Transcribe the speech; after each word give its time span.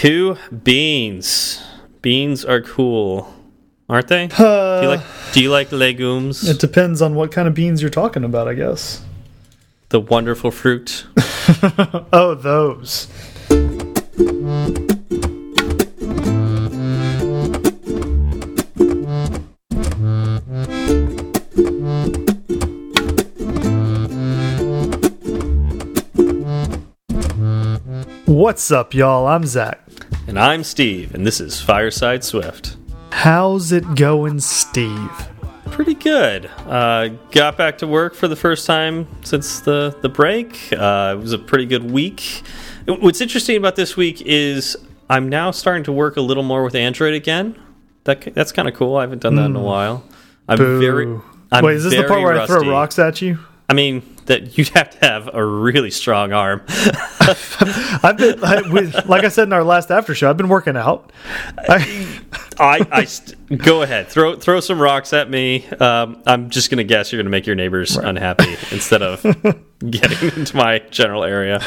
Two 0.00 0.38
beans. 0.64 1.62
Beans 2.00 2.42
are 2.42 2.62
cool, 2.62 3.34
aren't 3.86 4.08
they? 4.08 4.28
do 4.28 4.34
you 4.80 4.88
like 4.88 5.00
Do 5.34 5.42
you 5.42 5.50
like 5.50 5.72
legumes? 5.72 6.48
It 6.48 6.58
depends 6.58 7.02
on 7.02 7.14
what 7.14 7.30
kind 7.30 7.46
of 7.46 7.52
beans 7.52 7.82
you're 7.82 7.90
talking 7.90 8.24
about, 8.24 8.48
I 8.48 8.54
guess. 8.54 9.04
The 9.90 10.00
wonderful 10.00 10.52
fruit. 10.52 11.04
oh, 12.14 12.34
those. 12.34 13.08
What's 28.24 28.72
up, 28.72 28.94
y'all? 28.94 29.26
I'm 29.26 29.44
Zach. 29.44 29.89
And 30.30 30.38
I'm 30.38 30.62
Steve, 30.62 31.12
and 31.12 31.26
this 31.26 31.40
is 31.40 31.60
Fireside 31.60 32.22
Swift. 32.22 32.76
How's 33.10 33.72
it 33.72 33.96
going, 33.96 34.38
Steve? 34.38 35.10
Pretty 35.72 35.94
good. 35.94 36.48
Uh, 36.68 37.08
got 37.32 37.56
back 37.56 37.78
to 37.78 37.88
work 37.88 38.14
for 38.14 38.28
the 38.28 38.36
first 38.36 38.64
time 38.64 39.08
since 39.24 39.58
the, 39.58 39.92
the 40.02 40.08
break. 40.08 40.72
Uh, 40.72 41.16
it 41.18 41.20
was 41.20 41.32
a 41.32 41.38
pretty 41.38 41.66
good 41.66 41.90
week. 41.90 42.44
What's 42.86 43.20
interesting 43.20 43.56
about 43.56 43.74
this 43.74 43.96
week 43.96 44.22
is 44.22 44.76
I'm 45.08 45.28
now 45.28 45.50
starting 45.50 45.82
to 45.82 45.92
work 45.92 46.16
a 46.16 46.20
little 46.20 46.44
more 46.44 46.62
with 46.62 46.76
Android 46.76 47.14
again. 47.14 47.60
That 48.04 48.32
That's 48.32 48.52
kind 48.52 48.68
of 48.68 48.74
cool. 48.76 48.98
I 48.98 49.00
haven't 49.00 49.22
done 49.22 49.34
that 49.34 49.42
mm. 49.42 49.46
in 49.46 49.56
a 49.56 49.58
hmm. 49.58 49.64
while. 49.64 50.04
I'm 50.48 50.58
Boo. 50.58 50.78
very. 50.78 51.06
I'm 51.50 51.64
Wait, 51.64 51.74
is 51.74 51.82
this 51.82 51.94
the 51.94 52.06
part 52.06 52.22
where 52.22 52.36
rusty. 52.36 52.54
I 52.54 52.56
throw 52.60 52.70
rocks 52.70 53.00
at 53.00 53.20
you? 53.20 53.40
I 53.68 53.72
mean, 53.74 54.02
that 54.30 54.56
you'd 54.56 54.68
have 54.68 54.90
to 54.90 54.98
have 55.04 55.28
a 55.34 55.44
really 55.44 55.90
strong 55.90 56.32
arm. 56.32 56.62
I've 56.68 58.14
been, 58.16 58.42
I, 58.44 58.62
we, 58.70 58.86
like 59.04 59.24
I 59.24 59.28
said 59.28 59.48
in 59.48 59.52
our 59.52 59.64
last 59.64 59.90
after 59.90 60.14
show, 60.14 60.30
I've 60.30 60.36
been 60.36 60.48
working 60.48 60.76
out. 60.76 61.10
I, 61.58 62.20
I, 62.56 62.86
I 62.92 63.56
go 63.56 63.82
ahead, 63.82 64.06
throw 64.06 64.36
throw 64.36 64.60
some 64.60 64.80
rocks 64.80 65.12
at 65.12 65.28
me. 65.28 65.66
Um, 65.66 66.22
I'm 66.26 66.48
just 66.48 66.70
gonna 66.70 66.84
guess 66.84 67.10
you're 67.10 67.20
gonna 67.20 67.30
make 67.30 67.46
your 67.46 67.56
neighbors 67.56 67.96
right. 67.96 68.06
unhappy 68.06 68.52
instead 68.70 69.02
of 69.02 69.22
getting 69.90 70.38
into 70.38 70.56
my 70.56 70.78
general 70.90 71.24
area. 71.24 71.60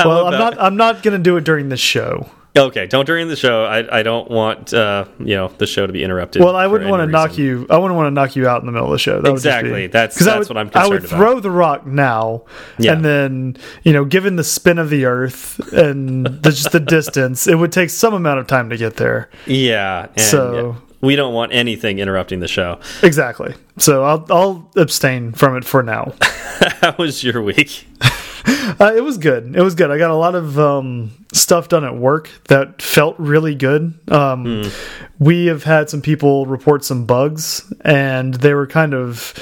well, 0.00 0.26
I'm 0.26 0.38
not. 0.38 0.60
I'm 0.60 0.76
not 0.76 1.02
gonna 1.02 1.18
do 1.18 1.38
it 1.38 1.44
during 1.44 1.70
the 1.70 1.78
show. 1.78 2.28
Okay, 2.54 2.86
don't 2.86 3.06
during 3.06 3.28
the 3.28 3.36
show. 3.36 3.64
I 3.64 4.00
I 4.00 4.02
don't 4.02 4.30
want 4.30 4.74
uh, 4.74 5.06
you 5.18 5.34
know 5.34 5.48
the 5.48 5.66
show 5.66 5.86
to 5.86 5.92
be 5.92 6.04
interrupted. 6.04 6.42
Well, 6.42 6.54
I 6.54 6.66
wouldn't 6.66 6.90
want 6.90 7.00
to 7.00 7.06
knock 7.06 7.38
you. 7.38 7.66
I 7.70 7.78
wouldn't 7.78 7.96
want 7.96 8.08
to 8.08 8.10
knock 8.10 8.36
you 8.36 8.46
out 8.46 8.60
in 8.60 8.66
the 8.66 8.72
middle 8.72 8.88
of 8.88 8.92
the 8.92 8.98
show. 8.98 9.22
That 9.22 9.30
exactly. 9.30 9.72
Be, 9.72 9.86
that's 9.86 10.18
that's 10.18 10.48
would, 10.48 10.54
what 10.54 10.60
I'm 10.60 10.68
concerned 10.68 10.84
I 10.84 10.88
would 10.88 11.04
about. 11.04 11.16
throw 11.16 11.40
the 11.40 11.50
rock 11.50 11.86
now, 11.86 12.44
yeah. 12.78 12.92
and 12.92 13.02
then 13.02 13.56
you 13.84 13.94
know, 13.94 14.04
given 14.04 14.36
the 14.36 14.44
spin 14.44 14.78
of 14.78 14.90
the 14.90 15.06
Earth 15.06 15.60
and 15.72 16.26
the, 16.26 16.50
just 16.50 16.72
the 16.72 16.80
distance, 16.80 17.46
it 17.46 17.54
would 17.54 17.72
take 17.72 17.88
some 17.88 18.12
amount 18.12 18.40
of 18.40 18.46
time 18.46 18.68
to 18.68 18.76
get 18.76 18.96
there. 18.96 19.30
Yeah. 19.46 20.08
And, 20.14 20.20
so. 20.20 20.54
Yeah 20.54 20.88
we 21.02 21.16
don't 21.16 21.34
want 21.34 21.52
anything 21.52 21.98
interrupting 21.98 22.38
the 22.40 22.48
show. 22.48 22.78
Exactly. 23.02 23.54
So 23.76 24.04
I'll 24.04 24.24
I'll 24.30 24.70
abstain 24.76 25.32
from 25.32 25.56
it 25.56 25.64
for 25.64 25.82
now. 25.82 26.14
How 26.80 26.94
was 26.96 27.22
your 27.22 27.42
week? 27.42 27.88
Uh, 28.80 28.92
it 28.96 29.02
was 29.02 29.18
good. 29.18 29.54
It 29.54 29.60
was 29.60 29.74
good. 29.74 29.90
I 29.90 29.98
got 29.98 30.10
a 30.10 30.16
lot 30.16 30.34
of 30.34 30.58
um, 30.58 31.10
stuff 31.32 31.68
done 31.68 31.84
at 31.84 31.96
work 31.96 32.30
that 32.44 32.80
felt 32.80 33.16
really 33.18 33.54
good. 33.54 33.94
Um, 34.08 34.44
mm. 34.44 35.08
We 35.18 35.46
have 35.46 35.62
had 35.62 35.90
some 35.90 36.00
people 36.00 36.46
report 36.46 36.84
some 36.84 37.04
bugs, 37.04 37.72
and 37.82 38.34
they 38.34 38.54
were 38.54 38.66
kind 38.66 38.94
of 38.94 39.34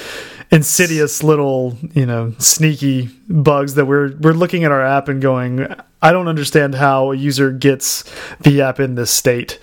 insidious 0.50 1.22
little, 1.22 1.78
you 1.92 2.06
know, 2.06 2.34
sneaky 2.38 3.08
bugs 3.28 3.74
that 3.74 3.86
we're 3.86 4.14
we're 4.16 4.32
looking 4.32 4.64
at 4.64 4.72
our 4.72 4.84
app 4.84 5.08
and 5.08 5.22
going, 5.22 5.66
I 6.02 6.12
don't 6.12 6.28
understand 6.28 6.74
how 6.74 7.12
a 7.12 7.16
user 7.16 7.52
gets 7.52 8.04
the 8.40 8.62
app 8.62 8.80
in 8.80 8.94
this 8.94 9.10
state. 9.10 9.58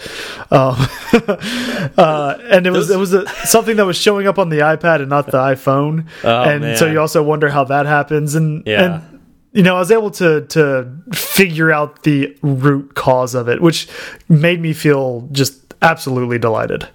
Um, 0.49 0.75
uh, 1.97 2.37
and 2.43 2.65
it 2.65 2.71
was 2.71 2.89
it 2.89 2.97
was 2.97 3.13
a, 3.13 3.27
something 3.45 3.75
that 3.77 3.85
was 3.85 3.97
showing 3.97 4.27
up 4.27 4.39
on 4.39 4.49
the 4.49 4.59
iPad 4.59 5.01
and 5.01 5.09
not 5.09 5.25
the 5.27 5.39
iPhone, 5.39 6.07
oh, 6.23 6.43
and 6.43 6.61
man. 6.61 6.77
so 6.77 6.87
you 6.87 6.99
also 6.99 7.21
wonder 7.21 7.49
how 7.49 7.65
that 7.65 7.85
happens. 7.85 8.35
And 8.35 8.63
yeah. 8.65 9.01
and 9.01 9.16
you 9.57 9.63
know, 9.63 9.75
I 9.75 9.79
was 9.79 9.91
able 9.91 10.11
to 10.11 10.41
to 10.41 10.87
figure 11.13 11.71
out 11.71 12.03
the 12.03 12.37
root 12.43 12.93
cause 12.93 13.33
of 13.33 13.49
it, 13.49 13.59
which 13.59 13.89
made 14.29 14.61
me 14.61 14.71
feel 14.71 15.27
just 15.31 15.73
absolutely 15.81 16.37
delighted. 16.37 16.87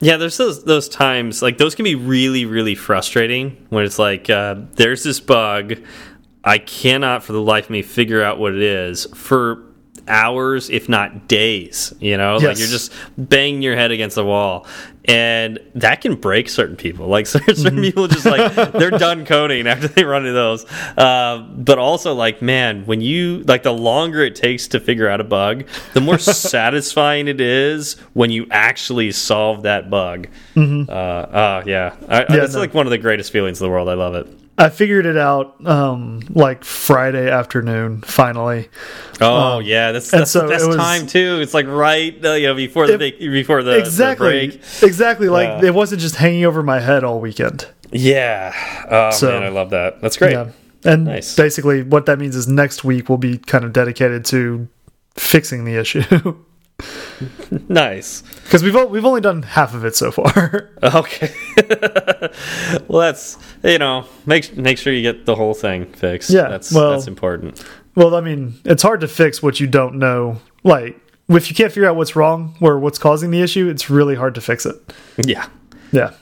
Yeah, 0.00 0.16
there's 0.16 0.38
those 0.38 0.64
those 0.64 0.88
times 0.88 1.42
like 1.42 1.58
those 1.58 1.74
can 1.74 1.84
be 1.84 1.94
really 1.94 2.46
really 2.46 2.74
frustrating 2.74 3.66
when 3.68 3.84
it's 3.84 3.98
like 3.98 4.30
uh, 4.30 4.54
there's 4.76 5.04
this 5.04 5.20
bug, 5.20 5.74
I 6.42 6.56
cannot 6.56 7.24
for 7.24 7.34
the 7.34 7.42
life 7.42 7.64
of 7.64 7.70
me 7.70 7.82
figure 7.82 8.22
out 8.22 8.38
what 8.38 8.54
it 8.54 8.62
is 8.62 9.04
for 9.14 9.64
hours, 10.06 10.70
if 10.70 10.88
not 10.88 11.28
days. 11.28 11.92
You 12.00 12.16
know, 12.16 12.34
yes. 12.34 12.42
like 12.42 12.58
you're 12.58 12.68
just 12.68 12.90
banging 13.18 13.60
your 13.60 13.76
head 13.76 13.90
against 13.90 14.14
the 14.14 14.24
wall, 14.24 14.66
and 15.08 15.58
that 15.74 16.02
can 16.02 16.16
break 16.16 16.50
certain 16.50 16.76
people. 16.76 17.08
Like 17.08 17.26
certain 17.36 17.54
mm 17.54 17.78
-hmm. 17.78 17.82
people 17.82 18.06
just 18.08 18.26
like 18.26 18.54
they're 18.78 18.98
done 18.98 19.24
coding 19.24 19.66
after 19.66 19.88
they 19.88 20.04
run 20.04 20.26
into 20.26 20.38
those. 20.38 20.66
Uh, 20.96 21.38
but 21.56 21.78
also, 21.78 22.14
like 22.14 22.42
man, 22.42 22.82
when 22.86 23.00
you 23.00 23.38
like 23.46 23.62
the 23.62 23.72
longer 23.72 24.22
it 24.22 24.34
takes 24.34 24.68
to 24.68 24.80
figure 24.80 25.08
out 25.08 25.20
a 25.20 25.24
bug, 25.24 25.64
the 25.94 26.00
more 26.00 26.18
satisfying 26.52 27.28
it 27.28 27.40
is 27.40 27.96
when 28.12 28.30
you 28.30 28.46
actually 28.50 29.12
solve 29.12 29.62
that 29.62 29.90
bug. 29.90 30.28
Mm 30.54 30.68
-hmm. 30.68 30.88
uh, 30.88 31.22
uh, 31.42 31.62
yeah, 31.66 31.92
I, 32.08 32.24
yeah, 32.28 32.44
it's 32.44 32.54
no. 32.54 32.60
like 32.62 32.78
one 32.78 32.86
of 32.86 32.92
the 32.92 33.02
greatest 33.02 33.32
feelings 33.32 33.60
in 33.60 33.66
the 33.66 33.70
world. 33.70 33.88
I 33.88 33.94
love 33.94 34.20
it. 34.20 34.47
I 34.58 34.70
figured 34.70 35.06
it 35.06 35.16
out 35.16 35.64
um, 35.66 36.20
like 36.30 36.64
Friday 36.64 37.30
afternoon. 37.30 38.00
Finally. 38.02 38.68
Oh 39.20 39.58
um, 39.58 39.64
yeah, 39.64 39.92
that's, 39.92 40.10
that's 40.10 40.32
so 40.32 40.42
the 40.42 40.48
best 40.48 40.66
was, 40.66 40.76
time 40.76 41.06
too. 41.06 41.38
It's 41.40 41.54
like 41.54 41.66
right 41.66 42.12
uh, 42.24 42.32
you 42.32 42.48
know 42.48 42.54
before 42.54 42.88
the 42.88 42.94
it, 42.94 43.20
before 43.20 43.62
the 43.62 43.78
exactly 43.78 44.48
the 44.48 44.86
exactly 44.86 45.28
like 45.28 45.62
uh, 45.62 45.66
it 45.66 45.74
wasn't 45.74 46.00
just 46.00 46.16
hanging 46.16 46.44
over 46.44 46.62
my 46.64 46.80
head 46.80 47.04
all 47.04 47.20
weekend. 47.20 47.68
Yeah. 47.92 48.52
Oh 48.90 49.10
so, 49.10 49.30
man, 49.30 49.44
I 49.44 49.48
love 49.48 49.70
that. 49.70 50.00
That's 50.00 50.16
great. 50.16 50.32
Yeah. 50.32 50.50
And 50.84 51.04
nice. 51.04 51.36
basically, 51.36 51.82
what 51.82 52.06
that 52.06 52.18
means 52.18 52.34
is 52.36 52.48
next 52.48 52.84
week 52.84 53.08
will 53.08 53.18
be 53.18 53.38
kind 53.38 53.64
of 53.64 53.72
dedicated 53.72 54.24
to 54.26 54.68
fixing 55.14 55.64
the 55.64 55.76
issue. 55.76 56.36
nice. 57.68 58.22
Because 58.44 58.62
we've 58.62 58.74
we've 58.90 59.04
only 59.04 59.20
done 59.20 59.42
half 59.42 59.74
of 59.74 59.84
it 59.84 59.96
so 59.96 60.10
far. 60.10 60.70
okay. 60.82 61.34
well, 62.88 63.00
that's 63.00 63.38
you 63.62 63.78
know 63.78 64.06
make 64.26 64.56
make 64.56 64.78
sure 64.78 64.92
you 64.92 65.02
get 65.02 65.26
the 65.26 65.34
whole 65.34 65.54
thing 65.54 65.86
fixed. 65.92 66.30
Yeah, 66.30 66.48
that's 66.48 66.72
well, 66.72 66.92
that's 66.92 67.06
important. 67.06 67.64
Well, 67.94 68.14
I 68.14 68.20
mean, 68.20 68.54
it's 68.64 68.82
hard 68.82 69.00
to 69.00 69.08
fix 69.08 69.42
what 69.42 69.60
you 69.60 69.66
don't 69.66 69.96
know. 69.96 70.40
Like 70.62 71.00
if 71.28 71.50
you 71.50 71.56
can't 71.56 71.72
figure 71.72 71.88
out 71.88 71.96
what's 71.96 72.16
wrong 72.16 72.56
or 72.60 72.78
what's 72.78 72.98
causing 72.98 73.30
the 73.30 73.42
issue, 73.42 73.68
it's 73.68 73.90
really 73.90 74.14
hard 74.14 74.34
to 74.36 74.40
fix 74.40 74.64
it. 74.64 74.76
Yeah. 75.18 75.46
Yeah. 75.92 76.12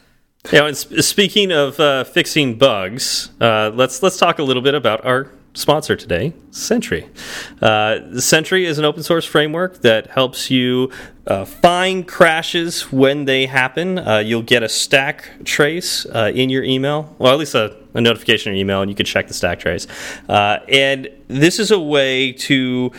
Yeah. 0.53 0.73
speaking 0.73 1.53
of 1.53 1.79
uh, 1.81 2.05
fixing 2.05 2.57
bugs, 2.57 3.31
uh, 3.41 3.71
let's 3.75 4.03
let's 4.03 4.17
talk 4.17 4.39
a 4.39 4.43
little 4.43 4.63
bit 4.63 4.75
about 4.75 5.05
our 5.05 5.31
sponsor 5.57 5.97
today, 5.97 6.35
Sentry. 6.51 7.09
Uh, 7.61 8.21
Sentry 8.21 8.67
is 8.67 8.79
an 8.79 8.85
open 8.85 9.03
source 9.03 9.25
framework 9.25 9.81
that 9.81 10.09
helps 10.09 10.51
you 10.51 10.93
uh, 11.27 11.45
find 11.45 12.07
crashes 12.07 12.93
when 12.93 13.25
they 13.25 13.47
happen. 13.47 13.99
Uh, 13.99 14.19
you'll 14.19 14.43
get 14.43 14.63
a 14.63 14.69
stack 14.69 15.31
trace 15.45 16.07
uh, 16.07 16.31
in 16.35 16.51
your 16.51 16.63
email, 16.63 17.15
well, 17.19 17.33
at 17.33 17.39
least 17.39 17.55
a, 17.55 17.75
a, 17.95 18.01
notification 18.01 18.53
in 18.53 18.59
your 18.59 18.65
email, 18.65 18.83
and 18.83 18.91
you 18.91 18.95
can 18.95 19.07
check 19.07 19.27
the 19.29 19.35
stack 19.35 19.59
trace. 19.59 19.87
Uh, 20.29 20.59
and 20.69 21.09
this 21.29 21.59
is 21.59 21.71
a 21.71 21.81
way 21.81 22.33
to 22.33 22.93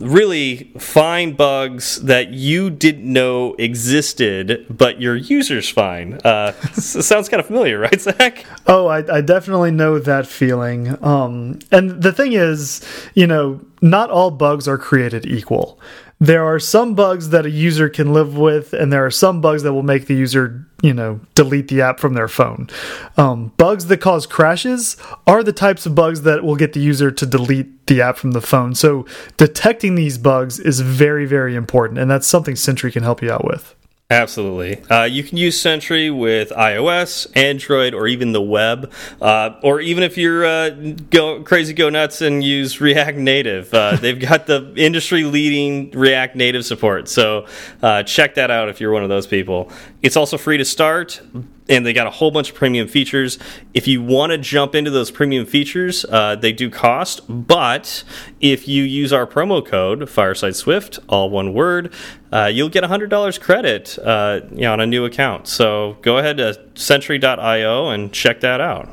really 0.00 0.72
find 0.78 1.36
bugs 1.36 2.02
that 2.02 2.30
you 2.30 2.70
didn't 2.70 3.10
know 3.10 3.54
existed, 3.58 4.66
but 4.70 5.00
your 5.00 5.16
users 5.16 5.68
find. 5.68 6.24
Uh, 6.24 6.52
sounds 6.72 7.28
kind 7.28 7.40
of 7.40 7.46
familiar, 7.46 7.78
right, 7.80 8.00
Zach? 8.00 8.46
Oh, 8.66 8.86
I, 8.86 9.16
I 9.16 9.20
definitely 9.20 9.70
know 9.70 9.98
that 9.98 10.26
feeling. 10.26 11.02
Um, 11.04 11.58
and 11.70 12.02
the 12.02 12.12
thing 12.12 12.32
is, 12.32 12.84
you 13.14 13.26
know, 13.26 13.60
not 13.80 14.10
all 14.10 14.30
bugs 14.30 14.66
are 14.66 14.78
created 14.78 15.26
equal 15.26 15.80
there 16.20 16.44
are 16.44 16.58
some 16.58 16.94
bugs 16.94 17.28
that 17.30 17.46
a 17.46 17.50
user 17.50 17.88
can 17.88 18.12
live 18.12 18.36
with, 18.36 18.72
and 18.72 18.92
there 18.92 19.06
are 19.06 19.10
some 19.10 19.40
bugs 19.40 19.62
that 19.62 19.72
will 19.72 19.84
make 19.84 20.06
the 20.06 20.14
user, 20.14 20.66
you 20.82 20.92
know, 20.92 21.20
delete 21.34 21.68
the 21.68 21.80
app 21.80 22.00
from 22.00 22.14
their 22.14 22.26
phone. 22.26 22.68
Um, 23.16 23.52
bugs 23.56 23.86
that 23.86 23.98
cause 23.98 24.26
crashes 24.26 24.96
are 25.26 25.44
the 25.44 25.52
types 25.52 25.86
of 25.86 25.94
bugs 25.94 26.22
that 26.22 26.42
will 26.42 26.56
get 26.56 26.72
the 26.72 26.80
user 26.80 27.10
to 27.12 27.26
delete 27.26 27.86
the 27.86 28.02
app 28.02 28.16
from 28.16 28.32
the 28.32 28.40
phone. 28.40 28.74
So 28.74 29.06
detecting 29.36 29.94
these 29.94 30.18
bugs 30.18 30.58
is 30.58 30.80
very, 30.80 31.24
very 31.24 31.54
important, 31.54 32.00
and 32.00 32.10
that's 32.10 32.26
something 32.26 32.56
Sentry 32.56 32.90
can 32.90 33.04
help 33.04 33.22
you 33.22 33.30
out 33.30 33.44
with. 33.44 33.76
Absolutely. 34.10 34.82
Uh, 34.84 35.04
you 35.04 35.22
can 35.22 35.36
use 35.36 35.60
Sentry 35.60 36.08
with 36.08 36.48
iOS, 36.48 37.26
Android, 37.36 37.92
or 37.92 38.08
even 38.08 38.32
the 38.32 38.40
web. 38.40 38.90
Uh, 39.20 39.60
or 39.62 39.82
even 39.82 40.02
if 40.02 40.16
you're 40.16 40.46
uh, 40.46 40.70
go 41.10 41.42
crazy 41.42 41.74
go 41.74 41.90
nuts 41.90 42.22
and 42.22 42.42
use 42.42 42.80
React 42.80 43.18
Native, 43.18 43.74
uh, 43.74 43.96
they've 43.96 44.18
got 44.18 44.46
the 44.46 44.72
industry 44.76 45.24
leading 45.24 45.90
React 45.90 46.36
Native 46.36 46.64
support. 46.64 47.10
So 47.10 47.44
uh, 47.82 48.02
check 48.02 48.36
that 48.36 48.50
out 48.50 48.70
if 48.70 48.80
you're 48.80 48.92
one 48.92 49.02
of 49.02 49.10
those 49.10 49.26
people. 49.26 49.70
It's 50.00 50.16
also 50.16 50.38
free 50.38 50.56
to 50.56 50.64
start. 50.64 51.20
And 51.68 51.84
they 51.84 51.92
got 51.92 52.06
a 52.06 52.10
whole 52.10 52.30
bunch 52.30 52.50
of 52.50 52.56
premium 52.56 52.88
features. 52.88 53.38
If 53.74 53.86
you 53.86 54.02
want 54.02 54.32
to 54.32 54.38
jump 54.38 54.74
into 54.74 54.90
those 54.90 55.10
premium 55.10 55.46
features, 55.46 56.04
uh, 56.06 56.36
they 56.36 56.52
do 56.52 56.70
cost, 56.70 57.20
but 57.28 58.04
if 58.40 58.66
you 58.66 58.82
use 58.82 59.12
our 59.12 59.26
promo 59.26 59.64
code 59.64 60.08
Fireside 60.08 60.56
Swift, 60.56 60.98
all 61.08 61.30
one 61.30 61.52
word, 61.52 61.92
uh, 62.32 62.50
you'll 62.52 62.68
get 62.68 62.84
$100 62.84 63.40
credit 63.40 63.98
uh, 63.98 64.40
you 64.50 64.62
know, 64.62 64.72
on 64.72 64.80
a 64.80 64.86
new 64.86 65.04
account. 65.04 65.46
So 65.46 65.96
go 66.02 66.18
ahead 66.18 66.38
to 66.38 66.58
Sentry.io 66.74 67.88
and 67.88 68.12
check 68.12 68.40
that 68.40 68.60
out. 68.60 68.88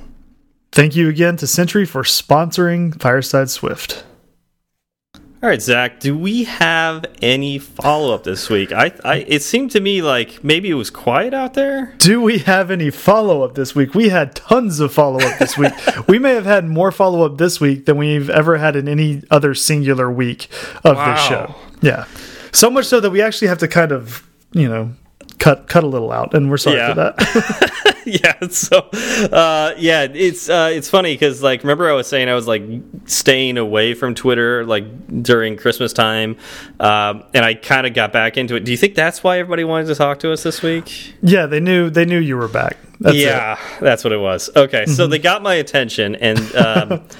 Thank 0.71 0.95
you 0.95 1.07
again 1.07 1.37
to 1.37 1.47
Sentry 1.47 1.85
for 1.85 2.03
sponsoring 2.03 2.99
Fireside 2.99 3.49
Swift. 3.49 4.03
All 5.45 5.51
right, 5.51 5.61
Zach. 5.61 5.99
Do 5.99 6.17
we 6.17 6.45
have 6.45 7.05
any 7.21 7.59
follow 7.59 8.15
up 8.15 8.23
this 8.23 8.49
week? 8.49 8.71
I, 8.71 8.91
I, 9.03 9.17
it 9.27 9.43
seemed 9.43 9.69
to 9.73 9.79
me 9.79 10.01
like 10.01 10.43
maybe 10.43 10.71
it 10.71 10.73
was 10.73 10.89
quiet 10.89 11.35
out 11.35 11.53
there. 11.53 11.93
Do 11.99 12.19
we 12.19 12.39
have 12.39 12.71
any 12.71 12.89
follow 12.89 13.43
up 13.43 13.53
this 13.53 13.75
week? 13.75 13.93
We 13.93 14.09
had 14.09 14.35
tons 14.35 14.79
of 14.79 14.91
follow 14.91 15.19
up 15.19 15.37
this 15.37 15.55
week. 15.55 15.71
we 16.07 16.17
may 16.17 16.33
have 16.33 16.45
had 16.45 16.65
more 16.65 16.91
follow 16.91 17.23
up 17.23 17.37
this 17.37 17.61
week 17.61 17.85
than 17.85 17.97
we've 17.97 18.27
ever 18.27 18.57
had 18.57 18.75
in 18.75 18.87
any 18.87 19.21
other 19.29 19.53
singular 19.53 20.09
week 20.09 20.49
of 20.83 20.95
wow. 20.95 21.13
this 21.13 21.23
show. 21.25 21.55
Yeah, 21.79 22.05
so 22.51 22.71
much 22.71 22.87
so 22.87 22.99
that 22.99 23.11
we 23.11 23.21
actually 23.21 23.49
have 23.49 23.59
to 23.59 23.67
kind 23.67 23.91
of, 23.91 24.27
you 24.51 24.67
know, 24.67 24.93
cut 25.39 25.67
cut 25.67 25.83
a 25.83 25.87
little 25.87 26.11
out, 26.11 26.33
and 26.33 26.49
we're 26.49 26.57
sorry 26.57 26.77
yeah. 26.77 26.89
for 26.89 26.95
that. 26.95 27.95
yeah. 28.05 28.47
So, 28.49 28.77
uh, 29.31 29.73
yeah, 29.77 30.03
it's 30.03 30.49
uh, 30.49 30.69
it's 30.71 30.89
funny 30.89 31.13
because 31.13 31.41
like 31.41 31.63
remember 31.63 31.89
I 31.89 31.93
was 31.93 32.07
saying 32.07 32.29
I 32.29 32.35
was 32.35 32.47
like 32.47 32.63
staying 33.05 33.57
away 33.57 33.93
from 33.93 34.15
Twitter 34.15 34.65
like 34.65 35.23
during 35.23 35.57
Christmas 35.57 35.93
time, 35.93 36.37
um, 36.79 37.23
and 37.33 37.43
I 37.43 37.55
kind 37.55 37.87
of 37.87 37.93
got 37.93 38.13
back 38.13 38.37
into 38.37 38.55
it. 38.55 38.65
Do 38.65 38.71
you 38.71 38.77
think 38.77 38.95
that's 38.95 39.23
why 39.23 39.39
everybody 39.39 39.63
wanted 39.63 39.87
to 39.87 39.95
talk 39.95 40.19
to 40.19 40.31
us 40.31 40.43
this 40.43 40.61
week? 40.61 41.15
Yeah, 41.21 41.45
they 41.45 41.59
knew 41.59 41.89
they 41.89 42.05
knew 42.05 42.19
you 42.19 42.37
were 42.37 42.47
back. 42.47 42.77
That's 42.99 43.17
yeah, 43.17 43.53
it. 43.53 43.81
that's 43.81 44.03
what 44.03 44.13
it 44.13 44.19
was. 44.19 44.49
Okay, 44.55 44.83
mm 44.83 44.85
-hmm. 44.85 44.95
so 44.95 45.03
mm-hmm. 45.03 45.11
they 45.11 45.19
got 45.19 45.41
my 45.41 45.55
attention 45.55 46.15
and. 46.15 46.39
Um, 46.55 47.01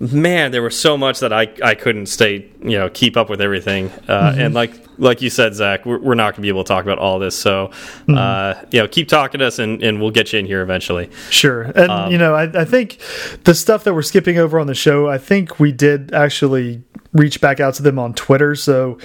man, 0.00 0.50
there 0.50 0.62
was 0.62 0.78
so 0.78 0.96
much 0.96 1.20
that 1.20 1.32
I 1.32 1.48
I 1.62 1.74
couldn't 1.74 2.06
stay 2.06 2.50
you 2.62 2.78
know 2.78 2.88
keep 2.88 3.16
up 3.16 3.28
with 3.28 3.40
everything. 3.40 3.86
Uh, 4.08 4.30
mm 4.30 4.34
-hmm. 4.34 4.44
And 4.44 4.54
like 4.54 4.72
like 4.98 5.20
you 5.22 5.30
said, 5.30 5.54
Zach, 5.54 5.86
we're, 5.86 5.98
we're 5.98 6.14
not 6.14 6.34
going 6.34 6.34
to 6.36 6.42
be 6.42 6.48
able 6.48 6.64
to 6.64 6.74
talk 6.74 6.84
about 6.84 6.98
all 6.98 7.18
this. 7.20 7.40
So 7.40 7.70
mm 8.06 8.14
-hmm. 8.14 8.16
uh, 8.16 8.54
you 8.70 8.80
know, 8.80 8.88
keep 8.88 9.08
talking 9.08 9.40
to 9.40 9.46
us, 9.46 9.58
and, 9.58 9.82
and 9.82 9.98
we'll 9.98 10.14
get 10.14 10.32
you 10.32 10.40
in 10.40 10.46
here 10.46 10.62
eventually. 10.62 11.08
Sure, 11.30 11.62
and 11.74 11.90
um, 11.90 12.10
you 12.12 12.18
know, 12.18 12.34
I, 12.42 12.62
I 12.62 12.64
think 12.64 12.96
the 13.44 13.54
stuff 13.54 13.82
that 13.82 13.94
we're 13.94 14.08
skipping 14.12 14.38
over 14.38 14.58
on 14.60 14.66
the 14.66 14.74
show, 14.74 15.14
I 15.14 15.18
think 15.18 15.58
we 15.58 15.72
did 15.72 16.14
actually 16.14 16.80
reach 17.12 17.40
back 17.40 17.60
out 17.60 17.76
to 17.76 17.82
them 17.82 17.98
on 17.98 18.14
Twitter. 18.14 18.54
So 18.56 18.98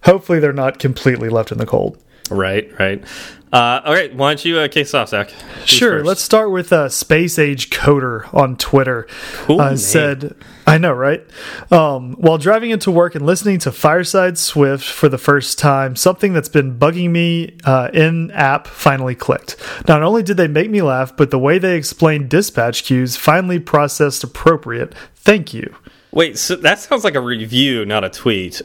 hopefully, 0.00 0.40
they're 0.40 0.62
not 0.64 0.82
completely 0.82 1.28
left 1.28 1.50
in 1.52 1.58
the 1.58 1.66
cold. 1.66 1.96
Right, 2.30 2.70
right. 2.78 3.04
Uh, 3.52 3.80
all 3.84 3.92
right, 3.92 4.14
why 4.14 4.30
don't 4.30 4.44
you 4.44 4.58
uh, 4.58 4.68
kick 4.68 4.86
us 4.86 4.94
off, 4.94 5.08
Zach? 5.08 5.30
Who's 5.30 5.68
sure. 5.68 5.98
let 5.98 6.06
Let's 6.06 6.22
start 6.22 6.52
with 6.52 6.72
uh, 6.72 6.88
Space 6.88 7.36
Age 7.36 7.68
Coder 7.70 8.32
on 8.32 8.56
Twitter. 8.56 9.08
Cool. 9.42 9.60
Uh, 9.60 9.76
said, 9.76 10.36
I 10.68 10.78
know, 10.78 10.92
right? 10.92 11.26
Um, 11.72 12.12
while 12.12 12.38
driving 12.38 12.70
into 12.70 12.92
work 12.92 13.16
and 13.16 13.26
listening 13.26 13.58
to 13.60 13.72
Fireside 13.72 14.38
Swift 14.38 14.84
for 14.84 15.08
the 15.08 15.18
first 15.18 15.58
time, 15.58 15.96
something 15.96 16.32
that's 16.32 16.48
been 16.48 16.78
bugging 16.78 17.10
me 17.10 17.56
uh, 17.64 17.90
in 17.92 18.30
app 18.30 18.68
finally 18.68 19.16
clicked. 19.16 19.56
Not 19.88 20.04
only 20.04 20.22
did 20.22 20.36
they 20.36 20.48
make 20.48 20.70
me 20.70 20.80
laugh, 20.80 21.16
but 21.16 21.32
the 21.32 21.38
way 21.38 21.58
they 21.58 21.76
explained 21.76 22.28
dispatch 22.28 22.84
queues 22.84 23.16
finally 23.16 23.58
processed 23.58 24.22
appropriate. 24.22 24.94
Thank 25.16 25.52
you. 25.52 25.74
Wait, 26.12 26.38
so 26.38 26.54
that 26.54 26.78
sounds 26.78 27.02
like 27.02 27.16
a 27.16 27.20
review, 27.20 27.84
not 27.84 28.04
a 28.04 28.10
tweet. 28.10 28.62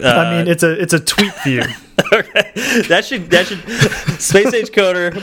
Uh, 0.00 0.08
I 0.08 0.38
mean, 0.38 0.48
it's 0.48 0.62
a 0.62 0.80
it's 0.80 0.92
a 0.92 1.00
tweet 1.00 1.34
view. 1.42 1.62
okay, 2.12 2.52
that 2.88 3.04
should 3.04 3.30
that 3.30 3.46
should 3.46 3.60
Space 4.20 4.52
Age 4.54 4.70
Coder. 4.70 5.22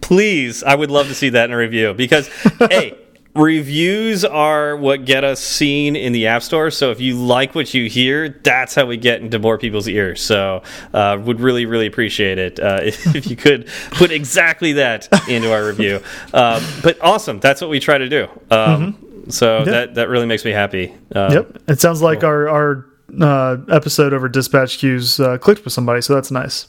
Please, 0.00 0.62
I 0.62 0.74
would 0.74 0.90
love 0.90 1.08
to 1.08 1.14
see 1.14 1.30
that 1.30 1.44
in 1.46 1.52
a 1.52 1.56
review 1.56 1.94
because 1.94 2.28
hey. 2.58 2.96
Reviews 3.34 4.24
are 4.24 4.76
what 4.76 5.04
get 5.04 5.22
us 5.22 5.38
seen 5.38 5.94
in 5.94 6.12
the 6.12 6.26
App 6.26 6.42
Store. 6.42 6.72
So 6.72 6.90
if 6.90 7.00
you 7.00 7.14
like 7.14 7.54
what 7.54 7.72
you 7.72 7.88
hear, 7.88 8.28
that's 8.28 8.74
how 8.74 8.86
we 8.86 8.96
get 8.96 9.20
into 9.20 9.38
more 9.38 9.56
people's 9.56 9.86
ears. 9.86 10.20
So 10.20 10.62
uh, 10.92 11.16
would 11.20 11.38
really, 11.38 11.64
really 11.64 11.86
appreciate 11.86 12.38
it 12.38 12.58
uh, 12.58 12.80
if, 12.82 13.06
if, 13.14 13.30
you 13.30 13.36
could 13.36 13.68
put 13.92 14.10
exactly 14.10 14.72
that 14.72 15.08
into 15.28 15.52
our 15.52 15.64
review. 15.64 16.02
Uh, 16.34 16.60
but 16.82 17.00
awesome, 17.00 17.38
that's 17.38 17.60
what 17.60 17.70
we 17.70 17.78
try 17.78 17.98
to 17.98 18.08
do. 18.08 18.24
Um, 18.50 18.58
mm 18.58 18.94
-hmm. 18.94 19.32
So 19.32 19.64
that 19.64 19.94
that 19.94 20.08
really 20.08 20.26
makes 20.26 20.44
me 20.44 20.52
happy. 20.52 20.92
Uh, 21.14 21.30
yep, 21.32 21.58
it 21.68 21.80
sounds 21.80 22.02
like 22.02 22.20
cool. 22.20 22.30
our 22.30 22.48
our 22.48 22.86
uh, 23.20 23.58
episode 23.68 24.12
over 24.12 24.28
dispatch 24.28 24.78
queues 24.78 25.18
uh, 25.20 25.38
clicked 25.38 25.64
with 25.64 25.72
somebody, 25.72 26.00
so 26.00 26.14
that's 26.14 26.30
nice. 26.30 26.68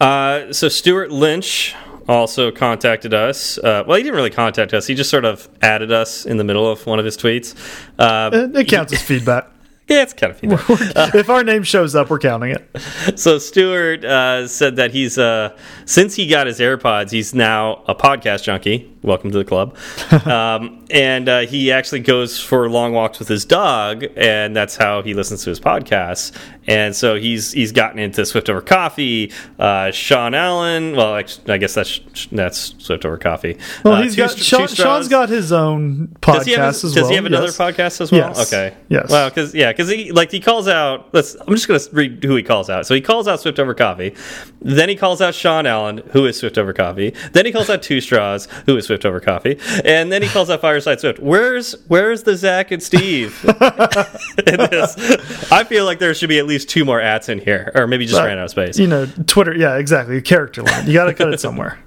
Uh, 0.00 0.52
so 0.52 0.68
Stuart 0.68 1.10
Lynch 1.12 1.74
also 2.08 2.50
contacted 2.50 3.14
us. 3.14 3.58
Uh, 3.58 3.84
well, 3.86 3.96
he 3.96 4.02
didn't 4.02 4.16
really 4.16 4.30
contact 4.30 4.74
us. 4.74 4.86
He 4.86 4.94
just 4.94 5.10
sort 5.10 5.24
of 5.24 5.48
added 5.62 5.92
us 5.92 6.26
in 6.26 6.36
the 6.36 6.44
middle 6.44 6.68
of 6.68 6.84
one 6.86 6.98
of 6.98 7.04
his 7.04 7.16
tweets. 7.16 7.54
Uh, 7.98 8.30
it, 8.32 8.56
it 8.56 8.68
counts 8.68 8.92
as 8.92 9.02
feedback. 9.02 9.48
Yeah, 9.88 10.02
it's 10.02 10.14
kind 10.14 10.30
of 10.30 10.38
feedback. 10.38 11.14
if 11.14 11.28
our 11.28 11.42
name 11.42 11.64
shows 11.64 11.96
up, 11.96 12.08
we're 12.08 12.20
counting 12.20 12.52
it. 12.52 13.18
So 13.18 13.38
Stuart 13.38 14.04
uh, 14.04 14.46
said 14.46 14.76
that 14.76 14.92
he's 14.92 15.18
uh, 15.18 15.58
since 15.86 16.14
he 16.14 16.28
got 16.28 16.46
his 16.46 16.60
AirPods, 16.60 17.10
he's 17.10 17.34
now 17.34 17.82
a 17.88 17.94
podcast 17.94 18.44
junkie. 18.44 18.90
Welcome 19.02 19.32
to 19.32 19.38
the 19.38 19.44
club. 19.44 19.76
um, 20.26 20.81
and 20.92 21.26
uh, 21.28 21.40
he 21.40 21.72
actually 21.72 22.00
goes 22.00 22.38
for 22.38 22.68
long 22.68 22.92
walks 22.92 23.18
with 23.18 23.26
his 23.26 23.46
dog, 23.46 24.04
and 24.14 24.54
that's 24.54 24.76
how 24.76 25.02
he 25.02 25.14
listens 25.14 25.42
to 25.44 25.50
his 25.50 25.58
podcasts. 25.58 26.32
And 26.66 26.94
so 26.94 27.16
he's 27.16 27.50
he's 27.50 27.72
gotten 27.72 27.98
into 27.98 28.24
Swift 28.24 28.48
over 28.48 28.60
Coffee, 28.60 29.32
uh, 29.58 29.90
Sean 29.90 30.34
Allen. 30.34 30.94
Well, 30.94 31.14
I 31.14 31.58
guess 31.58 31.74
that's 31.74 32.00
that's 32.30 32.74
Swift 32.78 33.04
over 33.04 33.16
Coffee. 33.16 33.58
Well, 33.84 33.94
uh, 33.94 34.02
he's 34.02 34.14
got 34.14 34.38
Sean, 34.38 34.68
Sean's 34.68 35.08
got 35.08 35.28
his 35.28 35.50
own 35.50 36.08
podcast 36.20 36.56
does 36.56 36.84
as 36.84 36.94
well. 36.94 37.02
Does 37.02 37.08
he 37.08 37.16
have 37.16 37.24
another 37.24 37.46
yes. 37.46 37.58
podcast 37.58 38.00
as 38.00 38.12
well? 38.12 38.28
Yes. 38.28 38.52
Okay. 38.52 38.76
Yes. 38.88 39.10
Well, 39.10 39.28
because 39.30 39.54
yeah, 39.54 39.72
because 39.72 39.88
he 39.88 40.12
like 40.12 40.30
he 40.30 40.40
calls 40.40 40.68
out. 40.68 41.12
Let's. 41.12 41.34
I'm 41.34 41.54
just 41.54 41.66
going 41.66 41.80
to 41.80 41.90
read 41.92 42.22
who 42.22 42.36
he 42.36 42.42
calls 42.42 42.70
out. 42.70 42.86
So 42.86 42.94
he 42.94 43.00
calls 43.00 43.26
out 43.26 43.40
Swift 43.40 43.58
over 43.58 43.74
Coffee. 43.74 44.14
Then 44.60 44.88
he 44.88 44.94
calls 44.94 45.20
out 45.20 45.34
Sean 45.34 45.66
Allen, 45.66 46.02
who 46.12 46.26
is 46.26 46.38
Swift 46.38 46.58
over 46.58 46.72
Coffee. 46.72 47.14
Then 47.32 47.46
he 47.46 47.50
calls 47.50 47.70
out 47.70 47.82
Two 47.82 48.00
Straws, 48.00 48.46
who 48.66 48.76
is 48.76 48.86
Swift 48.86 49.04
over 49.04 49.18
Coffee. 49.20 49.58
And 49.84 50.12
then 50.12 50.22
he 50.22 50.28
calls 50.28 50.50
out 50.50 50.60
Swift. 50.82 51.18
Where's 51.18 51.72
where's 51.88 52.22
the 52.22 52.36
Zach 52.36 52.70
and 52.70 52.82
Steve 52.82 53.38
in 54.46 54.56
this? 54.56 55.52
I 55.52 55.64
feel 55.64 55.84
like 55.84 55.98
there 55.98 56.14
should 56.14 56.28
be 56.28 56.38
at 56.38 56.46
least 56.46 56.68
two 56.68 56.84
more 56.84 57.00
ats 57.00 57.28
in 57.28 57.38
here, 57.38 57.72
or 57.74 57.86
maybe 57.86 58.04
just 58.06 58.18
but, 58.18 58.26
ran 58.26 58.38
out 58.38 58.44
of 58.44 58.50
space. 58.50 58.78
You 58.78 58.86
know, 58.86 59.06
Twitter. 59.26 59.56
Yeah, 59.56 59.76
exactly. 59.76 60.20
Character 60.22 60.62
line. 60.62 60.86
You 60.86 60.92
got 60.92 61.06
to 61.06 61.14
cut 61.14 61.32
it 61.32 61.40
somewhere. 61.40 61.78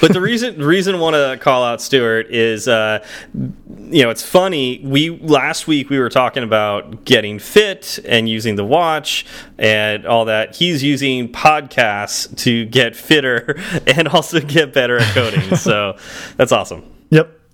but 0.00 0.12
the 0.12 0.20
reason 0.20 0.60
reason 0.60 0.94
I 0.94 0.98
want 0.98 1.14
to 1.14 1.38
call 1.42 1.62
out 1.62 1.80
Stuart 1.80 2.28
is, 2.30 2.66
uh, 2.68 3.04
you 3.34 4.02
know, 4.02 4.10
it's 4.10 4.22
funny. 4.22 4.80
We 4.84 5.10
last 5.10 5.66
week 5.66 5.90
we 5.90 5.98
were 5.98 6.10
talking 6.10 6.42
about 6.42 7.04
getting 7.04 7.38
fit 7.38 7.98
and 8.06 8.28
using 8.28 8.56
the 8.56 8.64
watch 8.64 9.26
and 9.58 10.06
all 10.06 10.24
that. 10.26 10.56
He's 10.56 10.82
using 10.82 11.32
podcasts 11.32 12.36
to 12.38 12.64
get 12.66 12.96
fitter 12.96 13.56
and 13.86 14.08
also 14.08 14.40
get 14.40 14.72
better 14.72 14.98
at 14.98 15.14
coding. 15.14 15.56
so 15.56 15.96
that's 16.36 16.52
awesome. 16.52 16.93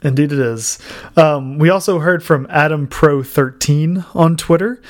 Indeed, 0.03 0.33
it 0.33 0.39
is. 0.39 0.79
Um, 1.17 1.59
we 1.59 1.69
also 1.69 1.99
heard 1.99 2.23
from 2.23 2.47
Adam 2.49 2.87
Pro 2.87 3.23
13 3.23 4.05
on 4.15 4.37
Twitter. 4.37 4.81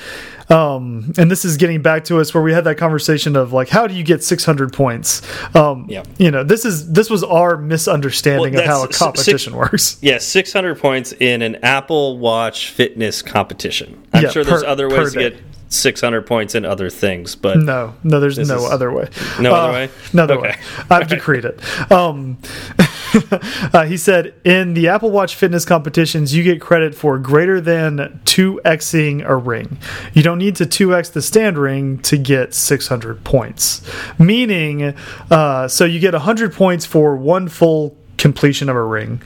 Um, 0.49 1.13
and 1.17 1.31
this 1.31 1.45
is 1.45 1.57
getting 1.57 1.81
back 1.81 2.03
to 2.05 2.19
us 2.19 2.33
where 2.33 2.43
we 2.43 2.51
had 2.51 2.65
that 2.65 2.77
conversation 2.77 3.35
of 3.35 3.53
like, 3.53 3.69
how 3.69 3.87
do 3.87 3.93
you 3.93 4.03
get 4.03 4.23
600 4.23 4.73
points? 4.73 5.21
Um, 5.55 5.85
yeah. 5.89 6.03
You 6.17 6.29
know, 6.31 6.43
this 6.43 6.65
is 6.65 6.91
this 6.91 7.09
was 7.09 7.23
our 7.23 7.57
misunderstanding 7.57 8.53
well, 8.53 8.63
of 8.63 8.67
how 8.67 8.83
a 8.83 8.87
competition 8.89 9.53
six, 9.53 9.55
works. 9.55 9.97
Yeah, 10.01 10.17
600 10.17 10.79
points 10.79 11.13
in 11.13 11.41
an 11.41 11.55
Apple 11.63 12.17
Watch 12.17 12.69
fitness 12.71 13.21
competition. 13.21 14.01
I'm 14.13 14.23
yeah, 14.23 14.29
sure 14.29 14.43
there's 14.43 14.63
per, 14.63 14.67
other 14.67 14.89
ways 14.89 15.13
to 15.13 15.19
get 15.19 15.50
600 15.71 16.25
points 16.27 16.53
in 16.53 16.65
other 16.65 16.89
things, 16.89 17.35
but 17.35 17.57
no, 17.57 17.95
no, 18.03 18.19
there's 18.19 18.37
no 18.37 18.65
other 18.65 18.91
way. 18.91 19.07
No 19.39 19.53
uh, 19.53 19.57
other 19.57 19.73
way. 19.73 19.89
No 20.13 20.23
other 20.23 20.37
okay. 20.37 20.49
way. 20.49 20.55
I've 20.89 21.07
decreed 21.07 21.45
it. 21.45 21.91
Um, 21.91 22.37
uh, 23.73 23.85
he 23.85 23.97
said 23.97 24.33
in 24.43 24.73
the 24.73 24.89
Apple 24.89 25.11
Watch 25.11 25.35
fitness 25.35 25.63
competitions, 25.63 26.35
you 26.35 26.43
get 26.43 26.59
credit 26.59 26.93
for 26.93 27.17
greater 27.17 27.61
than 27.61 28.19
two 28.25 28.59
xing 28.65 29.25
a 29.25 29.35
ring. 29.35 29.77
You 30.13 30.23
don't 30.23 30.37
need 30.37 30.57
to 30.57 30.65
two 30.65 30.93
x 30.93 31.09
the 31.09 31.21
stand 31.21 31.57
ring 31.57 31.99
to 31.99 32.17
get 32.17 32.53
600 32.53 33.23
points. 33.23 33.81
Meaning, 34.19 34.93
uh, 35.29 35.67
so 35.67 35.85
you 35.85 35.99
get 35.99 36.13
100 36.13 36.53
points 36.53 36.85
for 36.85 37.15
one 37.15 37.47
full 37.47 37.97
completion 38.17 38.69
of 38.69 38.75
a 38.75 38.83
ring. 38.83 39.21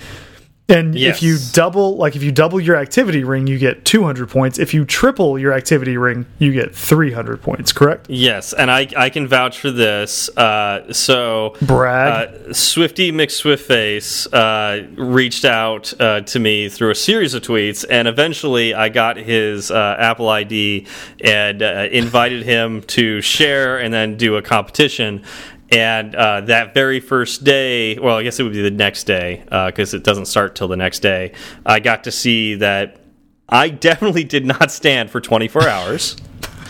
And 0.67 0.95
yes. 0.95 1.17
if 1.17 1.23
you 1.23 1.37
double, 1.51 1.95
like 1.95 2.15
if 2.15 2.23
you 2.23 2.31
double 2.31 2.59
your 2.59 2.75
activity 2.75 3.23
ring, 3.23 3.45
you 3.45 3.59
get 3.59 3.85
200 3.85 4.27
points. 4.27 4.57
If 4.57 4.73
you 4.73 4.83
triple 4.83 5.37
your 5.37 5.53
activity 5.53 5.95
ring, 5.95 6.25
you 6.39 6.51
get 6.51 6.75
300 6.75 7.39
points. 7.39 7.71
Correct? 7.71 8.09
Yes, 8.09 8.51
and 8.51 8.71
I 8.71 8.87
I 8.97 9.11
can 9.11 9.27
vouch 9.27 9.59
for 9.59 9.69
this. 9.69 10.27
Uh, 10.35 10.91
so 10.91 11.55
Brad. 11.61 12.33
Uh, 12.33 12.53
Swifty 12.53 13.11
McSwiftface 13.11 14.27
uh, 14.33 14.87
reached 14.99 15.45
out 15.45 15.93
uh, 16.01 16.21
to 16.21 16.39
me 16.39 16.67
through 16.67 16.89
a 16.89 16.95
series 16.95 17.35
of 17.35 17.43
tweets, 17.43 17.85
and 17.87 18.07
eventually 18.07 18.73
I 18.73 18.89
got 18.89 19.17
his 19.17 19.69
uh, 19.69 19.97
Apple 19.99 20.29
ID 20.29 20.87
and 21.23 21.61
uh, 21.61 21.87
invited 21.91 22.41
him 22.41 22.81
to 22.83 23.21
share 23.21 23.77
and 23.77 23.93
then 23.93 24.17
do 24.17 24.35
a 24.35 24.41
competition 24.41 25.23
And 25.71 26.13
uh, 26.15 26.41
that 26.41 26.73
very 26.73 26.99
first 26.99 27.43
day, 27.43 27.97
well, 27.97 28.17
I 28.17 28.23
guess 28.23 28.39
it 28.39 28.43
would 28.43 28.53
be 28.53 28.61
the 28.61 28.71
next 28.71 29.05
day 29.05 29.43
because 29.45 29.93
it 29.93 30.03
doesn't 30.03 30.25
start 30.25 30.55
till 30.55 30.67
the 30.67 30.77
next 30.77 30.99
day. 30.99 31.33
I 31.65 31.79
got 31.79 32.03
to 32.03 32.11
see 32.11 32.55
that 32.55 33.01
I 33.49 33.69
definitely 33.89 34.23
did 34.23 34.45
not 34.45 34.71
stand 34.71 35.09
for 35.09 35.19
24 35.19 35.67
hours. 35.67 36.15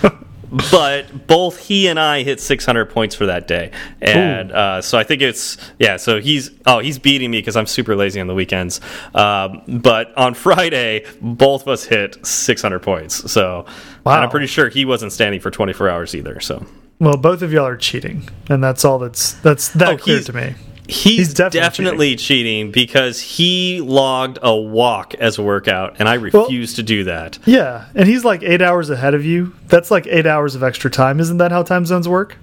but 0.72 1.28
both 1.28 1.58
he 1.60 1.88
and 1.88 2.00
I 2.00 2.24
hit 2.24 2.40
600 2.40 2.86
points 2.86 3.16
for 3.16 3.26
that 3.26 3.48
day, 3.48 3.72
and 4.00 4.52
uh, 4.52 4.82
so 4.82 4.98
I 4.98 5.04
think 5.04 5.22
it's 5.22 5.58
yeah. 5.80 5.98
So 5.98 6.22
he's 6.22 6.52
oh 6.66 6.80
he's 6.80 7.00
beating 7.00 7.32
me 7.32 7.40
because 7.40 7.58
I'm 7.58 7.66
super 7.66 7.96
lazy 7.96 8.22
on 8.22 8.28
the 8.28 8.36
weekends. 8.36 8.80
Um, 9.14 9.64
but 9.68 10.16
on 10.18 10.34
Friday, 10.36 11.06
both 11.20 11.64
of 11.64 11.68
us 11.70 11.84
hit 11.84 12.26
600 12.26 12.80
points. 12.80 13.30
So 13.32 13.66
Wow. 14.06 14.16
and 14.16 14.24
I'm 14.24 14.30
pretty 14.30 14.48
sure 14.48 14.70
he 14.70 14.86
wasn't 14.86 15.12
standing 15.12 15.42
for 15.42 15.50
24 15.50 15.90
hours 15.90 16.14
either. 16.16 16.40
So 16.40 16.64
Well, 17.00 17.18
both 17.18 17.42
of 17.42 17.52
y'all 17.52 17.66
are 17.68 17.78
cheating, 17.78 18.28
and 18.50 18.64
that's 18.64 18.86
all 18.86 19.00
that's 19.00 19.34
that's 19.34 19.70
that 19.70 19.90
Oh, 19.90 19.98
clear 19.98 20.22
to 20.22 20.34
me. 20.34 20.56
he's, 20.88 21.18
He's 21.18 21.34
definitely 21.34 21.60
definitely, 21.60 22.16
cheating. 22.16 22.72
because 22.72 23.20
he 23.20 23.82
logged 23.82 24.40
a 24.42 24.56
walk 24.56 25.14
as 25.16 25.38
a 25.38 25.44
workout, 25.44 25.98
and 26.00 26.08
I 26.08 26.14
refuse 26.14 26.76
to 26.76 26.84
do 26.84 27.04
that. 27.06 27.38
Yeah, 27.46 27.86
and 27.96 28.08
he's 28.08 28.24
like 28.24 28.44
eight 28.44 28.62
hours 28.62 28.90
ahead 28.90 29.14
of 29.14 29.26
you. 29.26 29.54
That's 29.68 29.92
like 29.92 30.08
eight 30.08 30.26
hours 30.26 30.56
of 30.56 30.64
extra 30.64 30.90
time. 30.90 31.20
Isn't 31.20 31.38
that 31.40 31.52
how 31.52 31.64
time 31.64 31.86
zones 31.86 32.08
work? 32.08 32.38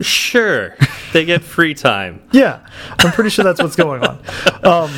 Sure, 0.00 0.76
they 1.12 1.24
get 1.24 1.42
free 1.42 1.72
time. 1.72 2.20
Yeah, 2.32 2.66
I'm 2.98 3.12
pretty 3.12 3.30
sure 3.30 3.44
that's 3.44 3.62
what's 3.62 3.76
going 3.76 4.02
on. 4.04 4.18
Um, 4.64 4.90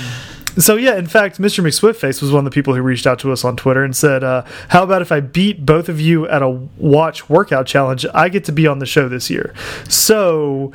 so 0.59 0.77
yeah, 0.77 0.97
in 0.97 1.07
fact, 1.07 1.39
Mr. 1.39 1.65
McSwiftface 1.65 2.23
was 2.23 2.33
one 2.33 2.41
of 2.41 2.45
the 2.45 2.55
people 2.55 2.75
who 2.75 2.83
reached 2.83 3.07
out 3.07 3.19
to 3.21 3.33
us 3.33 3.45
on 3.45 3.57
Twitter 3.57 3.85
and 3.85 3.95
said, 3.95 4.25
uh, 4.25 4.45
"How 4.69 4.83
about 4.83 5.03
if 5.03 5.13
I 5.13 5.21
beat 5.21 5.65
both 5.65 5.89
of 5.89 6.01
you 6.01 6.27
at 6.29 6.43
a 6.43 6.49
watch 6.49 7.29
workout 7.29 7.67
challenge? 7.67 8.07
I 8.15 8.29
get 8.29 8.45
to 8.45 8.53
be 8.53 8.67
on 8.67 8.79
the 8.79 8.87
show 8.87 9.09
this 9.09 9.31
year." 9.31 9.55
So. 9.89 10.73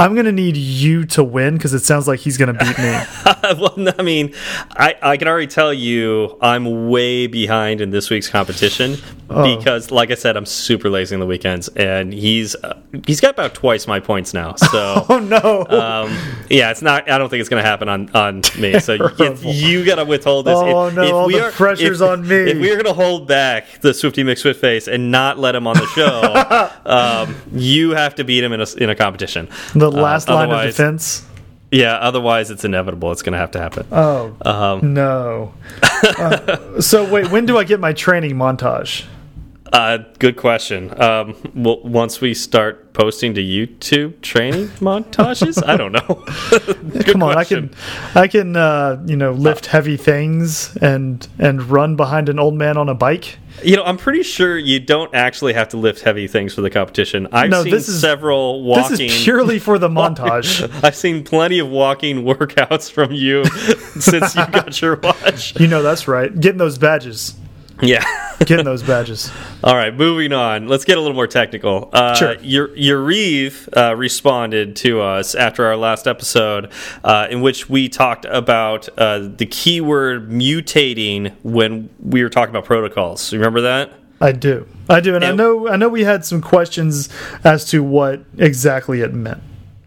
I'm 0.00 0.14
gonna 0.14 0.32
need 0.32 0.56
you 0.56 1.04
to 1.06 1.22
win 1.22 1.54
because 1.54 1.74
it 1.74 1.80
sounds 1.84 2.08
like 2.08 2.20
he's 2.20 2.36
gonna 2.38 2.54
beat 2.54 2.78
me. 2.78 2.98
well, 3.60 3.74
I 3.98 4.02
mean, 4.02 4.34
I, 4.70 4.94
I 5.02 5.16
can 5.16 5.28
already 5.28 5.46
tell 5.46 5.72
you 5.72 6.38
I'm 6.40 6.88
way 6.88 7.26
behind 7.26 7.80
in 7.80 7.90
this 7.90 8.10
week's 8.10 8.28
competition 8.28 8.96
Oh. 9.32 9.56
because, 9.56 9.92
like 9.92 10.10
I 10.10 10.14
said, 10.16 10.36
I'm 10.36 10.44
super 10.44 10.90
lazy 10.90 11.14
on 11.14 11.20
the 11.20 11.26
weekends, 11.26 11.68
and 11.68 12.12
he's 12.12 12.56
uh, 12.56 12.76
he's 13.06 13.20
got 13.20 13.30
about 13.30 13.54
twice 13.54 13.86
my 13.86 14.00
points 14.00 14.34
now. 14.34 14.56
So, 14.56 15.06
oh 15.08 15.20
no! 15.20 15.64
um, 15.68 16.18
yeah, 16.50 16.72
it's 16.72 16.82
not. 16.82 17.08
I 17.08 17.16
don't 17.16 17.28
think 17.28 17.38
it's 17.40 17.48
going 17.48 17.62
to 17.62 17.68
happen 17.68 17.88
on 17.88 18.10
on 18.10 18.42
me. 18.58 18.80
So 18.80 18.96
if 19.20 19.44
you 19.44 19.84
got 19.84 19.96
to 19.96 20.04
withhold 20.04 20.46
this. 20.46 20.56
Oh, 20.56 20.88
if, 20.88 20.94
no, 20.94 21.02
if 21.04 21.12
all 21.12 21.26
we 21.28 21.34
the 21.34 21.44
are, 21.46 21.50
pressure's 21.52 22.00
if- 22.00 22.08
on 22.08 22.26
me. 22.26 22.34
If 22.50 22.58
we're 22.58 22.74
going 22.74 22.86
to 22.86 22.92
hold 22.92 23.28
back 23.28 23.66
the 23.82 23.94
Swifty 23.94 24.24
McSwiftface 24.24 24.92
and 24.92 25.12
not 25.12 25.38
let 25.38 25.54
him 25.54 25.66
on 25.68 25.76
the 25.76 25.86
show, 25.88 26.80
um, 26.90 27.36
you 27.52 27.90
have 27.90 28.16
to 28.16 28.24
beat 28.24 28.42
him 28.42 28.52
in 28.52 28.60
a 28.60 28.66
in 28.78 28.90
a 28.90 28.96
competition. 28.96 29.48
the 29.76 29.89
last 29.90 30.28
line 30.28 30.50
of 30.50 30.62
defense. 30.66 31.26
Yeah, 31.72 31.94
otherwise 31.94 32.50
it's 32.50 32.64
inevitable. 32.64 33.12
It's 33.12 33.22
going 33.22 33.32
to 33.34 33.38
have 33.38 33.52
to 33.52 33.60
happen. 33.60 33.86
Oh 33.92 34.36
Um, 34.42 34.94
no! 34.94 35.54
Uh, 36.18 36.80
so 36.80 37.08
wait, 37.10 37.30
when 37.30 37.44
do 37.46 37.58
I 37.58 37.64
get 37.64 37.78
my 37.78 37.92
training 37.92 38.34
montage? 38.34 39.04
Uh, 39.72 39.98
good 40.18 40.36
question. 40.36 40.90
Um, 41.00 41.36
well, 41.54 41.80
once 41.82 42.20
we 42.20 42.34
start 42.34 42.92
posting 42.92 43.34
to 43.34 43.40
YouTube 43.40 44.20
training 44.20 44.66
montages, 44.80 45.62
I 45.64 45.76
don't 45.76 45.92
know. 45.92 46.24
Good 46.90 47.06
Come 47.06 47.22
on, 47.22 47.34
question. 47.34 47.70
I 47.72 48.12
can, 48.12 48.22
I 48.22 48.26
can, 48.26 48.56
uh, 48.56 49.02
you 49.06 49.14
know, 49.16 49.30
lift 49.32 49.66
heavy 49.66 49.96
things 49.96 50.76
and 50.78 51.26
and 51.38 51.62
run 51.62 51.94
behind 51.94 52.28
an 52.28 52.40
old 52.40 52.54
man 52.54 52.76
on 52.76 52.88
a 52.88 52.94
bike. 52.94 53.38
You 53.62 53.76
know, 53.76 53.84
I'm 53.84 53.96
pretty 53.96 54.24
sure 54.24 54.58
you 54.58 54.80
don't 54.80 55.14
actually 55.14 55.52
have 55.52 55.68
to 55.68 55.76
lift 55.76 56.00
heavy 56.02 56.26
things 56.26 56.52
for 56.54 56.62
the 56.62 56.70
competition. 56.70 57.28
I've 57.30 57.50
No, 57.50 57.62
seen 57.62 57.70
this 57.72 57.88
is- 57.88 58.00
several 58.00 58.64
walking. 58.64 58.96
This 58.96 59.00
is 59.18 59.22
purely 59.24 59.60
for 59.60 59.78
the 59.78 59.88
montage. 60.00 60.68
I've 60.82 60.96
seen 60.96 61.22
plenty 61.22 61.60
of 61.60 61.68
walking 61.68 62.24
workouts 62.24 62.90
from 62.90 63.12
you 63.12 63.44
since 64.00 64.34
you 64.34 64.46
got 64.48 64.80
your 64.82 64.96
watch. 64.96 65.58
you 65.60 65.68
know 65.68 65.82
that's 65.82 66.08
right. 66.08 66.38
Getting 66.40 66.58
those 66.58 66.76
badges. 66.76 67.34
Yeah. 67.82 68.04
Getting 68.40 68.64
those 68.64 68.82
badges. 68.82 69.30
All 69.62 69.74
right, 69.76 69.94
moving 69.94 70.32
on. 70.32 70.66
Let's 70.66 70.86
get 70.86 70.96
a 70.96 71.00
little 71.00 71.14
more 71.14 71.26
technical. 71.26 71.90
Uh, 71.92 72.14
Sure. 72.14 72.34
Your 72.40 72.68
Yariv 72.68 73.68
uh, 73.76 73.94
responded 73.94 74.76
to 74.76 75.02
us 75.02 75.34
after 75.34 75.66
our 75.66 75.76
last 75.76 76.06
episode, 76.06 76.72
uh, 77.04 77.28
in 77.30 77.42
which 77.42 77.68
we 77.68 77.88
talked 77.90 78.24
about 78.24 78.88
uh, 78.98 79.28
the 79.36 79.44
keyword 79.44 80.30
mutating 80.30 81.34
when 81.42 81.90
we 82.00 82.22
were 82.22 82.30
talking 82.30 82.50
about 82.50 82.64
protocols. 82.64 83.30
Remember 83.32 83.60
that? 83.60 83.92
I 84.22 84.32
do. 84.32 84.66
I 84.88 85.00
do, 85.00 85.14
and 85.16 85.24
I 85.24 85.32
know. 85.32 85.68
I 85.68 85.76
know 85.76 85.88
we 85.88 86.04
had 86.04 86.24
some 86.24 86.40
questions 86.40 87.08
as 87.44 87.64
to 87.66 87.82
what 87.82 88.24
exactly 88.38 89.00
it 89.02 89.12
meant. 89.14 89.42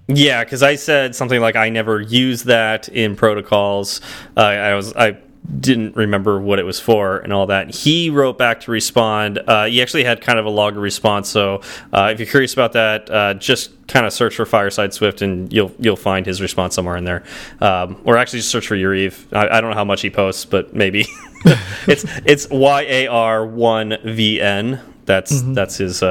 Yeah, 0.07 0.43
because 0.43 0.61
I 0.61 0.75
said 0.75 1.15
something 1.15 1.39
like 1.39 1.55
I 1.55 1.69
never 1.69 2.01
use 2.01 2.43
that 2.43 2.89
in 2.89 3.15
protocols. 3.15 4.01
Uh, 4.35 4.41
I 4.41 4.73
was 4.75 4.93
I 4.95 5.17
didn't 5.59 5.95
remember 5.95 6.39
what 6.39 6.57
it 6.59 6.63
was 6.63 6.79
for 6.79 7.17
and 7.17 7.33
all 7.33 7.47
that. 7.47 7.73
He 7.73 8.09
wrote 8.09 8.37
back 8.37 8.61
to 8.61 8.71
respond. 8.71 9.39
Uh, 9.39 9.65
he 9.65 9.81
actually 9.81 10.05
had 10.05 10.21
kind 10.21 10.39
of 10.39 10.45
a 10.45 10.49
logger 10.49 10.79
response. 10.79 11.29
So 11.29 11.61
uh, 11.91 12.11
if 12.13 12.19
you're 12.19 12.27
curious 12.27 12.53
about 12.53 12.73
that, 12.73 13.09
uh, 13.09 13.33
just 13.33 13.71
kind 13.87 14.05
of 14.05 14.13
search 14.13 14.35
for 14.35 14.45
Fireside 14.45 14.93
Swift 14.93 15.21
and 15.21 15.51
you'll 15.51 15.71
you'll 15.79 15.95
find 15.97 16.25
his 16.25 16.41
response 16.41 16.75
somewhere 16.75 16.95
in 16.95 17.03
there. 17.03 17.23
Um, 17.59 18.01
or 18.05 18.17
actually 18.17 18.39
just 18.39 18.51
search 18.51 18.67
for 18.67 18.75
Yariv. 18.75 19.33
I, 19.33 19.57
I 19.57 19.61
don't 19.61 19.71
know 19.71 19.75
how 19.75 19.85
much 19.85 20.01
he 20.01 20.09
posts, 20.09 20.45
but 20.45 20.73
maybe 20.73 21.05
it's 21.87 22.05
it's 22.25 22.49
Y 22.49 22.81
A 22.81 23.07
R 23.07 23.45
one 23.45 23.97
V 24.03 24.39
N. 24.41 24.79
That's 25.05 25.41
that's 25.41 25.77
his. 25.77 26.01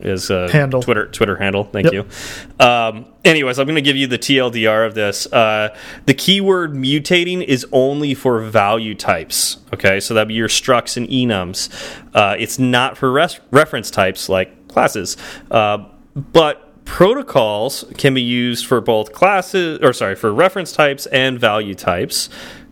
Uh, 0.00 0.04
his 0.04 0.30
uh, 0.30 0.48
Handle. 0.52 0.82
Twitter 0.82 1.06
Twitter 1.08 1.36
handle. 1.36 1.64
Thank 1.64 1.92
Yep. 1.92 1.92
you. 1.92 2.64
Um, 2.64 3.06
anyways, 3.24 3.58
I'm 3.58 3.66
going 3.66 3.74
to 3.76 3.82
give 3.82 3.96
you 3.96 4.06
the 4.06 4.18
TLDR 4.18 4.86
of 4.86 4.94
this. 4.94 5.26
Uh, 5.32 5.74
the 6.06 6.14
keyword 6.14 6.74
mutating 6.74 7.42
is 7.44 7.66
only 7.72 8.14
for 8.14 8.40
value 8.40 8.94
types. 8.94 9.58
Okay, 9.74 10.00
so 10.00 10.14
that'd 10.14 10.28
be 10.28 10.34
your 10.34 10.48
structs 10.48 10.96
and 10.96 11.08
enums. 11.08 11.68
Uh, 12.14 12.36
it's 12.38 12.58
not 12.58 12.96
for 12.96 13.10
reference 13.50 13.90
types 13.90 14.28
like 14.28 14.68
classes. 14.68 15.16
Uh, 15.50 15.84
but 16.14 16.84
protocols 16.84 17.84
can 17.96 18.14
be 18.14 18.22
used 18.22 18.66
for 18.66 18.80
both 18.80 19.12
classes, 19.12 19.78
or 19.82 19.92
sorry, 19.92 20.14
for 20.14 20.32
reference 20.32 20.72
types 20.72 21.06
and 21.06 21.38
value 21.38 21.74
types. 21.74 22.28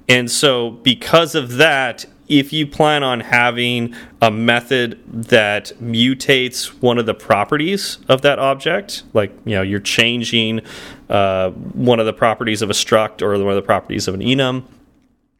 And 0.09 0.31
so, 0.31 0.71
because 0.71 1.35
of 1.35 1.57
that, 1.57 2.07
if 2.29 2.53
you 2.53 2.67
plan 2.67 3.03
on 3.03 3.21
having 3.21 3.95
a 4.21 4.31
method 4.31 5.01
that 5.07 5.73
mutates 5.81 6.67
one 6.83 6.99
of 6.99 7.07
the 7.07 7.15
properties 7.15 7.99
of 8.09 8.23
that 8.23 8.39
object, 8.39 9.05
like 9.13 9.33
you 9.45 9.55
know 9.55 9.63
you're 9.63 9.81
changing 9.81 10.61
uh, 11.09 11.51
one 11.51 12.01
of 12.01 12.07
the 12.07 12.13
properties 12.13 12.63
of 12.63 12.71
a 12.71 12.75
struct 12.75 13.23
or 13.23 13.31
one 13.33 13.49
of 13.49 13.57
the 13.57 13.63
properties 13.63 14.09
of 14.09 14.15
an 14.15 14.21
enum, 14.21 14.65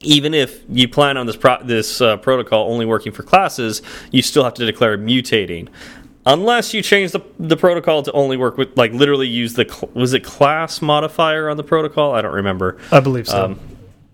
even 0.01 0.35
if 0.35 0.63
you 0.69 0.89
plan 0.89 1.17
on 1.17 1.27
this 1.27 1.37
pro 1.37 1.63
this 1.63 2.01
uh, 2.01 2.17
protocol 2.19 2.71
only 2.71 2.87
working 2.87 3.13
for 3.13 3.23
classes, 3.23 3.83
you 4.11 4.23
still 4.23 4.45
have 4.45 4.55
to 4.55 4.67
declare 4.67 4.97
mutating. 4.97 5.69
Unless 6.29 6.75
you 6.75 6.83
change 6.83 7.13
the, 7.13 7.21
the 7.39 7.57
protocol 7.57 8.03
to 8.03 8.11
only 8.11 8.37
work 8.37 8.59
with, 8.59 8.77
like, 8.77 8.93
literally 8.93 9.29
use 9.29 9.55
the 9.55 9.89
was 9.95 10.13
it 10.13 10.25
class 10.25 10.83
modifier 10.83 11.49
on 11.49 11.57
the 11.57 11.63
protocol? 11.63 12.17
I 12.17 12.23
don't 12.23 12.35
remember. 12.35 12.79
I 12.91 12.99
believe 12.99 13.29
so. 13.29 13.45
Um, 13.45 13.61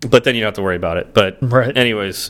but 0.07 0.23
then 0.23 0.35
you 0.35 0.41
don't 0.41 0.49
have 0.49 0.53
to 0.55 0.61
worry 0.61 0.75
about 0.75 0.97
it. 0.97 1.13
But 1.15 1.39
Right. 1.41 1.75
anyways, 1.75 2.29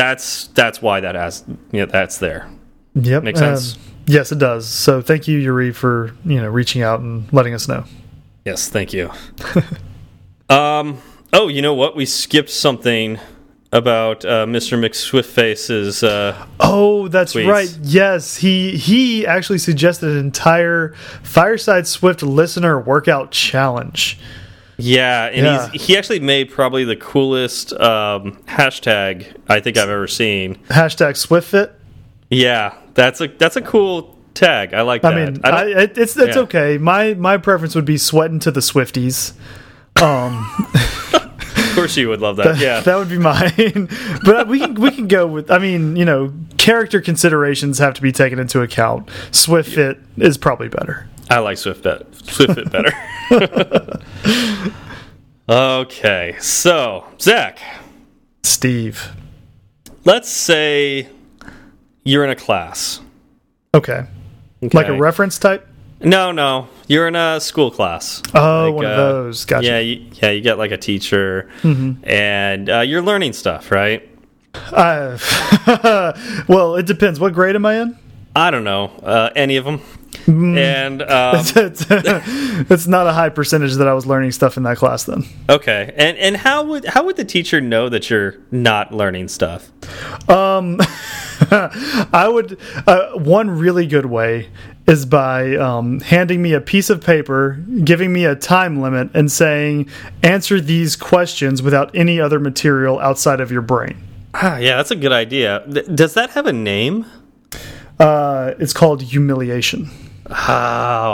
that's 0.00 0.46
that's 0.48 0.80
why 0.80 1.00
that 1.00 1.14
has 1.14 1.44
yeah 1.72 1.84
that's 1.84 2.16
there. 2.18 2.48
yep. 2.94 3.22
makes 3.22 3.38
sense. 3.38 3.74
um, 3.76 3.82
yes, 4.06 4.32
it 4.32 4.38
does. 4.38 4.66
So 4.66 5.02
thank 5.02 5.28
you, 5.28 5.38
Yuri, 5.38 5.72
for 5.72 6.14
you 6.24 6.40
know 6.40 6.48
reaching 6.48 6.82
out 6.82 7.00
and 7.00 7.30
letting 7.34 7.52
us 7.52 7.68
know. 7.68 7.84
Yes, 8.46 8.68
thank 8.68 8.92
you. 8.92 9.10
um. 10.48 11.00
Oh, 11.32 11.46
you 11.48 11.62
know 11.62 11.74
what? 11.74 11.94
We 11.94 12.06
skipped 12.06 12.50
something 12.50 13.20
about 13.72 14.24
uh, 14.24 14.46
Mr. 14.46 14.76
McSwiftface's. 14.76 16.02
Uh, 16.02 16.46
Oh, 16.58 17.06
that's 17.06 17.34
Tweets. 17.34 17.48
right. 17.48 17.78
Yes, 17.82 18.36
he 18.36 18.76
he 18.76 19.26
actually 19.26 19.58
suggested 19.58 20.10
an 20.10 20.18
entire 20.18 20.94
Fireside 21.22 21.86
Swift 21.86 22.22
listener 22.22 22.80
workout 22.80 23.30
challenge. 23.32 24.18
Yeah, 24.80 25.26
and 25.26 25.36
Yeah. 25.36 25.68
He's, 25.70 25.86
he 25.86 25.96
actually 25.96 26.20
made 26.20 26.50
probably 26.50 26.84
the 26.84 26.96
coolest 26.96 27.72
um, 27.74 28.32
hashtag 28.46 29.26
I 29.48 29.60
think 29.60 29.76
I've 29.76 29.88
ever 29.88 30.06
seen. 30.06 30.56
Hashtag 30.68 31.14
SwiftFit. 31.14 31.72
Yeah, 32.30 32.74
that's 32.94 33.20
a 33.20 33.28
that's 33.28 33.56
a 33.56 33.62
cool 33.62 34.16
tag. 34.34 34.72
I 34.74 34.82
like 34.82 35.02
that. 35.02 35.14
I 35.14 35.24
mean, 35.24 35.40
I 35.44 35.50
I 35.50 35.64
it, 35.82 35.98
it's 35.98 36.16
it's 36.16 36.36
yeah. 36.36 36.42
okay. 36.42 36.78
My 36.78 37.14
my 37.14 37.36
preference 37.36 37.74
would 37.74 37.84
be 37.84 37.98
sweating 37.98 38.38
to 38.40 38.50
the 38.50 38.60
Swifties. 38.60 39.32
Um, 40.00 40.48
of 41.70 41.72
course 41.74 41.96
you 41.96 42.08
would 42.08 42.20
love 42.20 42.36
that. 42.36 42.58
Yeah. 42.58 42.80
that 42.80 42.96
would 42.96 43.08
be 43.08 43.18
mine. 43.18 43.88
but 44.24 44.48
we 44.48 44.60
can 44.60 44.74
we 44.74 44.90
can 44.90 45.08
go 45.08 45.26
with. 45.26 45.50
I 45.50 45.58
mean, 45.58 45.96
you 45.96 46.04
know, 46.04 46.32
character 46.56 47.00
considerations 47.00 47.78
have 47.78 47.94
to 47.94 48.02
be 48.02 48.12
taken 48.12 48.38
into 48.38 48.62
account. 48.62 49.08
SwiftFit 49.30 50.00
is 50.18 50.38
probably 50.38 50.68
better. 50.68 51.08
I 51.30 51.38
like 51.38 51.58
Swift 51.58 51.82
bet 51.84 52.10
Swiftfit 52.10 52.70
better. 52.70 52.92
okay, 55.48 56.36
so 56.40 57.04
Zach, 57.20 57.58
Steve. 58.42 59.12
let's 60.04 60.28
say 60.28 61.08
you're 62.04 62.24
in 62.24 62.30
a 62.30 62.36
class. 62.36 63.00
Okay. 63.74 64.04
Like 64.72 64.88
a 64.88 64.98
reference 64.98 65.38
type. 65.38 65.66
No, 66.02 66.32
no, 66.32 66.68
you're 66.88 67.06
in 67.08 67.14
a 67.16 67.38
school 67.40 67.70
class. 67.70 68.22
Oh, 68.34 68.66
Like, 68.66 68.74
one 68.74 68.84
of 68.86 68.92
uh, 68.92 68.96
those. 68.96 69.44
Gotcha. 69.44 69.66
Yeah, 69.66 69.78
you, 69.80 70.10
yeah, 70.14 70.30
you 70.30 70.40
get 70.40 70.58
like 70.58 70.70
a 70.72 70.78
teacher, 70.78 71.48
Mm-hmm. 71.62 72.04
and 72.08 72.68
uh, 72.70 72.80
you're 72.80 73.02
learning 73.02 73.34
stuff, 73.34 73.70
right? 73.70 74.08
Uh, 74.54 75.16
well, 76.48 76.74
it 76.76 76.86
depends. 76.86 77.20
What 77.20 77.34
grade 77.34 77.54
am 77.54 77.64
I 77.66 77.80
in? 77.82 77.96
I 78.34 78.50
don't 78.50 78.64
know 78.64 78.86
uh, 79.02 79.30
any 79.36 79.56
of 79.56 79.64
them, 79.64 79.80
Mm. 80.30 80.56
and 80.56 81.02
um, 81.10 81.36
it's, 81.40 81.84
it's 82.70 82.86
not 82.96 83.06
a 83.06 83.12
high 83.12 83.30
percentage 83.30 83.74
that 83.74 83.88
I 83.88 83.94
was 83.94 84.06
learning 84.06 84.30
stuff 84.32 84.56
in 84.56 84.62
that 84.62 84.76
class 84.76 85.04
then. 85.04 85.24
okay, 85.48 85.92
and 85.96 86.16
and 86.18 86.36
how 86.36 86.62
would 86.64 86.84
how 86.84 87.04
would 87.04 87.16
the 87.16 87.24
teacher 87.24 87.60
know 87.60 87.88
that 87.88 88.10
you're 88.10 88.36
not 88.50 88.92
learning 88.92 89.28
stuff? 89.28 89.70
Um, 90.30 90.78
I 91.50 92.28
would 92.32 92.58
uh, 92.86 93.12
one 93.18 93.50
really 93.50 93.86
good 93.86 94.06
way 94.06 94.48
is 94.86 95.04
by 95.04 95.56
um, 95.56 96.00
handing 96.00 96.42
me 96.42 96.52
a 96.52 96.60
piece 96.60 96.90
of 96.90 97.02
paper, 97.04 97.62
giving 97.84 98.12
me 98.12 98.24
a 98.24 98.36
time 98.36 98.80
limit, 98.80 99.10
and 99.14 99.32
saying, 99.32 99.88
"Answer 100.22 100.60
these 100.60 100.94
questions 100.94 101.60
without 101.60 101.90
any 101.94 102.20
other 102.20 102.38
material 102.38 103.00
outside 103.00 103.40
of 103.40 103.50
your 103.50 103.62
brain." 103.62 103.96
Ah, 104.34 104.58
yeah, 104.58 104.76
that's 104.76 104.92
a 104.92 104.96
good 104.96 105.12
idea. 105.12 105.64
Th 105.72 105.86
does 105.92 106.14
that 106.14 106.30
have 106.30 106.46
a 106.46 106.52
name? 106.52 107.04
Uh, 107.98 108.54
it's 108.58 108.72
called 108.72 109.02
humiliation. 109.02 109.90
Oh, 110.30 110.34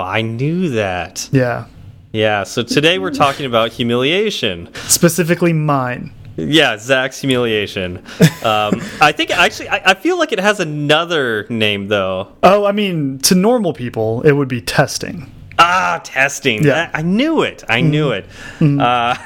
I 0.07 0.23
knew 0.23 0.71
that. 0.71 1.29
Yeah, 1.33 1.67
Yeah, 2.13 2.45
so 2.45 2.63
today 2.63 2.99
we're 2.99 3.11
talking 3.13 3.47
about 3.47 3.73
humiliation. 3.73 4.69
specifically 4.89 5.53
mine. 5.53 6.13
Yeah, 6.37 6.77
Zach's 6.77 7.19
humiliation. 7.21 7.99
Um, 8.45 8.83
I 9.01 9.13
think 9.17 9.31
actually, 9.31 9.71
I, 9.71 9.83
I 9.93 9.95
feel 9.95 10.19
like 10.19 10.33
it 10.33 10.39
has 10.41 10.61
another 10.61 11.47
name 11.49 11.89
though. 11.89 12.29
Oh, 12.43 12.67
I 12.67 12.73
mean, 12.73 13.19
to 13.21 13.35
normal 13.35 13.73
people, 13.73 14.21
it 14.23 14.33
would 14.33 14.49
be 14.49 14.61
testing. 14.61 15.33
Ah, 15.59 15.99
testing. 16.05 16.63
Yeah. 16.63 16.91
I, 16.93 16.99
I 16.99 17.03
knew 17.03 17.41
it. 17.43 17.65
I 17.71 17.81
knew 17.81 18.11
it. 18.11 18.27
Uh, 18.61 19.17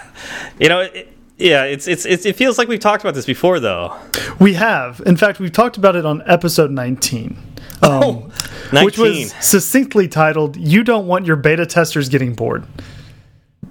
you 0.60 0.68
know, 0.68 0.80
it, 0.82 1.08
yeah, 1.36 1.64
it's, 1.64 1.88
it's 1.88 2.06
it's 2.06 2.24
it 2.26 2.36
feels 2.36 2.58
like 2.58 2.68
we've 2.68 2.78
talked 2.78 3.02
about 3.02 3.14
this 3.14 3.26
before 3.26 3.58
though. 3.58 3.96
We 4.38 4.54
have, 4.54 5.02
in 5.04 5.16
fact, 5.16 5.40
we've 5.40 5.52
talked 5.52 5.76
about 5.78 5.96
it 5.96 6.06
on 6.06 6.22
episode 6.26 6.70
19. 6.70 7.36
Um, 7.82 8.30
Oh, 8.72 8.84
Which 8.84 8.98
was 8.98 9.32
succinctly 9.40 10.06
titled, 10.06 10.56
You 10.56 10.84
Don't 10.84 11.08
Want 11.08 11.26
Your 11.26 11.34
Beta 11.34 11.66
Testers 11.66 12.08
Getting 12.08 12.34
Bored. 12.34 12.64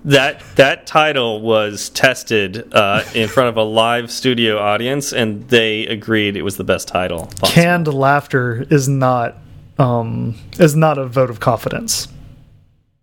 That 0.03 0.41
that 0.55 0.87
title 0.87 1.39
was 1.41 1.89
tested 1.89 2.73
uh, 2.73 3.03
in 3.13 3.27
front 3.29 3.47
of 3.49 3.57
a 3.57 3.63
live 3.63 4.11
studio 4.11 4.57
audience, 4.59 5.13
and 5.13 5.47
they 5.49 5.85
agreed 5.87 6.35
it 6.35 6.41
was 6.41 6.57
the 6.57 6.63
best 6.65 6.87
title. 6.87 7.25
possible. 7.27 7.47
Canned 7.49 7.87
laughter 7.93 8.65
is 8.69 8.87
not 8.89 9.37
um, 9.77 10.35
is 10.57 10.75
not 10.75 10.97
a 10.97 11.05
vote 11.05 11.29
of 11.29 11.39
confidence. 11.39 12.07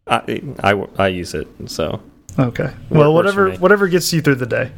I, 0.07 0.43
I, 0.63 0.73
I 0.99 1.09
use 1.09 1.35
it 1.35 1.49
so. 1.67 2.01
Okay. 2.39 2.73
Well, 2.91 3.15
whatever 3.15 3.53
whatever 3.53 3.89
gets 3.89 4.13
you 4.13 4.21
through 4.23 4.37
the 4.37 4.47
day. 4.47 4.71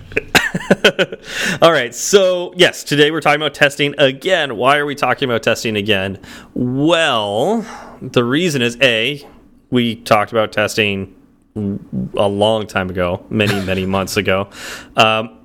All 1.63 1.73
right, 1.73 1.95
so 1.95 2.53
yes, 2.57 2.85
today 2.85 3.11
we're 3.11 3.21
talking 3.21 3.41
about 3.41 3.55
testing 3.55 3.95
again. 3.99 4.57
Why 4.57 4.79
are 4.79 4.87
we 4.87 4.95
talking 4.95 5.29
about 5.29 5.43
testing 5.43 5.77
again? 5.77 6.21
Well, 6.55 7.67
the 8.01 8.25
reason 8.25 8.63
is 8.63 8.79
A, 8.81 9.27
we 9.71 9.97
talked 9.97 10.33
about 10.33 10.53
testing 10.53 11.15
a 11.57 12.29
long 12.29 12.67
time 12.67 12.89
ago, 12.89 13.25
many, 13.29 13.65
many 13.65 13.85
months 13.85 14.17
ago. 14.17 14.49
Um, 14.97 15.38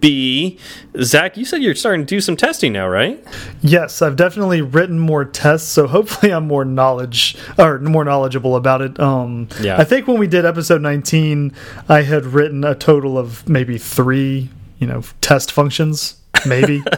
B, 0.00 0.58
Zach, 1.02 1.36
you 1.36 1.44
said 1.44 1.62
you're 1.62 1.74
starting 1.74 2.02
to 2.06 2.06
do 2.06 2.20
some 2.20 2.36
testing 2.36 2.72
now, 2.72 2.88
right? 2.88 3.22
Yes, 3.62 4.02
I've 4.02 4.16
definitely 4.16 4.62
written 4.62 4.98
more 4.98 5.24
tests, 5.24 5.68
so 5.68 5.86
hopefully 5.86 6.32
I'm 6.32 6.46
more 6.46 6.64
knowledge 6.64 7.36
or 7.58 7.78
more 7.80 8.04
knowledgeable 8.04 8.56
about 8.56 8.80
it. 8.82 8.98
Um, 9.00 9.48
Yeah. 9.60 9.76
I 9.78 9.84
think 9.84 10.06
when 10.08 10.18
we 10.18 10.26
did 10.26 10.44
episode 10.44 10.82
19, 10.82 11.52
I 11.88 12.02
had 12.02 12.26
written 12.26 12.64
a 12.64 12.74
total 12.74 13.18
of 13.18 13.48
maybe 13.48 13.78
three, 13.78 14.48
you 14.78 14.86
know, 14.86 15.02
test 15.20 15.52
functions, 15.52 16.16
maybe. 16.46 16.82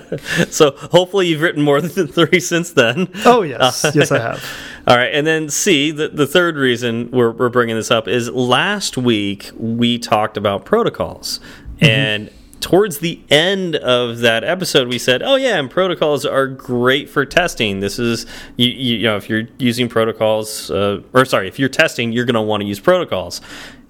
So 0.51 0.71
hopefully 0.77 1.27
you've 1.29 1.43
written 1.43 1.63
more 1.63 1.81
than 1.83 2.07
three 2.09 2.41
since 2.41 2.73
then. 2.73 3.09
oh 3.25 3.43
yes, 3.43 3.85
yes 3.95 4.11
I 4.11 4.19
have. 4.19 4.45
All 4.87 4.97
right, 4.97 5.13
and 5.15 5.27
then 5.27 5.51
C, 5.51 5.91
the, 5.91 6.09
the 6.09 6.27
third 6.27 6.57
reason 6.57 7.11
we're, 7.11 7.31
we're 7.33 7.51
bringing 7.51 7.77
this 7.77 7.91
up 7.91 8.09
is 8.09 8.31
last 8.31 8.97
week 8.97 9.51
we 9.59 9.99
talked 9.99 10.37
about 10.39 10.65
protocols. 10.65 11.41
And 11.81 12.31
towards 12.61 12.99
the 12.99 13.21
end 13.31 13.77
of 13.77 14.19
that 14.19 14.45
episode, 14.45 14.89
we 14.89 14.99
said, 14.99 15.23
oh, 15.23 15.37
yeah, 15.37 15.59
and 15.59 15.71
protocols 15.71 16.25
are 16.25 16.47
great 16.47 17.09
for 17.09 17.25
testing. 17.25 17.81
This 17.81 17.99
is, 17.99 18.27
you, 18.57 18.69
you, 18.69 19.03
know, 19.05 19.17
if 19.17 19.29
you're 19.29 19.45
using 19.59 19.89
protocols, 19.89 20.71
uh, 20.71 21.03
or 21.13 21.25
sorry, 21.25 21.49
if 21.49 21.59
you're 21.59 21.69
testing, 21.69 22.13
you're 22.13 22.25
going 22.25 22.35
to 22.35 22.43
want 22.43 22.63
to 22.63 22.67
use 22.67 22.81
protocols. 22.81 23.41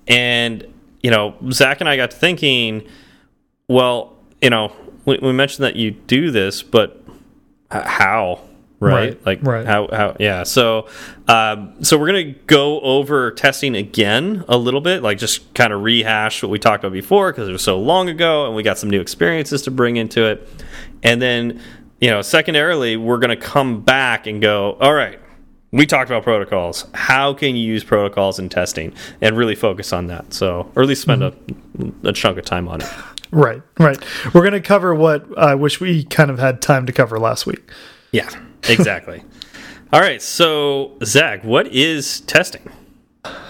And, 0.07 0.67
you 1.03 1.11
know, 1.11 1.35
Zach 1.51 1.81
and 1.81 1.89
I 1.89 1.97
got 1.97 2.11
to 2.11 2.17
thinking, 2.17 2.87
well, 3.69 4.17
you 4.41 4.51
know, 4.51 4.73
we, 5.05 5.19
we 5.19 5.33
mentioned 5.33 5.65
that 5.65 5.77
you 5.77 5.93
do 5.93 6.31
this, 6.31 6.63
but 6.63 7.03
how? 7.71 8.41
Right? 8.81 8.93
Right, 8.93 9.27
Like 9.27 9.43
right. 9.43 9.67
how 9.67 9.89
how 9.93 10.17
yeah. 10.21 10.45
So 10.45 10.87
um 11.27 11.83
so 11.83 11.99
we're 11.99 12.07
gonna 12.07 12.33
go 12.47 12.81
over 12.81 13.33
testing 13.33 13.75
again 13.75 14.45
a 14.49 14.57
little 14.57 14.81
bit, 14.81 15.03
like 15.03 15.19
just 15.19 15.53
kind 15.55 15.73
of 15.73 15.83
rehash 15.83 16.43
what 16.43 16.51
we 16.51 16.59
talked 16.61 16.85
about 16.85 16.93
before 16.93 17.33
because 17.33 17.49
it 17.49 17.53
was 17.53 17.63
so 17.63 17.79
long 17.81 18.09
ago 18.09 18.47
and 18.47 18.55
we 18.55 18.63
got 18.63 18.79
some 18.79 18.89
new 18.89 19.01
experiences 19.01 19.63
to 19.63 19.73
bring 19.73 19.97
into 19.97 20.25
it. 20.27 20.49
And 21.03 21.21
then, 21.21 21.61
you 22.01 22.09
know, 22.11 22.23
secondarily, 22.23 22.97
we're 22.97 23.19
gonna 23.19 23.37
come 23.37 23.81
back 23.81 24.29
and 24.29 24.41
go, 24.41 24.75
all 24.81 24.95
right, 24.95 25.19
we 25.73 25.85
talked 25.85 26.09
about 26.09 26.23
protocols. 26.23 26.87
How 26.95 27.35
can 27.35 27.57
you 27.57 27.67
use 27.67 27.83
protocols 27.85 28.39
in 28.39 28.49
testing 28.49 28.95
and 29.21 29.37
really 29.37 29.55
focus 29.57 29.93
on 29.93 30.07
that? 30.07 30.33
So, 30.33 30.71
or 30.77 30.83
at 30.83 30.89
least 30.89 31.03
spend 31.03 31.23
a, 31.23 31.35
a 32.05 32.13
chunk 32.13 32.39
of 32.39 32.45
time 32.45 32.69
on 32.69 32.81
it. 32.81 32.89
Right, 33.31 33.61
right. 33.79 33.99
We're 34.33 34.41
going 34.41 34.53
to 34.55 34.61
cover 34.63 34.95
what 34.95 35.27
I 35.37 35.55
wish 35.57 35.79
we 35.81 36.05
kind 36.05 36.31
of 36.31 36.39
had 36.39 36.63
time 36.63 36.87
to 36.87 36.93
cover 36.93 37.19
last 37.19 37.45
week. 37.45 37.71
Yeah, 38.13 38.31
exactly. 38.79 39.23
All 39.93 40.01
right, 40.01 40.21
so 40.21 40.97
Zach, 41.05 41.45
what 41.45 41.69
is 41.69 42.21
testing? 42.21 42.71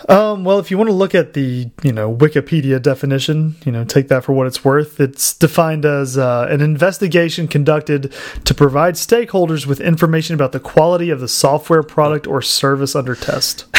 Um, 0.09 0.45
well, 0.45 0.59
if 0.59 0.71
you 0.71 0.79
want 0.79 0.89
to 0.89 0.95
look 0.95 1.15
at 1.15 1.35
the 1.35 1.71
you 1.83 1.93
know 1.93 2.15
Wikipedia 2.15 2.81
definition, 2.81 3.57
you 3.67 3.73
know 3.73 3.85
take 3.85 4.09
that 4.09 4.25
for 4.25 4.33
what 4.33 4.47
it's 4.47 4.65
worth. 4.65 5.01
It's 5.01 5.35
defined 5.35 5.85
as 5.85 6.17
uh, 6.17 6.47
an 6.49 6.63
investigation 6.63 7.47
conducted 7.47 8.13
to 8.45 8.55
provide 8.55 8.95
stakeholders 8.95 9.67
with 9.67 9.81
information 9.81 10.35
about 10.35 10.53
the 10.53 10.61
quality 10.61 11.11
of 11.11 11.21
the 11.21 11.29
software, 11.29 11.83
product, 11.83 12.27
or 12.27 12.41
service 12.41 12.97
under 12.97 13.15
test. 13.15 13.67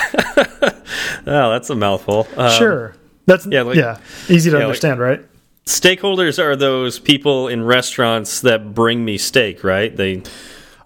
Oh, 1.28 1.52
that's 1.52 1.70
a 1.70 1.76
mouthful. 1.76 2.28
Um, 2.36 2.52
sure, 2.52 2.96
that's 3.26 3.46
yeah, 3.46 3.72
yeah, 3.74 4.00
easy 4.28 4.50
to 4.50 4.56
yeah, 4.56 4.60
like- 4.60 4.66
understand, 4.66 5.00
right? 5.00 5.24
Stakeholders 5.66 6.40
are 6.40 6.56
those 6.56 6.98
people 6.98 7.48
in 7.48 7.64
restaurants 7.64 8.42
that 8.42 8.74
bring 8.74 9.06
me 9.06 9.20
steak, 9.20 9.64
right? 9.64 9.96
They 9.96 10.24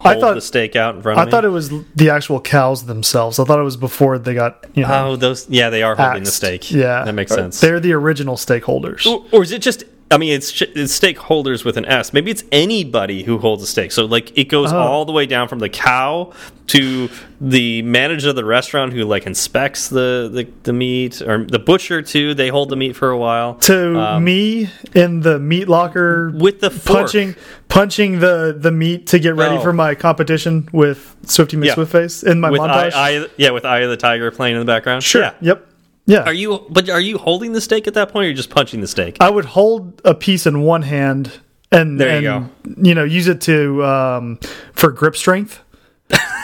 I 0.06 0.20
thought- 0.20 0.36
the 0.36 0.42
steak 0.42 0.76
out 0.76 0.96
in 0.96 1.02
front 1.02 1.20
I 1.20 1.30
thought 1.30 1.46
it 1.46 1.50
was 1.50 1.70
the 1.96 2.10
actual 2.10 2.40
cows 2.40 2.86
themselves. 2.86 3.40
I 3.40 3.46
thought 3.46 3.60
it 3.60 3.64
was 3.64 3.78
before 3.78 4.18
they 4.18 4.34
got 4.34 4.66
you 4.74 4.84
know 4.84 5.10
oh, 5.10 5.16
those. 5.16 5.50
Yeah, 5.50 5.70
they 5.70 5.84
are 5.84 5.96
holding 5.96 6.24
the 6.24 6.28
axed. 6.28 6.36
steak. 6.36 6.72
Yeah, 6.72 7.04
that 7.04 7.14
makes 7.14 7.32
sense. 7.34 7.60
They're 7.60 7.80
the 7.80 7.94
original 7.94 8.36
stakeholders. 8.36 9.06
Or, 9.06 9.26
or 9.32 9.44
is 9.44 9.52
it 9.52 9.62
just? 9.62 9.84
I 10.14 10.18
mean, 10.18 10.32
it's, 10.34 10.62
it's 10.62 10.98
stakeholders 11.00 11.66
with 11.66 11.76
an 11.78 11.86
S. 11.86 12.14
Maybe 12.14 12.30
it's 12.32 12.44
anybody 12.52 13.24
who 13.24 13.38
holds 13.40 13.64
a 13.64 13.68
stake. 13.68 13.92
So, 13.92 14.06
like, 14.06 14.38
it 14.38 14.46
goes 14.50 14.72
Oh. 14.72 14.78
all 14.78 15.06
the 15.06 15.12
way 15.12 15.26
down 15.26 15.48
from 15.48 15.60
the 15.60 15.70
cow 15.70 16.32
to 16.68 17.10
the 17.42 17.82
manager 17.82 18.30
of 18.30 18.36
the 18.38 18.46
restaurant 18.46 18.94
who 18.94 19.04
like 19.04 19.26
inspects 19.28 19.90
the 19.90 20.30
the, 20.32 20.48
the 20.64 20.72
meat, 20.72 21.22
or 21.22 21.44
the 21.44 21.60
butcher 21.60 22.02
too. 22.02 22.34
They 22.34 22.48
hold 22.48 22.70
the 22.70 22.78
meat 22.78 22.96
for 22.96 23.10
a 23.10 23.18
while. 23.18 23.56
to 23.56 24.00
Um, 24.00 24.24
me 24.24 24.70
in 24.96 25.20
the 25.22 25.40
meat 25.40 25.68
locker 25.68 26.32
with 26.34 26.62
the 26.62 26.70
fork. 26.70 27.00
punching 27.00 27.36
punching 27.68 28.20
the 28.20 28.56
the 28.58 28.72
meat 28.72 29.08
to 29.08 29.20
get 29.20 29.36
ready 29.36 29.56
No. 29.56 29.62
for 29.62 29.74
my 29.74 29.94
competition 29.96 30.70
with 30.72 31.16
Swifty 31.26 31.58
Yeah. 31.58 31.74
McSwiftface 31.76 32.24
in 32.24 32.40
my 32.40 32.50
with 32.50 32.62
eye, 32.62 32.90
montage. 32.90 32.94
eye, 32.94 33.26
yeah, 33.36 33.50
with 33.50 33.66
Eye 33.66 33.80
of 33.80 33.90
the 33.90 33.98
Tiger 33.98 34.32
playing 34.32 34.56
in 34.56 34.60
the 34.60 34.66
background. 34.66 35.04
sure. 35.04 35.24
Yeah. 35.24 35.34
Yep. 35.42 35.68
Yeah. 36.06 36.24
Are 36.24 36.34
you? 36.34 36.66
But 36.70 36.90
are 36.90 37.00
you 37.00 37.18
holding 37.18 37.54
the 37.54 37.62
steak 37.62 37.88
at 37.88 37.94
that 37.94 38.12
point, 38.12 38.26
or 38.26 38.30
you 38.30 38.34
just 38.34 38.50
punching 38.50 38.82
the 38.82 38.88
steak? 38.88 39.18
I 39.20 39.30
would 39.30 39.46
hold 39.46 40.02
a 40.04 40.14
piece 40.14 40.46
in 40.46 40.62
one 40.62 40.82
hand 40.82 41.40
and 41.74 42.00
There 42.00 42.22
you 42.22 42.30
and, 42.30 42.88
you 42.88 42.96
know 42.96 43.04
use 43.04 43.28
it 43.28 43.42
to 43.42 43.84
um, 43.84 44.40
for 44.74 44.92
grip 44.92 45.16
strength, 45.16 45.62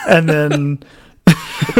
and 0.08 0.28
then 0.28 0.84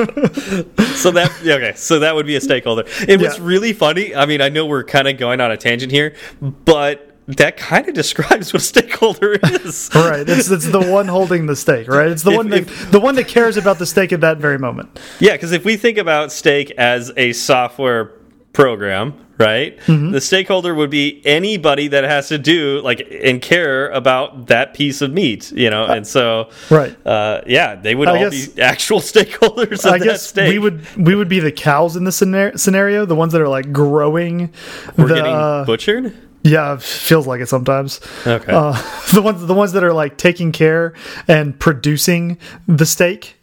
so 0.96 1.12
that 1.12 1.32
okay, 1.42 1.74
so 1.76 2.00
that 2.00 2.16
would 2.16 2.26
be 2.26 2.36
a 2.36 2.42
stakeholder. 2.42 2.84
It 3.08 3.20
was 3.20 3.40
really 3.40 3.74
funny. 3.74 4.16
I 4.16 4.26
mean, 4.26 4.42
I 4.42 4.50
know 4.50 4.66
we're 4.66 4.84
kind 4.84 5.08
of 5.08 5.18
going 5.18 5.42
on 5.42 5.52
a 5.52 5.58
tangent 5.58 5.92
here, 5.92 6.16
but 6.42 7.09
that 7.38 7.58
kind 7.58 7.88
of 7.88 7.94
describes 7.94 8.52
what 8.54 8.62
a 8.62 8.66
stakeholder 8.66 9.34
is. 9.34 9.90
right, 9.96 10.28
it's 10.28 10.50
it's 10.50 10.68
the 10.68 10.82
one 10.82 11.08
holding 11.08 11.46
the 11.46 11.56
stake. 11.56 11.88
Right, 11.88 12.08
it's 12.10 12.24
the 12.24 12.32
If- 12.32 12.38
one 12.38 12.50
that 12.50 12.62
if- 12.62 12.92
the 12.92 13.00
one 13.00 13.16
that 13.16 13.28
cares 13.28 13.56
about 13.58 13.78
the 13.80 13.86
stake 13.86 14.12
at 14.12 14.22
that 14.22 14.38
very 14.38 14.58
moment. 14.58 15.00
Yeah, 15.20 15.34
because 15.34 15.52
if 15.52 15.64
we 15.64 15.78
think 15.78 15.98
about 15.98 16.32
stake 16.32 16.72
as 16.72 17.12
a 17.18 17.34
software 17.34 18.14
program, 18.54 19.14
right? 19.38 19.80
The 19.86 20.20
stakeholder 20.20 20.74
would 20.76 20.90
be 20.90 21.22
anybody 21.24 21.88
that 21.90 22.04
has 22.04 22.28
to 22.30 22.38
do 22.40 22.82
like 22.82 23.08
and 23.24 23.42
care 23.42 23.90
about 23.92 24.48
that 24.48 24.74
piece 24.74 25.02
of 25.02 25.14
meat, 25.14 25.52
you 25.52 25.70
know. 25.70 25.86
And 25.86 26.06
so, 26.06 26.50
Right. 26.70 26.94
uh, 27.06 27.42
yeah, 27.46 27.76
they 27.76 27.94
would 27.96 28.08
I 28.10 28.12
all 28.24 28.30
guess- 28.32 28.48
be 28.48 28.62
actual 28.62 29.00
stakeholders 29.14 29.86
of 29.86 29.94
I 29.94 30.00
guess 30.00 30.36
we 30.36 30.58
would 30.58 30.84
we 30.98 31.14
would 31.16 31.30
be 31.30 31.40
the 31.40 31.52
cows 31.52 31.96
in 31.96 32.12
scenario, 32.12 32.56
scenario 32.58 33.06
the 33.06 33.16
ones 33.16 33.32
that 33.34 33.42
are 33.42 33.48
like 33.48 33.72
growing. 33.72 34.52
We're 34.98 35.08
the, 35.08 35.16
getting 35.16 35.34
uh, 35.36 35.64
butchered. 35.66 36.14
Yeah, 36.44 36.78
feels 36.78 37.28
like 37.28 37.42
it 37.42 37.50
sometimes. 37.50 38.00
Okay. 38.26 38.52
Uh, 38.52 38.74
the 39.14 39.22
ones 39.22 39.46
the 39.46 39.54
ones 39.54 39.74
that 39.74 39.84
are 39.84 39.94
like 39.94 40.18
taking 40.18 40.52
care 40.52 40.94
and 41.28 41.60
producing 41.60 42.38
the 42.68 42.86
steak. 42.86 43.36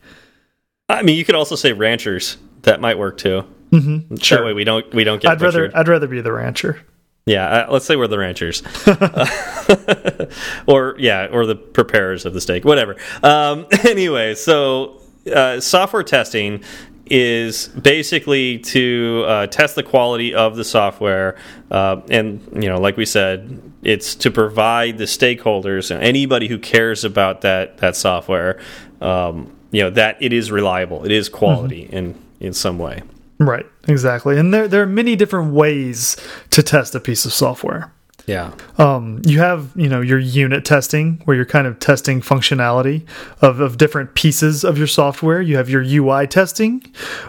I 0.88 1.02
mean, 1.02 1.16
you 1.16 1.24
could 1.24 1.34
also 1.34 1.56
say 1.56 1.72
ranchers. 1.72 2.36
That 2.62 2.80
might 2.80 2.98
work 2.98 3.18
too. 3.18 3.44
Mm-hmm. 3.70 4.16
Sure. 4.16 4.38
That 4.38 4.44
way 4.44 4.52
we 4.52 4.64
don't 4.64 4.92
we 4.94 5.04
don't 5.04 5.20
get 5.20 5.30
I'd 5.30 5.40
rather. 5.40 5.70
I'd 5.76 5.88
rather 5.88 6.06
be 6.06 6.20
the 6.20 6.32
rancher. 6.32 6.80
Yeah, 7.26 7.46
uh, 7.48 7.72
let's 7.72 7.84
say 7.84 7.96
we're 7.96 8.06
the 8.06 8.18
ranchers, 8.18 8.62
or 10.68 10.94
yeah, 10.96 11.26
or 11.26 11.44
the 11.44 11.56
preparers 11.56 12.24
of 12.24 12.34
the 12.34 12.40
steak, 12.40 12.64
whatever. 12.64 12.94
Um, 13.20 13.66
anyway, 13.84 14.36
so 14.36 15.02
uh, 15.34 15.58
software 15.58 16.04
testing 16.04 16.62
is 17.06 17.68
basically 17.68 18.58
to 18.58 19.24
uh, 19.26 19.46
test 19.46 19.76
the 19.76 19.82
quality 19.82 20.34
of 20.34 20.56
the 20.56 20.64
software, 20.64 21.36
uh, 21.70 22.00
and 22.10 22.40
you 22.52 22.68
know, 22.68 22.78
like 22.78 22.96
we 22.96 23.06
said, 23.06 23.60
it's 23.82 24.14
to 24.16 24.30
provide 24.30 24.98
the 24.98 25.04
stakeholders 25.04 25.90
and 25.90 26.02
anybody 26.02 26.48
who 26.48 26.58
cares 26.58 27.04
about 27.04 27.42
that 27.42 27.78
that 27.78 27.96
software, 27.96 28.60
um, 29.00 29.54
you 29.70 29.82
know, 29.82 29.90
that 29.90 30.16
it 30.20 30.32
is 30.32 30.50
reliable, 30.50 31.04
it 31.04 31.12
is 31.12 31.28
quality 31.28 31.82
in 31.92 32.20
in 32.40 32.52
some 32.52 32.78
way. 32.78 33.02
Right, 33.38 33.66
exactly. 33.86 34.38
And 34.38 34.52
there 34.52 34.66
there 34.66 34.82
are 34.82 34.86
many 34.86 35.14
different 35.16 35.52
ways 35.52 36.16
to 36.50 36.62
test 36.62 36.94
a 36.94 37.00
piece 37.00 37.24
of 37.24 37.32
software. 37.32 37.92
Yeah. 38.26 38.52
Um, 38.76 39.22
you 39.24 39.38
have 39.38 39.70
you 39.76 39.88
know 39.88 40.00
your 40.00 40.18
unit 40.18 40.64
testing 40.64 41.22
where 41.24 41.36
you're 41.36 41.44
kind 41.46 41.66
of 41.66 41.78
testing 41.78 42.20
functionality 42.20 43.06
of, 43.40 43.60
of 43.60 43.78
different 43.78 44.14
pieces 44.14 44.64
of 44.64 44.76
your 44.78 44.88
software. 44.88 45.40
You 45.40 45.56
have 45.56 45.70
your 45.70 45.82
UI 45.82 46.26
testing 46.26 46.84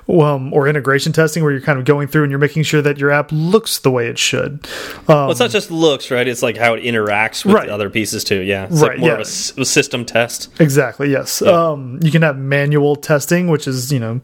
um, 0.10 0.52
or 0.54 0.68
integration 0.68 1.14
testing 1.14 1.44
where 1.44 1.52
you're 1.52 1.62
kind 1.62 1.78
of 1.78 1.86
going 1.86 2.08
through 2.08 2.24
and 2.24 2.32
you're 2.32 2.40
making 2.40 2.64
sure 2.64 2.82
that 2.82 2.98
your 2.98 3.12
app 3.12 3.30
looks 3.32 3.78
the 3.80 3.92
way 3.92 4.08
it 4.08 4.18
should. 4.18 4.68
Um, 5.08 5.16
Well, 5.28 5.32
it's 5.32 5.40
not 5.40 5.52
just 5.52 5.70
looks, 5.70 6.10
right? 6.10 6.28
It's 6.28 6.42
like 6.42 6.58
how 6.58 6.74
it 6.74 6.84
interacts 6.84 7.46
with 7.46 7.54
Right. 7.54 7.68
the 7.68 7.74
other 7.74 7.90
pieces 7.92 8.24
too. 8.24 8.42
Yeah, 8.42 8.66
it's 8.66 8.82
like 8.82 8.92
Right, 8.92 9.00
more 9.00 9.10
yeah. 9.10 9.16
of 9.16 9.22
a, 9.22 9.66
system 9.66 10.04
test. 10.04 10.50
Exactly. 10.60 11.12
Yes. 11.12 11.42
Um, 11.44 12.00
you 12.02 12.10
can 12.10 12.24
have 12.24 12.38
manual 12.38 12.96
testing, 12.96 13.50
which 13.50 13.68
is 13.68 13.92
you 13.92 14.00
know, 14.00 14.20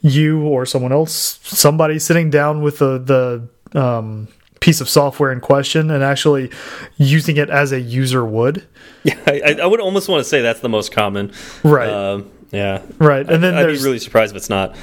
you 0.00 0.40
or 0.46 0.64
someone 0.64 0.92
else, 0.92 1.38
somebody 1.42 1.98
sitting 1.98 2.30
down 2.30 2.62
with 2.62 2.78
the 2.78 2.98
the 2.98 3.78
um, 3.78 4.28
piece 4.64 4.80
of 4.80 4.88
software 4.88 5.30
in 5.30 5.40
question 5.40 5.90
and 5.90 6.02
actually 6.02 6.50
using 6.96 7.36
it 7.36 7.50
as 7.50 7.70
a 7.70 7.80
user 7.80 8.24
would. 8.24 8.66
Yeah, 9.06 9.20
I, 9.26 9.58
I 9.60 9.66
would 9.66 9.82
almost 9.82 10.08
want 10.08 10.20
to 10.20 10.24
say 10.24 10.40
that's 10.40 10.60
the 10.60 10.68
most 10.70 10.90
common. 10.90 11.30
Right. 11.62 11.90
Um, 11.90 12.30
yeah. 12.52 12.80
Right. 12.96 13.28
And 13.30 13.44
then 13.44 13.52
I'd 13.52 13.60
be 13.60 13.66
there's 13.66 13.84
really 13.84 13.98
surprised 13.98 14.32
if 14.32 14.38
it's 14.38 14.48
not. 14.48 14.74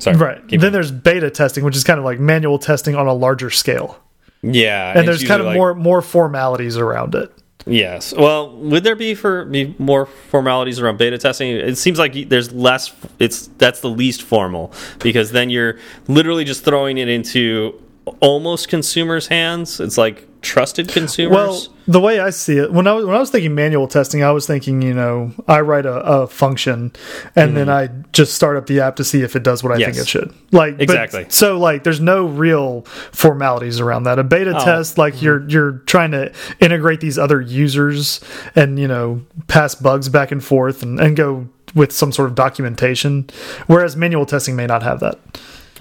Sorry. 0.00 0.16
right. 0.16 0.48
Then 0.48 0.72
there's 0.72 0.90
beta 0.90 1.30
testing, 1.30 1.62
which 1.62 1.76
is 1.76 1.84
kind 1.84 2.00
of 2.00 2.04
like 2.04 2.18
manual 2.18 2.58
testing 2.58 2.96
on 2.96 3.06
a 3.06 3.14
larger 3.14 3.48
scale, 3.48 4.02
yeah, 4.42 4.90
and 4.90 4.98
it's 4.98 5.06
there's 5.06 5.28
kind 5.28 5.40
of 5.40 5.46
like- 5.46 5.56
more 5.56 5.72
more 5.76 6.02
formalities 6.02 6.76
around 6.76 7.14
it. 7.14 7.32
Yes. 7.64 8.12
Well, 8.12 8.56
would 8.56 8.82
there 8.82 8.96
be 8.96 9.14
for 9.14 9.44
be 9.44 9.76
more 9.78 10.06
formalities 10.06 10.80
around 10.80 10.98
beta 10.98 11.16
testing? 11.18 11.50
It 11.50 11.78
seems 11.78 12.00
like 12.00 12.28
there's 12.28 12.52
less. 12.52 12.92
It's 13.20 13.46
that's 13.58 13.80
the 13.80 13.90
least 13.90 14.22
formal 14.22 14.72
because 14.98 15.30
then 15.30 15.48
you're 15.48 15.78
literally 16.08 16.44
just 16.44 16.64
throwing 16.64 16.98
it 16.98 17.08
into 17.08 17.80
almost 18.20 18.68
consumers' 18.68 19.28
hands. 19.28 19.80
It's 19.80 19.96
like 19.98 20.26
trusted 20.40 20.88
consumers. 20.88 21.32
Well, 21.36 21.62
the 21.86 22.00
way 22.00 22.18
I 22.18 22.30
see 22.30 22.58
it, 22.58 22.72
when 22.72 22.88
I 22.88 22.92
was 22.94 23.06
when 23.06 23.14
I 23.14 23.18
was 23.20 23.30
thinking 23.30 23.54
manual 23.54 23.86
testing, 23.86 24.24
I 24.24 24.32
was 24.32 24.44
thinking, 24.46 24.82
you 24.82 24.92
know, 24.94 25.32
I 25.46 25.60
write 25.60 25.86
a, 25.86 25.94
a 26.00 26.26
function 26.26 26.92
and 27.36 27.56
then 27.56 27.68
I 27.68 27.88
just 28.12 28.34
start 28.34 28.56
up 28.56 28.66
the 28.66 28.80
app 28.80 28.96
to 28.96 29.04
see 29.04 29.22
if 29.22 29.36
it 29.36 29.44
does 29.44 29.62
what 29.62 29.72
I 29.72 29.76
think 29.76 29.92
Mm-hmm. 29.92 30.00
It 30.00 30.08
should. 30.08 30.34
Like 30.50 30.74
but- 30.78 30.82
Exactly. 30.82 31.26
so, 31.28 31.58
like, 31.58 31.84
there's 31.84 32.00
no 32.00 32.26
real 32.26 32.82
formalities 33.12 33.78
around 33.78 34.04
that. 34.04 34.18
A 34.18 34.24
beta 34.24 34.52
Oh. 34.56 34.64
test, 34.64 34.98
like 34.98 35.22
you're 35.22 35.48
you're 35.48 35.72
trying 35.86 36.10
to 36.12 36.32
integrate 36.60 37.00
these 37.00 37.18
other 37.18 37.40
users 37.40 38.20
and 38.56 38.78
you 38.80 38.88
know 38.88 39.22
pass 39.46 39.74
bugs 39.76 40.08
back 40.08 40.32
and 40.32 40.42
forth 40.42 40.82
and, 40.82 40.98
and 40.98 41.16
go 41.16 41.46
with 41.74 41.92
some 41.92 42.10
sort 42.12 42.28
of 42.28 42.34
documentation. 42.34 43.28
Whereas 43.68 43.96
manual 43.96 44.26
testing 44.26 44.56
may 44.56 44.66
not 44.66 44.82
have 44.82 44.98
that. 45.00 45.18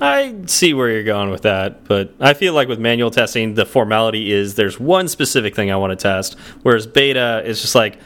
I 0.02 0.36
see 0.48 0.74
where 0.74 0.90
you're 0.90 1.04
going 1.04 1.30
with 1.30 1.44
that, 1.44 1.84
but 1.86 2.14
I 2.20 2.34
feel 2.34 2.54
like 2.54 2.68
with 2.68 2.80
manual 2.80 3.12
testing, 3.12 3.54
the 3.54 3.66
formality 3.66 4.32
is 4.32 4.56
there's 4.56 4.80
one 4.80 5.08
specific 5.08 5.56
thing 5.56 5.72
I 5.72 5.76
want 5.76 5.92
to 5.92 5.96
test, 5.96 6.38
whereas 6.64 6.88
beta 6.88 7.44
is 7.46 7.62
just 7.62 7.76
like, 7.76 8.00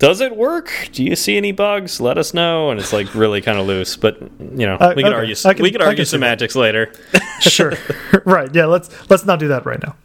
does 0.00 0.20
it 0.20 0.36
work? 0.36 0.72
Do 0.90 1.04
you 1.04 1.14
see 1.14 1.36
any 1.36 1.52
bugs? 1.52 2.00
Let 2.00 2.18
us 2.18 2.34
know. 2.34 2.70
And 2.70 2.80
it's 2.80 2.92
like 2.92 3.14
really 3.14 3.40
kind 3.40 3.56
of 3.56 3.68
loose, 3.68 3.94
but 3.96 4.20
you 4.20 4.66
know, 4.66 4.74
Uh, 4.74 4.94
we 4.96 5.04
can 5.04 5.12
okay. 5.12 5.20
argue. 5.20 5.34
Can- 5.36 5.62
we 5.62 5.70
can 5.70 5.80
argue 5.80 6.04
see 6.04 6.08
that. 6.08 6.08
semantics 6.18 6.56
later. 6.56 6.92
Sure. 7.40 7.72
right. 8.24 8.52
Yeah. 8.54 8.66
Let's 8.66 8.88
let's 9.10 9.24
not 9.24 9.38
do 9.40 9.48
that 9.48 9.64
right 9.66 9.80
now. 9.82 9.96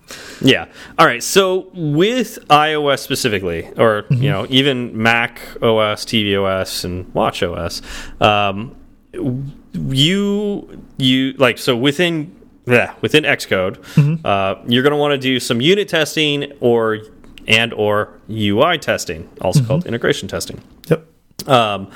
yeah. 0.41 0.65
All 0.97 1.06
right. 1.06 1.21
So 1.23 1.69
with 1.73 2.39
iOS 2.49 2.99
specifically, 2.99 3.69
or 3.77 4.06
you 4.10 4.30
know, 4.30 4.45
even 4.49 4.99
Mac 5.01 5.39
OS, 5.62 6.03
tvOS, 6.06 6.84
and 6.84 7.12
Watch 7.13 7.43
OS, 7.43 7.82
um, 8.19 8.75
you 9.77 10.83
you 10.97 11.33
like 11.33 11.57
so 11.57 11.75
within 11.75 12.35
yeah 12.65 12.93
within 13.01 13.23
Xcode, 13.23 13.77
uh, 14.25 14.61
you're 14.67 14.83
going 14.83 14.91
to 14.91 14.97
want 14.97 15.11
to 15.11 15.17
do 15.17 15.39
some 15.39 15.61
unit 15.61 15.87
testing 15.87 16.51
or 16.59 16.99
and 17.47 17.73
or 17.73 18.19
UI 18.29 18.77
testing, 18.77 19.29
also 19.41 19.63
called 19.63 19.85
integration 19.85 20.27
testing. 20.27 20.61
Yep. 20.89 21.49
Um, 21.49 21.91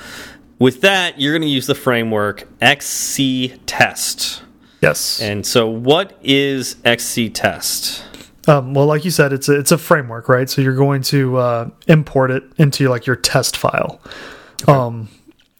with 0.58 0.80
that, 0.82 1.20
you're 1.20 1.32
going 1.32 1.42
to 1.42 1.48
use 1.48 1.66
the 1.66 1.74
framework 1.74 2.48
XC 2.60 3.60
Test. 3.66 4.42
Yes. 4.80 5.20
And 5.20 5.46
so, 5.46 5.68
what 5.68 6.18
is 6.22 6.76
XC 6.84 7.30
Test? 7.30 8.04
Um, 8.48 8.74
well, 8.74 8.86
like 8.86 9.04
you 9.04 9.10
said, 9.10 9.32
it's 9.32 9.48
a, 9.48 9.58
it's 9.58 9.70
a 9.70 9.78
framework, 9.78 10.28
right? 10.28 10.50
So 10.50 10.62
you're 10.62 10.74
going 10.74 11.02
to 11.02 11.36
uh, 11.36 11.70
import 11.86 12.32
it 12.32 12.42
into 12.58 12.88
like 12.88 13.06
your 13.06 13.14
test 13.14 13.56
file. 13.56 14.00
Um, 14.66 15.08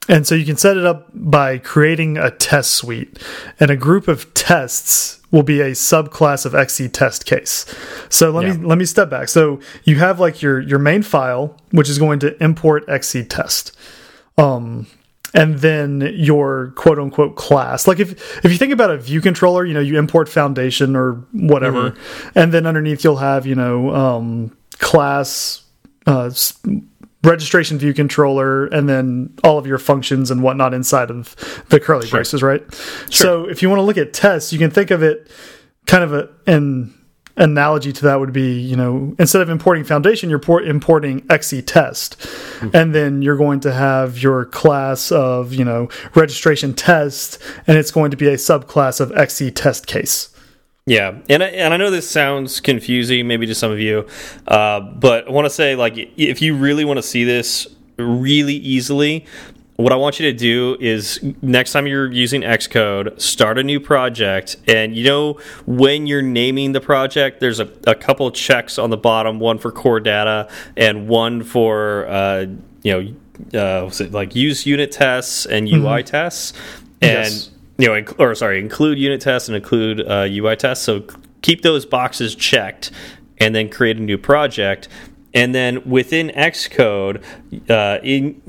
and 0.08 0.26
so 0.26 0.34
you 0.34 0.44
can 0.44 0.56
set 0.56 0.76
it 0.76 0.84
up 0.84 1.08
by 1.14 1.58
creating 1.58 2.16
a 2.18 2.30
test 2.30 2.72
suite, 2.72 3.18
and 3.60 3.70
a 3.70 3.76
group 3.76 4.08
of 4.08 4.32
tests 4.34 5.20
will 5.30 5.42
be 5.42 5.60
a 5.60 5.70
subclass 5.70 6.44
of 6.44 6.54
XC 6.54 6.88
test 6.88 7.24
case. 7.24 7.64
So 8.10 8.30
let 8.30 8.46
Yeah. 8.46 8.54
me 8.54 8.66
let 8.66 8.78
me 8.78 8.84
step 8.84 9.08
back. 9.10 9.28
So 9.28 9.60
you 9.84 9.96
have 9.96 10.20
like 10.20 10.42
your 10.42 10.60
your 10.60 10.78
main 10.78 11.02
file, 11.02 11.56
which 11.70 11.88
is 11.88 11.98
going 11.98 12.18
to 12.20 12.42
import 12.42 12.84
XC 12.88 13.24
test. 13.24 13.72
Um, 14.36 14.86
and 15.34 15.60
then 15.60 16.12
your 16.14 16.72
quote 16.76 16.98
unquote 16.98 17.36
class. 17.36 17.86
Like 17.88 17.98
if 18.00 18.44
if 18.44 18.52
you 18.52 18.58
think 18.58 18.72
about 18.72 18.90
a 18.90 18.98
view 18.98 19.20
controller, 19.22 19.64
you 19.64 19.72
know, 19.72 19.80
you 19.80 19.98
import 19.98 20.28
foundation 20.28 20.94
or 20.96 21.12
whatever, 21.32 21.94
and 22.34 22.52
then 22.52 22.66
underneath 22.66 23.02
you'll 23.04 23.16
have 23.16 23.46
you 23.46 23.54
know 23.54 23.94
um, 23.94 24.54
class. 24.78 25.62
Uh, 26.06 26.30
registration 27.24 27.78
view 27.78 27.94
controller 27.94 28.66
and 28.66 28.88
then 28.88 29.32
all 29.44 29.58
of 29.58 29.66
your 29.66 29.78
functions 29.78 30.30
and 30.30 30.42
whatnot 30.42 30.74
inside 30.74 31.10
of 31.10 31.64
the 31.68 31.78
curly 31.78 32.08
braces 32.08 32.42
right? 32.42 32.62
Sure. 33.10 33.44
so 33.44 33.48
if 33.48 33.62
you 33.62 33.68
want 33.68 33.78
to 33.78 33.84
look 33.84 33.98
at 33.98 34.12
tests 34.12 34.52
you 34.52 34.58
can 34.58 34.70
think 34.70 34.90
of 34.90 35.02
it 35.02 35.30
kind 35.86 36.04
of 36.04 36.12
a, 36.12 36.28
an 36.46 36.92
analogy 37.36 37.92
to 37.92 38.02
that 38.02 38.20
would 38.20 38.32
be 38.32 38.60
you 38.60 38.76
know 38.76 39.14
instead 39.18 39.40
of 39.40 39.48
importing 39.48 39.84
foundation 39.84 40.28
you're 40.28 40.38
por- 40.38 40.62
importing 40.62 41.24
XC 41.30 41.62
test. 41.62 42.22
Hmm. 42.60 42.68
And 42.74 42.94
then 42.94 43.22
you're 43.22 43.36
going 43.36 43.60
to 43.60 43.72
have 43.72 44.22
your 44.22 44.44
class 44.44 45.10
of 45.10 45.54
you 45.54 45.64
know 45.64 45.88
registration 46.14 46.74
test 46.74 47.38
and 47.66 47.78
it's 47.78 47.90
going 47.90 48.10
to 48.10 48.16
be 48.16 48.28
a 48.28 48.34
subclass 48.34 49.00
of 49.00 49.12
XC 49.12 49.52
test 49.52 49.86
case 49.86 50.31
Yeah, 50.84 51.18
and 51.28 51.44
I, 51.44 51.46
and 51.48 51.72
I 51.72 51.76
know 51.76 51.90
this 51.90 52.10
sounds 52.10 52.60
confusing, 52.60 53.28
maybe 53.28 53.46
to 53.46 53.54
some 53.54 53.70
of 53.70 53.78
you, 53.78 54.06
uh, 54.48 54.80
but 54.80 55.28
I 55.28 55.30
want 55.30 55.44
to 55.46 55.50
say, 55.50 55.76
like, 55.76 55.94
if 56.16 56.42
you 56.42 56.56
really 56.56 56.84
want 56.84 56.98
to 56.98 57.04
see 57.04 57.22
this 57.22 57.68
really 57.98 58.56
easily, 58.56 59.24
what 59.76 59.92
I 59.92 59.96
want 59.96 60.18
you 60.18 60.30
to 60.30 60.36
do 60.36 60.76
is 60.80 61.20
next 61.40 61.72
time 61.72 61.86
you're 61.86 62.10
using 62.10 62.42
Xcode, 62.42 63.20
start 63.20 63.58
a 63.58 63.62
new 63.62 63.78
project, 63.78 64.56
and 64.66 64.96
you 64.96 65.04
know 65.04 65.38
when 65.66 66.06
you're 66.06 66.22
naming 66.22 66.72
the 66.72 66.80
project, 66.80 67.40
there's 67.40 67.60
a, 67.60 67.70
a 67.86 67.94
couple 67.94 68.30
checks 68.32 68.76
on 68.76 68.90
the 68.90 68.96
bottom, 68.96 69.38
one 69.38 69.58
for 69.58 69.70
core 69.70 70.00
data 70.00 70.48
and 70.76 71.08
one 71.08 71.42
for 71.44 72.06
uh, 72.08 72.46
you 72.82 72.92
know, 73.52 73.80
uh, 73.82 73.84
was 73.84 74.00
it 74.00 74.12
like 74.12 74.34
use 74.34 74.66
unit 74.66 74.90
tests 74.92 75.46
and 75.46 75.68
UI 75.68 76.02
tests, 76.02 76.52
and 77.00 77.24
Yes. 77.24 77.50
You 77.82 77.88
know, 77.88 78.04
or 78.16 78.32
sorry, 78.36 78.60
include 78.60 78.96
unit 78.96 79.20
tests 79.20 79.48
and 79.48 79.56
include 79.56 80.06
uh, 80.06 80.28
UI 80.30 80.54
tests. 80.54 80.84
So 80.84 81.04
keep 81.40 81.62
those 81.62 81.84
boxes 81.84 82.36
checked, 82.36 82.92
and 83.38 83.56
then 83.56 83.68
create 83.68 83.96
a 83.96 84.00
new 84.00 84.18
project. 84.18 84.88
And 85.34 85.52
then 85.52 85.82
within 85.90 86.28
Xcode, 86.28 87.24
uh, 87.68 87.98
in 88.04 88.40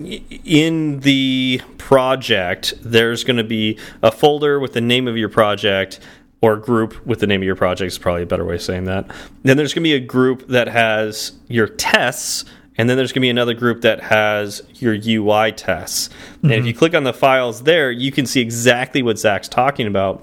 in 0.46 1.00
the 1.00 1.62
project, 1.80 2.76
there's 2.84 3.24
going 3.24 3.38
to 3.38 3.44
be 3.44 3.80
a 4.04 4.12
folder 4.12 4.60
with 4.60 4.74
the 4.74 4.82
name 4.82 5.08
of 5.08 5.18
your 5.18 5.30
project, 5.30 6.00
or 6.42 6.56
group 6.56 7.04
with 7.04 7.20
the 7.20 7.26
name 7.26 7.42
of 7.42 7.46
your 7.48 7.56
project 7.56 7.88
is 7.88 7.98
probably 7.98 8.22
a 8.22 8.28
better 8.28 8.46
way 8.46 8.56
of 8.56 8.62
saying 8.62 8.84
that. 8.84 9.10
Then 9.42 9.58
there's 9.58 9.74
going 9.74 9.84
to 9.84 9.90
be 9.90 9.96
a 9.96 10.00
group 10.00 10.48
that 10.50 10.68
has 10.68 11.32
your 11.48 11.68
tests, 11.68 12.46
and 12.78 12.90
then 12.90 12.98
there's 12.98 13.12
going 13.12 13.22
to 13.22 13.26
be 13.26 13.30
another 13.30 13.54
group 13.54 13.82
that 13.82 14.02
has 14.02 14.62
your 14.76 14.94
UI 14.94 15.52
tests. 15.52 16.10
Mm 16.10 16.14
-hmm. 16.14 16.52
And 16.52 16.54
if 16.54 16.66
you 16.66 16.74
click 16.74 16.94
on 16.94 17.04
the 17.04 17.14
files 17.14 17.64
there, 17.64 17.92
you 17.92 18.12
can 18.12 18.26
see 18.26 18.42
exactly 18.42 19.02
what 19.04 19.20
Zach's 19.20 19.48
talking 19.48 19.88
about, 19.88 20.22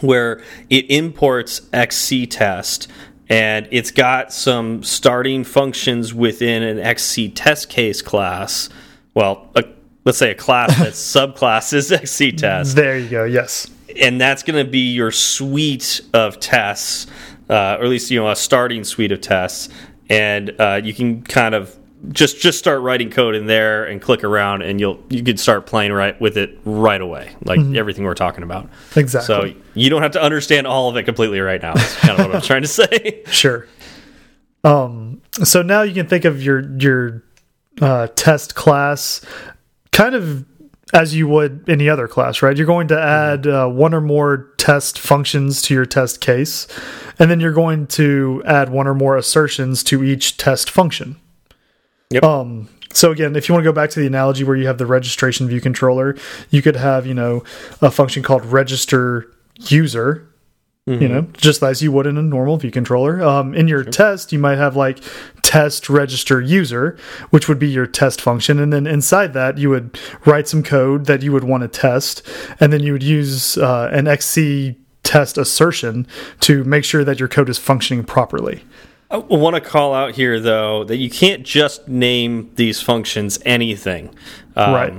where 0.00 0.40
it 0.68 0.84
imports 0.88 1.62
XC 1.72 2.26
test 2.26 2.88
and 3.30 3.66
it's 3.70 3.90
got 3.90 4.32
some 4.32 4.82
starting 4.82 5.44
functions 5.44 6.14
within 6.14 6.62
an 6.62 6.78
XC 6.78 7.28
test 7.28 7.68
case 7.68 8.02
class. 8.02 8.70
Well, 9.14 9.50
a, 9.54 9.62
let's 10.04 10.18
say 10.18 10.30
a 10.30 10.34
class 10.34 10.78
that's 10.82 11.12
subclasses 11.14 11.92
XC 11.92 12.32
test. 12.32 12.76
There 12.76 12.98
you 12.98 13.08
go. 13.08 13.24
Yes 13.24 13.68
and 14.00 14.20
that's 14.20 14.42
going 14.42 14.64
to 14.64 14.70
be 14.70 14.92
your 14.92 15.10
suite 15.10 16.00
of 16.12 16.40
tests, 16.40 17.06
uh, 17.48 17.76
or 17.78 17.84
at 17.84 17.88
least 17.88 18.10
you 18.10 18.20
know 18.20 18.30
a 18.30 18.36
starting 18.36 18.84
suite 18.84 19.12
of 19.12 19.20
tests, 19.20 19.68
and 20.08 20.54
uh, 20.58 20.80
you 20.82 20.94
can 20.94 21.22
kind 21.22 21.54
of 21.54 21.76
just 22.12 22.40
just 22.40 22.58
start 22.58 22.80
writing 22.82 23.10
code 23.10 23.34
in 23.34 23.46
there 23.46 23.84
and 23.84 24.00
click 24.00 24.24
around, 24.24 24.62
and 24.62 24.80
you'll 24.80 25.02
you 25.08 25.22
could 25.22 25.40
start 25.40 25.66
playing 25.66 25.92
right 25.92 26.18
with 26.20 26.36
it 26.36 26.58
right 26.64 27.00
away, 27.00 27.34
like 27.44 27.60
mm 27.60 27.70
-hmm. 27.70 27.76
everything 27.76 28.04
we're 28.04 28.14
talking 28.14 28.44
about. 28.44 28.68
Exactly. 28.96 29.26
So 29.26 29.56
you 29.74 29.90
don't 29.90 30.02
have 30.02 30.12
to 30.12 30.22
understand 30.22 30.66
all 30.66 30.88
of 30.88 30.96
it 30.96 31.04
completely 31.04 31.40
right 31.40 31.62
now. 31.62 31.74
That's 31.74 31.96
kind 31.96 32.18
of 32.18 32.26
what 32.26 32.34
I'm 32.34 32.40
trying 32.40 32.62
to 32.62 32.68
say. 32.68 33.22
Sure. 33.30 33.66
Um. 34.64 35.20
So 35.44 35.62
now 35.62 35.82
you 35.82 35.94
can 35.94 36.06
think 36.06 36.24
of 36.24 36.42
your 36.42 36.60
your 36.78 37.22
uh, 37.80 38.06
test 38.14 38.54
class 38.54 39.24
kind 39.92 40.14
of 40.14 40.44
as 40.92 41.14
you 41.14 41.28
would 41.28 41.64
any 41.68 41.88
other 41.88 42.08
class, 42.08 42.42
right? 42.42 42.56
You're 42.56 42.66
going 42.66 42.88
to 42.88 42.94
mm-hmm. 42.94 43.46
add 43.46 43.46
uh, 43.46 43.68
one 43.68 43.94
or 43.94 44.00
more 44.00 44.50
test 44.56 44.98
functions 44.98 45.62
to 45.62 45.74
your 45.74 45.86
test 45.86 46.20
case, 46.20 46.66
and 47.18 47.30
then 47.30 47.40
you're 47.40 47.52
going 47.52 47.86
to 47.88 48.42
add 48.46 48.70
one 48.70 48.86
or 48.86 48.94
more 48.94 49.16
assertions 49.16 49.84
to 49.84 50.02
each 50.02 50.36
test 50.36 50.70
function. 50.70 51.16
Yep. 52.10 52.24
Um, 52.24 52.68
so 52.92 53.10
again, 53.10 53.36
if 53.36 53.48
you 53.48 53.54
want 53.54 53.64
to 53.64 53.68
go 53.68 53.74
back 53.74 53.90
to 53.90 54.00
the 54.00 54.06
analogy 54.06 54.44
where 54.44 54.56
you 54.56 54.66
have 54.66 54.78
the 54.78 54.86
registration 54.86 55.46
view 55.46 55.60
controller, 55.60 56.16
you 56.50 56.62
could 56.62 56.76
have, 56.76 57.06
you 57.06 57.14
know, 57.14 57.44
a 57.82 57.90
function 57.90 58.22
called 58.22 58.44
register 58.46 59.30
user 59.68 60.26
Mm. 60.88 61.02
You 61.02 61.08
know, 61.08 61.22
just 61.34 61.62
as 61.62 61.82
you 61.82 61.92
would 61.92 62.06
in 62.06 62.16
a 62.16 62.22
normal 62.22 62.56
view 62.56 62.70
controller. 62.70 63.22
Um, 63.22 63.54
in 63.54 63.68
your 63.68 63.82
sure. 63.82 63.92
test, 63.92 64.32
you 64.32 64.38
might 64.38 64.56
have 64.56 64.74
like 64.74 65.00
test 65.42 65.90
register 65.90 66.40
user, 66.40 66.96
which 67.28 67.46
would 67.46 67.58
be 67.58 67.68
your 67.68 67.86
test 67.86 68.22
function, 68.22 68.58
and 68.58 68.72
then 68.72 68.86
inside 68.86 69.34
that, 69.34 69.58
you 69.58 69.68
would 69.68 69.98
write 70.24 70.48
some 70.48 70.62
code 70.62 71.04
that 71.04 71.22
you 71.22 71.30
would 71.30 71.44
want 71.44 71.60
to 71.62 71.68
test, 71.68 72.26
and 72.58 72.72
then 72.72 72.82
you 72.82 72.92
would 72.92 73.02
use 73.02 73.58
uh, 73.58 73.90
an 73.92 74.08
XC 74.08 74.76
test 75.02 75.36
assertion 75.36 76.06
to 76.40 76.64
make 76.64 76.84
sure 76.84 77.04
that 77.04 77.18
your 77.18 77.28
code 77.28 77.50
is 77.50 77.58
functioning 77.58 78.02
properly. 78.02 78.64
I 79.10 79.18
want 79.18 79.56
to 79.56 79.60
call 79.60 79.92
out 79.92 80.14
here, 80.14 80.40
though, 80.40 80.84
that 80.84 80.96
you 80.96 81.10
can't 81.10 81.42
just 81.42 81.86
name 81.86 82.50
these 82.54 82.80
functions 82.80 83.38
anything. 83.44 84.14
Um, 84.56 84.74
right 84.74 84.94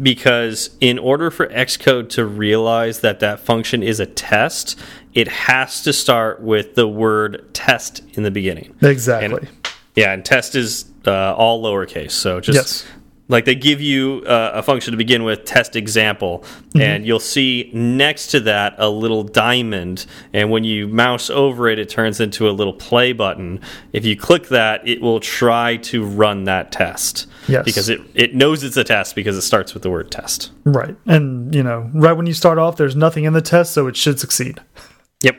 because 0.00 0.76
in 0.80 0.98
order 0.98 1.30
for 1.30 1.46
Xcode 1.48 2.08
to 2.10 2.24
realize 2.24 3.00
that 3.00 3.20
that 3.20 3.40
function 3.40 3.82
is 3.82 4.00
a 4.00 4.06
test, 4.06 4.78
it 5.14 5.28
has 5.28 5.82
to 5.82 5.92
start 5.92 6.42
with 6.42 6.74
the 6.74 6.88
word 6.88 7.48
test 7.54 8.02
in 8.14 8.24
the 8.24 8.30
beginning. 8.30 8.74
Exactly. 8.82 9.48
And, 9.48 9.50
yeah, 9.94 10.12
and 10.12 10.24
test 10.24 10.56
is 10.56 10.86
uh, 11.06 11.34
all 11.34 11.62
lowercase. 11.62 12.10
So 12.10 12.40
just 12.40 12.56
yes. 12.56 12.86
like 13.28 13.44
they 13.44 13.54
give 13.54 13.80
you 13.80 14.24
uh, 14.26 14.50
a 14.54 14.62
function 14.62 14.90
to 14.90 14.96
begin 14.96 15.22
with, 15.22 15.44
test 15.44 15.76
example, 15.76 16.38
mm 16.38 16.70
-hmm. 16.72 16.82
and 16.82 17.06
you'll 17.06 17.20
see 17.20 17.70
next 17.72 18.32
to 18.32 18.40
that 18.40 18.74
a 18.78 18.88
little 18.88 19.22
diamond. 19.22 20.06
And 20.32 20.50
when 20.50 20.64
you 20.64 20.88
mouse 20.88 21.32
over 21.32 21.70
it, 21.70 21.78
it 21.78 21.88
turns 21.88 22.20
into 22.20 22.48
a 22.48 22.52
little 22.52 22.72
play 22.72 23.12
button. 23.12 23.60
If 23.92 24.04
you 24.04 24.16
click 24.16 24.48
that, 24.48 24.80
it 24.84 25.00
will 25.00 25.20
try 25.20 25.78
to 25.90 26.04
run 26.22 26.44
that 26.44 26.72
test. 26.72 27.28
Yes. 27.46 27.64
Because 27.64 27.92
it, 27.92 28.00
it 28.14 28.32
knows 28.32 28.64
it's 28.64 28.76
a 28.76 28.84
test 28.84 29.14
because 29.14 29.38
it 29.38 29.44
starts 29.44 29.74
with 29.74 29.82
the 29.82 29.90
word 29.90 30.10
test. 30.10 30.52
Right. 30.64 30.96
And, 31.06 31.54
you 31.54 31.62
know, 31.62 31.90
right 31.94 32.16
when 32.16 32.26
you 32.26 32.34
start 32.34 32.58
off, 32.58 32.76
there's 32.76 32.96
nothing 32.96 33.24
in 33.26 33.32
the 33.32 33.42
test, 33.42 33.72
so 33.72 33.86
it 33.86 33.96
should 33.96 34.18
succeed. 34.18 34.60
Yep. 35.24 35.36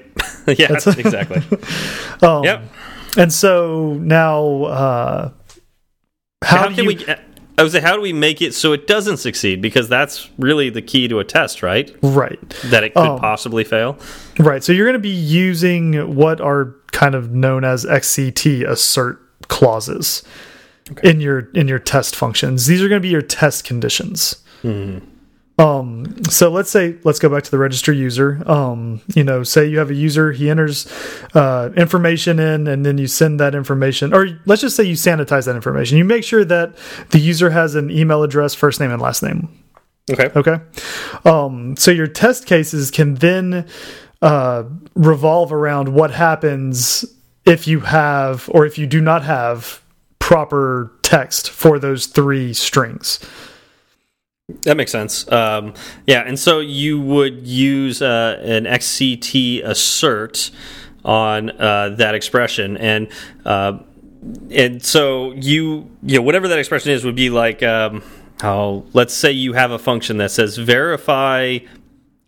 yeah, 0.60 0.74
exactly. 0.74 1.58
um, 2.28 2.44
yep. 2.44 2.64
And 3.18 3.32
so 3.32 3.94
now, 3.94 4.64
uh, 4.64 5.32
how, 6.44 6.58
how 6.58 6.66
can 6.68 6.84
you... 6.84 6.88
we? 6.88 7.06
I 7.58 7.64
was 7.64 7.72
say, 7.72 7.80
how 7.80 7.96
do 7.96 8.02
we 8.02 8.12
make 8.12 8.42
it 8.42 8.54
so 8.54 8.74
it 8.74 8.86
doesn't 8.86 9.18
succeed? 9.18 9.62
Because 9.62 9.88
that's 9.88 10.30
really 10.38 10.70
the 10.70 10.82
key 10.82 11.08
to 11.08 11.20
a 11.20 11.24
test, 11.24 11.64
right? 11.64 11.96
Right. 12.02 12.50
That 12.66 12.84
it 12.84 12.94
could 12.94 13.06
um, 13.06 13.20
possibly 13.20 13.64
fail. 13.64 13.98
Right. 14.38 14.62
So 14.62 14.74
you're 14.74 14.86
going 14.86 14.94
to 14.94 15.00
be 15.00 15.08
using 15.08 16.16
what 16.16 16.42
are 16.42 16.76
kind 16.92 17.16
of 17.16 17.32
known 17.32 17.64
as 17.64 17.86
XCT 17.86 18.68
assert 18.68 19.22
clauses 19.48 20.24
okay. 20.92 21.10
in 21.10 21.22
your 21.22 21.50
in 21.54 21.70
your 21.70 21.80
test 21.80 22.16
functions. 22.16 22.66
These 22.66 22.82
are 22.82 22.90
going 22.90 23.02
to 23.02 23.06
be 23.06 23.12
your 23.12 23.22
test 23.22 23.64
conditions. 23.64 24.44
Mm. 24.62 25.02
Um, 25.58 26.24
so 26.26 26.50
let's 26.50 26.70
say, 26.70 26.98
let's 27.04 27.20
go 27.20 27.30
back 27.30 27.44
to 27.44 27.52
the 27.52 27.58
register 27.58 27.94
user. 27.94 28.44
Um, 28.46 29.02
you 29.16 29.24
know, 29.24 29.44
say 29.44 29.66
you 29.66 29.78
have 29.80 29.90
a 29.90 29.94
user, 29.94 30.34
he 30.34 30.50
enters 30.50 30.86
uh, 31.34 31.70
information 31.78 32.40
in, 32.40 32.68
and 32.68 32.86
then 32.86 32.98
you 32.98 33.08
send 33.08 33.40
that 33.40 33.56
information, 33.56 34.14
or 34.14 34.28
let's 34.46 34.62
just 34.62 34.76
say 34.76 34.84
you 34.84 34.96
sanitize 34.96 35.46
that 35.46 35.56
information. 35.56 35.98
You 35.98 36.04
make 36.04 36.26
sure 36.26 36.44
that 36.44 36.76
the 37.12 37.20
user 37.20 37.52
has 37.52 37.76
an 37.76 37.90
email 37.90 38.22
address, 38.24 38.54
first 38.54 38.80
name, 38.82 38.92
and 38.92 39.02
last 39.02 39.24
name. 39.24 39.48
Okay. 40.12 40.30
Okay. 40.36 40.60
Um, 41.24 41.76
so 41.78 41.90
your 41.90 42.08
test 42.08 42.46
cases 42.46 42.92
can 42.92 43.16
then 43.16 43.66
uh, 44.22 44.64
revolve 44.94 45.52
around 45.52 45.90
what 45.94 46.12
happens 46.12 47.06
if 47.46 47.68
you 47.68 47.80
have 47.80 48.50
or 48.54 48.66
if 48.66 48.78
you 48.78 48.88
do 48.88 49.02
not 49.02 49.24
have 49.24 49.82
proper 50.20 50.92
text 51.02 51.50
for 51.50 51.80
those 51.80 52.08
three 52.08 52.54
strings. 52.54 53.20
That 54.48 54.78
makes 54.78 54.92
sense. 54.92 55.30
Um, 55.32 55.74
yeah, 56.06 56.22
and 56.22 56.38
so 56.38 56.60
you 56.60 57.02
would 57.02 57.48
use 57.48 58.02
uh, 58.02 58.40
an 58.44 58.66
XCT 58.66 59.64
assert 59.64 60.52
on 61.04 61.50
uh, 61.50 61.96
that 61.98 62.14
expression, 62.14 62.78
and 62.78 63.08
uh, 63.44 63.80
and 64.52 64.84
so 64.84 65.32
you 65.34 65.90
you 66.04 66.18
know 66.18 66.22
whatever 66.22 66.48
that 66.48 66.60
expression 66.60 66.92
is 66.92 67.04
would 67.04 67.16
be 67.16 67.32
like 67.32 67.64
um, 67.64 68.04
oh 68.44 68.86
let's 68.94 69.16
say 69.16 69.32
you 69.32 69.54
have 69.54 69.72
a 69.72 69.80
function 69.80 70.18
that 70.18 70.30
says 70.30 70.58
verify 70.58 71.58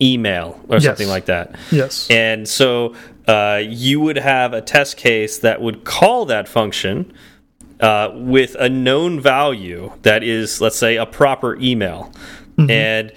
email 0.01 0.59
or 0.69 0.77
yes. 0.77 0.85
something 0.85 1.07
like 1.07 1.25
that. 1.25 1.55
Yes, 1.71 2.09
and 2.09 2.47
so 2.49 2.95
uh, 3.27 3.61
you 3.63 3.99
would 3.99 4.17
have 4.17 4.53
a 4.53 4.61
test 4.61 4.97
case 4.97 5.37
that 5.39 5.61
would 5.61 5.83
call 5.83 6.25
that 6.25 6.47
function 6.47 7.13
uh, 7.79 8.09
with 8.13 8.55
a 8.59 8.69
known 8.69 9.19
value 9.19 9.91
that 10.01 10.23
is, 10.23 10.61
let's 10.61 10.77
say, 10.77 10.97
a 10.97 11.05
proper 11.05 11.55
email. 11.61 12.11
Mm 12.57 12.65
-hmm. 12.65 12.71
And 12.71 13.11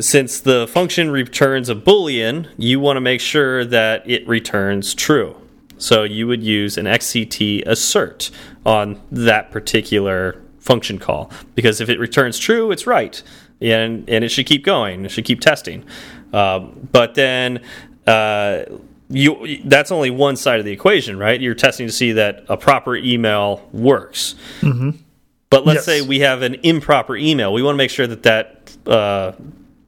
since 0.00 0.40
the 0.40 0.66
function 0.66 1.10
returns 1.10 1.70
a 1.70 1.74
boolean, 1.74 2.46
you 2.58 2.80
want 2.80 2.96
to 2.96 3.00
make 3.00 3.20
sure 3.20 3.64
that 3.64 4.02
it 4.04 4.28
returns 4.28 4.94
true. 4.94 5.34
So 5.78 6.04
you 6.04 6.26
would 6.26 6.42
use 6.42 6.78
an 6.78 6.86
XCT 6.86 7.62
assert 7.66 8.30
on 8.64 9.00
that 9.12 9.50
particular 9.50 10.42
function 10.58 10.98
call 10.98 11.30
because 11.54 11.80
if 11.80 11.88
it 11.88 11.98
returns 11.98 12.38
true, 12.38 12.72
it's 12.72 12.86
right, 12.86 13.22
and 13.60 14.08
and 14.08 14.24
it 14.24 14.30
should 14.30 14.46
keep 14.46 14.64
going. 14.64 15.04
It 15.04 15.10
should 15.10 15.24
keep 15.24 15.40
testing. 15.40 15.84
Um, 16.32 16.88
but 16.92 17.14
then 17.14 17.60
uh, 18.06 18.64
you 19.08 19.60
that's 19.64 19.92
only 19.92 20.10
one 20.10 20.36
side 20.36 20.58
of 20.58 20.64
the 20.64 20.72
equation, 20.72 21.18
right? 21.18 21.40
You're 21.40 21.54
testing 21.54 21.86
to 21.86 21.92
see 21.92 22.12
that 22.12 22.44
a 22.48 22.56
proper 22.56 22.96
email 22.96 23.68
works. 23.72 24.34
Mm 24.60 24.72
-hmm. 24.72 24.94
But 25.48 25.64
let's 25.64 25.86
yes. 25.86 26.00
say 26.00 26.00
we 26.02 26.20
have 26.20 26.42
an 26.42 26.56
improper 26.62 27.16
email. 27.16 27.52
We 27.52 27.62
want 27.62 27.74
to 27.74 27.78
make 27.78 27.90
sure 27.90 28.06
that 28.06 28.22
that 28.22 28.76
uh, 28.86 29.32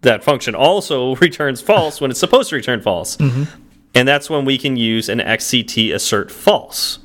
that 0.02 0.24
function 0.24 0.54
also 0.54 1.14
returns 1.26 1.60
false 1.60 2.00
when 2.00 2.10
it's 2.10 2.20
supposed 2.20 2.50
to 2.50 2.56
return 2.56 2.80
false. 2.80 3.16
Mm 3.18 3.30
-hmm. 3.30 3.46
And 3.94 4.08
that's 4.08 4.30
when 4.30 4.44
we 4.44 4.58
can 4.58 4.76
use 4.76 5.12
an 5.12 5.20
XCT 5.20 5.94
assert 5.94 6.30
false. 6.30 6.98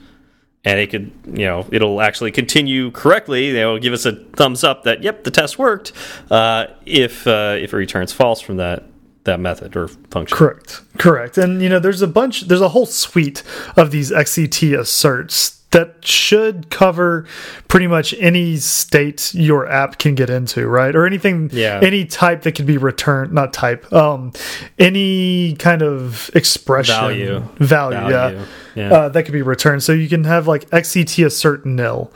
And 0.66 0.80
it 0.80 0.92
could, 0.92 1.12
you 1.26 1.46
know, 1.46 1.66
it'll 1.72 2.02
actually 2.02 2.32
continue 2.32 2.92
correctly. 2.92 3.50
It'll 3.50 3.80
give 3.80 3.94
us 3.94 4.06
a 4.06 4.14
thumbs 4.36 4.64
up 4.64 4.84
that, 4.84 5.04
yep, 5.04 5.24
the 5.24 5.32
test 5.32 5.58
worked. 5.58 5.92
Uh, 6.30 6.66
if 6.86 7.28
uh, 7.28 7.58
if 7.64 7.74
it 7.74 7.78
returns 7.78 8.14
false 8.14 8.46
from 8.46 8.58
that 8.58 8.84
that 9.24 9.40
method 9.40 9.76
or 9.76 9.88
function. 9.88 10.38
Correct. 10.38 10.82
Correct. 10.98 11.38
And 11.38 11.62
you 11.62 11.70
know, 11.70 11.80
there's 11.80 12.02
a 12.02 12.08
bunch 12.08 12.42
there's 12.42 12.62
a 12.62 12.70
whole 12.70 12.86
suite 12.86 13.44
of 13.78 13.92
these 13.92 14.12
XCT 14.12 14.78
asserts 14.78 15.62
that 15.72 16.06
should 16.06 16.70
cover 16.70 17.26
pretty 17.68 17.88
much 17.88 18.14
any 18.20 18.58
state 18.58 19.34
your 19.34 19.68
app 19.68 19.98
can 19.98 20.14
get 20.14 20.30
into, 20.30 20.68
right? 20.68 20.96
Or 20.96 21.08
anything 21.08 21.50
yeah. 21.52 21.80
any 21.82 22.06
type 22.06 22.44
that 22.44 22.54
can 22.54 22.68
be 22.68 22.78
returned, 22.78 23.34
not 23.34 23.54
type. 23.54 23.92
Um 23.92 24.34
any 24.78 25.56
kind 25.56 25.82
of 25.82 26.30
expression 26.36 26.96
value. 26.96 27.40
Value, 27.58 27.98
value. 27.98 28.38
yeah. 28.38 28.46
yeah. 28.76 28.94
Uh, 28.94 29.10
that 29.10 29.24
could 29.24 29.34
be 29.34 29.42
returned. 29.42 29.84
So 29.84 29.94
you 29.94 30.10
can 30.10 30.26
have 30.26 30.48
like 30.48 30.70
XCT 30.70 31.26
assert 31.26 31.66
nil 31.66 32.12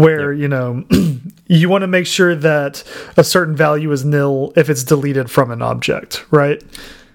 where 0.00 0.32
yep. 0.32 0.40
you 0.40 0.48
know 0.48 0.84
you 1.46 1.68
want 1.68 1.82
to 1.82 1.86
make 1.88 2.06
sure 2.06 2.34
that 2.34 2.84
a 3.16 3.24
certain 3.24 3.56
value 3.56 3.90
is 3.92 4.04
nil 4.04 4.52
if 4.56 4.70
it's 4.70 4.84
deleted 4.84 5.30
from 5.30 5.50
an 5.50 5.62
object, 5.62 6.24
right? 6.30 6.62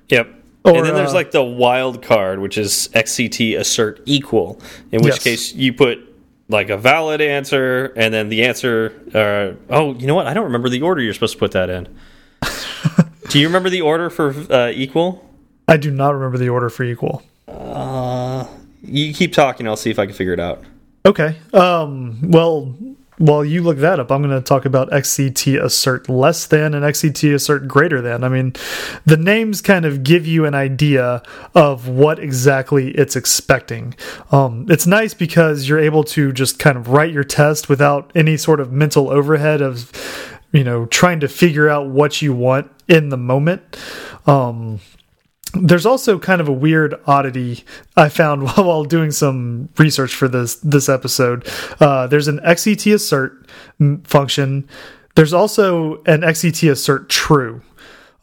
Yep. 0.10 0.30
Or, 0.64 0.78
and 0.78 0.86
then 0.86 0.96
there's 0.96 1.12
uh, 1.12 1.16
like 1.16 1.32
the 1.32 1.44
wild 1.44 2.02
card, 2.02 2.40
which 2.40 2.58
is 2.58 2.90
XCT 2.94 3.58
assert 3.60 4.02
equal, 4.06 4.60
in 4.92 5.02
which 5.04 5.16
Yes. 5.16 5.24
case 5.24 5.54
you 5.54 5.74
put 5.74 6.00
like 6.50 6.70
a 6.70 6.78
valid 6.78 7.22
answer 7.22 7.94
and 7.96 8.14
then 8.14 8.30
the 8.30 8.44
answer. 8.44 8.94
Uh, 9.14 9.74
oh, 9.74 9.94
you 9.94 10.08
know 10.08 10.16
what? 10.16 10.28
I 10.28 10.34
don't 10.34 10.46
remember 10.46 10.70
the 10.70 10.82
order 10.82 11.02
you're 11.02 11.14
supposed 11.14 11.34
to 11.34 11.40
put 11.40 11.52
that 11.52 11.70
in. 11.70 11.88
Do 13.30 13.40
you 13.40 13.48
remember 13.48 13.70
the 13.70 13.82
order 13.82 14.10
for 14.10 14.30
uh, 14.52 14.70
equal? 14.70 15.28
I 15.68 15.78
do 15.78 15.90
not 15.90 16.14
remember 16.14 16.38
the 16.38 16.50
order 16.50 16.70
for 16.70 16.84
equal. 16.84 17.24
Uh, 17.48 18.46
you 18.84 19.14
keep 19.14 19.34
talking. 19.34 19.68
I'll 19.68 19.76
see 19.76 19.90
if 19.90 19.98
I 19.98 20.06
can 20.06 20.14
figure 20.14 20.34
it 20.34 20.40
out. 20.40 20.64
Okay. 21.06 21.38
Um, 21.54 22.20
well, 22.24 22.76
while 23.18 23.46
you 23.46 23.62
look 23.62 23.78
that 23.78 24.00
up, 24.00 24.12
I'm 24.12 24.22
going 24.22 24.36
to 24.36 24.42
talk 24.42 24.66
about 24.66 24.90
XCT 24.90 25.64
assert 25.64 26.10
less 26.10 26.48
than 26.48 26.74
and 26.74 26.84
XCT 26.84 27.34
assert 27.34 27.68
greater 27.68 28.02
than. 28.02 28.24
I 28.24 28.30
mean, 28.30 28.54
the 29.06 29.16
names 29.16 29.62
kind 29.62 29.86
of 29.86 30.04
give 30.04 30.28
you 30.28 30.46
an 30.46 30.54
idea 30.56 31.24
of 31.54 31.88
what 31.88 32.20
exactly 32.20 32.92
it's 32.92 33.16
expecting. 33.16 33.96
Um, 34.32 34.66
it's 34.70 34.86
nice 34.86 35.14
because 35.14 35.70
you're 35.70 35.80
able 35.80 36.04
to 36.06 36.34
just 36.34 36.60
kind 36.60 36.78
of 36.78 36.90
write 36.90 37.14
your 37.14 37.24
test 37.24 37.70
without 37.70 38.12
any 38.16 38.36
sort 38.36 38.60
of 38.60 38.72
mental 38.72 39.10
overhead 39.10 39.62
of, 39.62 39.92
you 40.52 40.64
know, 40.64 40.86
trying 40.88 41.22
to 41.22 41.28
figure 41.30 41.70
out 41.70 41.88
what 41.88 42.22
you 42.22 42.34
want 42.34 42.70
in 42.90 43.10
the 43.10 43.18
moment. 43.18 43.78
Um, 44.26 44.80
there's 45.56 45.86
also 45.86 46.20
kind 46.20 46.42
of 46.42 46.48
a 46.48 46.54
weird 46.54 47.00
oddity 47.06 47.64
I 47.96 48.10
found 48.10 48.44
while 48.58 48.84
doing 48.84 49.12
some 49.12 49.70
research 49.78 50.14
for 50.14 50.28
this 50.28 50.56
this 50.56 50.90
episode. 50.90 51.48
Uh, 51.80 52.08
there's 52.08 52.28
an 52.28 52.40
XCT 52.40 52.94
assert 52.94 53.50
function. 54.04 54.68
There's 55.16 55.34
also 55.34 56.04
an 56.04 56.22
XCT 56.22 56.70
assert 56.70 57.10
true. 57.10 57.62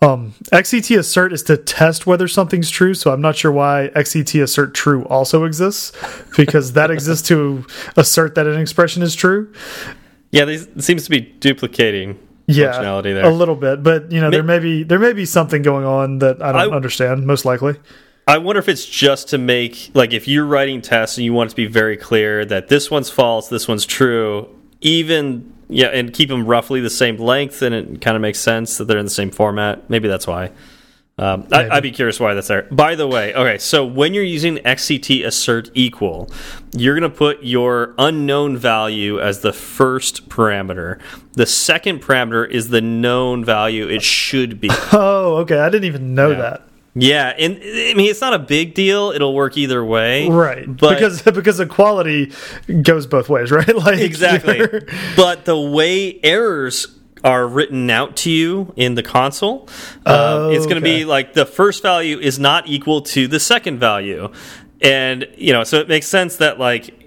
Um, 0.02 0.34
XCT 0.52 0.98
assert 0.98 1.32
is 1.32 1.44
to 1.44 1.56
test 1.56 2.08
whether 2.08 2.26
something's 2.26 2.70
true, 2.70 2.92
so 2.92 3.12
I'm 3.12 3.20
not 3.20 3.36
sure 3.36 3.52
why 3.52 3.88
XCT 3.94 4.42
assert 4.42 4.74
true 4.74 5.04
also 5.04 5.44
exists 5.44 5.92
because 6.36 6.72
that 6.72 6.90
exists 6.96 7.28
to 7.28 7.64
assert 7.96 8.34
that 8.34 8.48
an 8.48 8.60
expression 8.60 9.02
is 9.02 9.14
true. 9.14 9.52
Yeah, 10.32 10.44
these 10.44 10.66
it 10.66 10.82
seems 10.82 11.04
to 11.04 11.10
be 11.10 11.20
duplicating 11.20 12.18
Yeah, 12.46 12.72
functionality 12.72 13.14
there. 13.14 13.24
a 13.24 13.30
little 13.30 13.54
bit, 13.56 13.82
but 13.82 14.10
you 14.12 14.20
know 14.20 14.30
there 14.30 14.42
may 14.42 14.58
be 14.58 14.82
there 14.82 14.98
may 14.98 15.12
be 15.12 15.24
something 15.24 15.62
going 15.62 15.84
on 15.84 16.18
that 16.18 16.42
I 16.42 16.52
don't 16.52 16.72
I- 16.72 16.76
understand. 16.76 17.26
Most 17.26 17.44
likely. 17.44 17.76
I 18.26 18.38
wonder 18.38 18.60
if 18.60 18.68
it's 18.68 18.86
just 18.86 19.28
to 19.30 19.38
make 19.38 19.90
like 19.94 20.12
if 20.12 20.28
you're 20.28 20.46
writing 20.46 20.80
tests 20.80 21.18
and 21.18 21.24
you 21.24 21.32
want 21.32 21.48
it 21.48 21.50
to 21.50 21.56
be 21.56 21.66
very 21.66 21.96
clear 21.96 22.44
that 22.44 22.68
this 22.68 22.90
one's 22.90 23.10
false, 23.10 23.48
this 23.48 23.66
one's 23.66 23.84
true, 23.84 24.48
even 24.80 25.52
yeah, 25.68 25.86
and 25.88 26.12
keep 26.12 26.28
them 26.28 26.46
roughly 26.46 26.80
the 26.80 26.90
same 26.90 27.16
length, 27.16 27.62
and 27.62 27.74
it 27.74 28.00
kind 28.00 28.14
of 28.14 28.20
makes 28.20 28.38
sense 28.38 28.76
that 28.78 28.84
they're 28.84 28.98
in 28.98 29.06
the 29.06 29.10
same 29.10 29.30
format. 29.30 29.88
Maybe 29.90 30.06
that's 30.06 30.26
why. 30.26 30.50
Um, 31.18 31.46
I, 31.52 31.68
I'd 31.68 31.82
be 31.82 31.90
curious 31.90 32.18
why 32.18 32.32
that's 32.34 32.48
there. 32.48 32.62
By 32.70 32.94
the 32.94 33.06
way, 33.06 33.34
okay, 33.34 33.58
so 33.58 33.84
when 33.84 34.14
you're 34.14 34.24
using 34.24 34.56
XCT 34.56 35.24
assert 35.26 35.70
equal, 35.74 36.30
you're 36.74 36.98
going 36.98 37.08
to 37.10 37.16
put 37.16 37.42
your 37.44 37.94
unknown 37.98 38.56
value 38.56 39.20
as 39.20 39.40
the 39.40 39.52
first 39.52 40.28
parameter. 40.30 41.00
The 41.34 41.44
second 41.46 42.00
parameter 42.02 42.48
is 42.50 42.70
the 42.70 42.80
known 42.80 43.44
value 43.44 43.88
it 43.88 44.02
should 44.02 44.58
be. 44.60 44.70
Oh, 44.92 45.36
okay. 45.38 45.58
I 45.58 45.68
didn't 45.68 45.84
even 45.84 46.14
know 46.14 46.30
Yeah. 46.30 46.36
that. 46.38 46.68
Yeah, 46.94 47.28
and 47.38 47.56
I 47.56 47.94
mean 47.94 48.10
it's 48.10 48.20
not 48.20 48.34
a 48.34 48.38
big 48.38 48.74
deal. 48.74 49.12
It'll 49.12 49.34
work 49.34 49.56
either 49.56 49.82
way, 49.82 50.28
Right. 50.28 50.66
But 50.66 50.94
because 50.96 51.22
because 51.34 51.58
equality 51.58 52.32
goes 52.82 53.06
both 53.06 53.30
ways, 53.30 53.50
right? 53.50 53.66
Like 53.76 54.00
exactly. 54.00 54.60
but 55.16 55.46
the 55.46 55.58
way 55.58 56.20
errors 56.22 56.86
are 57.24 57.46
written 57.46 57.88
out 57.90 58.16
to 58.16 58.30
you 58.30 58.72
in 58.76 58.94
the 58.94 59.02
console, 59.02 59.68
uh, 60.06 60.10
Oh, 60.48 60.50
it's 60.50 60.66
going 60.66 60.80
to 60.82 60.88
okay. 60.88 61.00
be 61.00 61.04
like 61.04 61.34
the 61.34 61.46
first 61.46 61.82
value 61.82 62.18
is 62.18 62.38
not 62.38 62.66
equal 62.68 63.00
to 63.02 63.28
the 63.28 63.38
second 63.40 63.78
value, 63.78 64.30
and 64.80 65.26
you 65.36 65.52
know, 65.52 65.64
so 65.64 65.78
it 65.78 65.88
makes 65.88 66.06
sense 66.08 66.36
that 66.36 66.58
like 66.58 66.98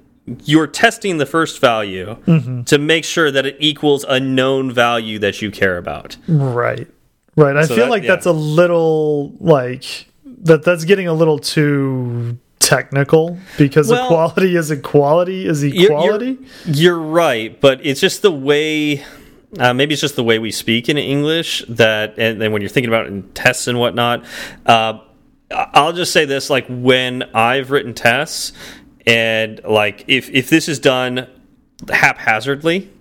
you're 0.46 0.68
testing 0.68 1.18
the 1.18 1.26
first 1.26 1.60
value 1.60 2.16
Mm-hmm. 2.26 2.64
to 2.64 2.78
make 2.80 3.04
sure 3.04 3.30
that 3.30 3.46
it 3.46 3.58
equals 3.60 4.04
a 4.08 4.20
known 4.20 4.72
value 4.72 5.20
that 5.20 5.42
you 5.42 5.52
care 5.52 5.78
about. 5.78 6.18
Right. 6.28 6.88
Right. 7.36 7.56
I 7.58 7.66
So 7.66 7.76
feel 7.76 7.86
that- 7.86 7.92
like 7.92 8.04
yeah. 8.04 8.10
that's 8.16 8.26
a 8.26 8.32
little 8.32 9.34
like 9.40 10.08
that 10.44 10.64
that's 10.64 10.86
getting 10.86 11.08
a 11.08 11.14
little 11.14 11.38
too 11.40 12.38
technical 12.60 13.38
because 13.58 13.90
Well, 13.90 14.06
equality 14.06 14.56
is 14.56 14.72
equality 14.72 15.46
is 15.46 15.64
You're- 15.64 15.86
equality. 15.86 16.38
You're, 16.66 16.76
you're 16.76 17.00
right, 17.00 17.60
but 17.62 17.80
it's 17.86 18.00
just 18.02 18.22
the 18.24 18.32
way. 18.32 19.04
Uh, 19.58 19.74
maybe 19.74 19.94
it's 19.94 20.02
just 20.02 20.16
the 20.16 20.24
way 20.24 20.40
we 20.40 20.52
speak 20.52 20.90
in 20.90 20.98
English 20.98 21.64
that, 21.70 22.18
and 22.18 22.42
then 22.42 22.52
when 22.52 22.62
you're 22.62 22.70
thinking 22.70 22.90
about 22.90 23.06
it 23.06 23.10
in 23.10 23.24
tests 23.34 23.68
and 23.68 23.80
whatnot. 23.80 24.26
Uh, 24.66 25.00
I'll 25.52 25.94
just 25.94 26.12
say 26.12 26.26
this: 26.26 26.50
like 26.50 26.66
when 26.68 27.24
I've 27.34 27.72
written 27.72 27.94
tests, 27.94 28.52
and 29.06 29.62
like 29.64 30.04
if 30.08 30.30
if 30.30 30.50
this 30.50 30.68
is 30.68 30.80
done 30.80 31.28
haphazardly, 31.90 32.92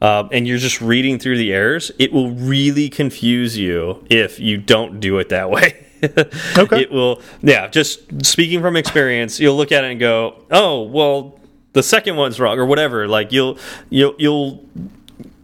uh, 0.00 0.28
and 0.32 0.46
you're 0.46 0.58
just 0.58 0.80
reading 0.80 1.18
through 1.18 1.38
the 1.38 1.52
errors, 1.52 1.90
it 1.98 2.12
will 2.12 2.30
really 2.32 2.88
confuse 2.88 3.56
you 3.56 4.04
if 4.10 4.38
you 4.38 4.58
don't 4.58 5.00
do 5.00 5.18
it 5.18 5.28
that 5.30 5.50
way. 5.50 5.82
Okay. 6.56 6.82
It 6.82 6.92
will, 6.92 7.20
yeah, 7.42 7.66
just 7.66 8.24
speaking 8.24 8.60
from 8.60 8.76
experience, 8.76 9.40
you'll 9.40 9.56
look 9.56 9.72
at 9.72 9.82
it 9.82 9.90
and 9.90 9.98
go, 9.98 10.44
oh, 10.50 10.82
well, 10.82 11.40
the 11.72 11.82
second 11.82 12.16
one's 12.16 12.38
wrong 12.38 12.58
or 12.58 12.66
whatever. 12.66 13.08
Like 13.08 13.32
you'll, 13.32 13.58
you'll, 13.90 14.14
you'll, 14.18 14.64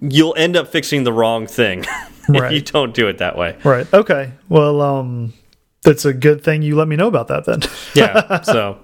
you'll 0.03 0.35
end 0.37 0.57
up 0.57 0.69
fixing 0.69 1.05
the 1.05 1.13
wrong 1.13 1.47
thing 1.47 1.85
if 2.29 2.53
you 2.53 2.61
don't 2.61 2.95
do 2.95 3.09
it 3.09 3.19
that 3.19 3.39
way. 3.39 3.57
Right. 3.65 3.93
Okay. 3.95 4.33
Well, 4.49 4.81
um 4.81 5.33
that's 5.83 6.05
a 6.05 6.13
good 6.13 6.45
thing 6.45 6.63
you 6.63 6.77
let 6.77 6.87
me 6.87 6.97
know 6.97 7.09
about 7.09 7.29
that 7.29 7.45
then. 7.45 7.61
Yeah. 7.95 8.43
so 8.43 8.79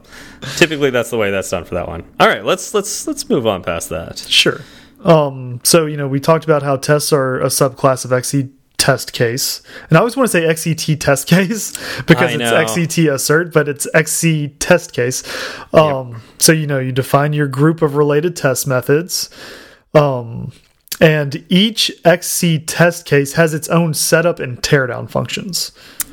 typically 0.57 0.90
that's 0.90 1.11
the 1.11 1.16
way 1.16 1.31
that's 1.31 1.48
done 1.48 1.64
for 1.64 1.74
that 1.76 1.88
one. 1.88 2.04
All 2.20 2.26
right, 2.28 2.44
let's, 2.44 2.74
let's, 2.74 3.07
let's 3.07 3.28
move 3.28 3.46
on 3.46 3.62
past 3.62 3.88
that. 3.88 4.18
Sure. 4.18 4.61
Um, 5.04 5.61
so 5.64 5.87
you 5.87 5.96
know, 5.96 6.09
we 6.09 6.20
talked 6.20 6.44
about 6.44 6.62
how 6.62 6.76
tests 6.76 7.12
are 7.12 7.40
a 7.40 7.46
subclass 7.46 8.04
of 8.04 8.12
XC 8.12 8.50
test 8.78 9.12
case, 9.12 9.62
and 9.88 9.96
I 9.96 10.00
always 10.00 10.16
want 10.16 10.31
to 10.31 10.33
say 10.33 10.42
XCT 10.42 10.98
test 11.00 11.26
case 11.28 11.72
because 12.02 12.35
it's. 12.35 12.42
XCT 12.42 13.12
assert, 13.12 13.52
but 13.52 13.68
it's 13.68 13.87
XC 13.94 14.48
test 14.59 14.92
case. 14.92 15.22
Um, 15.72 16.20
so 16.38 16.52
you 16.52 16.66
know, 16.66 16.78
you 16.78 16.92
define 16.92 17.33
your 17.33 17.48
group 17.48 17.81
of 17.83 17.94
related 17.94 18.35
test 18.37 18.66
methods. 18.66 19.31
Um, 19.94 20.52
and 21.00 21.44
each 21.48 21.92
XC 22.04 22.61
test 22.61 23.06
case 23.06 23.34
has 23.34 23.54
its 23.54 23.68
own 23.68 23.94
setup 23.94 24.40
and 24.40 24.61
teardown 24.62 25.08
functions. 25.11 25.72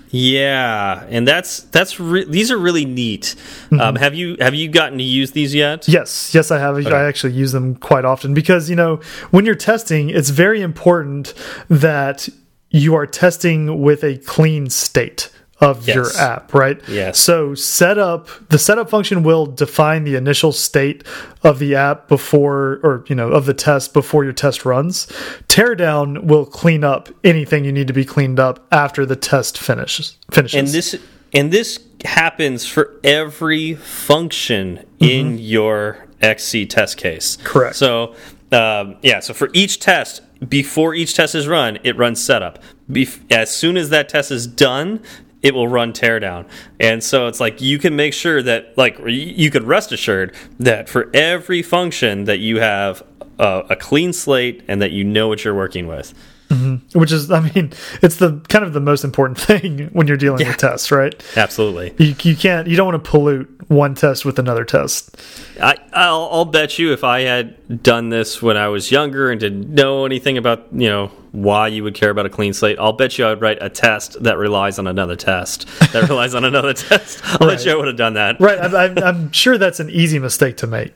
Yeah, 0.09 1.05
and 1.09 1.27
that's 1.27 1.61
that's 1.63 1.97
these 1.97 2.49
are 2.49 2.57
really 2.57 2.85
neat. 2.85 3.35
Mm-hmm. 3.65 3.79
Um, 3.81 3.95
have 3.97 4.15
you 4.15 4.37
have 4.39 4.55
you 4.55 4.69
gotten 4.69 4.97
to 4.97 5.03
use 5.03 5.31
these 5.31 5.53
yet? 5.53 5.87
Yes, 5.89 6.33
yes, 6.33 6.51
I 6.51 6.59
have. 6.59 6.77
I 6.87 7.03
actually 7.03 7.33
use 7.33 7.51
them 7.51 7.75
quite 7.75 8.05
often 8.05 8.33
because 8.33 8.69
you 8.69 8.77
know 8.77 9.01
when 9.31 9.45
you're 9.45 9.55
testing, 9.55 10.09
it's 10.09 10.29
very 10.29 10.61
important 10.61 11.33
that 11.69 12.29
you 12.69 12.95
are 12.95 13.05
testing 13.05 13.81
with 13.81 14.03
a 14.03 14.17
clean 14.19 14.69
state 14.69 15.29
of 15.65 15.87
your 15.87 16.15
app, 16.17 16.53
right? 16.53 16.79
Yes. 16.87 17.19
So 17.19 17.55
setup 17.55 18.29
the 18.49 18.59
setup 18.59 18.89
function 18.89 19.23
will 19.23 19.45
define 19.45 20.03
the 20.03 20.15
initial 20.15 20.51
state 20.51 21.03
of 21.43 21.59
the 21.59 21.75
app 21.75 22.07
before 22.07 22.79
or 22.83 23.03
you 23.07 23.15
know 23.15 23.29
of 23.29 23.45
the 23.45 23.53
test 23.53 23.93
before 23.93 24.23
your 24.23 24.33
test 24.33 24.65
runs. 24.65 25.07
Teardown 25.47 26.23
will 26.23 26.45
clean 26.45 26.83
up 26.83 27.09
anything 27.23 27.65
you 27.65 27.71
need 27.71 27.87
to 27.87 27.93
be 27.93 28.05
cleaned 28.05 28.39
up 28.39 28.65
after 28.71 29.05
the 29.05 29.15
test 29.15 29.57
finishes 29.57 30.17
finishes. 30.31 30.59
And 30.59 30.67
this 30.67 30.95
and 31.33 31.51
this 31.51 31.79
happens 32.03 32.65
for 32.67 32.93
every 33.03 33.73
function 33.73 34.85
in 34.99 35.37
your 35.39 36.05
XC 36.21 36.67
test 36.67 36.97
case. 36.97 37.37
Correct. 37.43 37.75
So 37.75 38.15
um, 38.51 38.97
yeah, 39.01 39.19
so 39.19 39.33
for 39.33 39.49
each 39.53 39.79
test, 39.79 40.21
before 40.47 40.93
each 40.93 41.15
test 41.15 41.35
is 41.35 41.47
run, 41.47 41.79
it 41.83 41.97
runs 41.97 42.23
setup. 42.23 42.59
Bef 42.89 43.19
as 43.31 43.55
soon 43.55 43.77
as 43.77 43.89
that 43.89 44.09
test 44.09 44.31
is 44.31 44.45
done, 44.45 45.01
it 45.45 45.53
will 45.53 45.67
run 45.67 45.93
teardown. 45.93 46.47
And 46.79 47.03
so 47.03 47.27
it's 47.27 47.39
like 47.39 47.61
you 47.61 47.77
can 47.77 47.95
make 47.95 48.15
sure 48.15 48.41
that, 48.41 48.75
like, 48.79 48.97
you 49.05 49.51
could 49.51 49.63
rest 49.63 49.91
assured 49.91 50.33
that 50.59 50.89
for 50.89 51.11
every 51.13 51.61
function 51.61 52.23
that 52.23 52.39
you 52.39 52.59
have 52.59 53.03
a, 53.37 53.63
a 53.69 53.75
clean 53.75 54.11
slate 54.11 54.63
and 54.67 54.81
that 54.81 54.91
you 54.91 55.03
know 55.03 55.27
what 55.27 55.45
you're 55.45 55.53
working 55.53 55.85
with. 55.85 56.15
Mm-hmm. 56.55 56.99
which 56.99 57.11
is 57.11 57.31
I 57.31 57.39
mean, 57.53 57.73
it's 58.01 58.17
the 58.17 58.39
kind 58.49 58.63
of 58.63 58.73
the 58.73 58.79
most 58.81 59.03
important 59.03 59.37
thing 59.49 59.89
when 59.93 60.07
you're 60.07 60.17
dealing 60.17 60.45
with 60.47 60.57
tests, 60.57 60.91
right? 60.91 61.13
Absolutely. 61.35 61.93
You, 62.03 62.15
you 62.23 62.35
can't 62.35 62.67
you 62.67 62.75
don't 62.75 62.87
want 62.91 63.03
to 63.03 63.09
pollute 63.09 63.49
one 63.67 63.95
test 63.95 64.25
with 64.25 64.37
another 64.39 64.63
test. 64.63 65.17
I, 65.59 65.75
I'll, 65.93 66.29
I'll 66.31 66.45
bet 66.45 66.77
you 66.77 66.93
if 66.93 67.03
I 67.03 67.21
had 67.21 67.81
done 67.83 68.09
this 68.09 68.41
when 68.41 68.57
I 68.57 68.67
was 68.67 68.91
younger 68.91 69.31
and 69.31 69.39
didn't 69.39 69.69
know 69.73 70.05
anything 70.05 70.37
about 70.37 70.67
you 70.71 70.87
know 70.89 71.07
why 71.31 71.67
you 71.67 71.83
would 71.83 71.95
care 71.95 72.09
about 72.11 72.25
a 72.25 72.29
clean 72.29 72.53
slate, 72.53 72.77
I'll 72.79 72.93
bet 72.93 73.17
you 73.17 73.25
I 73.25 73.29
would 73.31 73.41
write 73.41 73.57
a 73.61 73.69
test 73.69 74.21
that 74.23 74.37
relies 74.37 74.79
on 74.79 74.87
another 74.87 75.15
test 75.15 75.67
that 75.91 76.07
relies 76.09 76.33
on 76.35 76.45
another 76.45 76.73
test. 76.73 77.21
I'll 77.25 77.47
Right. 77.47 77.57
bet 77.57 77.65
you 77.65 77.71
I 77.73 77.75
would 77.75 77.87
have 77.87 77.97
done 77.97 78.13
that. 78.13 78.39
Right. 78.39 78.59
I'm, 78.59 78.75
I'm, 78.75 78.97
I'm 78.99 79.31
sure 79.33 79.57
that's 79.57 79.79
an 79.81 79.89
easy 79.89 80.17
mistake 80.19 80.57
to 80.57 80.67
make. 80.67 80.93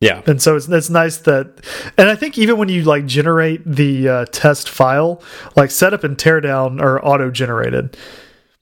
Yeah. 0.00 0.22
And 0.26 0.40
so 0.42 0.56
it's 0.56 0.68
it's 0.68 0.90
nice 0.90 1.18
that, 1.18 1.64
and 1.96 2.10
I 2.10 2.16
think 2.16 2.36
even 2.36 2.58
when 2.58 2.68
you 2.68 2.82
like 2.82 3.06
generate 3.06 3.62
the 3.64 4.08
uh, 4.08 4.24
test 4.26 4.68
file, 4.68 5.22
like 5.56 5.70
setup 5.70 6.04
and 6.04 6.18
teardown 6.18 6.80
are 6.80 7.02
auto 7.04 7.30
generated. 7.30 7.96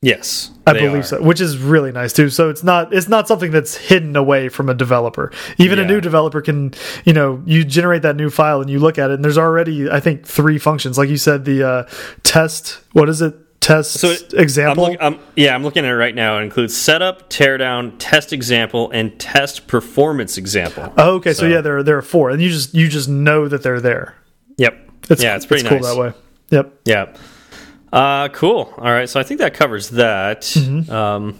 Yes, 0.00 0.50
I 0.66 0.74
believe 0.74 0.96
are. 0.96 1.02
so, 1.02 1.22
which 1.22 1.40
is 1.40 1.56
really 1.56 1.90
nice 1.90 2.12
too. 2.12 2.28
So 2.28 2.50
it's 2.50 2.62
not 2.62 2.92
it's 2.92 3.08
not 3.08 3.26
something 3.26 3.50
that's 3.50 3.74
hidden 3.74 4.16
away 4.16 4.50
from 4.50 4.68
a 4.68 4.74
developer. 4.74 5.32
Even 5.56 5.78
yeah. 5.78 5.86
a 5.86 5.88
new 5.88 6.00
developer 6.00 6.42
can, 6.42 6.74
you 7.06 7.14
know, 7.14 7.42
you 7.46 7.64
generate 7.64 8.02
that 8.02 8.14
new 8.14 8.28
file 8.28 8.60
and 8.60 8.68
you 8.68 8.78
look 8.78 8.98
at 8.98 9.10
it, 9.10 9.14
and 9.14 9.24
there's 9.24 9.38
already 9.38 9.90
I 9.90 10.00
think 10.00 10.26
three 10.26 10.58
functions, 10.58 10.98
like 10.98 11.08
you 11.08 11.16
said, 11.16 11.46
the 11.46 11.66
uh, 11.66 11.88
test. 12.22 12.80
What 12.92 13.08
is 13.08 13.22
it? 13.22 13.34
Test 13.64 13.92
so 13.92 14.10
it, 14.10 14.34
example. 14.34 14.84
I'm 14.84 14.90
look, 14.92 15.02
I'm, 15.02 15.18
yeah, 15.36 15.54
I'm 15.54 15.62
looking 15.62 15.86
at 15.86 15.90
it 15.90 15.96
right 15.96 16.14
now. 16.14 16.38
It 16.38 16.42
includes 16.42 16.76
setup, 16.76 17.30
teardown, 17.30 17.94
test 17.98 18.34
example, 18.34 18.90
and 18.90 19.18
test 19.18 19.66
performance 19.66 20.36
example. 20.36 20.92
Oh, 20.98 21.14
okay, 21.14 21.32
so, 21.32 21.40
so 21.40 21.46
yeah, 21.46 21.62
there 21.62 21.78
are, 21.78 21.82
there 21.82 21.96
are 21.96 22.02
four, 22.02 22.28
and 22.28 22.42
you 22.42 22.50
just 22.50 22.74
you 22.74 22.88
just 22.88 23.08
know 23.08 23.48
that 23.48 23.62
they're 23.62 23.80
there. 23.80 24.16
Yep. 24.58 24.90
It's, 25.08 25.22
yeah, 25.22 25.36
it's 25.36 25.46
pretty 25.46 25.62
it's 25.62 25.70
nice. 25.70 25.80
cool 25.80 25.94
that 25.94 26.00
way. 26.00 26.20
Yep. 26.50 26.80
Yeah. 26.84 27.16
Uh, 27.90 28.28
cool. 28.28 28.74
All 28.76 28.92
right. 28.92 29.08
So 29.08 29.18
I 29.18 29.22
think 29.22 29.40
that 29.40 29.54
covers 29.54 29.90
that. 29.90 30.42
Mm 30.42 30.84
-hmm. 30.84 30.92
um, 30.92 31.34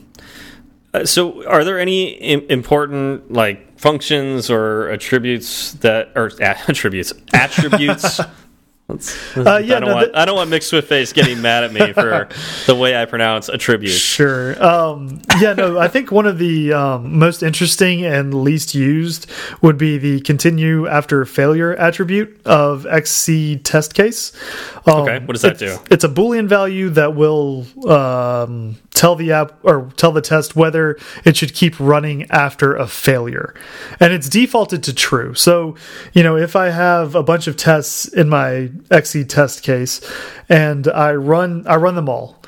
uh, 0.95 1.05
so 1.05 1.45
are 1.47 1.65
there 1.65 1.79
any 1.79 2.49
important 2.49 3.33
like 3.33 3.67
functions 3.77 4.51
or 4.51 4.89
attributes 4.91 5.73
that 5.81 6.13
or 6.15 6.31
attributes 6.41 7.13
attributes 7.33 8.21
Uh, 8.87 8.99
yeah, 9.37 9.77
I 9.77 9.81
don't, 9.81 9.89
no, 9.89 9.95
want, 9.95 10.15
I 10.15 10.25
don't 10.27 10.37
want 10.37 10.51
Mick 10.51 10.61
Swiftface 10.61 11.15
getting 11.15 11.41
mad 11.41 11.65
at 11.65 11.73
me 11.73 11.95
for 11.95 12.29
the 12.67 12.75
way 12.75 12.95
I 12.95 13.07
pronounce 13.07 13.49
attribute. 13.49 13.93
Sure. 13.93 14.63
Um, 14.63 15.23
yeah, 15.41 15.55
no, 15.55 15.79
I 15.79 15.89
think 15.89 16.13
one 16.13 16.27
of 16.27 16.39
the 16.39 16.75
um, 16.75 17.19
most 17.19 17.43
interesting 17.43 18.05
and 18.05 18.35
least 18.35 18.75
used 18.75 19.31
would 19.63 19.79
be 19.79 19.97
the 19.97 20.21
continue 20.21 20.87
after 20.87 21.25
failure 21.25 21.75
attribute 21.75 22.39
of 22.45 22.85
XC 22.85 23.57
test 23.61 23.95
case. 23.95 24.33
Um, 24.87 25.01
okay, 25.01 25.19
what 25.21 25.33
does 25.33 25.43
that 25.43 25.57
do? 25.57 25.79
It's 25.91 26.05
a 26.05 26.09
Boolean 26.09 26.47
value 26.47 26.91
that 26.91 27.15
will 27.15 27.67
um, 27.89 28.77
tell 28.93 29.17
the 29.17 29.33
app 29.33 29.59
or 29.63 29.91
tell 29.97 30.13
the 30.13 30.21
test 30.21 30.57
whether 30.57 30.99
it 31.25 31.39
should 31.39 31.55
keep 31.55 31.81
running 31.81 32.31
after 32.31 32.77
a 32.77 32.87
failure. 32.87 33.55
And 33.99 34.13
it's 34.13 34.29
defaulted 34.29 34.83
to 34.85 34.95
true. 34.95 35.33
So, 35.33 35.75
you 36.13 36.23
know, 36.23 36.37
if 36.37 36.55
I 36.55 36.69
have 36.69 37.15
a 37.15 37.23
bunch 37.23 37.47
of 37.47 37.57
tests 37.57 38.07
in 38.09 38.29
my 38.29 38.71
XC 38.91 39.25
test 39.25 39.63
case 39.63 40.01
and 40.49 40.89
I 40.89 41.15
run 41.15 41.67
I 41.67 41.77
run 41.77 41.95
them 41.95 42.09
all, 42.09 42.43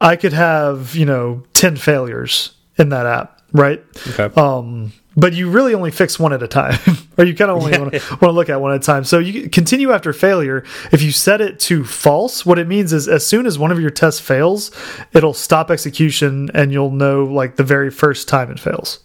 I 0.00 0.16
could 0.16 0.32
have, 0.32 0.94
you 0.94 1.06
know, 1.06 1.42
10 1.54 1.76
failures 1.76 2.54
in 2.78 2.88
that 2.90 3.06
app, 3.06 3.42
right? 3.52 3.82
Okay. 4.08 4.34
Um 4.40 4.92
but 5.16 5.34
you 5.34 5.50
really 5.50 5.74
only 5.74 5.90
fix 5.90 6.18
one 6.18 6.32
at 6.32 6.42
a 6.42 6.48
time, 6.48 6.78
or 7.18 7.24
you 7.24 7.34
kind 7.34 7.50
of 7.50 7.58
only 7.58 7.78
want 7.78 7.92
to 7.92 8.30
look 8.30 8.48
at 8.48 8.60
one 8.60 8.72
at 8.72 8.76
a 8.76 8.84
time. 8.84 9.04
So 9.04 9.18
you 9.18 9.50
continue 9.50 9.92
after 9.92 10.12
failure. 10.12 10.64
If 10.92 11.02
you 11.02 11.10
set 11.10 11.40
it 11.40 11.58
to 11.60 11.84
false, 11.84 12.46
what 12.46 12.58
it 12.58 12.68
means 12.68 12.92
is 12.92 13.08
as 13.08 13.26
soon 13.26 13.46
as 13.46 13.58
one 13.58 13.72
of 13.72 13.80
your 13.80 13.90
tests 13.90 14.20
fails, 14.20 14.70
it'll 15.12 15.34
stop 15.34 15.70
execution, 15.70 16.48
and 16.54 16.72
you'll 16.72 16.92
know 16.92 17.24
like 17.24 17.56
the 17.56 17.64
very 17.64 17.90
first 17.90 18.28
time 18.28 18.50
it 18.50 18.60
fails. 18.60 19.00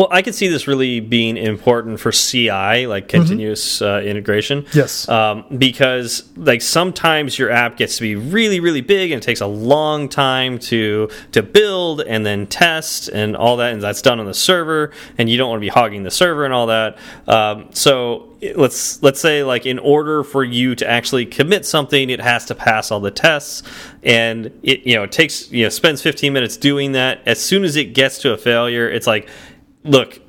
Well, 0.00 0.08
I 0.10 0.22
could 0.22 0.34
see 0.34 0.48
this 0.48 0.66
really 0.66 1.00
being 1.00 1.36
important 1.36 2.00
for 2.00 2.10
CI, 2.10 2.86
like 2.86 3.06
mm-hmm. 3.06 3.18
continuous 3.18 3.80
mm 3.80 3.86
-hmm. 3.86 3.98
uh, 3.98 4.10
integration. 4.10 4.64
Yes. 4.72 5.06
Um, 5.08 5.44
because 5.58 6.22
like 6.36 6.62
sometimes 6.62 7.38
your 7.38 7.50
app 7.50 7.76
gets 7.76 7.98
to 7.98 8.02
be 8.02 8.16
really, 8.16 8.60
really 8.60 8.80
big, 8.80 9.12
and 9.12 9.22
it 9.22 9.26
takes 9.26 9.42
a 9.42 9.52
long 9.74 10.08
time 10.08 10.58
to 10.70 11.08
to 11.32 11.42
build 11.42 12.00
and 12.08 12.24
then 12.24 12.46
test 12.46 13.10
and 13.12 13.36
all 13.36 13.56
that, 13.58 13.72
and 13.74 13.82
that's 13.82 14.02
done 14.02 14.20
on 14.20 14.26
the 14.26 14.40
server, 14.48 14.90
and 15.18 15.28
you 15.28 15.36
don't 15.36 15.50
want 15.50 15.62
to 15.62 15.66
be 15.70 15.80
hogging 15.80 16.04
the 16.04 16.10
server 16.10 16.44
and 16.46 16.54
all 16.54 16.66
that. 16.66 16.96
Um, 17.26 17.66
so 17.72 18.30
let's 18.56 19.02
let's 19.02 19.20
say 19.20 19.42
like 19.42 19.66
in 19.66 19.78
order 19.78 20.24
for 20.24 20.42
you 20.42 20.74
to 20.74 20.88
actually 20.88 21.26
commit 21.26 21.66
something 21.66 22.08
it 22.08 22.20
has 22.20 22.46
to 22.46 22.54
pass 22.54 22.90
all 22.90 23.00
the 23.00 23.10
tests 23.10 23.62
and 24.02 24.50
it 24.62 24.86
you 24.86 24.94
know 24.94 25.02
it 25.02 25.12
takes 25.12 25.50
you 25.52 25.64
know 25.64 25.68
spends 25.68 26.00
15 26.00 26.32
minutes 26.32 26.56
doing 26.56 26.92
that 26.92 27.20
as 27.26 27.38
soon 27.38 27.64
as 27.64 27.76
it 27.76 27.92
gets 27.92 28.18
to 28.18 28.32
a 28.32 28.38
failure 28.38 28.88
it's 28.88 29.06
like 29.06 29.28
look, 29.84 30.20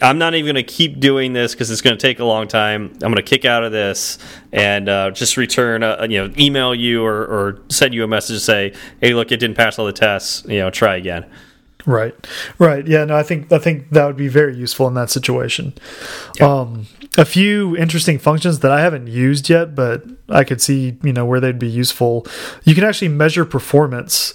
I'm 0.00 0.18
not 0.18 0.34
even 0.34 0.54
going 0.54 0.64
to 0.66 0.72
keep 0.72 1.00
doing 1.00 1.32
this 1.32 1.54
because 1.54 1.70
it's 1.70 1.80
going 1.80 1.96
to 1.96 2.00
take 2.00 2.20
a 2.20 2.24
long 2.24 2.46
time. 2.46 2.92
I'm 2.94 2.98
going 2.98 3.16
to 3.16 3.22
kick 3.22 3.44
out 3.44 3.64
of 3.64 3.72
this 3.72 4.18
and 4.52 4.88
uh, 4.88 5.10
just 5.10 5.36
return, 5.36 5.82
a, 5.82 6.06
you 6.08 6.18
know, 6.18 6.32
email 6.38 6.74
you 6.74 7.04
or, 7.04 7.22
or 7.22 7.62
send 7.68 7.94
you 7.94 8.04
a 8.04 8.06
message 8.06 8.36
to 8.36 8.40
say, 8.40 8.74
hey, 9.00 9.14
look, 9.14 9.32
it 9.32 9.38
didn't 9.38 9.56
pass 9.56 9.78
all 9.78 9.86
the 9.86 9.92
tests. 9.92 10.44
You 10.46 10.60
know, 10.60 10.70
try 10.70 10.96
again. 10.96 11.26
Right, 11.86 12.14
right. 12.58 12.86
Yeah, 12.86 13.04
no, 13.04 13.16
I 13.16 13.22
think 13.22 13.50
I 13.50 13.58
think 13.58 13.90
that 13.90 14.04
would 14.04 14.16
be 14.16 14.28
very 14.28 14.54
useful 14.54 14.88
in 14.88 14.94
that 14.94 15.10
situation. 15.10 15.72
Yeah. 16.38 16.46
Um, 16.46 16.86
a 17.16 17.24
few 17.24 17.76
interesting 17.76 18.18
functions 18.18 18.58
that 18.60 18.70
I 18.70 18.80
haven't 18.80 19.06
used 19.06 19.48
yet, 19.48 19.74
but 19.74 20.04
I 20.28 20.44
could 20.44 20.60
see 20.60 20.98
you 21.02 21.12
know 21.12 21.24
where 21.24 21.40
they'd 21.40 21.58
be 21.58 21.68
useful. 21.68 22.26
You 22.64 22.74
can 22.74 22.84
actually 22.84 23.08
measure 23.08 23.44
performance 23.44 24.34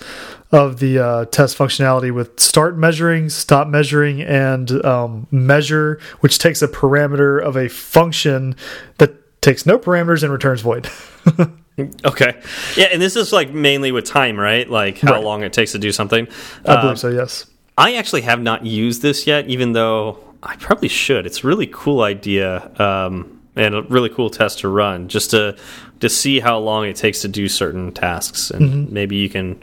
of 0.53 0.79
the 0.79 0.99
uh, 0.99 1.25
test 1.25 1.57
functionality 1.57 2.13
with 2.13 2.39
start 2.39 2.77
measuring, 2.77 3.27
stop 3.29 3.67
measuring, 3.67 4.21
and 4.21 4.85
um, 4.85 5.27
measure, 5.31 5.99
which 6.19 6.37
takes 6.37 6.61
a 6.61 6.67
parameter 6.67 7.41
of 7.41 7.57
a 7.57 7.67
function 7.67 8.55
that 8.99 9.41
takes 9.41 9.65
no 9.65 9.79
parameters 9.79 10.21
and 10.21 10.31
returns 10.31 10.61
void. 10.61 10.87
okay, 12.05 12.39
yeah, 12.77 12.85
and 12.91 13.01
this 13.01 13.15
is 13.15 13.33
like 13.33 13.51
mainly 13.51 13.91
with 13.91 14.05
time, 14.05 14.39
right? 14.39 14.69
Like 14.69 14.99
how 14.99 15.13
right. 15.13 15.23
long 15.23 15.43
it 15.43 15.53
takes 15.53 15.71
to 15.71 15.79
do 15.79 15.91
something. 15.91 16.27
I 16.65 16.79
believe 16.79 16.99
so. 16.99 17.09
Yes. 17.09 17.47
I 17.75 17.95
actually 17.95 18.21
have 18.21 18.39
not 18.39 18.63
used 18.63 19.01
this 19.01 19.25
yet, 19.25 19.47
even 19.47 19.73
though 19.73 20.19
I 20.43 20.55
probably 20.57 20.87
should. 20.87 21.25
It's 21.25 21.43
a 21.43 21.47
really 21.47 21.67
cool 21.67 22.01
idea. 22.01 22.71
Um, 22.79 23.39
and 23.55 23.75
a 23.75 23.83
really 23.83 24.09
cool 24.09 24.31
test 24.31 24.59
to 24.59 24.67
run 24.67 25.07
just 25.07 25.29
to 25.29 25.55
to 25.99 26.09
see 26.09 26.39
how 26.39 26.57
long 26.57 26.85
it 26.87 26.95
takes 26.95 27.21
to 27.21 27.27
do 27.27 27.47
certain 27.47 27.91
tasks 27.91 28.49
and 28.49 28.61
mm 28.61 28.71
-hmm. 28.71 28.91
maybe 28.91 29.15
you 29.15 29.29
can 29.29 29.55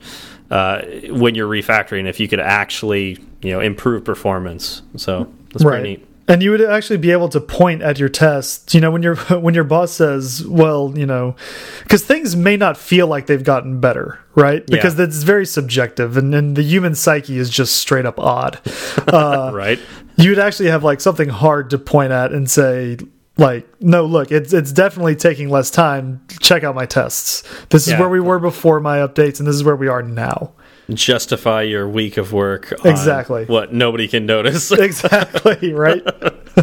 uh, 0.50 0.82
when 1.10 1.34
you're 1.34 1.48
refactoring 1.48 2.06
if 2.06 2.20
you 2.20 2.28
could 2.28 2.40
actually 2.40 3.18
you 3.42 3.50
know 3.50 3.60
improve 3.60 4.04
performance. 4.04 4.82
So 4.96 5.32
that's 5.52 5.64
right. 5.64 5.80
pretty 5.80 5.88
neat. 5.96 6.06
And 6.28 6.44
you 6.44 6.52
would 6.52 6.60
actually 6.60 6.98
be 6.98 7.10
able 7.10 7.28
to 7.30 7.40
point 7.40 7.82
at 7.82 7.98
your 7.98 8.08
test. 8.08 8.72
You 8.72 8.80
know, 8.80 8.92
when 8.92 9.02
your 9.02 9.16
when 9.40 9.54
your 9.54 9.64
boss 9.64 9.92
says, 9.92 10.46
"Well, 10.46 10.92
you 10.96 11.06
know," 11.06 11.34
because 11.82 12.04
things 12.04 12.36
may 12.36 12.56
not 12.56 12.76
feel 12.76 13.08
like 13.08 13.26
they've 13.26 13.42
gotten 13.42 13.80
better, 13.80 14.20
right? 14.36 14.64
Because 14.66 14.94
yeah. 14.94 15.06
that's 15.06 15.24
very 15.24 15.44
subjective, 15.44 16.16
and, 16.16 16.32
and 16.32 16.56
the 16.56 16.62
human 16.62 16.94
psyche 16.94 17.36
is 17.36 17.50
just 17.50 17.76
straight 17.76 18.06
up 18.06 18.18
odd. 18.18 18.60
Uh, 19.10 19.50
right. 19.52 19.80
You 20.16 20.30
would 20.30 20.38
actually 20.38 20.68
have 20.68 20.84
like 20.84 21.00
something 21.00 21.30
hard 21.30 21.70
to 21.70 21.78
point 21.78 22.12
at 22.12 22.32
and 22.32 22.48
say, 22.48 22.98
like 23.40 23.66
no 23.80 24.04
look 24.04 24.30
it's 24.30 24.52
it's 24.52 24.70
definitely 24.70 25.16
taking 25.16 25.48
less 25.48 25.70
time. 25.70 26.20
Check 26.40 26.62
out 26.62 26.74
my 26.74 26.86
tests. 26.86 27.42
This 27.70 27.86
is 27.86 27.94
yeah. 27.94 28.00
where 28.00 28.08
we 28.08 28.20
were 28.20 28.38
before 28.38 28.78
my 28.80 28.98
updates 28.98 29.38
and 29.38 29.48
this 29.48 29.56
is 29.56 29.64
where 29.64 29.76
we 29.76 29.88
are 29.88 30.02
now. 30.02 30.52
Justify 30.90 31.62
your 31.62 31.88
week 31.88 32.16
of 32.16 32.32
work 32.32 32.72
exactly. 32.84 33.46
what 33.46 33.72
nobody 33.72 34.06
can 34.06 34.26
notice. 34.26 34.70
Exactly 34.80 35.72
right? 35.72 36.02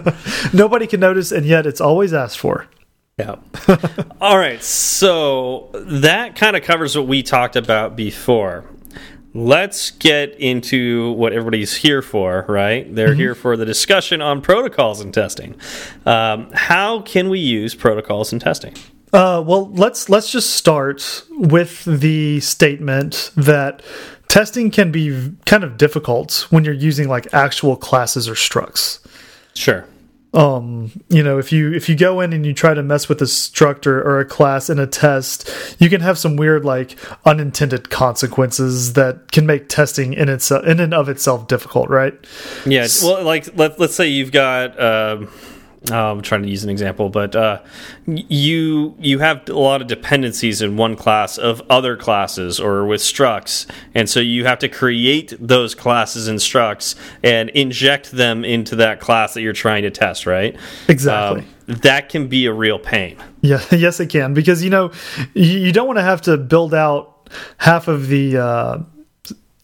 Nobody 0.54 0.86
can 0.86 1.00
notice 1.00 1.32
and 1.32 1.46
yet 1.46 1.66
it's 1.66 1.82
always 1.82 2.14
asked 2.14 2.38
for. 2.38 2.68
Yeah. 3.18 3.38
All 4.22 4.38
right 4.38 4.62
so 4.62 5.70
that 5.74 6.36
kind 6.36 6.56
of 6.56 6.64
covers 6.64 6.96
what 6.96 7.08
we 7.08 7.24
talked 7.24 7.56
about 7.56 7.96
before 7.96 8.66
let's 9.38 9.92
get 9.92 10.32
into 10.40 11.12
what 11.12 11.32
everybody's 11.32 11.76
here 11.76 12.02
for, 12.02 12.46
right? 12.48 12.94
They're 12.94 13.10
mm 13.10 13.14
-hmm. 13.14 13.18
here 13.18 13.36
for 13.36 13.56
the 13.56 13.66
discussion 13.66 14.22
on 14.22 14.42
protocols 14.42 15.02
and 15.02 15.14
testing. 15.14 15.56
Um, 16.06 16.48
how 16.54 17.02
can 17.02 17.30
we 17.30 17.40
use 17.40 17.76
protocols 17.76 18.34
and 18.34 18.42
testing? 18.42 18.74
Uh, 19.14 19.42
well, 19.46 19.70
let's 19.74 20.10
let's 20.10 20.32
just 20.32 20.50
start 20.50 21.26
with 21.30 21.84
the 22.00 22.40
statement 22.40 23.32
that 23.36 23.82
testing 24.28 24.72
can 24.72 24.92
be 24.92 25.32
kind 25.46 25.64
of 25.64 25.78
difficult 25.78 26.48
when 26.50 26.66
you're 26.66 26.88
using 26.90 27.14
like 27.14 27.30
actual 27.32 27.76
classes 27.78 28.28
or 28.28 28.36
structs. 28.36 29.00
Sure 29.54 29.84
um 30.38 30.92
you 31.10 31.24
know 31.24 31.40
if 31.40 31.52
you 31.52 31.74
if 31.74 31.90
you 31.90 31.96
go 31.96 32.22
in 32.22 32.32
and 32.32 32.46
you 32.46 32.54
try 32.54 32.72
to 32.72 32.84
mess 32.84 33.10
with 33.10 33.20
a 33.24 33.26
struct 33.26 33.88
or, 33.88 34.20
a 34.20 34.26
class 34.26 34.70
in 34.70 34.78
a 34.78 34.86
test 34.86 35.50
you 35.80 35.90
can 35.90 36.00
have 36.00 36.16
some 36.16 36.36
weird 36.36 36.64
like 36.64 36.96
unintended 37.26 37.90
consequences 37.90 38.94
that 38.94 39.32
can 39.32 39.48
make 39.48 39.68
testing 39.68 40.14
in 40.14 40.30
itself 40.30 40.64
in 40.66 40.80
and 40.80 40.94
of 40.94 41.10
itself 41.10 41.48
difficult 41.48 41.90
right? 41.90 42.14
Yeah 42.68 42.88
well 43.04 43.24
like 43.24 43.58
let, 43.58 43.80
let's 43.80 43.96
say 43.96 44.08
you've 44.08 44.32
got 44.32 44.80
um 44.80 45.28
I'm 45.96 46.22
trying 46.22 46.44
to 46.44 46.50
use 46.50 46.64
an 46.64 46.70
example, 46.70 47.10
but 47.10 47.36
uh, 47.36 47.62
you 48.06 48.96
you 49.00 49.20
have 49.20 49.48
a 49.50 49.58
lot 49.58 49.82
of 49.82 49.88
dependencies 49.88 50.62
in 50.62 50.78
one 50.78 50.96
class 50.96 51.38
of 51.38 51.62
other 51.70 51.96
classes 51.96 52.60
or 52.60 52.86
with 52.86 53.02
structs, 53.02 53.66
and 53.94 54.10
so 54.10 54.20
you 54.20 54.46
have 54.46 54.60
to 54.60 54.70
create 54.70 55.34
those 55.40 55.76
classes 55.76 56.28
and 56.28 56.40
structs 56.40 56.96
and 57.24 57.50
inject 57.52 58.12
them 58.12 58.44
into 58.44 58.76
that 58.78 59.00
class 59.00 59.34
that 59.34 59.42
you're 59.42 59.54
trying 59.54 59.84
to 59.84 59.92
test, 59.92 60.26
right? 60.26 60.56
Exactly. 60.88 61.42
Um, 61.42 61.48
that 61.68 62.10
can 62.10 62.28
be 62.28 62.46
a 62.46 62.54
real 62.54 62.80
pain. 62.80 63.18
Yeah, 63.42 63.64
yes, 63.72 64.00
it 64.00 64.08
can 64.08 64.34
because 64.34 64.64
you 64.64 64.70
know 64.70 64.92
you 65.34 65.72
don't 65.72 65.88
want 65.88 65.98
to 65.98 66.04
have 66.04 66.22
to 66.24 66.38
build 66.38 66.74
out 66.74 67.30
half 67.58 67.88
of 67.88 68.08
the. 68.08 68.38
Uh, 68.38 68.80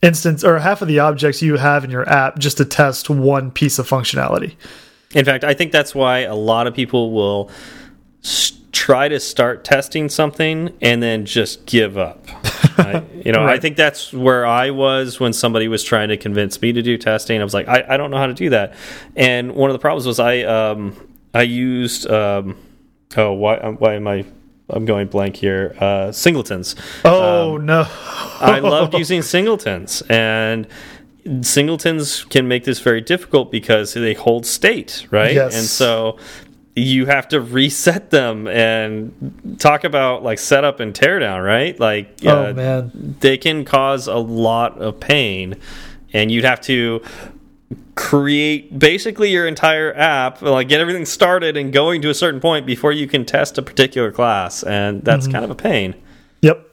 instance 0.02 0.44
or 0.44 0.60
half 0.60 0.82
of 0.82 0.90
the 0.90 1.00
objects 1.00 1.42
you 1.42 1.56
have 1.56 1.86
in 1.86 1.90
your 1.90 2.08
app 2.10 2.38
just 2.38 2.58
to 2.58 2.66
test 2.66 3.10
one 3.10 3.50
piece 3.50 3.80
of 3.80 3.88
functionality. 3.88 4.56
In 5.14 5.26
fact, 5.26 5.44
I 5.44 5.54
think 5.54 5.72
that's 5.72 5.94
why 5.94 6.20
a 6.20 6.36
lot 6.36 6.68
of 6.68 6.74
people 6.74 7.12
will 7.12 7.50
try 8.72 9.08
to 9.08 9.20
start 9.20 9.64
testing 9.64 10.10
something 10.10 10.76
and 10.82 11.02
then 11.02 11.26
just 11.26 11.66
give 11.66 11.98
up. 11.98 12.26
I, 12.78 13.04
you 13.24 13.32
know, 13.32 13.46
Right. 13.46 13.56
I 13.56 13.60
think 13.60 13.78
that's 13.78 14.12
where 14.12 14.46
I 14.46 14.72
was 14.72 15.20
when 15.20 15.32
somebody 15.32 15.68
was 15.68 15.84
trying 15.84 16.10
to 16.10 16.18
convince 16.18 16.60
me 16.62 16.74
to 16.74 16.82
do 16.82 16.98
testing. 16.98 17.40
I 17.40 17.44
was 17.44 17.54
like, 17.54 17.68
I, 17.68 17.86
I 17.88 17.98
don't 17.98 18.10
know 18.10 18.18
how 18.18 18.28
to 18.28 18.34
do 18.34 18.50
that. 18.50 18.74
And 19.16 19.54
one 19.54 19.70
of 19.70 19.74
the 19.74 19.80
problems 19.80 20.08
was 20.08 20.20
I 20.20 20.42
um, 20.42 20.96
I 21.34 21.44
used 21.44 22.10
um, 22.10 22.58
oh 23.16 23.34
why 23.34 23.58
why 23.58 23.94
am 23.94 24.08
I 24.08 24.26
I'm 24.70 24.86
going 24.86 25.08
blank 25.08 25.36
here 25.36 25.76
uh, 25.80 26.12
singletons. 26.12 26.76
Oh 27.06 27.58
no. 27.58 27.86
I 28.40 28.60
loved 28.60 28.94
using 28.98 29.22
singletons 29.22 30.02
and 30.10 30.68
singletons 31.42 32.26
can 32.26 32.48
make 32.48 32.64
this 32.64 32.80
very 32.80 33.02
difficult 33.02 33.52
because 33.52 33.94
they 33.94 34.14
hold 34.14 34.46
state, 34.46 35.08
right? 35.12 35.34
Yes. 35.34 35.56
And 35.56 35.66
so 35.66 36.18
you 36.76 37.06
have 37.06 37.28
to 37.28 37.40
reset 37.40 38.10
them 38.10 38.48
and 38.48 39.56
talk 39.60 39.84
about 39.84 40.24
like 40.24 40.40
setup 40.40 40.80
and 40.80 40.94
teardown, 40.94 41.46
right? 41.46 41.80
Like 41.80 42.18
Oh 42.26 42.48
uh, 42.50 42.54
man. 42.54 43.16
they 43.20 43.38
can 43.38 43.64
cause 43.64 44.08
a 44.08 44.18
lot 44.18 44.78
of 44.80 45.00
pain 45.00 45.56
and 46.14 46.32
you'd 46.32 46.46
have 46.46 46.62
to 46.62 47.02
create 47.96 48.78
basically 48.78 49.32
your 49.32 49.48
entire 49.48 49.96
app 49.96 50.42
like 50.42 50.68
get 50.68 50.82
everything 50.82 51.06
started 51.06 51.56
and 51.56 51.72
going 51.72 52.02
to 52.02 52.10
a 52.10 52.14
certain 52.14 52.40
point 52.40 52.66
before 52.66 52.92
you 52.92 53.08
can 53.08 53.24
test 53.24 53.58
a 53.58 53.62
particular 53.62 54.12
class 54.12 54.64
and 54.64 55.04
that's 55.04 55.28
kind 55.28 55.44
of 55.46 55.52
a 55.52 55.56
pain 55.56 55.94
Yep. 56.42 56.68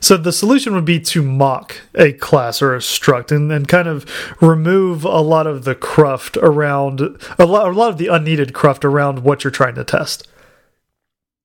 So 0.00 0.16
the 0.16 0.32
solution 0.32 0.74
would 0.74 0.84
be 0.84 1.00
to 1.00 1.22
mock 1.22 1.80
a 1.94 2.12
class 2.12 2.62
or 2.62 2.74
a 2.74 2.78
struct 2.78 3.30
and, 3.30 3.50
and 3.52 3.68
kind 3.68 3.88
of 3.88 4.06
remove 4.40 5.04
a 5.04 5.20
lot 5.20 5.46
of 5.46 5.64
the 5.64 5.74
cruft 5.74 6.36
around 6.38 7.00
a 7.38 7.46
lot, 7.46 7.68
a 7.68 7.72
lot 7.72 7.90
of 7.90 7.98
the 7.98 8.08
unneeded 8.08 8.52
cruft 8.52 8.84
around 8.84 9.20
what 9.20 9.44
you're 9.44 9.50
trying 9.50 9.74
to 9.76 9.84
test. 9.84 10.26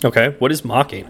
Okay 0.03 0.35
what 0.39 0.51
is 0.51 0.63
mocking 0.65 1.07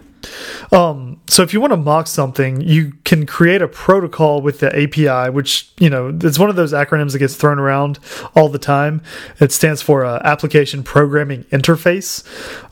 Um, 0.72 1.20
so 1.28 1.42
if 1.42 1.52
you 1.52 1.60
want 1.60 1.72
to 1.72 1.76
mock 1.76 2.06
something, 2.06 2.62
you 2.62 2.92
can 3.04 3.26
create 3.26 3.60
a 3.60 3.68
protocol 3.68 4.40
with 4.40 4.60
the 4.60 4.70
API, 4.74 5.30
which 5.30 5.68
you 5.78 5.90
know 5.90 6.16
it's 6.22 6.38
one 6.38 6.48
of 6.48 6.56
those 6.56 6.72
acronyms 6.72 7.12
that 7.12 7.18
gets 7.18 7.36
thrown 7.36 7.58
around 7.58 7.98
all 8.34 8.48
the 8.48 8.58
time. 8.58 9.02
It 9.38 9.52
stands 9.52 9.82
for 9.82 10.02
uh, 10.02 10.20
Application 10.24 10.82
Programming 10.82 11.44
Interface 11.52 12.24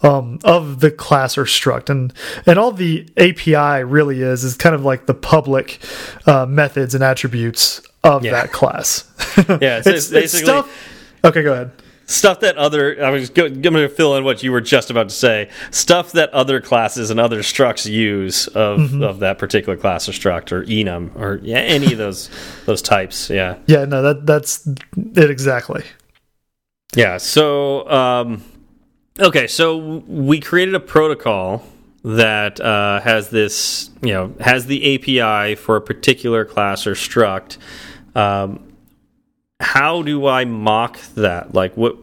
um, 0.03 0.39
of 0.45 0.81
the 0.81 0.91
class 0.91 1.37
or 1.37 1.45
struct, 1.45 1.91
and 1.91 2.13
and 2.47 2.59
all 2.59 2.73
the 2.73 3.07
API 3.19 3.85
really 3.85 4.23
is 4.23 4.45
is 4.45 4.57
kind 4.57 4.75
of 4.75 4.83
like 4.83 5.05
the 5.05 5.15
public 5.15 5.79
uh, 6.27 6.47
methods 6.47 6.95
and 6.95 7.05
attributes 7.05 7.83
of 8.03 8.25
Yeah. 8.25 8.33
that 8.33 8.53
class. 8.53 9.05
Yeah, 9.61 9.79
it's- 9.81 9.87
it's 9.87 10.09
basically- 10.09 10.45
stuff. 10.47 10.69
Okay, 11.23 11.43
go 11.43 11.53
ahead. 11.53 11.71
Stuff 12.13 12.41
that 12.41 12.57
other 12.57 13.03
I 13.05 13.11
was 13.11 13.31
going 13.31 13.61
to 13.63 13.89
fill 13.89 14.17
in 14.17 14.25
what 14.25 14.43
you 14.43 14.53
were 14.53 14.61
just 14.61 14.91
about 14.91 15.09
to 15.09 15.15
say. 15.15 15.49
Stuff 15.71 16.13
that 16.13 16.31
other 16.31 16.61
classes 16.61 17.11
and 17.11 17.19
other 17.19 17.41
structs 17.41 17.91
use 17.91 18.47
of 18.49 18.79
Mm-hmm. 18.81 19.03
of 19.03 19.19
that 19.21 19.39
particular 19.39 19.77
class 19.77 20.09
or 20.09 20.13
struct 20.13 20.53
or 20.53 20.65
enum 20.65 21.15
or 21.17 21.41
yeah, 21.43 21.59
any 21.59 21.93
of 21.93 21.99
those 21.99 22.31
those 22.67 22.83
types. 22.83 23.31
Yeah, 23.31 23.59
Yeah, 23.67 23.85
no, 23.85 24.03
that 24.03 24.27
that's 24.27 24.67
it 24.97 25.31
exactly. 25.31 25.85
yeah. 26.95 27.17
So 27.19 27.89
um, 27.91 28.43
okay, 29.21 29.47
so 29.47 29.77
we 30.07 30.41
created 30.41 30.75
a 30.75 30.81
protocol 30.81 31.65
that 32.05 32.61
uh, 32.61 33.01
has 33.01 33.31
this 33.31 33.91
you 34.03 34.13
know 34.13 34.35
has 34.41 34.67
the 34.67 34.95
API 34.97 35.55
for 35.55 35.77
a 35.77 35.81
particular 35.81 36.45
class 36.45 36.87
or 36.87 36.95
struct. 36.95 37.59
Um, 38.15 38.72
how 39.63 40.03
do 40.03 40.27
I 40.27 40.45
mock 40.45 41.01
that? 41.15 41.55
Like 41.55 41.77
what 41.77 41.97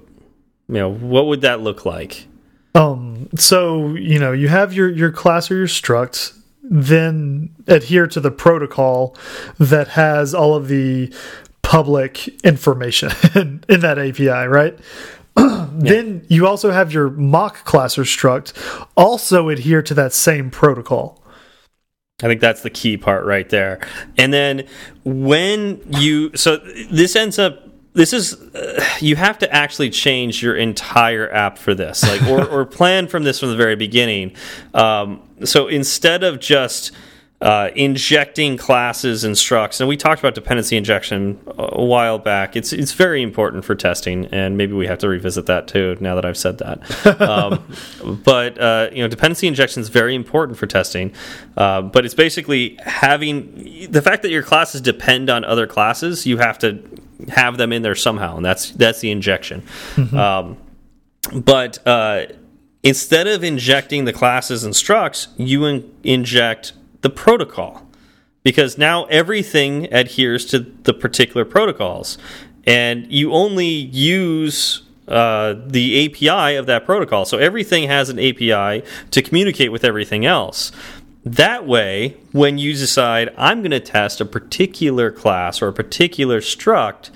you 0.68 0.76
know 0.76 0.90
what 0.92 1.28
would 1.28 1.42
that 1.42 1.62
look 1.62 1.86
like? 1.86 2.28
Um, 2.74 3.30
so 3.36 3.96
you 3.96 4.20
know, 4.20 4.32
you 4.32 4.48
have 4.48 4.74
your 4.74 4.90
your 4.90 5.12
class 5.12 5.52
or 5.52 5.58
your 5.58 5.68
struct, 5.68 6.38
then 6.64 7.50
adhere 7.68 8.08
to 8.08 8.20
the 8.20 8.32
protocol 8.32 9.16
that 9.60 9.90
has 9.90 10.34
all 10.34 10.56
of 10.56 10.68
the 10.68 11.14
public 11.62 12.28
information 12.44 13.12
in, 13.36 13.64
in 13.68 13.80
that 13.82 14.00
API, 14.00 14.48
right? 14.48 14.78
Then 15.72 16.26
you 16.28 16.46
also 16.46 16.72
have 16.72 16.92
your 16.92 17.10
mock 17.10 17.64
class 17.64 17.98
or 17.98 18.04
struct 18.04 18.54
also 18.98 19.50
adhere 19.50 19.82
to 19.84 19.94
that 19.94 20.12
same 20.12 20.50
protocol. 20.50 21.19
I 22.22 22.28
think 22.28 22.42
that's 22.42 22.62
the 22.62 22.70
key 22.70 22.98
part 22.98 23.26
right 23.26 23.48
there. 23.50 23.80
And 24.18 24.34
then 24.34 24.68
when 25.04 25.82
you 26.00 26.36
so 26.36 26.58
this 26.92 27.16
ends 27.16 27.40
up 27.40 27.70
this 27.94 28.14
is 28.14 28.34
uh, 28.56 28.84
you 29.00 29.16
have 29.16 29.38
to 29.40 29.54
actually 29.54 29.90
change 29.90 30.44
your 30.44 30.56
entire 30.56 31.32
app 31.34 31.58
for 31.58 31.74
this 31.74 32.04
like 32.04 32.22
or, 32.30 32.46
or 32.62 32.66
plan 32.66 33.08
from 33.08 33.24
this 33.24 33.40
from 33.40 33.50
the 33.50 33.56
very 33.56 33.76
beginning 33.76 34.34
um, 34.74 35.22
so 35.44 35.68
instead 35.68 36.24
of 36.24 36.40
just 36.40 36.92
uh, 37.42 37.70
injecting 37.74 38.58
classes 38.58 39.24
and 39.24 39.36
structs. 39.36 39.80
And 39.80 39.88
we 39.88 39.96
talked 39.96 40.20
about 40.20 40.36
dependency 40.36 40.76
injection 40.76 41.40
a 41.58 41.84
while 41.84 42.18
back. 42.20 42.58
It's 42.58 42.74
it's 42.74 42.92
very 42.92 43.22
important 43.22 43.64
for 43.64 43.76
testing 43.76 44.26
and 44.26 44.58
maybe 44.58 44.74
we 44.74 44.88
have 44.88 44.98
to 45.00 45.08
revisit 45.08 45.46
that 45.46 45.68
too 45.68 45.96
now 46.02 46.16
that 46.16 46.26
I've 46.26 46.38
said 46.38 46.58
that. 46.60 46.80
Um, 47.30 47.64
but 48.24 48.60
uh, 48.60 48.90
you 48.92 49.02
know 49.02 49.08
dependency 49.08 49.48
injection 49.48 49.82
is 49.82 49.90
very 49.90 50.16
important 50.16 50.58
for 50.58 50.68
testing. 50.68 51.14
Uh, 51.56 51.82
but 51.82 52.06
it's 52.06 52.14
basically 52.14 52.78
having 52.84 53.88
the 53.90 54.02
fact 54.02 54.24
that 54.24 54.32
your 54.32 54.44
classes 54.44 54.82
depend 54.82 55.30
on 55.30 55.44
other 55.44 55.68
classes 55.68 56.26
you 56.26 56.38
have 56.38 56.58
to 56.60 56.82
have 57.28 57.58
them 57.58 57.72
in 57.72 57.82
there 57.82 57.96
somehow 57.96 58.38
and 58.38 58.46
that's 58.46 58.72
that's 58.72 59.00
the 59.00 59.12
injection. 59.12 59.64
Um, 60.14 60.58
but 61.34 61.86
uh, 61.88 62.28
instead 62.84 63.28
of 63.28 63.44
injecting 63.44 64.06
the 64.06 64.14
classes 64.14 64.64
and 64.64 64.74
structs 64.74 65.28
you 65.38 65.66
in 65.66 65.94
inject 66.04 66.74
the 67.02 67.10
protocol 67.10 67.88
because 68.44 68.78
now 68.78 69.06
everything 69.06 69.92
adheres 69.94 70.46
to 70.46 70.60
the 70.60 70.94
particular 70.94 71.46
protocols 71.46 72.18
and 72.66 73.12
you 73.12 73.32
only 73.32 73.68
use 73.68 74.84
uh, 75.08 75.56
the 75.66 76.06
API 76.06 76.56
of 76.56 76.68
that 76.68 76.86
protocol. 76.86 77.26
So 77.26 77.40
everything 77.40 77.88
has 77.88 78.10
an 78.10 78.20
API 78.20 78.84
to 79.12 79.22
communicate 79.22 79.72
with 79.72 79.84
everything 79.84 80.26
else. 80.26 80.72
That 81.26 81.66
way, 81.66 82.18
when 82.32 82.58
you 82.58 82.74
decide, 82.74 83.34
I'm 83.38 83.62
going 83.62 83.72
to 83.72 83.80
test 83.80 84.22
a 84.22 84.26
particular 84.26 85.12
class 85.12 85.62
or 85.62 85.68
a 85.68 85.74
particular 85.74 86.42
struct, 86.42 87.10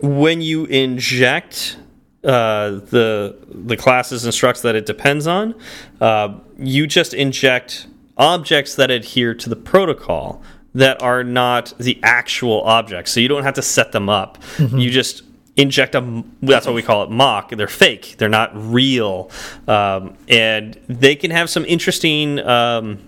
when 0.00 0.40
you 0.40 0.64
inject 0.66 1.76
uh, 2.24 2.70
the 2.70 3.36
the 3.48 3.76
classes 3.76 4.24
and 4.24 4.32
structs 4.32 4.62
that 4.62 4.76
it 4.76 4.86
depends 4.86 5.26
on, 5.26 5.54
uh, 6.00 6.38
you 6.56 6.86
just 6.86 7.14
inject 7.14 7.86
objects 8.22 8.76
that 8.76 8.88
adhere 8.88 9.34
to 9.34 9.48
the 9.48 9.56
protocol 9.56 10.40
that 10.74 11.02
are 11.02 11.24
not 11.24 11.74
the 11.78 11.98
actual 12.04 12.62
objects. 12.62 13.10
So 13.12 13.20
you 13.20 13.26
don't 13.28 13.42
have 13.42 13.54
to 13.54 13.62
set 13.62 13.90
them 13.90 14.08
up. 14.08 14.38
You 14.58 14.90
just 14.90 15.22
inject 15.56 15.94
a 15.94 16.24
that's 16.40 16.64
what 16.64 16.74
we 16.74 16.82
call 16.82 17.02
it 17.02 17.10
mock. 17.10 17.50
They're 17.50 17.66
fake. 17.66 18.14
They're 18.18 18.28
not 18.28 18.52
real. 18.54 19.28
Um, 19.66 20.16
and 20.28 20.78
they 20.88 21.16
can 21.16 21.30
have 21.32 21.50
some 21.50 21.64
interesting 21.66 22.38
um, 22.38 23.00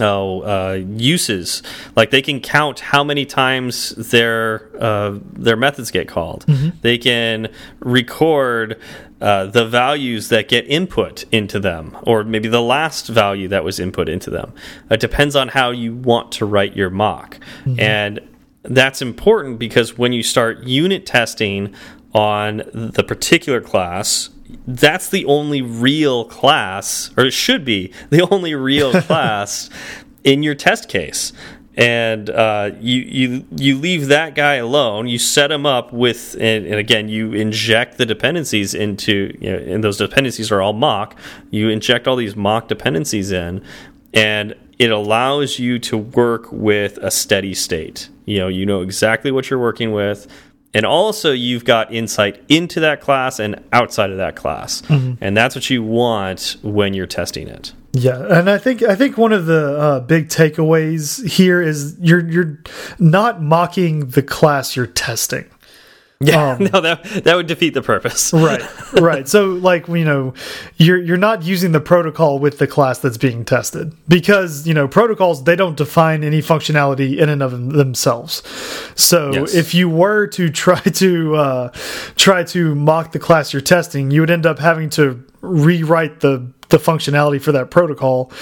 oh 0.00 0.40
uh, 0.42 0.72
uses. 0.74 1.62
Like 1.96 2.10
they 2.10 2.22
can 2.22 2.40
count 2.40 2.80
how 2.80 3.04
many 3.04 3.26
times 3.26 3.90
their 3.90 4.70
uh, 4.80 5.18
their 5.32 5.56
methods 5.56 5.90
get 5.90 6.06
called. 6.08 6.44
They 6.80 6.96
can 6.96 7.48
record 7.80 8.80
uh, 9.20 9.46
the 9.46 9.66
values 9.66 10.28
that 10.28 10.48
get 10.48 10.66
input 10.66 11.24
into 11.32 11.58
them 11.58 11.96
or 12.02 12.24
maybe 12.24 12.48
the 12.48 12.62
last 12.62 13.08
value 13.08 13.48
that 13.48 13.64
was 13.64 13.80
input 13.80 14.08
into 14.08 14.30
them. 14.30 14.52
It 14.90 15.00
depends 15.00 15.34
on 15.34 15.48
how 15.48 15.70
you 15.70 15.94
want 15.94 16.32
to 16.32 16.46
write 16.46 16.76
your 16.76 16.90
mock. 16.90 17.38
And 17.78 18.20
that's 18.62 19.00
important 19.00 19.58
because 19.58 19.96
when 19.96 20.12
you 20.12 20.22
start 20.22 20.64
unit 20.64 21.06
testing 21.06 21.74
on 22.12 22.62
the 22.72 23.04
particular 23.04 23.60
class 23.60 24.30
that's 24.66 25.08
the 25.08 25.24
only 25.24 25.62
real 25.62 26.24
class, 26.24 27.10
or 27.16 27.26
it 27.26 27.32
should 27.32 27.64
be 27.64 27.92
the 28.10 28.26
only 28.30 28.54
real 28.54 29.00
class 29.02 29.70
in 30.24 30.42
your 30.42 30.54
test 30.54 30.88
case. 30.88 31.32
And 31.76 32.30
uh, 32.30 32.70
you 32.80 33.02
you 33.02 33.46
you 33.54 33.76
leave 33.76 34.06
that 34.08 34.34
guy 34.34 34.54
alone. 34.54 35.08
You 35.08 35.18
set 35.18 35.50
him 35.50 35.66
up 35.66 35.92
with, 35.92 36.34
and, 36.40 36.64
and 36.64 36.76
again, 36.76 37.08
you 37.08 37.34
inject 37.34 37.98
the 37.98 38.06
dependencies 38.06 38.72
into, 38.72 39.36
you 39.40 39.52
know, 39.52 39.58
and 39.58 39.84
those 39.84 39.98
dependencies 39.98 40.50
are 40.50 40.62
all 40.62 40.72
mock. 40.72 41.18
You 41.50 41.68
inject 41.68 42.08
all 42.08 42.16
these 42.16 42.34
mock 42.34 42.68
dependencies 42.68 43.30
in, 43.30 43.62
and 44.14 44.54
it 44.78 44.90
allows 44.90 45.58
you 45.58 45.78
to 45.80 45.98
work 45.98 46.50
with 46.50 46.96
a 46.98 47.10
steady 47.10 47.52
state. 47.52 48.08
You 48.24 48.38
know, 48.38 48.48
you 48.48 48.64
know 48.64 48.80
exactly 48.80 49.30
what 49.30 49.50
you're 49.50 49.60
working 49.60 49.92
with 49.92 50.26
and 50.76 50.84
also 50.84 51.32
you've 51.32 51.64
got 51.64 51.90
insight 51.92 52.44
into 52.48 52.80
that 52.80 53.00
class 53.00 53.38
and 53.38 53.64
outside 53.72 54.10
of 54.10 54.18
that 54.18 54.36
class 54.36 54.82
and 55.22 55.36
that's 55.36 55.54
what 55.54 55.70
you 55.70 55.82
want 55.82 56.56
when 56.62 56.92
you're 56.92 57.06
testing 57.06 57.48
it 57.48 57.72
Yeah, 57.98 58.38
and 58.38 58.50
I 58.50 58.58
think 58.58 58.82
I 58.82 58.94
think 58.94 59.16
one 59.16 59.32
of 59.32 59.46
the 59.46 59.78
uh, 59.78 60.00
big 60.00 60.28
takeaways 60.28 61.26
here 61.26 61.62
is 61.62 61.96
you're 62.00 62.26
you're 62.28 62.58
not 62.98 63.40
mocking 63.42 64.08
the 64.10 64.22
class 64.22 64.76
you're 64.76 64.86
testing. 64.86 65.44
Yeah, 66.18 66.52
Um, 66.56 66.68
no, 66.72 66.80
that 66.80 67.04
that 67.24 67.36
would 67.36 67.46
defeat 67.46 67.74
the 67.74 67.82
purpose. 67.82 68.32
right 68.48 68.62
right 68.94 69.28
so 69.28 69.48
like 69.50 69.86
you 69.86 70.02
know 70.04 70.32
you're 70.78 70.96
you're 70.96 71.18
not 71.18 71.42
using 71.42 71.72
the 71.72 71.80
protocol 71.80 72.38
with 72.38 72.56
the 72.58 72.66
class 72.66 72.98
that's 72.98 73.18
being 73.18 73.44
tested 73.44 73.92
because 74.08 74.66
you 74.66 74.72
know 74.72 74.88
protocols 74.88 75.44
they 75.44 75.54
don't 75.56 75.76
define 75.76 76.24
any 76.24 76.40
functionality 76.40 77.18
in 77.18 77.28
and 77.28 77.42
of 77.42 77.50
themselves 77.72 78.42
so 78.94 79.30
Yes. 79.34 79.54
if 79.54 79.74
you 79.74 79.90
were 79.90 80.26
to 80.28 80.48
try 80.64 80.80
to 80.80 81.36
uh, 81.36 81.68
try 82.16 82.44
to 82.44 82.74
mock 82.74 83.12
the 83.12 83.18
class 83.18 83.52
you're 83.52 83.60
testing 83.60 84.10
you 84.10 84.22
would 84.22 84.30
end 84.30 84.46
up 84.46 84.58
having 84.58 84.88
to 84.90 85.22
rewrite 85.46 86.20
the 86.20 86.52
the 86.68 86.78
functionality 86.78 87.40
for 87.40 87.52
that 87.52 87.70
protocol 87.70 88.32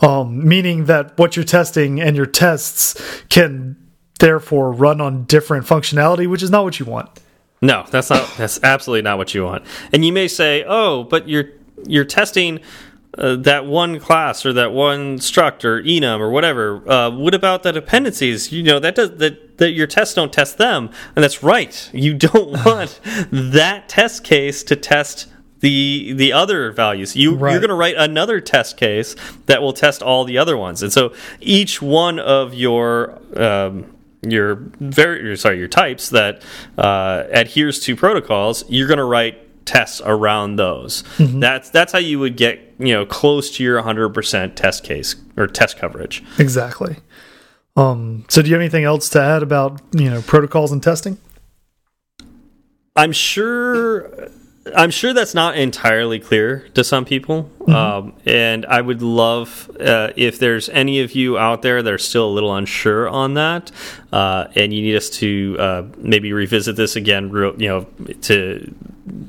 um, 0.00 0.46
meaning 0.46 0.86
that 0.86 1.16
what 1.18 1.36
you're 1.36 1.44
testing 1.44 2.00
and 2.00 2.16
your 2.16 2.26
tests 2.26 3.22
can 3.28 3.76
therefore 4.20 4.72
run 4.72 5.00
on 5.00 5.24
different 5.24 5.66
functionality 5.66 6.26
which 6.26 6.42
is 6.42 6.50
not 6.50 6.64
what 6.64 6.78
you 6.80 6.86
want 6.86 7.10
No, 7.60 7.84
that's 7.90 8.10
not. 8.10 8.28
That's 8.36 8.60
absolutely 8.62 9.02
not 9.02 9.16
what 9.16 9.32
you 9.32 9.44
want. 9.44 9.64
And 9.92 10.04
you 10.04 10.12
may 10.12 10.28
say, 10.28 10.64
"Oh, 10.66 11.04
but 11.04 11.28
you're 11.28 11.48
you're 11.86 12.04
testing 12.04 12.60
uh, 13.16 13.36
that 13.36 13.64
one 13.64 13.98
class 14.00 14.44
or 14.44 14.52
that 14.52 14.72
one 14.72 15.18
struct 15.18 15.64
or 15.64 15.80
enum 15.82 16.20
or 16.20 16.30
whatever. 16.30 16.86
Uh, 16.90 17.10
what 17.10 17.32
about 17.32 17.62
the 17.62 17.72
dependencies? 17.72 18.52
You 18.52 18.62
know 18.62 18.78
that 18.80 18.94
does 18.96 19.16
that 19.16 19.56
that 19.58 19.70
your 19.70 19.86
tests 19.86 20.14
don't 20.14 20.32
test 20.32 20.58
them, 20.58 20.90
and 21.16 21.22
that's 21.22 21.42
right. 21.42 21.88
You 21.94 22.12
don't 22.12 22.52
want 22.66 23.00
that 23.32 23.88
test 23.88 24.24
case 24.24 24.62
to 24.64 24.76
test." 24.76 25.28
The, 25.64 26.12
the 26.12 26.32
other 26.32 26.70
values 26.72 27.16
you 27.16 27.34
Right. 27.34 27.52
you're 27.52 27.60
going 27.60 27.70
to 27.70 27.74
write 27.84 27.96
another 27.96 28.38
test 28.40 28.76
case 28.76 29.16
that 29.46 29.62
will 29.62 29.72
test 29.72 30.02
all 30.02 30.24
the 30.24 30.36
other 30.38 30.56
ones 30.56 30.82
and 30.82 30.92
so 30.92 31.12
each 31.40 31.80
one 31.80 32.18
of 32.18 32.52
your 32.52 33.18
um, 33.36 33.74
your 34.22 34.56
very 34.80 35.36
sorry 35.36 35.58
your 35.58 35.68
types 35.68 36.10
that 36.10 36.42
uh, 36.76 37.24
adheres 37.32 37.80
to 37.80 37.96
protocols 37.96 38.64
you're 38.68 38.86
going 38.88 38.98
to 38.98 39.04
write 39.04 39.36
tests 39.64 40.02
around 40.04 40.56
those 40.56 41.02
that's 41.18 41.70
that's 41.70 41.92
how 41.92 41.98
you 41.98 42.18
would 42.18 42.36
get 42.36 42.58
you 42.78 42.92
know 42.92 43.06
close 43.06 43.56
to 43.56 43.62
your 43.64 43.80
100% 43.82 44.54
test 44.56 44.84
case 44.84 45.16
or 45.38 45.46
test 45.46 45.78
coverage 45.78 46.22
Exactly. 46.38 46.96
Um, 47.76 48.24
so 48.28 48.40
do 48.42 48.48
you 48.48 48.54
have 48.54 48.60
anything 48.60 48.84
else 48.84 49.08
to 49.10 49.20
add 49.20 49.42
about, 49.42 49.80
you 49.92 50.08
know, 50.10 50.20
protocols 50.22 50.70
and 50.72 50.82
testing? 50.82 51.16
i'm 52.96 53.12
sure 53.12 54.28
i'm 54.76 54.90
sure 54.90 55.12
that's 55.12 55.34
not 55.34 55.56
entirely 55.56 56.18
clear 56.18 56.66
to 56.74 56.82
some 56.82 57.04
people. 57.04 57.50
Um, 57.68 58.14
and 58.26 58.66
i 58.66 58.80
would 58.80 59.00
love 59.02 59.70
uh, 59.80 60.12
if 60.16 60.38
there's 60.38 60.68
any 60.68 61.00
of 61.00 61.12
you 61.12 61.38
out 61.38 61.62
there 61.62 61.82
that 61.82 61.92
are 61.92 61.98
still 61.98 62.28
a 62.28 62.32
little 62.32 62.54
unsure 62.54 63.08
on 63.08 63.34
that 63.34 63.70
uh, 64.12 64.48
and 64.54 64.72
you 64.72 64.82
need 64.82 64.96
us 64.96 65.10
to 65.10 65.56
uh, 65.58 65.82
maybe 65.98 66.32
revisit 66.32 66.76
this 66.76 66.96
again 66.96 67.30
you 67.58 67.68
know 67.68 67.86
to 68.22 68.74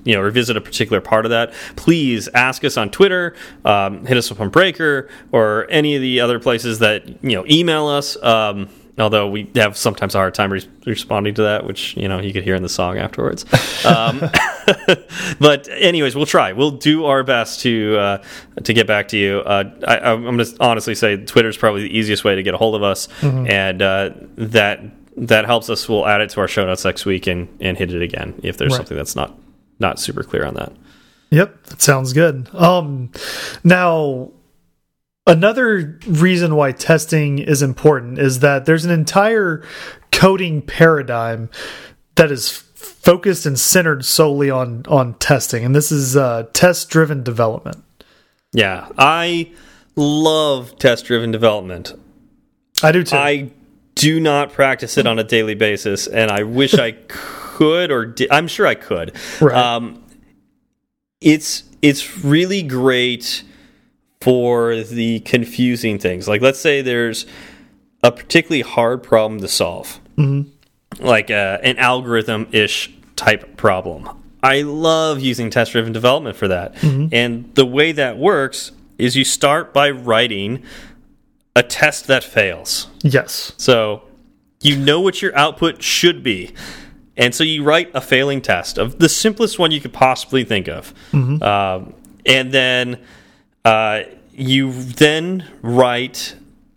you 0.04 0.16
know 0.16 0.22
revisit 0.22 0.58
a 0.58 0.62
particular 0.62 1.02
part 1.02 1.26
of 1.26 1.32
that 1.32 1.54
please 1.76 2.28
ask 2.30 2.64
us 2.64 2.78
on 2.78 2.90
twitter 2.90 3.36
um, 3.64 4.06
hit 4.06 4.18
us 4.18 4.32
up 4.32 4.40
on 4.42 4.50
breaker 4.50 5.10
or 5.32 5.66
any 5.70 5.96
of 5.96 6.02
the 6.02 6.20
other 6.20 6.40
places 6.40 6.80
that 6.80 7.08
you 7.24 7.36
know 7.36 7.46
email 7.50 7.88
us. 7.88 8.22
Um, 8.22 8.70
although 8.98 9.28
we 9.28 9.50
have 9.56 9.76
sometimes 9.78 10.16
a 10.16 10.18
hard 10.20 10.34
time 10.34 10.52
re 10.52 10.62
responding 10.86 11.34
to 11.36 11.42
that 11.44 11.66
which 11.66 11.96
you 11.98 12.08
know 12.08 12.20
you 12.20 12.32
could 12.34 12.44
hear 12.44 12.56
in 12.56 12.64
the 12.64 12.70
song 12.70 12.98
afterwards. 12.98 13.46
Um, 13.86 14.20
but 15.40 15.68
anyways 15.70 16.16
we'll 16.16 16.26
try. 16.26 16.54
We'll 16.54 16.72
do 16.72 17.06
our 17.06 17.24
best 17.24 17.62
to 17.62 17.98
uh, 17.98 18.24
to 18.64 18.74
get 18.74 18.88
back 18.88 19.08
to 19.10 19.18
you. 19.18 19.40
Uh, 19.40 19.64
I, 19.88 19.98
i'm 20.12 20.24
going 20.24 20.38
to 20.38 20.56
honestly 20.60 20.96
say 20.96 21.18
twitter's 21.18 21.58
probably 21.58 21.84
the 21.84 21.98
easiest 21.98 22.24
way 22.24 22.36
to 22.36 22.44
get 22.44 22.54
a 22.54 22.58
hold 22.58 22.76
of 22.76 22.84
us. 22.84 23.08
And 23.22 23.82
uh, 23.82 24.12
that 24.38 24.82
that 25.18 25.46
helps 25.46 25.70
us. 25.70 25.88
We'll 25.88 26.06
add 26.08 26.22
it 26.22 26.30
to 26.32 26.42
our 26.42 26.48
show 26.48 26.66
notes 26.66 26.86
next 26.86 27.06
week 27.06 27.28
and 27.28 27.48
and 27.62 27.78
hit 27.78 27.94
it 27.94 28.02
again 28.02 28.40
if 28.44 28.58
there's 28.58 28.72
Right. 28.72 28.78
something 28.78 28.98
that's 28.98 29.16
not 29.16 29.38
not 29.80 30.00
super 30.00 30.24
clear 30.24 30.46
on 30.46 30.54
that. 30.56 30.72
Yep, 31.32 31.64
that 31.66 31.82
sounds 31.82 32.14
good. 32.14 32.48
Um, 32.54 33.10
now, 33.64 34.32
another 35.28 36.00
reason 36.08 36.56
why 36.56 36.72
testing 36.72 37.40
is 37.40 37.62
important 37.62 38.20
is 38.20 38.40
that 38.40 38.66
there's 38.66 38.86
an 38.86 38.92
entire 38.92 39.64
coding 40.12 40.62
paradigm 40.62 41.50
that 42.16 42.32
is 42.32 42.50
focused 42.76 43.46
and 43.46 43.60
centered 43.60 44.06
solely 44.06 44.50
on 44.50 44.84
on 44.88 45.14
testing, 45.16 45.66
and 45.66 45.76
this 45.76 45.92
is 45.92 46.16
uh, 46.16 46.48
test 46.54 46.90
driven 46.90 47.24
development. 47.24 47.84
yeah 48.54 48.88
i 48.98 49.52
love 49.96 50.78
test 50.78 51.06
driven 51.06 51.32
development 51.32 51.94
I 52.84 52.92
do 52.92 53.04
too. 53.04 53.16
I 53.16 53.52
do 53.96 54.20
not 54.20 54.52
practice 54.52 54.98
it 54.98 55.08
on 55.08 55.20
a 55.20 55.24
daily 55.24 55.56
basis, 55.56 56.08
and 56.08 56.30
I 56.30 56.44
wish 56.44 56.74
I 56.74 56.92
could, 57.08 57.92
or 57.92 58.06
di 58.06 58.28
I'm 58.30 58.48
sure 58.48 58.68
I 58.68 58.76
could. 58.76 59.16
Right. 59.40 59.56
Um, 59.56 60.04
it's 61.22 61.64
it's 61.82 62.24
really 62.24 62.62
great 62.62 63.44
for 64.26 64.76
the 64.82 65.20
confusing 65.20 66.00
things. 66.00 66.28
Like, 66.28 66.42
let's 66.42 66.60
say 66.60 66.82
there's 66.82 67.28
a 68.02 68.12
particularly 68.12 68.64
hard 68.64 69.04
problem 69.04 69.40
to 69.42 69.48
solve, 69.48 70.00
like 71.00 71.30
uh, 71.30 71.60
an 71.62 71.78
algorithm 71.78 72.48
ish 72.52 72.92
type 73.16 73.56
problem. 73.56 74.10
I 74.42 74.64
love 74.64 75.20
using 75.22 75.52
test 75.52 75.74
driven 75.74 75.94
development 75.94 76.36
for 76.38 76.48
that. 76.48 76.74
And 77.14 77.54
the 77.54 77.68
way 77.68 77.92
that 77.92 78.18
works 78.18 78.72
is 78.98 79.16
you 79.16 79.24
start 79.24 79.74
by 79.76 79.92
writing 79.92 80.64
a 81.56 81.62
test 81.62 82.08
that 82.08 82.24
fails. 82.24 82.88
yes. 83.04 83.54
So 83.58 84.02
you 84.62 84.76
know 84.76 85.02
what 85.02 85.22
your 85.22 85.38
output 85.38 85.84
should 85.84 86.24
be. 86.24 86.52
And 87.16 87.36
so 87.36 87.44
you 87.44 87.64
write 87.64 87.92
a 87.94 88.02
failing 88.02 88.42
test 88.42 88.80
of 88.80 88.98
the 88.98 89.08
simplest 89.08 89.60
one 89.60 89.70
you 89.70 89.80
could 89.80 89.94
possibly 89.94 90.44
think 90.44 90.68
of. 90.68 90.94
Um, 91.14 91.94
and 92.26 92.52
then 92.52 93.00
uh, 93.66 94.04
you 94.34 94.72
then 94.72 95.46
write 95.62 96.36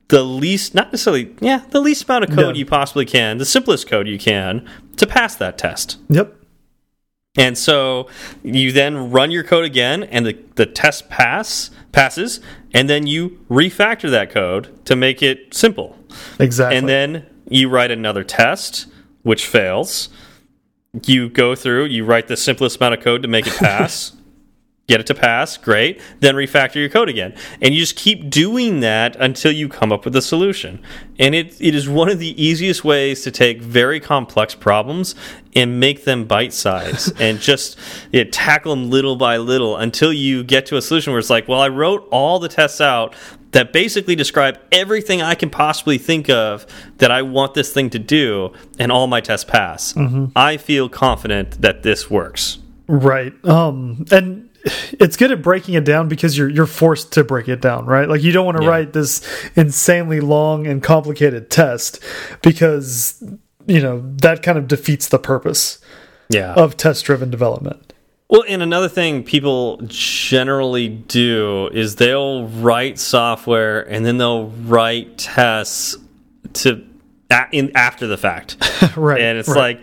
the 0.08 0.22
least, 0.22 0.74
not 0.74 0.90
necessarily, 0.90 1.34
yeah, 1.40 1.62
the 1.70 1.80
least 1.80 2.08
amount 2.08 2.24
of 2.24 2.30
code 2.30 2.56
Yeah. 2.56 2.60
you 2.60 2.66
possibly 2.66 3.04
can, 3.04 3.38
the 3.38 3.44
simplest 3.44 3.86
code 3.86 4.08
you 4.08 4.18
can 4.18 4.66
to 4.96 5.06
pass 5.06 5.36
that 5.36 5.58
test. 5.58 5.98
Yep. 6.08 6.34
And 7.36 7.56
so 7.56 8.08
you 8.42 8.72
then 8.72 9.10
run 9.12 9.30
your 9.30 9.44
code 9.44 9.64
again, 9.64 10.02
and 10.04 10.26
the, 10.26 10.36
the 10.56 10.66
test 10.66 11.08
pass 11.08 11.70
passes, 11.92 12.40
and 12.74 12.88
then 12.88 13.06
you 13.06 13.38
refactor 13.50 14.10
that 14.10 14.30
code 14.30 14.84
to 14.86 14.96
make 14.96 15.22
it 15.22 15.54
simple. 15.54 15.96
Exactly. 16.40 16.76
And 16.78 16.88
then 16.88 17.26
you 17.48 17.68
write 17.68 17.90
another 17.90 18.24
test, 18.24 18.86
which 19.22 19.46
fails. 19.46 20.08
You 21.04 21.28
go 21.28 21.54
through, 21.54 21.84
you 21.86 22.04
write 22.04 22.28
the 22.28 22.36
simplest 22.36 22.78
amount 22.80 22.94
of 22.94 23.00
code 23.04 23.22
to 23.22 23.28
make 23.28 23.46
it 23.46 23.52
pass, 23.58 24.12
get 24.88 25.00
it 25.00 25.06
to 25.06 25.14
pass, 25.14 25.56
great. 25.58 26.00
Then 26.20 26.34
refactor 26.34 26.76
your 26.76 26.88
code 26.88 27.10
again. 27.10 27.34
And 27.60 27.74
you 27.74 27.80
just 27.80 27.94
keep 27.94 28.30
doing 28.30 28.80
that 28.80 29.16
until 29.16 29.52
you 29.52 29.68
come 29.68 29.92
up 29.92 30.04
with 30.06 30.16
a 30.16 30.22
solution. 30.22 30.82
And 31.18 31.34
it, 31.34 31.60
it 31.60 31.74
is 31.74 31.88
one 31.88 32.08
of 32.08 32.18
the 32.18 32.42
easiest 32.42 32.84
ways 32.84 33.22
to 33.22 33.30
take 33.30 33.60
very 33.60 34.00
complex 34.00 34.54
problems 34.54 35.14
and 35.54 35.78
make 35.78 36.04
them 36.04 36.24
bite 36.24 36.54
size 36.54 37.12
and 37.20 37.38
just 37.38 37.78
yeah, 38.12 38.24
tackle 38.30 38.74
them 38.74 38.88
little 38.88 39.16
by 39.16 39.36
little 39.36 39.76
until 39.76 40.12
you 40.12 40.42
get 40.42 40.64
to 40.66 40.76
a 40.78 40.82
solution 40.82 41.12
where 41.12 41.20
it's 41.20 41.30
like, 41.30 41.48
well, 41.48 41.60
I 41.60 41.68
wrote 41.68 42.08
all 42.10 42.38
the 42.38 42.48
tests 42.48 42.80
out 42.80 43.14
that 43.50 43.72
basically 43.72 44.14
describe 44.16 44.58
everything 44.72 45.20
I 45.20 45.34
can 45.34 45.50
possibly 45.50 45.98
think 45.98 46.30
of 46.30 46.66
that 46.98 47.10
I 47.10 47.22
want 47.22 47.54
this 47.54 47.72
thing 47.72 47.88
to 47.90 47.98
do, 47.98 48.52
and 48.78 48.92
all 48.92 49.06
my 49.06 49.22
tests 49.22 49.48
pass. 49.48 49.94
I 50.36 50.58
feel 50.58 50.90
confident 50.90 51.62
that 51.62 51.82
this 51.82 52.10
works. 52.10 52.58
Right. 52.88 53.32
Um 53.44 54.04
and 54.10 54.47
it's 54.92 55.16
good 55.16 55.30
at 55.32 55.42
breaking 55.42 55.74
it 55.74 55.84
down 55.84 56.08
because 56.08 56.36
you're 56.36 56.48
you're 56.48 56.66
forced 56.66 57.12
to 57.12 57.24
break 57.24 57.48
it 57.48 57.60
down, 57.60 57.86
right? 57.86 58.08
Like 58.08 58.22
you 58.22 58.32
don't 58.32 58.44
want 58.46 58.58
to 58.58 58.64
Yeah. 58.64 58.70
write 58.70 58.92
this 58.92 59.20
insanely 59.56 60.20
long 60.20 60.66
and 60.66 60.82
complicated 60.82 61.50
test 61.50 62.02
because 62.42 63.22
you 63.66 63.80
know 63.80 64.02
that 64.22 64.42
kind 64.42 64.58
of 64.58 64.66
defeats 64.68 65.08
the 65.08 65.18
purpose 65.18 65.78
Yeah. 66.30 66.54
of 66.54 66.76
test 66.76 67.04
driven 67.04 67.30
development. 67.30 67.92
Well, 68.30 68.44
and 68.46 68.62
another 68.62 68.88
thing 68.90 69.22
people 69.24 69.80
generally 69.86 70.88
do 70.88 71.68
is 71.72 71.96
they'll 71.96 72.46
write 72.48 72.98
software 72.98 73.80
and 73.90 74.04
then 74.04 74.18
they'll 74.18 74.48
write 74.48 75.16
tests 75.18 75.96
to 76.54 76.84
in 77.52 77.70
after 77.74 78.06
the 78.06 78.16
fact, 78.18 78.56
right. 78.96 79.20
and 79.20 79.38
it's 79.38 79.48
right. 79.48 79.76
like 79.76 79.80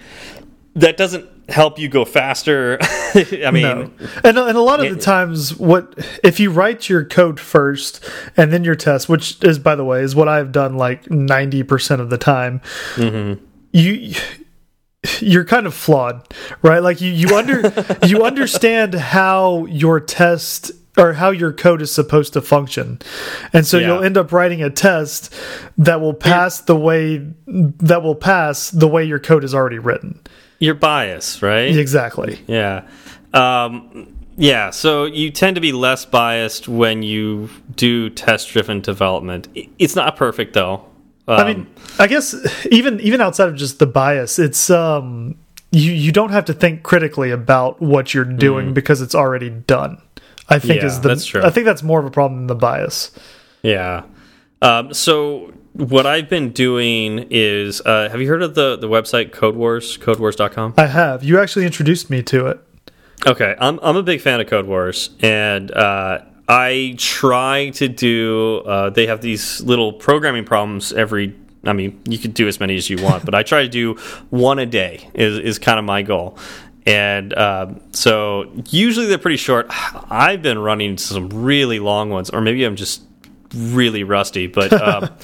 that 0.75 0.97
doesn't 0.97 1.27
help 1.49 1.77
you 1.79 1.87
go 1.87 2.05
faster. 2.05 2.77
I 2.81 3.51
mean, 3.51 3.63
no. 3.63 3.91
And 4.23 4.37
and 4.37 4.57
a 4.57 4.61
lot 4.61 4.83
of 4.85 4.93
the 4.93 4.99
times 4.99 5.55
what 5.55 5.93
if 6.23 6.39
you 6.39 6.51
write 6.51 6.89
your 6.89 7.03
code 7.05 7.39
first 7.39 8.03
and 8.35 8.51
then 8.51 8.63
your 8.63 8.75
test, 8.75 9.07
which 9.09 9.43
is 9.43 9.59
by 9.59 9.75
the 9.75 9.85
way 9.85 10.01
is 10.01 10.15
what 10.15 10.27
I've 10.27 10.51
done 10.51 10.75
like 10.77 11.05
90% 11.05 11.99
of 11.99 12.09
the 12.09 12.17
time. 12.17 12.61
Mm-hmm. 12.95 13.43
You 13.71 14.13
you're 15.19 15.45
kind 15.45 15.67
of 15.67 15.73
flawed, 15.73 16.27
right? 16.61 16.79
Like 16.79 16.99
you 17.01 17.11
you 17.11 17.35
under 17.35 17.61
you 18.05 18.23
understand 18.23 18.95
how 18.95 19.65
your 19.65 19.99
test 19.99 20.71
or 20.97 21.13
how 21.13 21.29
your 21.29 21.51
code 21.51 21.81
is 21.81 21.91
supposed 21.91 22.33
to 22.33 22.41
function. 22.41 22.99
And 23.53 23.67
so 23.67 23.77
Yeah. 23.77 23.87
you'll 23.87 24.03
end 24.03 24.17
up 24.17 24.31
writing 24.31 24.63
a 24.63 24.69
test 24.69 25.33
that 25.77 25.99
will 26.01 26.13
pass 26.13 26.61
the 26.61 26.75
way 26.75 27.17
that 27.45 28.01
will 28.01 28.15
pass 28.15 28.71
the 28.71 28.87
way 28.87 29.03
your 29.03 29.19
code 29.19 29.43
is 29.43 29.53
already 29.53 29.77
written. 29.79 30.19
Your 30.59 30.75
bias, 30.75 31.41
right? 31.41 31.75
Exactly. 31.77 32.39
Yeah. 32.47 32.87
Um, 33.33 34.15
yeah, 34.37 34.69
so 34.69 35.05
you 35.05 35.31
tend 35.31 35.55
to 35.55 35.61
be 35.61 35.71
less 35.71 36.05
biased 36.05 36.67
when 36.67 37.03
you 37.03 37.49
do 37.75 38.09
test 38.09 38.49
driven 38.49 38.81
development. 38.81 39.47
It's 39.79 39.95
not 39.95 40.15
perfect 40.17 40.53
though. 40.53 40.85
Um, 41.27 41.39
I 41.39 41.43
mean, 41.53 41.67
I 41.99 42.07
guess 42.07 42.35
even 42.71 42.99
even 42.99 43.21
outside 43.21 43.49
of 43.49 43.55
just 43.55 43.79
the 43.79 43.87
bias, 43.87 44.37
it's 44.37 44.69
um 44.69 45.35
you 45.71 45.91
you 45.91 46.11
don't 46.11 46.31
have 46.31 46.45
to 46.45 46.53
think 46.53 46.83
critically 46.83 47.31
about 47.31 47.81
what 47.81 48.13
you're 48.13 48.23
doing 48.25 48.73
because 48.73 49.01
it's 49.01 49.15
already 49.15 49.49
done. 49.49 50.01
I 50.49 50.59
think 50.59 50.81
Yeah, 50.81 50.87
is 50.87 51.01
the 51.01 51.07
that's 51.09 51.25
true. 51.25 51.41
I 51.41 51.49
think 51.49 51.65
that's 51.65 51.81
more 51.81 51.99
of 51.99 52.05
a 52.05 52.11
problem 52.11 52.41
than 52.41 52.47
the 52.47 52.55
bias. 52.55 53.11
yeah. 53.63 54.03
Um, 54.61 54.93
so 54.93 55.53
what 55.75 56.05
I've 56.05 56.29
been 56.29 56.51
doing 56.51 57.27
is, 57.29 57.81
uh, 57.81 58.07
have 58.09 58.21
you 58.21 58.29
heard 58.29 58.41
of 58.41 58.55
the 58.55 58.77
the 58.77 58.87
website 58.87 59.33
Code 59.33 59.55
Wars? 59.55 59.97
CodeWars.com. 59.97 60.75
I 60.77 60.87
have. 60.87 61.23
You 61.23 61.39
actually 61.39 61.65
introduced 61.65 62.09
me 62.09 62.23
to 62.23 62.47
it. 62.47 62.59
Okay, 63.27 63.55
I'm 63.59 63.79
I'm 63.81 63.97
a 63.97 64.03
big 64.03 64.21
fan 64.21 64.39
of 64.39 64.47
Code 64.47 64.67
Wars, 64.67 65.09
and 65.19 65.71
uh, 65.71 66.19
I 66.47 66.95
try 66.97 67.71
to 67.71 67.89
do. 67.89 68.63
Uh, 68.65 68.89
they 68.89 69.07
have 69.07 69.21
these 69.21 69.61
little 69.61 69.91
programming 69.91 70.45
problems 70.45 70.93
every. 70.93 71.35
I 71.65 71.73
mean, 71.73 71.99
you 72.07 72.19
could 72.19 72.33
do 72.33 72.47
as 72.47 72.59
many 72.59 72.77
as 72.77 72.89
you 72.89 72.97
want, 73.01 73.25
but 73.25 73.35
I 73.35 73.43
try 73.43 73.63
to 73.63 73.69
do 73.69 73.95
one 74.29 74.59
a 74.59 74.65
day. 74.65 75.09
Is 75.13 75.39
is 75.39 75.59
kind 75.59 75.77
of 75.77 75.83
my 75.83 76.03
goal, 76.03 76.37
and 76.85 77.37
um, 77.37 77.81
so 77.91 78.49
usually 78.69 79.07
they're 79.07 79.17
pretty 79.17 79.37
short. 79.37 79.67
I've 80.09 80.41
been 80.41 80.59
running 80.59 80.97
some 80.97 81.29
really 81.29 81.79
long 81.79 82.11
ones, 82.11 82.29
or 82.29 82.39
maybe 82.39 82.63
I'm 82.63 82.77
just 82.77 83.01
really 83.53 84.05
rusty, 84.05 84.47
but. 84.47 84.71
Um, 84.71 85.09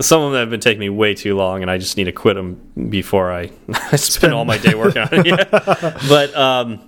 Some 0.00 0.22
of 0.22 0.32
them 0.32 0.40
have 0.40 0.50
been 0.50 0.60
taking 0.60 0.80
me 0.80 0.88
way 0.88 1.14
too 1.14 1.36
long, 1.36 1.62
and 1.62 1.70
I 1.70 1.78
just 1.78 1.96
need 1.96 2.04
to 2.04 2.12
quit 2.12 2.36
them 2.36 2.88
before 2.88 3.32
I, 3.32 3.50
I 3.92 3.96
spend 3.96 4.32
all 4.32 4.44
my 4.44 4.58
day 4.58 4.74
working 4.74 5.02
on 5.02 5.08
it. 5.12 5.26
Yeah. 5.26 5.98
But 6.08 6.34
um, 6.36 6.80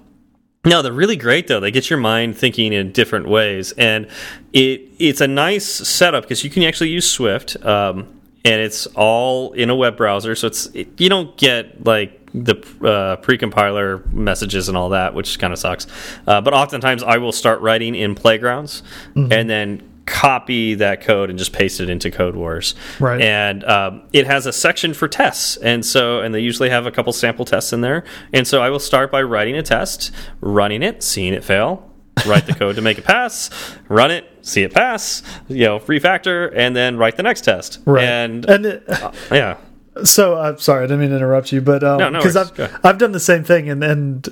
no, 0.64 0.82
they're 0.82 0.92
really 0.92 1.16
great 1.16 1.46
though. 1.46 1.60
They 1.60 1.70
get 1.70 1.88
your 1.88 1.98
mind 1.98 2.36
thinking 2.36 2.72
in 2.72 2.92
different 2.92 3.28
ways, 3.28 3.72
and 3.72 4.06
it 4.52 4.82
it's 4.98 5.20
a 5.20 5.28
nice 5.28 5.66
setup 5.66 6.24
because 6.24 6.44
you 6.44 6.50
can 6.50 6.62
actually 6.64 6.90
use 6.90 7.10
Swift, 7.10 7.56
um, 7.64 8.20
and 8.44 8.60
it's 8.60 8.86
all 8.88 9.52
in 9.52 9.70
a 9.70 9.74
web 9.74 9.96
browser. 9.96 10.34
So 10.34 10.48
it's 10.48 10.66
it, 10.66 11.00
you 11.00 11.08
don't 11.08 11.36
get 11.36 11.84
like 11.86 12.18
the 12.32 12.56
uh, 12.86 13.16
pre-compiler 13.16 14.04
messages 14.12 14.68
and 14.68 14.76
all 14.76 14.90
that, 14.90 15.14
which 15.14 15.38
kind 15.38 15.52
of 15.52 15.58
sucks. 15.58 15.86
Uh, 16.26 16.40
but 16.40 16.52
oftentimes, 16.54 17.02
I 17.02 17.16
will 17.16 17.32
start 17.32 17.60
writing 17.60 17.94
in 17.94 18.14
Playgrounds, 18.14 18.82
and 19.16 19.50
then 19.50 19.89
copy 20.20 20.74
that 20.74 21.00
code 21.00 21.30
and 21.30 21.38
just 21.38 21.50
paste 21.50 21.80
it 21.80 21.88
into 21.88 22.10
Code 22.10 22.36
Wars. 22.36 22.74
Right. 22.98 23.22
And 23.22 23.64
um, 23.64 24.02
it 24.12 24.26
has 24.26 24.44
a 24.44 24.52
section 24.52 24.92
for 24.92 25.08
tests, 25.08 25.56
and 25.56 25.84
so 25.84 26.20
and 26.20 26.34
they 26.34 26.40
usually 26.40 26.68
have 26.68 26.84
a 26.84 26.90
couple 26.90 27.12
sample 27.14 27.46
tests 27.46 27.72
in 27.72 27.80
there. 27.80 28.04
And 28.34 28.46
so 28.46 28.60
I 28.60 28.68
will 28.68 28.78
start 28.78 29.10
by 29.10 29.22
writing 29.22 29.56
a 29.56 29.62
test, 29.62 30.12
running 30.42 30.82
it, 30.82 31.02
seeing 31.02 31.32
it 31.32 31.42
fail, 31.42 31.90
write 32.26 32.44
the 32.44 32.52
code 32.52 32.76
to 32.76 32.82
make 32.82 32.98
it 32.98 33.04
pass, 33.04 33.48
run 33.88 34.10
it, 34.10 34.26
see 34.42 34.62
it 34.62 34.74
pass, 34.74 35.22
you 35.48 35.64
know, 35.64 35.78
refactor, 35.80 36.52
and 36.54 36.76
then 36.76 36.98
write 36.98 37.16
the 37.16 37.22
next 37.22 37.42
test. 37.42 37.80
Right. 37.86 38.04
And 38.04 38.44
and 38.44 38.66
it, 38.66 38.84
yeah, 39.30 39.56
so 40.04 40.38
I'm 40.38 40.58
sorry, 40.58 40.84
I 40.84 40.86
didn't 40.86 41.00
mean 41.00 41.10
to 41.10 41.16
interrupt 41.16 41.50
you, 41.50 41.62
but 41.62 41.82
um, 41.82 41.98
No, 41.98 42.10
no 42.10 42.18
because. 42.18 42.36
I've 42.36 42.84
I've 42.84 42.98
done 42.98 43.12
the 43.12 43.20
same 43.20 43.42
thing, 43.42 43.70
and 43.70 43.82
and 43.82 44.28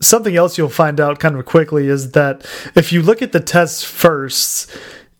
something 0.00 0.36
else 0.36 0.56
you'll 0.56 0.68
find 0.68 1.00
out 1.00 1.18
kind 1.18 1.36
of 1.36 1.44
quickly 1.46 1.88
is 1.88 2.12
that 2.12 2.46
if 2.74 2.92
you 2.92 3.02
look 3.02 3.22
at 3.22 3.32
the 3.32 3.40
tests 3.40 3.84
first, 3.84 4.70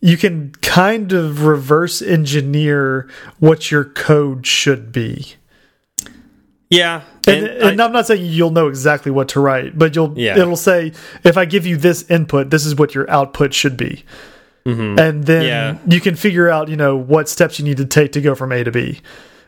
you 0.05 0.17
can 0.17 0.51
kind 0.61 1.13
of 1.13 1.45
reverse 1.45 2.01
engineer 2.01 3.07
what 3.39 3.71
your 3.71 3.85
code 3.85 4.45
should 4.45 4.91
be. 4.91 5.35
yeah. 6.69 7.01
And, 7.27 7.45
And, 7.47 7.47
and 7.69 7.81
I- 7.81 7.85
I'm 7.85 7.91
not 7.93 8.07
saying 8.07 8.25
you'll 8.25 8.49
know 8.51 8.67
exactly 8.67 9.11
what 9.11 9.29
to 9.29 9.39
write, 9.39 9.77
but 9.77 9.95
you'll 9.95 10.13
Yeah. 10.17 10.37
it'll 10.37 10.57
say 10.57 10.91
if 11.23 11.37
I 11.37 11.45
give 11.45 11.65
you 11.65 11.77
this 11.77 12.03
input, 12.09 12.49
this 12.49 12.65
is 12.65 12.75
what 12.75 12.93
your 12.93 13.09
output 13.09 13.53
should 13.53 13.77
be. 13.77 14.03
And 14.65 15.25
then. 15.25 15.43
Yeah. 15.43 15.77
you 15.87 15.99
can 16.01 16.15
figure 16.15 16.49
out, 16.49 16.67
you 16.69 16.77
know, 16.77 16.95
what 16.95 17.27
steps 17.29 17.59
you 17.59 17.65
need 17.65 17.77
to 17.77 17.85
take 17.85 18.11
to 18.13 18.21
go 18.21 18.33
from 18.33 18.51
A 18.53 18.63
to 18.63 18.71
B, 18.71 18.99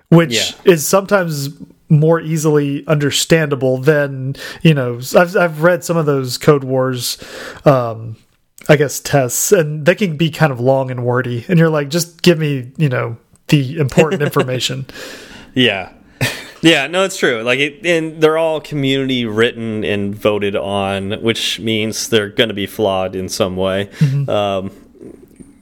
which 0.09 0.35
Yeah. 0.65 0.73
is 0.73 0.85
sometimes 0.85 1.49
more 1.89 2.19
easily 2.19 2.85
understandable 2.87 3.77
than, 3.77 4.35
you 4.61 4.73
know, 4.73 4.99
I've 5.17 5.35
I've 5.37 5.61
read 5.63 5.83
some 5.83 5.97
of 5.97 6.05
those 6.05 6.37
code 6.37 6.63
wars 6.63 7.17
um 7.65 8.17
I 8.67 8.75
guess 8.75 8.99
tests 8.99 9.51
and 9.51 9.85
they 9.85 9.95
can 9.95 10.17
be 10.17 10.31
kind 10.31 10.51
of 10.51 10.59
long 10.59 10.89
and 10.89 11.05
wordy 11.05 11.45
and 11.47 11.59
you're 11.59 11.69
like 11.69 11.89
just 11.89 12.21
give 12.21 12.39
me, 12.39 12.71
you 12.77 12.89
know, 12.89 13.17
the 13.47 13.77
important 13.77 14.21
information. 14.23 14.85
Yeah. 15.53 15.91
Yeah, 16.61 16.87
no, 16.87 17.03
it's 17.03 17.17
true. 17.17 17.43
Like, 17.43 17.59
it, 17.59 17.85
and 17.85 18.19
they're 18.21 18.39
all 18.39 18.59
community 18.59 19.25
written 19.25 19.83
and 19.83 20.15
voted 20.15 20.55
on, 20.55 21.11
which 21.21 21.59
means 21.59 22.09
they're 22.09 22.29
going 22.29 22.47
to 22.47 22.55
be 22.55 22.65
flawed 22.65 23.15
in 23.15 23.29
some 23.29 23.55
way. 23.55 23.91
Um, 24.27 24.71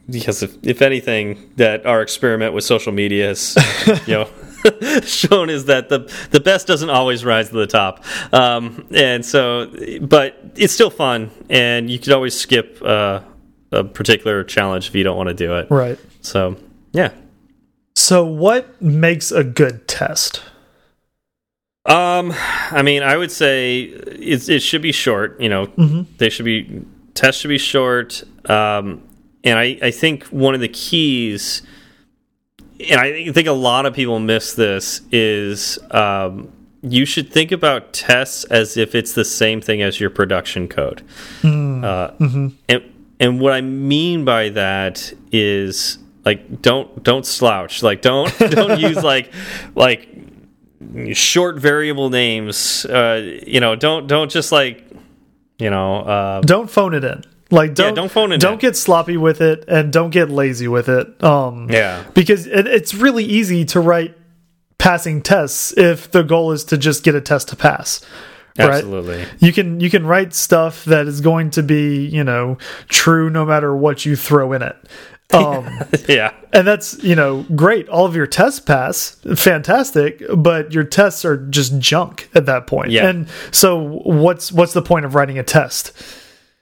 because 0.10 0.44
if, 0.44 0.56
if 0.66 0.82
anything, 0.82 1.52
that 1.58 1.86
our 1.86 2.02
experiment 2.02 2.54
with 2.54 2.64
social 2.64 2.94
media 2.94 3.28
has, 3.28 3.58
you 4.08 4.14
know, 4.14 4.30
shown 5.04 5.50
is 5.50 5.66
that 5.66 5.90
the 5.90 6.00
the 6.32 6.40
best 6.40 6.68
doesn't 6.68 6.90
always 6.90 7.26
rise 7.26 7.50
to 7.50 7.56
the 7.56 7.68
top. 7.68 8.04
Um, 8.34 8.88
and 8.92 9.26
so, 9.26 9.72
but 10.02 10.38
it's 10.56 10.74
still 10.74 10.90
fun, 10.90 11.32
and 11.50 11.90
you 11.90 12.00
could 12.00 12.14
always 12.14 12.38
skip 12.40 12.82
uh, 12.82 13.22
a 13.72 13.84
particular 13.84 14.44
challenge 14.44 14.88
if 14.88 14.96
you 14.96 15.04
don't 15.04 15.18
want 15.18 15.30
to 15.30 15.36
do 15.36 15.56
it. 15.56 15.68
right. 15.70 16.00
So, 16.22 16.58
yeah. 16.92 17.12
So 17.96 18.26
what 18.26 18.82
makes 18.82 19.32
a 19.32 19.44
good 19.44 19.88
test? 19.88 20.42
Um, 21.86 22.34
I 22.72 22.82
mean, 22.82 23.04
I 23.04 23.18
would 23.18 23.32
say 23.32 23.82
it, 23.82 24.48
it 24.48 24.62
should 24.62 24.82
be 24.82 24.92
short. 24.94 25.40
You 25.42 25.50
know, 25.50 25.66
they 26.18 26.30
should 26.30 26.46
be 26.46 26.86
tests 27.14 27.42
should 27.42 27.50
be 27.50 27.58
short. 27.58 28.24
Um, 28.50 29.04
and 29.44 29.60
I 29.60 29.78
I 29.82 29.92
think 29.92 30.24
one 30.26 30.56
of 30.56 30.62
the 30.62 30.70
keys, 30.70 31.62
and 32.90 33.00
I 33.00 33.32
think 33.32 33.48
a 33.48 33.52
lot 33.54 33.86
of 33.86 33.94
people 33.94 34.20
miss 34.20 34.54
this 34.54 35.02
is 35.12 35.80
um, 35.92 36.52
you 36.82 37.06
should 37.06 37.32
think 37.32 37.52
about 37.52 37.94
tests 37.94 38.44
as 38.46 38.78
if 38.78 38.94
it's 38.96 39.14
the 39.14 39.26
same 39.26 39.62
thing 39.62 39.82
as 39.82 40.00
your 40.00 40.10
production 40.10 40.68
code. 40.68 41.02
Uh, 41.44 42.12
And 42.70 42.82
and 43.20 43.40
what 43.40 43.54
I 43.54 43.62
mean 43.62 44.26
by 44.26 44.50
that 44.50 45.14
is 45.32 45.98
like 46.26 46.62
don't 46.62 47.04
don't 47.04 47.26
slouch. 47.26 47.84
Like 47.84 48.02
don't 48.02 48.36
don't 48.50 48.80
use 48.80 49.04
like 49.04 49.32
like 49.76 50.10
short 51.14 51.58
variable 51.60 52.10
names. 52.10 52.86
Uh, 52.86 53.40
you 53.48 53.60
know, 53.60 53.76
don't 53.76 54.08
don't 54.08 54.30
just 54.32 54.52
like 54.52 54.84
you 55.60 55.70
know. 55.70 55.98
Uh, 56.00 56.42
don't 56.42 56.70
phone 56.70 56.94
it 56.94 57.04
in. 57.04 57.24
Like 57.54 57.76
don't 57.76 57.94
don't 57.94 58.12
phone 58.12 58.32
it 58.32 58.40
don't 58.42 58.54
in. 58.54 58.60
get 58.60 58.76
sloppy 58.76 59.16
with 59.16 59.40
it 59.40 59.64
and 59.68 59.94
don't 59.94 60.10
get 60.10 60.30
lazy 60.30 60.68
with 60.68 60.90
it. 60.90 61.24
Um 61.24 61.70
Yeah. 61.70 62.04
Because 62.14 62.48
it, 62.48 62.68
it's 62.68 62.94
really 62.94 63.24
easy 63.24 63.64
to 63.66 63.80
write 63.80 64.18
passing 64.80 65.22
tests 65.22 65.72
if 65.78 66.12
the 66.12 66.24
goal 66.24 66.52
is 66.52 66.64
to 66.66 66.78
just 66.78 67.04
get 67.04 67.16
a 67.16 67.22
test 67.22 67.48
to 67.50 67.56
pass. 67.56 68.04
Right? 68.58 68.70
Absolutely. 68.70 69.26
You 69.40 69.54
can 69.54 69.80
you 69.80 69.90
can 69.90 70.06
write 70.06 70.34
stuff 70.34 70.84
that 70.86 71.08
is 71.08 71.22
going 71.22 71.52
to 71.52 71.64
be, 71.64 72.06
you 72.08 72.24
know, 72.24 72.58
true 72.90 73.30
no 73.30 73.46
matter 73.46 73.76
what 73.76 74.06
you 74.06 74.16
throw 74.16 74.52
in 74.54 74.62
it. 74.62 74.76
Um 75.34 75.68
yeah. 76.08 76.32
and 76.52 76.68
that's, 76.68 77.02
you 77.04 77.16
know, 77.16 77.44
great. 77.56 77.90
All 77.90 78.06
of 78.06 78.16
your 78.16 78.28
tests 78.28 78.60
pass, 78.60 79.18
fantastic, 79.36 80.22
but 80.38 80.74
your 80.74 80.84
tests 80.84 81.26
are 81.26 81.38
just 81.48 81.80
junk 81.80 82.30
at 82.36 82.46
that 82.46 82.68
point. 82.68 82.92
Yeah. 82.92 83.08
And 83.08 83.28
so 83.50 84.02
what's 84.04 84.52
what's 84.52 84.74
the 84.74 84.84
point 84.84 85.06
of 85.06 85.16
writing 85.16 85.40
a 85.40 85.44
test? 85.44 85.92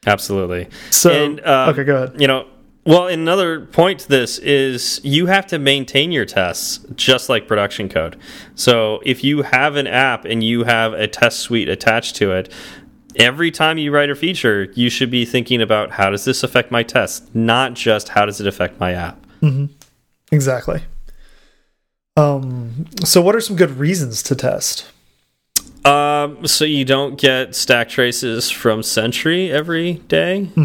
Absolutely. 0.06 0.68
So 0.89 1.12
And, 1.12 1.45
um, 1.45 1.70
okay, 1.70 1.84
go 1.84 1.95
ahead. 1.95 2.20
You 2.20 2.28
know, 2.28 2.47
well, 2.86 3.08
another 3.08 3.62
point 3.68 3.99
to 3.99 4.10
this 4.10 4.39
is 4.39 4.99
you 5.04 5.28
have 5.28 5.45
to 5.47 5.60
maintain 5.60 6.12
your 6.12 6.26
tests 6.26 6.80
just 6.95 7.30
like 7.30 7.47
production 7.47 7.88
code. 7.88 8.18
So 8.56 9.02
if 9.06 9.24
you 9.24 9.43
have 9.43 9.76
an 9.76 9.86
app 9.86 10.26
and 10.26 10.43
you 10.43 10.64
have 10.64 10.93
a 10.93 11.08
test 11.08 11.39
suite 11.39 11.70
attached 11.70 12.16
to 12.16 12.32
it, 12.32 12.52
every 13.16 13.52
time 13.52 13.78
you 13.78 13.91
write 13.91 14.10
a 14.10 14.16
feature, 14.16 14.72
you 14.74 14.89
should 14.89 15.12
be 15.12 15.26
thinking 15.26 15.62
about 15.62 15.91
how 15.91 16.10
does 16.10 16.26
this 16.26 16.43
affect 16.43 16.72
my 16.72 16.82
test, 16.82 17.36
not 17.36 17.76
just 17.76 18.10
how 18.10 18.26
does 18.26 18.41
it 18.41 18.47
affect 18.47 18.80
my 18.80 18.93
app. 18.93 19.24
Exactly. 20.32 20.82
Um 22.18 22.88
so 23.04 23.22
what 23.22 23.36
are 23.36 23.41
some 23.41 23.56
good 23.56 23.78
reasons 23.78 24.24
to 24.24 24.36
test? 24.36 24.91
Um, 25.84 26.45
so 26.45 26.63
you 26.63 26.86
don't 26.86 27.17
get 27.19 27.55
stack 27.55 27.89
traces 27.89 28.51
from 28.51 28.84
Sentry 28.84 29.51
every 29.51 29.93
day. 29.93 30.49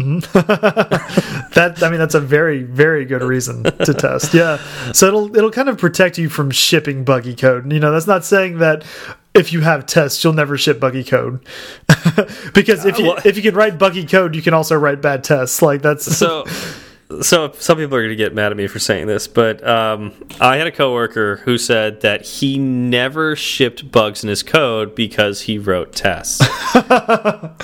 That 1.57 1.81
I 1.81 1.89
mean 1.89 1.97
that's 1.97 2.13
a 2.13 2.19
very 2.19 2.61
very 2.61 3.03
good 3.03 3.23
reason 3.23 3.63
to 3.63 3.93
test. 3.93 4.33
Yeah. 4.35 4.57
So 4.93 5.07
it'll 5.07 5.35
it'll 5.35 5.49
kind 5.49 5.69
of 5.69 5.79
protect 5.79 6.19
you 6.19 6.29
from 6.29 6.51
shipping 6.51 7.03
buggy 7.03 7.35
code. 7.35 7.71
You 7.71 7.79
know, 7.79 7.91
that's 7.91 8.05
not 8.05 8.23
saying 8.23 8.59
that 8.59 8.85
if 9.33 9.51
you 9.51 9.61
have 9.61 9.87
tests 9.87 10.23
you'll 10.23 10.33
never 10.33 10.55
ship 10.55 10.79
buggy 10.79 11.03
code. 11.03 11.39
because 12.53 12.85
if 12.85 12.99
you 12.99 13.05
well- 13.05 13.19
if 13.25 13.37
you 13.37 13.41
can 13.41 13.55
write 13.55 13.79
buggy 13.79 14.05
code, 14.05 14.35
you 14.35 14.43
can 14.43 14.53
also 14.53 14.75
write 14.75 15.01
bad 15.01 15.23
tests. 15.23 15.63
Like 15.63 15.81
that's 15.81 16.15
So 16.15 16.45
so 17.21 17.51
some 17.53 17.77
people 17.77 17.95
are 17.95 18.01
going 18.01 18.09
to 18.09 18.17
get 18.17 18.33
mad 18.33 18.51
at 18.51 18.57
me 18.57 18.67
for 18.67 18.79
saying 18.79 19.07
this, 19.07 19.27
but 19.27 19.65
um, 19.65 20.13
I 20.41 20.57
had 20.57 20.67
a 20.67 20.71
coworker 20.71 21.37
who 21.37 21.57
said 21.57 22.01
that 22.01 22.25
he 22.25 22.57
never 22.57 23.35
shipped 23.35 23.91
bugs 23.91 24.23
in 24.23 24.29
his 24.29 24.43
code 24.43 24.93
because 24.93 25.41
he 25.41 25.57
wrote 25.57 25.93
tests. 25.93 26.41
oh. 26.75 27.55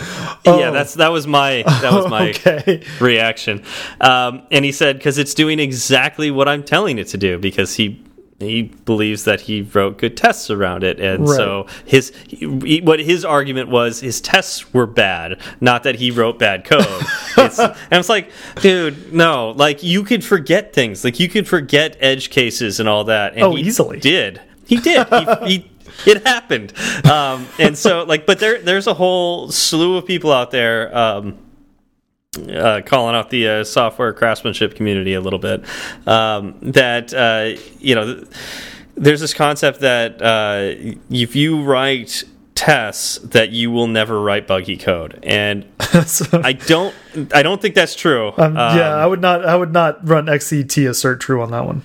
Yeah, 0.45 0.71
that's 0.71 0.93
that 0.95 1.11
was 1.11 1.27
my 1.27 1.63
that 1.81 1.91
was 1.91 2.09
my 2.09 2.29
okay. 2.45 2.83
reaction, 3.01 3.63
um, 3.99 4.43
and 4.49 4.63
he 4.63 4.71
said 4.71 4.97
because 4.97 5.17
it's 5.17 5.33
doing 5.33 5.59
exactly 5.59 6.31
what 6.31 6.47
I'm 6.47 6.63
telling 6.63 6.97
it 6.97 7.07
to 7.09 7.17
do 7.17 7.37
because 7.37 7.75
he 7.75 8.01
he 8.43 8.63
believes 8.63 9.23
that 9.25 9.41
he 9.41 9.61
wrote 9.61 9.97
good 9.97 10.17
tests 10.17 10.49
around 10.49 10.83
it, 10.83 10.99
and 10.99 11.27
right. 11.27 11.35
so 11.35 11.67
his 11.85 12.13
he, 12.27 12.81
what 12.81 12.99
his 12.99 13.25
argument 13.25 13.69
was 13.69 13.99
his 13.99 14.21
tests 14.21 14.73
were 14.73 14.87
bad, 14.87 15.39
not 15.61 15.83
that 15.83 15.95
he 15.95 16.11
wrote 16.11 16.39
bad 16.39 16.65
code. 16.65 16.85
and 17.37 17.75
it's 17.91 18.09
like, 18.09 18.29
dude, 18.61 19.13
no, 19.13 19.51
like 19.51 19.83
you 19.83 20.03
could 20.03 20.23
forget 20.23 20.73
things, 20.73 21.03
like 21.03 21.19
you 21.19 21.29
could 21.29 21.47
forget 21.47 21.97
edge 21.99 22.29
cases 22.29 22.79
and 22.79 22.87
all 22.87 23.05
that. 23.05 23.33
And 23.33 23.43
oh, 23.43 23.57
easily 23.57 23.99
did. 23.99 24.41
He 24.65 24.77
did. 24.77 25.07
he, 25.09 25.25
he 25.47 25.71
it 26.05 26.25
happened. 26.25 26.73
Um, 27.05 27.47
and 27.59 27.77
so, 27.77 28.03
like, 28.03 28.25
but 28.25 28.39
there, 28.39 28.59
there's 28.59 28.87
a 28.87 28.93
whole 28.93 29.51
slew 29.51 29.97
of 29.97 30.05
people 30.05 30.31
out 30.31 30.51
there. 30.51 30.95
Um, 30.95 31.37
uh, 32.37 32.81
calling 32.85 33.15
out 33.15 33.29
the 33.29 33.47
uh, 33.47 33.63
software 33.63 34.13
craftsmanship 34.13 34.75
community 34.75 35.13
a 35.13 35.21
little 35.21 35.39
bit. 35.39 35.63
Um, 36.07 36.55
that 36.61 37.13
uh, 37.13 37.61
you 37.79 37.95
know, 37.95 38.23
there's 38.95 39.21
this 39.21 39.33
concept 39.33 39.81
that 39.81 40.21
uh, 40.21 40.93
if 41.09 41.35
you 41.35 41.63
write 41.63 42.23
tests, 42.55 43.17
that 43.19 43.51
you 43.51 43.71
will 43.71 43.87
never 43.87 44.21
write 44.21 44.47
buggy 44.47 44.77
code, 44.77 45.19
and 45.23 45.65
so, 46.05 46.41
I 46.43 46.53
don't, 46.53 46.95
I 47.33 47.43
don't 47.43 47.61
think 47.61 47.75
that's 47.75 47.95
true. 47.95 48.29
Um, 48.37 48.57
um, 48.57 48.77
yeah, 48.77 48.95
I 48.95 49.05
would 49.05 49.21
not, 49.21 49.45
I 49.45 49.55
would 49.55 49.73
not 49.73 50.07
run 50.07 50.27
XCT 50.27 50.89
assert 50.89 51.19
true 51.21 51.41
on 51.41 51.51
that 51.51 51.65
one. 51.65 51.83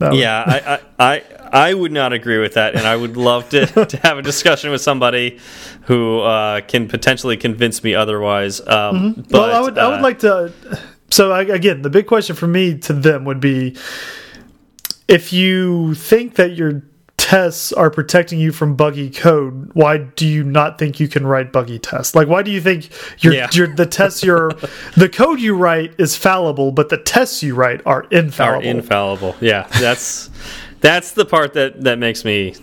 That 0.00 0.14
yeah, 0.14 0.42
I, 0.46 0.74
I, 0.74 1.12
I, 1.12 1.22
I 1.52 1.74
would 1.74 1.92
not 1.92 2.14
agree 2.14 2.38
with 2.38 2.54
that, 2.54 2.74
and 2.74 2.86
I 2.86 2.96
would 2.96 3.18
love 3.18 3.50
to, 3.50 3.66
to 3.86 3.96
have 3.98 4.16
a 4.16 4.22
discussion 4.22 4.70
with 4.70 4.80
somebody 4.80 5.38
who 5.82 6.20
uh, 6.20 6.62
can 6.62 6.88
potentially 6.88 7.36
convince 7.36 7.84
me 7.84 7.94
otherwise. 7.94 8.60
Um, 8.60 8.66
mm 8.66 9.12
-hmm. 9.14 9.14
But 9.28 9.32
well, 9.32 9.56
I 9.56 9.60
would, 9.60 9.78
uh, 9.78 9.84
I 9.84 9.86
would 9.88 10.06
like 10.08 10.18
to. 10.20 10.50
So 11.10 11.32
I, 11.32 11.52
again, 11.52 11.82
the 11.82 11.90
big 11.90 12.06
question 12.06 12.36
for 12.36 12.48
me 12.48 12.78
to 12.78 12.94
them 12.94 13.24
would 13.24 13.40
be, 13.40 13.76
if 15.06 15.32
you 15.32 15.94
think 15.94 16.34
that 16.34 16.50
your 16.56 16.82
tests 17.30 17.72
are 17.72 17.90
protecting 17.90 18.40
you 18.40 18.50
from 18.50 18.74
buggy 18.74 19.08
code, 19.08 19.70
why 19.72 19.98
do 19.98 20.26
you 20.26 20.42
not 20.42 20.80
think 20.80 20.98
you 20.98 21.06
can 21.06 21.24
write 21.24 21.52
buggy 21.52 21.78
tests? 21.78 22.16
Like, 22.16 22.26
why 22.26 22.42
do 22.42 22.50
you 22.50 22.60
think 22.60 22.90
your 23.22 23.32
yeah. 23.32 23.48
your 23.52 23.68
the 23.68 23.86
tests 23.86 24.24
your 24.24 24.50
the 24.96 25.08
code 25.08 25.38
you 25.38 25.54
write 25.54 25.94
is 25.96 26.16
fallible, 26.16 26.72
but 26.72 26.88
the 26.88 26.96
tests 26.96 27.40
you 27.40 27.54
write 27.54 27.82
are 27.86 28.02
infallible? 28.10 28.66
Are 28.66 28.70
infallible. 28.70 29.36
Yeah, 29.40 29.68
that's 29.78 30.28
that's 30.80 31.12
the 31.12 31.24
part 31.24 31.54
that 31.54 31.80
that 31.82 32.00
makes 32.00 32.24
me 32.24 32.56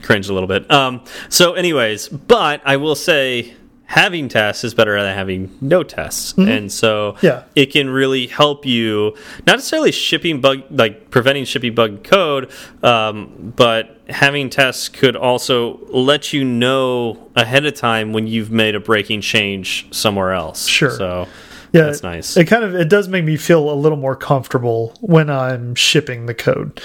cringe 0.00 0.30
a 0.30 0.32
little 0.32 0.48
bit. 0.48 0.70
Um, 0.70 1.04
so, 1.28 1.52
anyways, 1.52 2.08
but 2.08 2.62
I 2.64 2.78
will 2.78 2.94
say 2.94 3.52
having 3.84 4.28
tests 4.28 4.64
is 4.64 4.72
better 4.72 4.98
than 5.02 5.14
having 5.14 5.54
no 5.60 5.82
tests 5.82 6.32
mm 6.32 6.44
-hmm. 6.44 6.56
and 6.56 6.72
so 6.72 7.16
yeah 7.20 7.42
it 7.54 7.70
can 7.70 7.90
really 7.90 8.26
help 8.26 8.64
you 8.64 9.14
not 9.46 9.56
necessarily 9.56 9.92
shipping 9.92 10.40
bug 10.40 10.58
like 10.70 11.10
preventing 11.10 11.44
shipping 11.44 11.74
bug 11.74 12.02
code 12.02 12.48
um, 12.82 13.52
but 13.56 13.93
having 14.08 14.50
tests 14.50 14.88
could 14.88 15.16
also 15.16 15.80
let 15.88 16.32
you 16.32 16.44
know 16.44 17.30
ahead 17.36 17.64
of 17.64 17.74
time 17.74 18.12
when 18.12 18.26
you've 18.26 18.50
made 18.50 18.74
a 18.74 18.80
breaking 18.80 19.20
change 19.20 19.86
somewhere 19.94 20.32
else 20.32 20.66
sure 20.66 20.90
so 20.90 21.26
yeah, 21.74 21.86
that's 21.86 22.04
nice. 22.04 22.36
It 22.36 22.44
kind 22.44 22.62
of 22.62 22.76
it 22.76 22.88
does 22.88 23.08
make 23.08 23.24
me 23.24 23.36
feel 23.36 23.68
a 23.68 23.74
little 23.74 23.98
more 23.98 24.14
comfortable 24.14 24.94
when 25.00 25.28
I'm 25.28 25.74
shipping 25.74 26.26
the 26.26 26.34
code. 26.34 26.80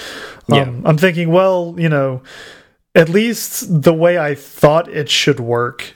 Um, 0.52 0.58
yeah. 0.58 0.90
I'm 0.90 0.98
thinking, 0.98 1.32
well, 1.32 1.76
you 1.78 1.90
know, 1.90 2.24
at 2.96 3.08
least 3.08 3.84
the 3.84 3.94
way 3.94 4.18
I 4.18 4.34
thought 4.34 4.90
it 4.90 5.08
should 5.08 5.40
work 5.40 5.94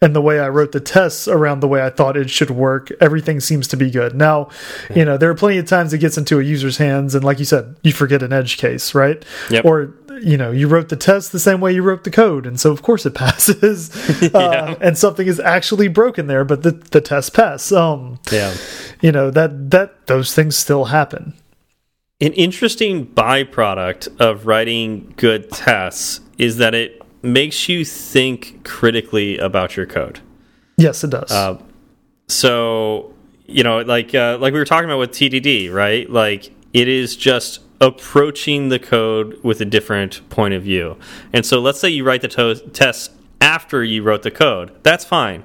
and 0.00 0.14
the 0.14 0.22
way 0.22 0.38
I 0.38 0.48
wrote 0.48 0.70
the 0.70 0.78
tests 0.78 1.26
around 1.26 1.60
the 1.60 1.68
way 1.68 1.82
I 1.84 1.90
thought 1.90 2.16
it 2.16 2.30
should 2.30 2.50
work, 2.50 2.92
everything 3.00 3.40
seems 3.40 3.66
to 3.68 3.76
be 3.76 3.90
good. 3.90 4.14
Now, 4.14 4.50
you 4.94 5.04
know, 5.04 5.16
there 5.16 5.28
are 5.30 5.34
plenty 5.34 5.58
of 5.58 5.66
times 5.66 5.92
it 5.92 5.98
gets 5.98 6.16
into 6.16 6.38
a 6.38 6.42
user's 6.42 6.76
hands, 6.76 7.16
and 7.16 7.24
like 7.24 7.40
you 7.40 7.44
said, 7.44 7.76
you 7.82 7.92
forget 7.92 8.22
an 8.22 8.32
edge 8.32 8.58
case, 8.58 8.94
right? 8.94 9.24
Yep. 9.50 9.64
Or 9.64 9.94
you 10.20 10.36
know, 10.36 10.50
you 10.50 10.68
wrote 10.68 10.88
the 10.88 10.96
test 10.96 11.32
the 11.32 11.38
same 11.38 11.60
way 11.60 11.72
you 11.72 11.82
wrote 11.82 12.04
the 12.04 12.10
code, 12.10 12.46
and 12.46 12.58
so 12.58 12.70
of 12.70 12.82
course 12.82 13.06
it 13.06 13.14
passes. 13.14 13.90
yeah. 14.32 14.38
uh, 14.38 14.74
and 14.80 14.96
something 14.98 15.26
is 15.26 15.40
actually 15.40 15.88
broken 15.88 16.26
there, 16.26 16.44
but 16.44 16.62
the 16.62 16.72
the 16.72 17.00
test 17.00 17.34
pass. 17.34 17.72
Um, 17.72 18.18
yeah, 18.30 18.54
you 19.00 19.12
know 19.12 19.30
that 19.30 19.70
that 19.70 20.06
those 20.06 20.34
things 20.34 20.56
still 20.56 20.86
happen. 20.86 21.34
An 22.20 22.32
interesting 22.32 23.06
byproduct 23.06 24.20
of 24.20 24.46
writing 24.46 25.14
good 25.16 25.50
tests 25.50 26.20
is 26.36 26.56
that 26.56 26.74
it 26.74 27.00
makes 27.22 27.68
you 27.68 27.84
think 27.84 28.64
critically 28.64 29.38
about 29.38 29.76
your 29.76 29.86
code. 29.86 30.20
Yes, 30.76 31.04
it 31.04 31.10
does. 31.10 31.30
Uh, 31.30 31.60
so 32.28 33.14
you 33.46 33.62
know, 33.62 33.80
like 33.80 34.14
uh, 34.14 34.38
like 34.40 34.52
we 34.52 34.58
were 34.58 34.64
talking 34.64 34.88
about 34.88 34.98
with 34.98 35.10
TDD, 35.10 35.72
right? 35.72 36.08
Like 36.08 36.52
it 36.72 36.88
is 36.88 37.16
just 37.16 37.60
approaching 37.80 38.68
the 38.68 38.78
code 38.78 39.38
with 39.42 39.60
a 39.60 39.64
different 39.64 40.28
point 40.30 40.54
of 40.54 40.62
view. 40.62 40.96
And 41.32 41.46
so, 41.46 41.60
let's 41.60 41.80
say 41.80 41.88
you 41.88 42.04
write 42.04 42.22
the 42.22 42.70
test 42.72 43.12
after 43.40 43.84
you 43.84 44.02
wrote 44.02 44.22
the 44.22 44.30
code. 44.30 44.72
That's 44.82 45.04
fine 45.04 45.44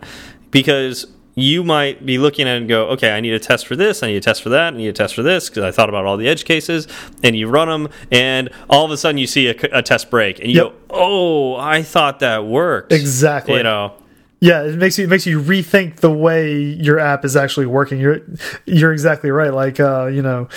because 0.52 1.08
you 1.36 1.64
might 1.64 2.06
be 2.06 2.18
looking 2.18 2.48
at 2.48 2.56
it 2.56 2.58
and 2.58 2.70
go, 2.70 2.90
okay, 2.90 3.12
I 3.12 3.20
need 3.20 3.34
a 3.34 3.40
test 3.40 3.66
for 3.66 3.76
this, 3.76 4.04
I 4.04 4.08
need 4.08 4.18
a 4.18 4.22
test 4.22 4.44
for 4.44 4.50
that, 4.50 4.74
I 4.74 4.78
need 4.78 4.88
a 4.88 4.94
test 4.94 5.16
for 5.16 5.24
this 5.24 5.50
because 5.50 5.64
I 5.64 5.72
thought 5.72 5.90
about 5.90 6.06
all 6.06 6.18
the 6.18 6.28
edge 6.28 6.46
cases, 6.46 6.88
and 7.24 7.36
you 7.36 7.48
run 7.48 7.68
them, 7.68 7.90
and 8.12 8.50
all 8.70 8.86
of 8.86 8.92
a 8.92 8.98
sudden 8.98 9.18
you 9.18 9.28
see 9.28 9.48
a, 9.48 9.56
a 9.72 9.82
test 9.82 10.10
break, 10.12 10.40
and 10.40 10.50
you 10.50 10.64
yep. 10.64 10.74
go, 10.74 10.76
oh, 10.92 11.56
I 11.56 11.82
thought 11.82 12.20
that 12.20 12.46
worked. 12.46 12.92
Exactly. 12.92 13.58
You 13.58 13.64
know. 13.64 13.94
Yeah, 14.42 14.64
it 14.64 14.76
makes 14.76 14.98
you 14.98 15.06
it 15.06 15.10
makes 15.10 15.26
you 15.26 15.42
rethink 15.42 16.02
the 16.02 16.12
way 16.12 16.54
your 16.58 17.00
app 17.00 17.24
is 17.24 17.38
actually 17.38 17.66
working. 17.66 17.98
You're 17.98 18.20
you're 18.66 18.92
exactly 18.92 19.32
right. 19.32 19.54
Like 19.54 19.80
uh, 19.80 20.08
you 20.08 20.22
know, 20.22 20.50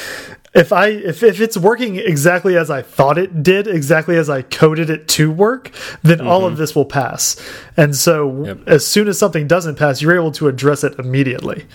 if 0.57 0.73
I 0.73 0.89
if, 0.89 1.23
if 1.23 1.41
it's 1.41 1.57
working 1.57 1.97
exactly 1.97 2.57
as 2.57 2.71
I 2.71 2.83
thought 2.83 3.19
it 3.19 3.43
did, 3.43 3.69
exactly 3.69 4.17
as 4.17 4.31
I 4.31 4.43
coded 4.43 4.91
it 4.91 5.07
to 5.09 5.31
work, 5.31 5.71
then 6.03 6.19
mm 6.19 6.25
-hmm. 6.25 6.31
all 6.31 6.45
of 6.45 6.53
mm-hmm. 6.53 6.61
this 6.61 6.75
will 6.75 6.85
pass. 6.85 7.37
And 7.77 7.97
so 7.97 8.45
yep. 8.47 8.59
as 8.67 8.87
soon 8.87 9.09
as 9.09 9.19
something 9.19 9.47
doesn't 9.47 9.77
pass, 9.79 10.01
you're 10.01 10.19
able 10.19 10.33
to 10.33 10.49
address 10.49 10.85
it 10.85 10.99
immediately. 10.99 11.67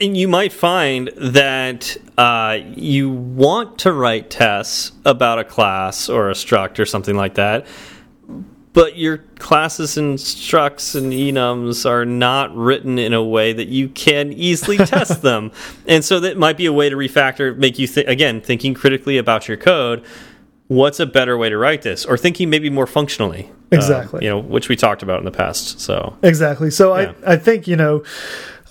And 0.00 0.16
you 0.16 0.28
might 0.28 0.52
find 0.52 1.10
that 1.34 1.96
uh, 2.16 2.58
you 2.76 3.10
want 3.36 3.78
to 3.78 3.92
write 3.92 4.30
tests 4.30 4.92
about 5.04 5.38
a 5.38 5.44
class 5.44 6.08
or 6.08 6.30
a 6.30 6.34
struct 6.34 6.78
or 6.78 6.86
something 6.86 7.16
like 7.22 7.34
that, 7.34 7.66
but 8.72 8.96
your 8.96 9.18
classes 9.38 9.96
and 9.98 10.18
structs 10.18 10.94
and 10.94 11.12
enums 11.12 11.88
are 11.88 12.04
not 12.04 12.54
written 12.56 12.98
in 12.98 13.12
a 13.12 13.22
way 13.22 13.52
that 13.52 13.68
you 13.68 13.88
can 13.88 14.32
easily 14.32 14.76
test 14.86 15.22
them. 15.22 15.52
And 15.86 16.04
so 16.04 16.20
that 16.20 16.38
might 16.38 16.56
be 16.56 16.66
a 16.66 16.72
way 16.72 16.88
to 16.88 16.96
refactor, 16.96 17.56
make 17.56 17.78
you, 17.78 17.86
th 17.86 18.06
again, 18.06 18.40
thinking 18.40 18.74
critically 18.74 19.18
about 19.18 19.48
your 19.48 19.56
code. 19.56 20.04
What's 20.68 21.00
a 21.00 21.06
better 21.06 21.36
way 21.36 21.50
to 21.50 21.58
write 21.58 21.82
this? 21.82 22.06
Or 22.06 22.16
thinking 22.16 22.48
maybe 22.48 22.70
more 22.70 22.86
functionally. 22.86 23.50
Uh, 23.72 23.76
exactly. 23.76 24.20
Uh, 24.20 24.22
you 24.22 24.30
know, 24.30 24.38
which 24.38 24.68
we 24.68 24.76
talked 24.76 25.02
about 25.02 25.18
in 25.18 25.26
the 25.26 25.30
past. 25.30 25.80
So 25.80 26.16
Exactly. 26.22 26.70
So 26.70 26.96
yeah. 26.96 27.12
I, 27.26 27.32
I 27.34 27.36
think, 27.36 27.66
you 27.66 27.76
know, 27.76 28.04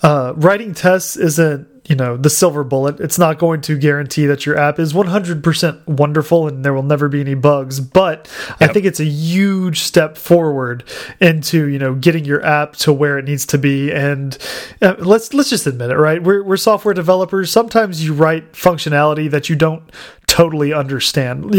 uh, 0.02 0.32
writing 0.36 0.74
tests 0.74 1.16
isn't 1.16 1.68
you 1.86 1.96
know 1.96 2.16
the 2.16 2.30
silver 2.30 2.64
bullet. 2.64 3.00
It's 3.00 3.18
not 3.18 3.38
going 3.38 3.60
to 3.62 3.76
guarantee 3.78 4.26
that 4.26 4.46
your 4.46 4.56
app 4.58 4.78
is 4.78 4.92
100% 4.92 5.86
wonderful 5.86 6.46
and 6.46 6.64
there 6.64 6.74
will 6.74 6.82
never 6.82 7.08
be 7.08 7.20
any 7.20 7.34
bugs 7.34 7.80
but 7.80 8.28
yep. 8.60 8.70
i 8.70 8.72
think 8.72 8.86
it's 8.86 9.00
a 9.00 9.04
huge 9.04 9.80
step 9.80 10.16
forward 10.16 10.84
into 11.20 11.68
you 11.68 11.78
know 11.78 11.94
getting 11.94 12.24
your 12.24 12.44
app 12.44 12.76
to 12.76 12.92
where 12.92 13.18
it 13.18 13.24
needs 13.24 13.46
to 13.46 13.58
be. 13.58 13.90
And 13.90 14.36
uh, 14.80 14.96
let's 14.98 15.32
let's 15.32 15.50
just 15.50 15.66
admit 15.66 15.90
it 15.90 15.96
right? 15.96 16.22
We're, 16.22 16.42
we're 16.42 16.56
software 16.56 16.94
developers. 16.94 17.50
Sometimes 17.50 18.04
you 18.04 18.12
write 18.12 18.52
functionality 18.52 19.30
that 19.30 19.48
you 19.48 19.56
don't 19.56 19.90
totally 20.26 20.72
understand. 20.72 21.52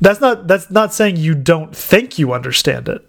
That's 0.00 0.20
not 0.20 0.46
that's 0.46 0.70
not 0.70 0.94
saying 0.94 1.16
you 1.16 1.34
don't 1.34 1.76
think 1.76 2.18
you 2.18 2.32
understand 2.32 2.88
it. 2.88 3.06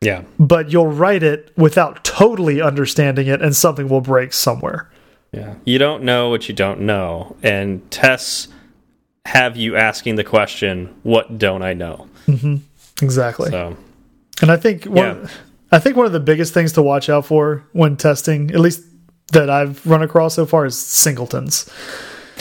Yeah. 0.00 0.24
But 0.38 0.70
you'll 0.70 0.88
write 0.88 1.22
it 1.22 1.52
without 1.56 2.02
totally 2.04 2.60
understanding 2.60 3.28
it 3.28 3.40
and 3.40 3.54
something 3.54 3.88
will 3.88 4.00
break 4.00 4.32
somewhere 4.32 4.90
yeah. 5.32 5.54
You 5.64 5.78
don't 5.78 6.02
know 6.02 6.28
what 6.28 6.48
you 6.48 6.54
don't 6.54 6.80
know. 6.80 7.36
And 7.42 7.90
tests 7.90 8.48
have 9.24 9.56
you 9.56 9.76
asking 9.76 10.16
the 10.16 10.24
question, 10.24 10.94
what 11.02 11.38
don't 11.38 11.62
I 11.62 11.74
know? 11.74 12.08
Mm 12.26 12.38
-hmm. 12.38 12.60
Exactly. 13.02 13.50
So, 13.50 13.76
and 14.42 14.50
I 14.50 14.56
think 14.56 14.84
one, 14.84 14.96
yeah. 14.96 15.28
I 15.72 15.80
think 15.80 15.96
one 15.96 16.06
of 16.06 16.12
the 16.12 16.20
biggest 16.20 16.54
things 16.54 16.72
to 16.72 16.82
watch 16.82 17.08
out 17.08 17.26
for 17.26 17.62
when 17.72 17.96
testing, 17.96 18.50
at 18.54 18.60
least 18.60 18.82
that 19.32 19.48
I've 19.48 19.90
run 19.90 20.02
across 20.02 20.34
so 20.34 20.46
far, 20.46 20.66
is 20.66 20.78
singletons. 20.78 21.70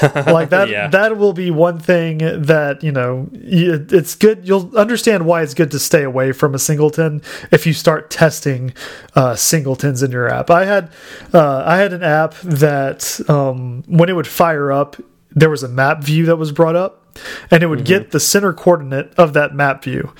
like 0.28 0.50
that 0.50 0.70
yeah. 0.70 0.88
that 0.88 1.18
will 1.18 1.34
be 1.34 1.52
one 1.52 1.80
thing 1.80 2.20
that 2.20 2.84
you 2.84 2.92
know 2.92 3.30
it's 3.34 4.16
good 4.16 4.48
you'll 4.48 4.76
understand 4.78 5.26
why 5.26 5.42
it's 5.42 5.54
good 5.54 5.72
to 5.72 5.80
stay 5.80 6.04
away 6.04 6.32
from 6.32 6.54
a 6.56 6.60
singleton 6.60 7.22
if 7.52 7.66
you 7.66 7.74
start 7.74 8.10
testing 8.10 8.74
uh, 9.16 9.36
singletons 9.36 10.04
in 10.04 10.12
your 10.12 10.28
app 10.28 10.50
i 10.50 10.66
had 10.66 10.92
uh, 11.34 11.64
i 11.66 11.78
had 11.78 11.94
an 11.94 12.04
app 12.04 12.34
that 12.42 13.20
um, 13.30 13.84
when 13.88 14.10
it 14.10 14.14
would 14.14 14.28
fire 14.28 14.72
up 14.72 14.98
there 15.34 15.50
was 15.50 15.64
a 15.64 15.68
map 15.68 16.04
view 16.04 16.26
that 16.26 16.36
was 16.36 16.52
brought 16.52 16.76
up, 16.76 17.16
and 17.50 17.64
it 17.64 17.68
would 17.68 17.86
get 17.86 18.12
the 18.12 18.20
center 18.20 18.54
coordinate 18.54 19.14
of 19.16 19.34
that 19.34 19.54
map 19.54 19.84
view, 19.84 20.14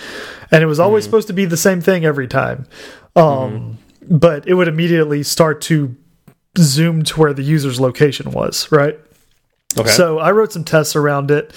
and 0.50 0.64
it 0.64 0.68
was 0.68 0.80
always 0.80 1.04
supposed 1.04 1.28
to 1.28 1.34
be 1.34 1.46
the 1.46 1.58
same 1.58 1.82
thing 1.82 2.06
every 2.06 2.28
time. 2.28 2.66
Um, 3.16 3.78
But 4.10 4.48
it 4.48 4.56
would 4.56 4.68
immediately 4.68 5.24
start 5.24 5.62
to 5.62 5.96
zoom 6.58 7.04
to 7.04 7.20
where 7.20 7.34
the 7.34 7.44
user's 7.44 7.80
location 7.80 8.32
was, 8.32 8.72
right? 8.72 9.00
Okay. 9.78 9.90
So 9.90 10.20
I 10.20 10.32
wrote 10.32 10.52
some 10.54 10.64
tests 10.64 10.96
around 10.96 11.32
it, 11.32 11.54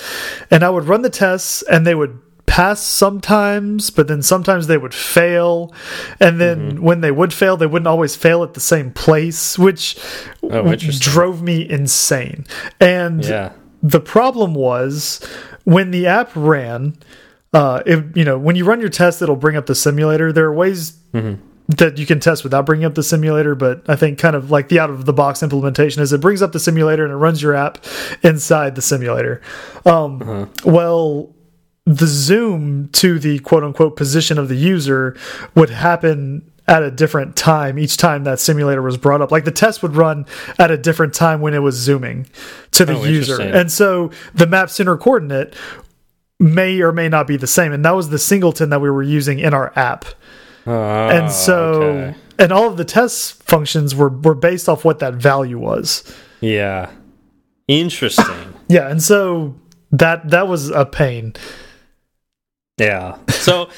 and 0.51 0.63
I 0.63 0.71
would 0.71 0.85
run 0.85 1.03
the 1.03 1.11
tests, 1.11 1.63
and 1.63 1.87
they 1.87 1.95
would 1.95 2.19
pass 2.47 2.81
sometimes, 2.81 3.91
but 3.91 4.07
then 4.07 4.23
sometimes 4.23 4.67
they 4.69 4.77
would 4.79 4.95
fail, 4.95 5.75
and 6.21 6.41
then 6.41 6.73
Mm-hmm. 6.75 6.83
when 6.85 7.01
they 7.01 7.11
would 7.11 7.33
fail, 7.33 7.57
they 7.57 7.67
wouldn't 7.67 7.89
always 7.89 8.15
fail 8.17 8.43
at 8.45 8.55
the 8.55 8.61
same 8.61 8.91
place, 8.93 9.59
which 9.59 9.97
Oh, 10.43 10.75
drove 10.77 11.43
me 11.43 11.69
insane. 11.69 12.45
And 12.81 13.25
yeah. 13.25 13.53
the 13.83 14.01
problem 14.01 14.55
was 14.55 15.21
when 15.65 15.91
the 15.91 16.07
app 16.07 16.31
ran. 16.37 16.97
Uh, 17.53 17.83
it, 17.87 18.17
you 18.17 18.25
know, 18.25 18.37
when 18.37 18.57
you 18.57 18.65
run 18.65 18.81
your 18.81 18.89
test, 18.91 19.23
it'll 19.23 19.37
bring 19.37 19.57
up 19.57 19.67
the 19.67 19.75
simulator. 19.77 20.33
There 20.33 20.45
are 20.47 20.53
ways 20.55 20.95
that 21.69 21.97
you 21.99 22.05
can 22.05 22.21
test 22.21 22.45
without 22.45 22.67
bringing 22.67 22.85
up 22.85 22.95
the 22.95 23.03
simulator, 23.03 23.55
but 23.55 23.83
I 23.89 23.97
think 23.97 24.19
kind 24.19 24.37
of 24.37 24.51
like 24.51 24.69
the 24.69 24.79
out 24.79 24.91
of 24.91 25.07
the 25.07 25.13
box 25.15 25.43
implementation 25.43 26.03
is 26.03 26.13
it 26.13 26.21
brings 26.21 26.43
up 26.43 26.53
the 26.53 26.61
simulator 26.61 27.05
and 27.05 27.13
it 27.13 27.17
runs 27.17 27.41
your 27.41 27.55
app 27.55 27.79
inside 28.23 28.75
the 28.75 28.83
simulator. 28.83 29.41
Um, 29.87 30.51
Well, 30.65 31.35
the 31.87 32.07
zoom 32.07 32.89
to 32.93 33.19
the 33.19 33.39
quote 33.41 33.65
unquote 33.65 33.97
position 33.97 34.39
of 34.39 34.49
the 34.49 34.57
user 34.57 35.17
would 35.55 35.71
happen 35.71 36.51
at 36.67 36.83
a 36.83 36.91
different 36.91 37.37
time 37.37 37.79
each 37.79 37.99
time 37.99 38.25
that 38.25 38.41
simulator 38.41 38.81
was 38.81 38.97
brought 38.97 39.21
up. 39.21 39.31
Like 39.31 39.45
the 39.45 39.51
test 39.51 39.83
would 39.83 39.97
run 39.97 40.25
at 40.59 40.71
a 40.71 40.79
different 40.79 41.13
time 41.13 41.41
when 41.43 41.53
it 41.53 41.59
was 41.59 41.77
zooming 41.77 42.27
to 42.73 42.85
the 42.87 42.95
Oh, 42.95 43.05
user. 43.05 43.41
And 43.41 43.71
so 43.71 44.11
the 44.35 44.47
map 44.47 44.71
center 44.71 44.97
coordinate 44.97 45.55
may 46.41 46.81
or 46.81 46.91
may 46.91 47.09
not 47.09 47.27
be 47.27 47.37
the 47.37 47.47
same. 47.47 47.73
And 47.73 47.85
that 47.85 47.95
was 47.95 48.09
the 48.09 48.19
singleton 48.19 48.71
that 48.71 48.81
we 48.81 48.91
were 48.91 49.03
using 49.03 49.39
in 49.39 49.53
our 49.55 49.73
app 49.79 50.07
Oh, 50.67 51.09
and 51.09 51.31
so 51.31 51.83
okay. 51.83 52.15
and 52.39 52.53
all 52.53 52.69
of 52.69 52.77
the 52.77 52.85
test 52.85 53.43
functions 53.43 53.95
were 53.95 54.09
were 54.09 54.35
based 54.35 54.69
off 54.69 54.85
what 54.85 54.99
that 55.01 55.15
value 55.15 55.59
was 55.59 56.03
yeah. 56.41 56.91
Interesting. 57.69 58.55
yeah 58.69 58.89
and 58.91 59.03
so 59.03 59.55
that 59.93 60.31
that 60.31 60.49
was 60.49 60.71
a 60.71 60.85
pain 60.87 61.35
Yeah. 62.79 63.19
So, 63.29 63.69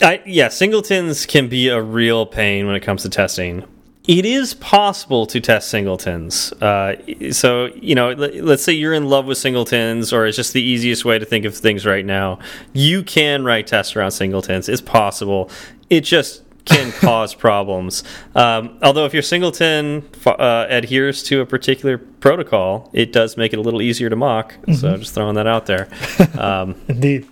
I 0.00 0.22
yeah, 0.26 0.48
singletons 0.48 1.26
can 1.26 1.48
be 1.48 1.68
a 1.68 1.80
real 1.82 2.24
pain 2.26 2.66
when 2.66 2.76
it 2.76 2.80
comes 2.80 3.02
to 3.02 3.08
testing. 3.08 3.64
It 4.08 4.24
is 4.24 4.54
possible 4.54 5.26
to 5.26 5.40
test 5.40 5.68
singletons. 5.68 6.52
Uh, 6.54 6.96
so, 7.30 7.66
you 7.74 7.94
know, 7.94 8.12
let, 8.12 8.34
let's 8.36 8.64
say 8.64 8.72
you're 8.72 8.94
in 8.94 9.08
love 9.08 9.26
with 9.26 9.38
singletons, 9.38 10.12
or 10.12 10.26
it's 10.26 10.36
just 10.36 10.54
the 10.54 10.62
easiest 10.62 11.04
way 11.04 11.18
to 11.18 11.26
think 11.26 11.44
of 11.44 11.56
things 11.56 11.84
right 11.84 12.04
now. 12.04 12.38
You 12.72 13.02
can 13.02 13.44
write 13.44 13.66
tests 13.66 13.94
around 13.94 14.12
singletons. 14.12 14.68
It's 14.68 14.80
possible. 14.80 15.50
It 15.90 16.00
just 16.00 16.42
can 16.64 16.90
cause 17.00 17.34
problems. 17.34 18.02
Um, 18.34 18.78
although, 18.82 19.04
if 19.04 19.12
your 19.12 19.22
singleton 19.22 20.08
uh, 20.26 20.66
adheres 20.70 21.22
to 21.24 21.42
a 21.42 21.46
particular 21.46 21.98
protocol, 21.98 22.90
it 22.94 23.12
does 23.12 23.36
make 23.36 23.52
it 23.52 23.58
a 23.58 23.62
little 23.62 23.82
easier 23.82 24.08
to 24.08 24.16
mock. 24.16 24.54
So, 24.74 24.96
just 24.96 25.14
throwing 25.14 25.34
that 25.36 25.46
out 25.46 25.66
there. 25.66 25.88
Um, 26.38 26.80
indeed 26.88 27.26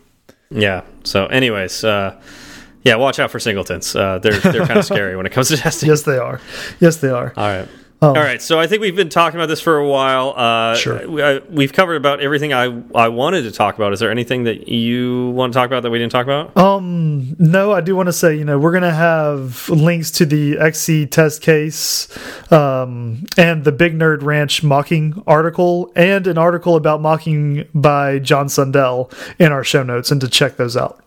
yeah. 0.50 0.82
So, 1.04 1.26
anyways, 1.26 1.84
uh, 1.84 2.20
yeah, 2.86 2.94
watch 2.96 3.18
out 3.18 3.30
for 3.30 3.38
singletons. 3.40 3.94
Uh, 3.94 4.18
they're 4.18 4.38
they're 4.40 4.66
kind 4.66 4.78
of 4.78 4.84
scary 4.92 5.16
when 5.16 5.26
it 5.26 5.32
comes 5.32 5.48
to 5.48 5.56
testing. 5.56 5.88
yes 5.90 6.02
they 6.02 6.18
are 6.18 6.40
yes 6.80 6.96
they 6.98 7.10
are 7.10 7.32
All 7.36 7.48
right. 7.48 7.68
All 8.02 8.12
right. 8.12 8.42
So 8.42 8.60
I 8.60 8.66
think 8.66 8.82
we've 8.82 8.94
been 8.94 9.08
talking 9.08 9.40
about 9.40 9.46
this 9.48 9.60
for 9.62 9.78
a 9.78 9.88
while. 9.88 10.34
Uh, 10.36 10.76
Sure. 10.76 11.08
We, 11.08 11.22
I, 11.22 11.38
we've 11.48 11.72
covered 11.72 11.96
about 11.96 12.20
everything 12.20 12.52
I 12.52 12.64
I 12.94 13.08
wanted 13.08 13.42
to 13.42 13.50
talk 13.50 13.74
about. 13.76 13.94
Is 13.94 14.00
there 14.00 14.10
anything 14.10 14.44
that 14.44 14.68
you 14.68 15.30
want 15.30 15.54
to 15.54 15.58
talk 15.58 15.66
about 15.66 15.82
that 15.82 15.90
we 15.90 15.98
didn't 15.98 16.12
talk 16.12 16.26
about? 16.26 16.54
um 16.56 17.34
no 17.38 17.72
i 17.72 17.80
do 17.80 17.96
want 17.96 18.06
to 18.08 18.12
say 18.12 18.36
you 18.36 18.44
know 18.44 18.58
we're 18.58 18.72
gonna 18.72 18.92
have 18.94 19.68
links 19.70 20.10
to 20.18 20.26
the 20.26 20.56
XCTestCase 20.56 22.52
um 22.52 23.24
and 23.36 23.64
the 23.64 23.72
big 23.72 23.94
nerd 23.98 24.22
ranch 24.22 24.62
mocking 24.62 25.22
article 25.26 25.90
and 25.96 26.26
an 26.26 26.38
article 26.38 26.76
about 26.76 27.00
mocking 27.00 27.66
by 27.74 28.18
john 28.18 28.46
sundell 28.48 29.10
in 29.38 29.52
our 29.52 29.64
show 29.64 29.82
notes 29.82 30.10
and 30.10 30.20
to 30.20 30.28
check 30.28 30.56
those 30.56 30.76
out 30.76 31.00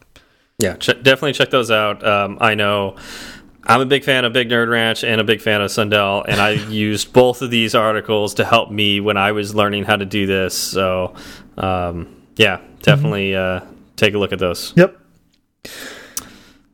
Yeah, 0.60 0.76
ch 0.76 0.88
definitely 0.88 1.34
check 1.34 1.50
those 1.50 1.72
out. 1.72 2.06
Um, 2.06 2.38
I 2.42 2.56
know 2.56 2.98
I'm 3.64 3.82
a 3.82 3.86
big 3.86 4.04
fan 4.04 4.26
of 4.26 4.34
Big 4.34 4.50
Nerd 4.50 4.70
Ranch 4.70 5.04
and 5.04 5.22
a 5.22 5.24
big 5.24 5.42
fan 5.42 5.62
of 5.62 5.72
Sundell, 5.72 6.26
and 6.28 6.42
I 6.42 6.50
used 6.70 7.14
both 7.14 7.42
of 7.42 7.52
these 7.52 7.76
articles 7.76 8.34
to 8.36 8.46
help 8.46 8.72
me 8.72 9.00
when 9.00 9.16
I 9.16 9.32
was 9.32 9.54
learning 9.54 9.86
how 9.86 9.96
to 9.96 10.06
do 10.06 10.26
this. 10.26 10.58
So, 10.58 11.14
um, 11.58 12.24
yeah, 12.36 12.62
definitely 12.82 13.36
uh, 13.36 13.62
take 13.96 14.16
a 14.16 14.18
look 14.18 14.34
at 14.34 14.40
those. 14.40 14.74
yep 14.76 15.00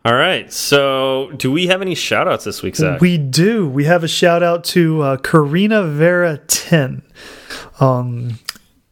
All 0.05 0.13
right. 0.13 0.51
So, 0.53 1.31
do 1.36 1.51
we 1.51 1.67
have 1.67 1.81
any 1.81 1.95
shout 1.95 2.27
outs 2.27 2.45
this 2.45 2.63
week, 2.63 2.75
Zach? 2.75 3.01
We 3.01 3.17
do. 3.17 3.67
We 3.67 3.86
have 3.86 4.03
a 4.03 4.07
shout 4.07 4.41
out 4.41 4.63
to 4.65 5.01
uh, 5.01 5.17
Karina 5.17 5.83
Vera 5.83 6.38
10. 6.38 7.03
Um, 7.79 8.39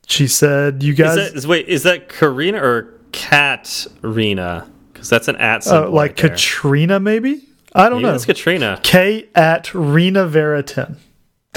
she 0.07 0.27
said, 0.27 0.83
"You 0.83 0.91
is 0.93 0.97
guys 0.97 1.47
wait, 1.47 1.67
is 1.67 1.83
that 1.83 2.09
Karina 2.09 2.61
or 2.61 2.99
Kat 3.11 3.87
Rena? 4.01 4.69
Because 5.03 5.09
that's 5.09 5.27
an 5.27 5.35
at 5.35 5.57
uh, 5.57 5.59
symbol. 5.59 5.91
like 5.91 6.11
right. 6.11 6.31
Katrina, 6.31 6.97
maybe? 6.97 7.45
I 7.75 7.89
don't 7.89 7.97
Maybe 7.97 8.03
know. 8.03 8.11
that's 8.13 8.25
Katrina. 8.25 8.79
K 8.83 9.27
at 9.35 9.73
Rena 9.73 10.25
Vera 10.27 10.63
10. 10.63 10.95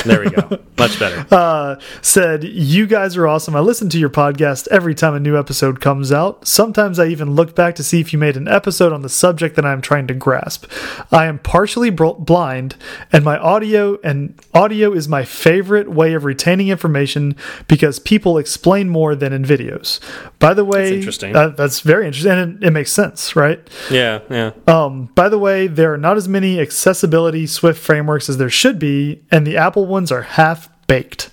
There 0.07 0.21
we 0.21 0.31
go. 0.31 0.59
Much 0.79 0.99
better. 0.99 1.27
uh, 1.35 1.81
said, 2.03 2.45
You 2.45 2.87
guys 2.87 3.17
are 3.17 3.27
awesome. 3.27 3.57
I 3.57 3.61
listen 3.61 3.89
to 3.91 3.99
your 3.99 4.11
podcast 4.11 4.69
every 4.69 4.95
time 4.95 5.15
a 5.15 5.21
new 5.21 5.39
episode 5.39 5.81
comes 5.81 6.13
out. 6.13 6.47
Sometimes 6.47 6.99
I 6.99 7.07
even 7.07 7.35
look 7.35 7.55
back 7.55 7.75
to 7.77 7.85
see 7.85 8.01
if 8.01 8.13
you 8.13 8.19
made 8.19 8.37
an 8.37 8.49
episode 8.49 8.93
on 8.93 9.03
the 9.03 9.09
subject 9.09 9.57
that 9.57 9.65
I'm 9.65 9.81
trying 9.81 10.07
to 10.09 10.15
grasp. 10.15 10.71
I 11.11 11.27
am 11.27 11.39
partially 11.39 11.91
blind, 11.91 12.77
and 13.13 13.25
my 13.25 13.39
audio 13.39 13.99
and 14.03 14.41
audio 14.55 14.93
is 14.93 15.09
my 15.09 15.25
favorite 15.25 15.91
way 15.91 16.15
of 16.15 16.25
retaining 16.25 16.69
information 16.69 17.37
because 17.69 17.99
people 17.99 18.39
explain 18.39 18.89
more 18.89 19.15
than 19.15 19.33
in 19.33 19.45
videos. 19.45 20.01
By 20.39 20.55
the 20.55 20.65
way, 20.65 20.97
interesting. 20.97 21.35
uh, 21.35 21.49
that's 21.49 21.81
very 21.81 22.07
interesting, 22.07 22.33
and 22.33 22.63
it, 22.63 22.69
it 22.69 22.71
makes 22.71 22.93
sense, 22.93 23.35
right? 23.35 23.67
Yeah, 23.91 24.21
yeah. 24.31 24.53
Um, 24.67 25.07
by 25.15 25.29
the 25.29 25.39
way, 25.39 25.67
there 25.67 25.93
are 25.93 25.99
not 25.99 26.17
as 26.17 26.29
many 26.29 26.61
accessibility 26.61 27.47
Swift 27.47 27.81
frameworks 27.81 28.29
as 28.29 28.37
there 28.39 28.51
should 28.51 28.79
be, 28.79 29.23
and 29.31 29.47
the 29.47 29.57
Apple 29.57 29.87
ones 29.97 30.13
are 30.13 30.21
half 30.23 30.69
baked. 30.87 31.31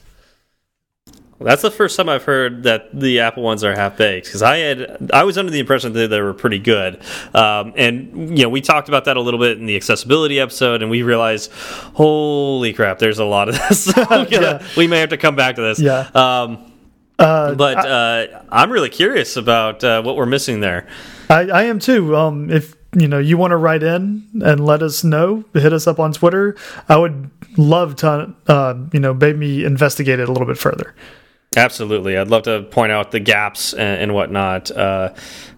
That's 1.41 1.61
the 1.61 1.71
first 1.71 1.97
time 1.97 2.07
I've 2.07 2.23
heard 2.23 2.63
that 2.63 2.97
the 2.97 3.19
Apple 3.19 3.43
ones 3.43 3.65
are 3.65 3.75
half 3.75 3.97
baked 3.97 4.27
because 4.27 4.41
I 4.41 4.57
had 4.59 5.11
I 5.13 5.25
was 5.25 5.37
under 5.37 5.51
the 5.51 5.59
impression 5.59 5.91
that 5.91 6.07
they 6.09 6.21
were 6.21 6.33
pretty 6.33 6.59
good, 6.59 7.01
um, 7.35 7.73
and 7.75 8.37
you 8.37 8.43
know 8.45 8.49
we 8.49 8.61
talked 8.61 8.87
about 8.87 9.03
that 9.05 9.17
a 9.17 9.21
little 9.21 9.41
bit 9.41 9.57
in 9.57 9.65
the 9.65 9.75
accessibility 9.75 10.39
episode, 10.39 10.81
and 10.81 10.89
we 10.89 11.03
realized, 11.03 11.51
holy 11.51 12.71
crap, 12.71 12.99
there's 12.99 13.19
a 13.19 13.25
lot 13.25 13.49
of 13.49 13.55
this. 13.55 13.91
Gotta- 13.93 14.27
Yeah. 14.31 14.67
we 14.77 14.87
may 14.87 14.99
have 15.01 15.09
to 15.09 15.17
come 15.17 15.35
back 15.35 15.55
to 15.57 15.61
this. 15.61 15.79
Yeah. 15.81 16.07
Um, 16.15 16.71
Uh, 17.19 17.53
but 17.55 17.77
uh, 17.77 18.41
I'm 18.49 18.71
really 18.71 18.89
curious 18.89 19.35
about 19.37 19.83
uh, 19.83 20.01
what 20.01 20.15
we're 20.15 20.25
missing 20.25 20.61
there. 20.61 20.87
I, 21.29 21.41
I 21.49 21.63
am 21.63 21.77
too. 21.79 22.15
Um, 22.15 22.49
if 22.49 22.75
you 22.95 23.07
know 23.07 23.19
you 23.19 23.37
want 23.37 23.51
to 23.51 23.57
write 23.57 23.83
in 23.83 24.23
and 24.45 24.65
let 24.65 24.81
us 24.81 25.03
know, 25.03 25.43
hit 25.53 25.73
us 25.73 25.87
up 25.87 25.99
on 25.99 26.11
Twitter. 26.13 26.55
I 26.89 26.95
would 26.97 27.29
love 27.57 27.95
to, 27.97 28.33
uh, 28.47 28.75
you 28.91 28.99
know, 28.99 29.13
maybe 29.13 29.63
investigate 29.63 30.19
it 30.19 30.29
a 30.29 30.31
little 30.31 30.47
bit 30.47 30.57
further. 30.57 30.93
Absolutely. 31.55 32.17
I'd 32.17 32.29
love 32.29 32.43
to 32.43 32.63
point 32.63 32.91
out 32.91 33.11
the 33.11 33.19
gaps 33.19 33.73
and, 33.73 34.01
and 34.01 34.13
whatnot. 34.13 34.71
Uh, 34.71 35.13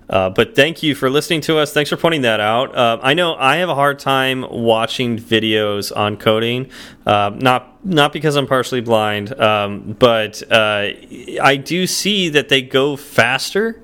uh, 0.09 0.29
but 0.29 0.55
thank 0.55 0.83
you 0.83 0.93
for 0.93 1.09
listening 1.09 1.41
to 1.41 1.57
us. 1.57 1.73
Thanks 1.73 1.89
for 1.89 1.97
pointing 1.97 2.21
that 2.21 2.39
out. 2.39 2.75
Uh, 2.75 2.99
I 3.01 3.13
know 3.13 3.35
I 3.35 3.57
have 3.57 3.69
a 3.69 3.75
hard 3.75 3.97
time 3.97 4.45
watching 4.49 5.17
videos 5.17 5.95
on 5.95 6.17
coding, 6.17 6.69
uh, 7.05 7.31
not 7.33 7.83
not 7.85 8.13
because 8.13 8.35
I'm 8.35 8.47
partially 8.47 8.81
blind, 8.81 9.39
um, 9.39 9.95
but 9.97 10.43
uh, 10.51 10.89
I 11.41 11.55
do 11.63 11.87
see 11.87 12.29
that 12.29 12.49
they 12.49 12.61
go 12.61 12.95
faster. 12.95 13.81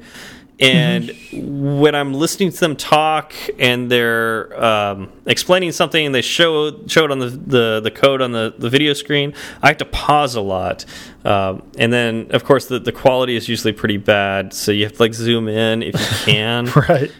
And 0.61 1.17
when 1.31 1.95
I'm 1.95 2.13
listening 2.13 2.51
to 2.51 2.59
them 2.59 2.75
talk 2.75 3.33
and 3.57 3.91
they're 3.91 4.63
um, 4.63 5.11
explaining 5.25 5.71
something 5.71 6.05
and 6.05 6.13
they 6.13 6.21
show 6.21 6.85
show 6.87 7.05
it 7.05 7.11
on 7.11 7.17
the, 7.17 7.29
the, 7.29 7.79
the 7.83 7.91
code 7.91 8.21
on 8.21 8.31
the, 8.31 8.53
the 8.57 8.69
video 8.69 8.93
screen, 8.93 9.33
I 9.63 9.69
have 9.69 9.77
to 9.77 9.85
pause 9.85 10.35
a 10.35 10.41
lot. 10.41 10.85
Um, 11.25 11.63
and 11.79 11.91
then, 11.91 12.27
of 12.29 12.43
course, 12.43 12.67
the, 12.67 12.79
the 12.79 12.91
quality 12.91 13.35
is 13.35 13.49
usually 13.49 13.73
pretty 13.73 13.97
bad, 13.97 14.53
so 14.53 14.71
you 14.71 14.83
have 14.83 14.93
to 14.93 15.01
like 15.01 15.15
zoom 15.15 15.47
in 15.47 15.81
if 15.81 15.95
you 15.95 16.17
can. 16.33 16.65
Right. 16.75 17.11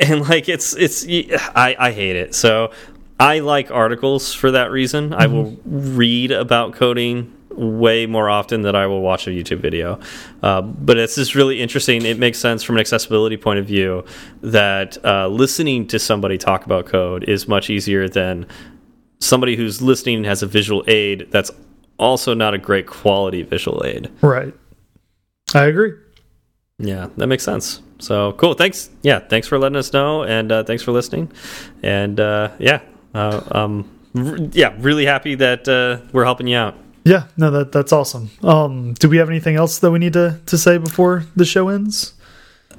and 0.00 0.28
like 0.28 0.48
it's 0.48 0.74
it's 0.74 1.06
I, 1.06 1.76
I 1.78 1.92
hate 1.92 2.16
it. 2.16 2.34
So 2.34 2.72
I 3.20 3.40
like 3.40 3.70
articles 3.70 4.32
for 4.32 4.50
that 4.52 4.70
reason. 4.70 5.12
I 5.14 5.26
will 5.26 5.56
read 5.64 6.32
about 6.32 6.74
coding 6.74 7.32
way 7.58 8.06
more 8.06 8.30
often 8.30 8.62
than 8.62 8.76
I 8.76 8.86
will 8.86 9.02
watch 9.02 9.26
a 9.26 9.30
YouTube 9.30 9.60
video. 9.60 9.98
Uh, 10.42 10.62
but 10.62 10.96
it's 10.96 11.16
just 11.16 11.34
really 11.34 11.60
interesting. 11.60 12.04
It 12.04 12.18
makes 12.18 12.38
sense 12.38 12.62
from 12.62 12.76
an 12.76 12.80
accessibility 12.80 13.36
point 13.36 13.58
of 13.58 13.66
view 13.66 14.04
that 14.42 15.02
uh, 15.04 15.28
listening 15.28 15.86
to 15.88 15.98
somebody 15.98 16.38
talk 16.38 16.64
about 16.64 16.86
code 16.86 17.24
is 17.24 17.48
much 17.48 17.68
easier 17.70 18.08
than 18.08 18.46
somebody 19.20 19.56
who's 19.56 19.82
listening 19.82 20.18
and 20.18 20.26
has 20.26 20.42
a 20.42 20.46
visual 20.46 20.84
aid 20.86 21.26
that's 21.30 21.50
also 21.98 22.34
not 22.34 22.54
a 22.54 22.58
great 22.58 22.86
quality 22.86 23.42
visual 23.42 23.82
aid. 23.84 24.10
Right. 24.22 24.54
I 25.54 25.64
agree. 25.64 25.94
Yeah, 26.78 27.08
that 27.16 27.26
makes 27.26 27.42
sense. 27.42 27.82
So 27.98 28.32
cool. 28.34 28.54
Thanks. 28.54 28.90
Yeah, 29.02 29.18
thanks 29.18 29.48
for 29.48 29.58
letting 29.58 29.76
us 29.76 29.92
know, 29.92 30.22
and 30.22 30.52
uh, 30.52 30.62
thanks 30.62 30.82
for 30.82 30.92
listening. 30.92 31.32
And 31.82 32.20
uh, 32.20 32.50
yeah, 32.60 32.80
uh, 33.14 33.42
um, 33.50 33.90
yeah, 34.52 34.74
really 34.78 35.04
happy 35.04 35.34
that 35.34 35.68
uh, 35.68 36.06
we're 36.12 36.24
helping 36.24 36.46
you 36.46 36.56
out. 36.56 36.76
Yeah, 37.08 37.24
no, 37.38 37.50
that 37.50 37.72
that's 37.72 37.90
awesome. 37.90 38.28
Um, 38.42 38.92
do 38.92 39.08
we 39.08 39.16
have 39.16 39.30
anything 39.30 39.56
else 39.56 39.78
that 39.78 39.90
we 39.90 39.98
need 39.98 40.12
to 40.12 40.38
to 40.44 40.58
say 40.58 40.76
before 40.76 41.24
the 41.34 41.46
show 41.46 41.70
ends? 41.70 42.12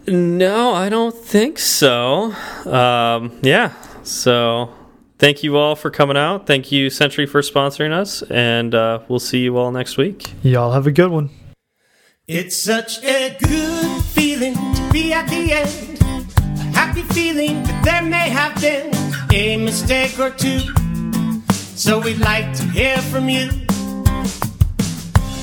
No, 0.05 0.71
I 0.71 0.88
don't 0.88 1.15
think 1.15 1.57
so. 1.57 2.32
Um, 2.65 3.39
yeah, 3.41 3.73
so 4.03 4.71
thank 5.17 5.41
you 5.41 5.57
all 5.57 5.75
for 5.75 5.89
coming 5.89 6.15
out. 6.15 6.45
Thank 6.45 6.71
you, 6.71 6.91
Sentry, 6.91 7.25
for 7.25 7.41
sponsoring 7.41 7.91
us, 7.91 8.21
and 8.21 8.75
uh, 8.75 8.99
we'll 9.07 9.17
see 9.17 9.39
you 9.39 9.57
all 9.57 9.71
next 9.71 9.97
week. 9.97 10.32
Y'all 10.43 10.73
have 10.73 10.86
a 10.86 10.91
good 10.91 11.09
one. 11.09 11.32
It's 12.27 12.55
such 12.55 13.03
a 13.03 13.36
good 13.41 14.03
feeling 14.03 14.53
to 14.53 14.89
be 14.93 15.11
at 15.11 15.27
the 15.27 15.53
end. 15.53 15.99
A 16.59 16.63
happy 16.77 17.01
feeling 17.01 17.63
that 17.63 17.84
there 17.84 18.03
may 18.03 18.30
have 18.30 18.61
been 18.61 18.93
a 19.34 19.57
mistake 19.57 20.19
or 20.19 20.30
two. 20.30 20.59
So 21.75 21.99
we'd 21.99 22.19
like 22.19 22.53
to 22.57 22.63
hear 22.65 22.97
from 22.99 23.27
you. 23.27 23.49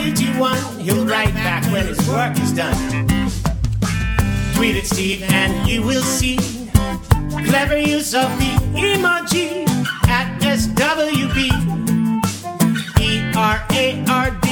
You 0.00 0.14
do 0.14 0.40
one. 0.40 0.58
He'll 0.80 1.04
write 1.04 1.34
back 1.34 1.62
when 1.72 1.86
his 1.86 1.98
work 2.08 2.38
is 2.38 2.52
done. 2.52 2.74
Tweet 4.54 4.76
at 4.76 4.86
Steve 4.86 5.22
and 5.22 5.68
you 5.68 5.82
will 5.82 6.02
see 6.02 6.38
clever 7.46 7.78
use 7.78 8.14
of 8.14 8.28
the 8.38 8.52
emoji 8.74 9.68
at 10.08 10.40
SWB. 10.40 11.50
R 13.36 13.64
A 13.72 14.04
R 14.08 14.30
D. 14.42 14.48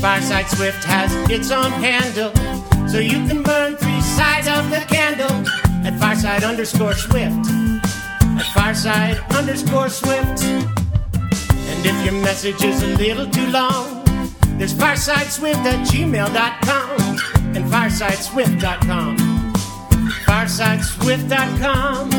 Fireside 0.00 0.48
Swift 0.48 0.84
has 0.84 1.12
its 1.30 1.50
own 1.50 1.70
handle, 1.72 2.32
so 2.88 2.98
you 2.98 3.26
can 3.28 3.42
burn 3.42 3.76
three 3.76 4.00
sides 4.00 4.48
of 4.48 4.70
the 4.70 4.84
candle 4.88 5.30
at 5.86 5.98
Fireside 5.98 6.44
underscore 6.44 6.94
Swift. 6.94 7.46
At 8.22 8.46
Fireside 8.54 9.18
underscore 9.30 9.88
Swift. 9.88 10.79
And 11.82 11.88
if 11.88 12.04
your 12.04 12.12
message 12.22 12.62
is 12.62 12.82
a 12.82 12.88
little 12.88 13.26
too 13.26 13.46
long, 13.48 14.04
there's 14.58 14.74
firesideswift 14.74 15.64
at 15.64 15.86
gmail.com 15.88 17.00
and 17.56 17.64
firesideswift.com. 17.72 19.16
Firesideswift.com. 20.26 22.10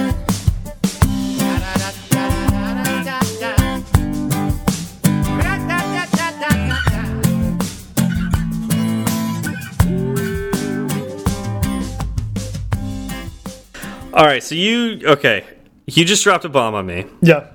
All 14.14 14.26
right, 14.26 14.43
so 14.43 14.55
you 14.55 14.99
okay? 15.05 15.45
You 15.86 16.03
just 16.03 16.24
dropped 16.24 16.43
a 16.45 16.49
bomb 16.49 16.76
on 16.76 16.86
me 16.86 17.05
Yeah. 17.22 17.45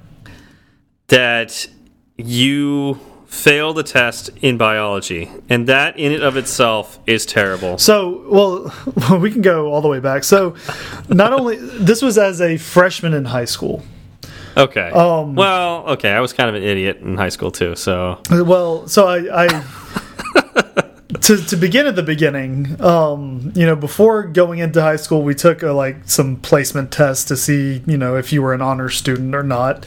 that 1.09 1.67
you 2.17 2.99
fail 3.27 3.73
the 3.73 3.83
test 3.83 4.31
in 4.41 4.57
biology, 4.57 5.31
and 5.49 5.69
that 5.69 5.99
in 5.99 6.13
and 6.13 6.23
of 6.23 6.37
itself 6.37 6.99
is 7.07 7.27
terrible. 7.27 7.79
So, 7.79 8.25
well, 8.29 9.19
we 9.21 9.31
can 9.31 9.43
go 9.43 9.73
all 9.73 9.81
the 9.81 9.89
way 9.89 10.01
back. 10.01 10.25
So, 10.25 10.55
not 11.09 11.33
only 11.33 11.57
this 11.57 12.03
was 12.03 12.19
as 12.19 12.41
a 12.41 12.57
freshman 12.57 13.15
in 13.15 13.27
high 13.27 13.45
school. 13.45 13.83
Okay. 14.57 14.91
Um, 14.91 15.35
well, 15.35 15.87
okay. 15.89 16.11
I 16.11 16.21
was 16.21 16.33
kind 16.33 16.49
of 16.49 16.55
an 16.55 16.63
idiot 16.63 16.99
in 16.99 17.17
high 17.17 17.29
school 17.29 17.51
too. 17.51 17.77
So 17.77 18.19
Well, 18.31 18.89
so 18.89 19.07
I, 19.07 19.45
I 19.45 19.65
to 21.21 21.37
to 21.37 21.57
begin 21.57 21.87
at 21.87 21.95
the 21.95 22.03
beginning, 22.03 22.81
um, 22.81 23.53
you 23.55 23.65
know, 23.65 23.77
before 23.77 24.25
going 24.25 24.59
into 24.59 24.83
high 24.83 24.97
school, 24.97 25.23
we 25.23 25.35
took 25.35 25.63
a, 25.63 25.73
like 25.73 26.09
some 26.09 26.37
placement 26.37 26.91
tests 26.91 27.25
to 27.27 27.37
see, 27.37 27.83
you 27.87 27.97
know, 27.97 28.17
if 28.17 28.33
you 28.33 28.43
were 28.43 28.53
an 28.53 28.63
honor 28.63 28.89
student 28.89 29.35
or 29.35 29.43
not. 29.43 29.87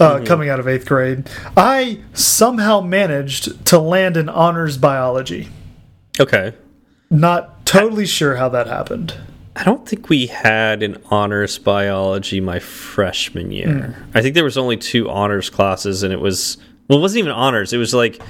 Uh, 0.00 0.24
Coming 0.24 0.48
out 0.48 0.58
of 0.58 0.66
eighth 0.66 0.86
grade, 0.86 1.28
I 1.56 2.00
somehow 2.12 2.80
managed 2.80 3.64
to 3.66 3.78
land 3.78 4.16
in 4.16 4.28
honors 4.28 4.76
biology. 4.78 5.48
okay. 6.18 6.54
Not 7.10 7.66
totally 7.66 8.06
sure 8.06 8.36
how 8.36 8.48
that 8.48 8.66
happened. 8.66 9.14
I 9.54 9.64
don't 9.64 9.86
think 9.86 10.08
we 10.08 10.26
had 10.28 10.82
an 10.82 10.96
honors 11.10 11.58
biology 11.58 12.40
my 12.40 12.58
freshman 12.58 13.50
year. 13.50 13.94
I 14.14 14.22
think 14.22 14.34
there 14.34 14.44
was 14.44 14.56
only 14.56 14.78
two 14.78 15.10
honors 15.10 15.50
classes, 15.50 16.02
and 16.02 16.12
it 16.12 16.20
was 16.20 16.56
well, 16.88 16.98
it 16.98 17.02
wasn't 17.02 17.20
even 17.20 17.32
honors. 17.32 17.72
It 17.72 17.78
was 17.78 17.92
like 17.92 18.20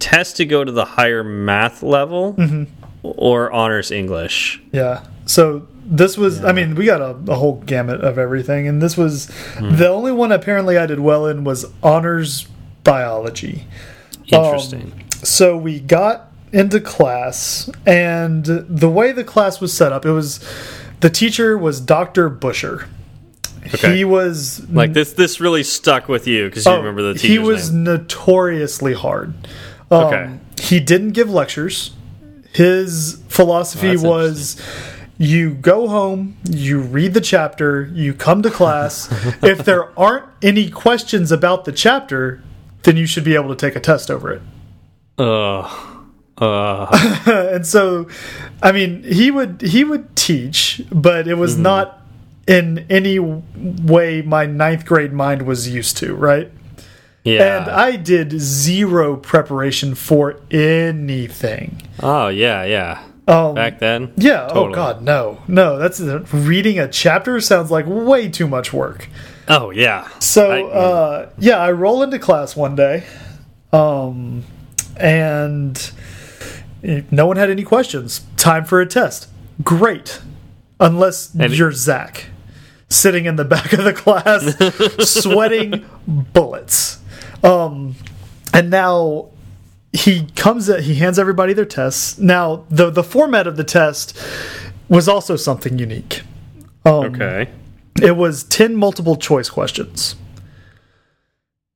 test 0.00 0.38
to 0.38 0.44
go 0.44 0.64
to 0.64 0.72
the 0.72 0.84
higher 0.84 1.22
math 1.22 1.82
level 1.82 2.34
mm-hmm. 2.34 2.64
or 3.02 3.52
honors 3.52 3.92
English. 3.92 4.60
Yeah. 4.72 5.04
So 5.26 5.68
this 5.84 6.16
was, 6.16 6.44
I 6.44 6.52
mean, 6.52 6.74
we 6.74 6.86
got 6.86 7.00
a, 7.00 7.32
a 7.32 7.36
whole 7.36 7.60
gamut 7.60 8.00
of 8.00 8.18
everything, 8.18 8.66
and 8.66 8.82
this 8.82 8.96
was 8.96 9.30
hmm. 9.54 9.76
the 9.76 9.88
only 9.88 10.10
one 10.10 10.32
apparently 10.32 10.76
I 10.76 10.86
did 10.86 11.00
well 11.00 11.26
in 11.26 11.44
was 11.44 11.66
honors 11.82 12.48
biology. 12.82 13.66
Interesting. 14.26 14.92
Um, 14.92 15.10
so 15.22 15.56
we 15.56 15.80
got 15.80 16.32
into 16.52 16.80
class, 16.80 17.70
and 17.86 18.44
the 18.44 18.88
way 18.88 19.12
the 19.12 19.24
class 19.24 19.60
was 19.60 19.72
set 19.72 19.92
up, 19.92 20.04
it 20.04 20.12
was 20.12 20.40
the 21.00 21.10
teacher 21.10 21.56
was 21.56 21.80
Dr. 21.80 22.28
Busher. 22.28 22.88
Okay. 23.66 23.96
He 23.96 24.04
was 24.04 24.68
like 24.70 24.94
this, 24.94 25.12
this 25.12 25.38
really 25.38 25.62
stuck 25.62 26.08
with 26.08 26.26
you 26.26 26.48
because 26.48 26.64
you 26.64 26.72
oh, 26.72 26.78
remember 26.78 27.12
the 27.12 27.20
he 27.20 27.38
was 27.38 27.70
name. 27.70 27.84
notoriously 27.84 28.94
hard. 28.94 29.34
Um, 29.90 30.04
Okay. 30.04 30.30
He 30.60 30.80
didn't 30.80 31.12
give 31.12 31.30
lectures. 31.30 31.92
His 32.52 33.22
philosophy 33.28 33.96
Oh, 33.96 34.02
was 34.08 34.60
you 35.18 35.54
go 35.54 35.88
home, 35.88 36.36
you 36.48 36.80
read 36.80 37.14
the 37.14 37.20
chapter, 37.20 37.90
you 37.92 38.14
come 38.14 38.42
to 38.42 38.50
class. 38.50 39.08
if 39.42 39.64
there 39.64 39.98
aren't 39.98 40.26
any 40.42 40.70
questions 40.70 41.30
about 41.32 41.64
the 41.64 41.72
chapter, 41.72 42.42
then 42.82 42.96
you 42.96 43.06
should 43.06 43.24
be 43.24 43.34
able 43.34 43.48
to 43.48 43.56
take 43.56 43.76
a 43.76 43.80
test 43.80 44.10
over 44.10 44.32
it. 44.32 44.42
Ugh. 45.18 45.96
Uh, 46.38 47.20
and 47.52 47.66
so, 47.66 48.08
I 48.62 48.72
mean, 48.72 49.02
he 49.02 49.30
would 49.30 49.60
he 49.60 49.84
would 49.84 50.16
teach, 50.16 50.82
but 50.90 51.28
it 51.28 51.34
was 51.34 51.58
not 51.58 52.00
in 52.46 52.86
any 52.88 53.18
way 53.18 54.22
my 54.22 54.46
ninth 54.46 54.86
grade 54.86 55.12
mind 55.12 55.42
was 55.42 55.68
used 55.68 55.98
to, 55.98 56.14
right? 56.14 56.50
Yeah. 57.24 57.58
And 57.62 57.70
I 57.70 57.96
did 57.96 58.32
zero 58.40 59.16
preparation 59.16 59.94
for 59.94 60.40
anything. 60.50 61.82
oh 62.02 62.28
yeah, 62.28 62.64
yeah. 62.64 63.04
Um, 63.28 63.54
Back 63.54 63.78
then. 63.78 64.12
yeah. 64.16 64.48
Oh 64.50 64.72
God, 64.72 65.02
no, 65.02 65.40
no. 65.46 65.78
That's 65.78 66.00
reading 66.00 66.78
a 66.80 66.88
chapter 66.88 67.40
sounds 67.40 67.70
like 67.70 67.84
way 67.86 68.28
too 68.28 68.48
much 68.48 68.72
work. 68.72 69.08
Oh 69.46 69.70
yeah. 69.70 70.08
So 70.18 70.50
I- 70.50 70.62
uh, 70.72 71.30
yeah, 71.38 71.58
I 71.58 71.70
roll 71.72 72.02
into 72.02 72.18
class 72.18 72.56
one 72.56 72.74
day, 72.74 73.04
um, 73.72 74.42
and 74.96 75.90
no 77.10 77.26
one 77.26 77.36
had 77.36 77.50
any 77.50 77.62
questions. 77.62 78.22
Time 78.36 78.64
for 78.64 78.80
a 78.80 78.86
test. 78.86 79.28
Great, 79.62 80.20
unless 80.80 81.32
And- 81.34 81.52
you're 81.56 81.72
Zach, 81.72 82.26
sitting 82.88 83.26
in 83.26 83.36
the 83.36 83.44
back 83.44 83.72
of 83.72 83.84
the 83.84 83.92
class, 83.92 84.56
sweating 85.08 85.84
bullets. 86.06 86.98
Um, 87.42 87.94
and 88.52 88.70
now 88.70 89.28
he 89.92 90.26
comes. 90.36 90.68
At, 90.68 90.82
he 90.84 90.96
hands 90.96 91.18
everybody 91.18 91.52
their 91.52 91.64
tests. 91.64 92.18
Now 92.18 92.64
the 92.70 92.90
the 92.90 93.02
format 93.04 93.46
of 93.46 93.56
the 93.56 93.64
test 93.64 94.16
was 94.88 95.08
also 95.08 95.36
something 95.36 95.78
unique. 95.78 96.22
Um, 96.84 96.92
Okay. 97.14 97.48
it 98.02 98.16
was 98.16 98.42
10 98.44 98.74
multiple 98.74 99.14
choice 99.16 99.48
questions. 99.50 100.16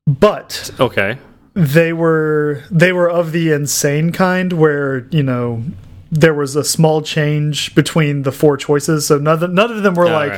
But 0.07 0.70
Okay. 0.81 1.19
they 1.55 1.93
were 1.93 2.62
they 2.70 2.93
were 2.93 3.09
of 3.11 3.32
the 3.32 3.53
insane 3.53 4.12
kind 4.12 4.53
where, 4.53 5.07
you 5.11 5.23
know, 5.23 5.62
there 6.11 6.35
was 6.35 6.57
a 6.57 6.65
small 6.65 7.03
change 7.03 7.74
between 7.74 8.23
the 8.23 8.32
four 8.32 8.57
choices, 8.57 9.07
so 9.07 9.19
none 9.19 9.43
of, 9.43 9.51
none 9.53 9.70
of 9.70 9.82
them 9.82 9.95
were 9.95 10.09
like 10.09 10.32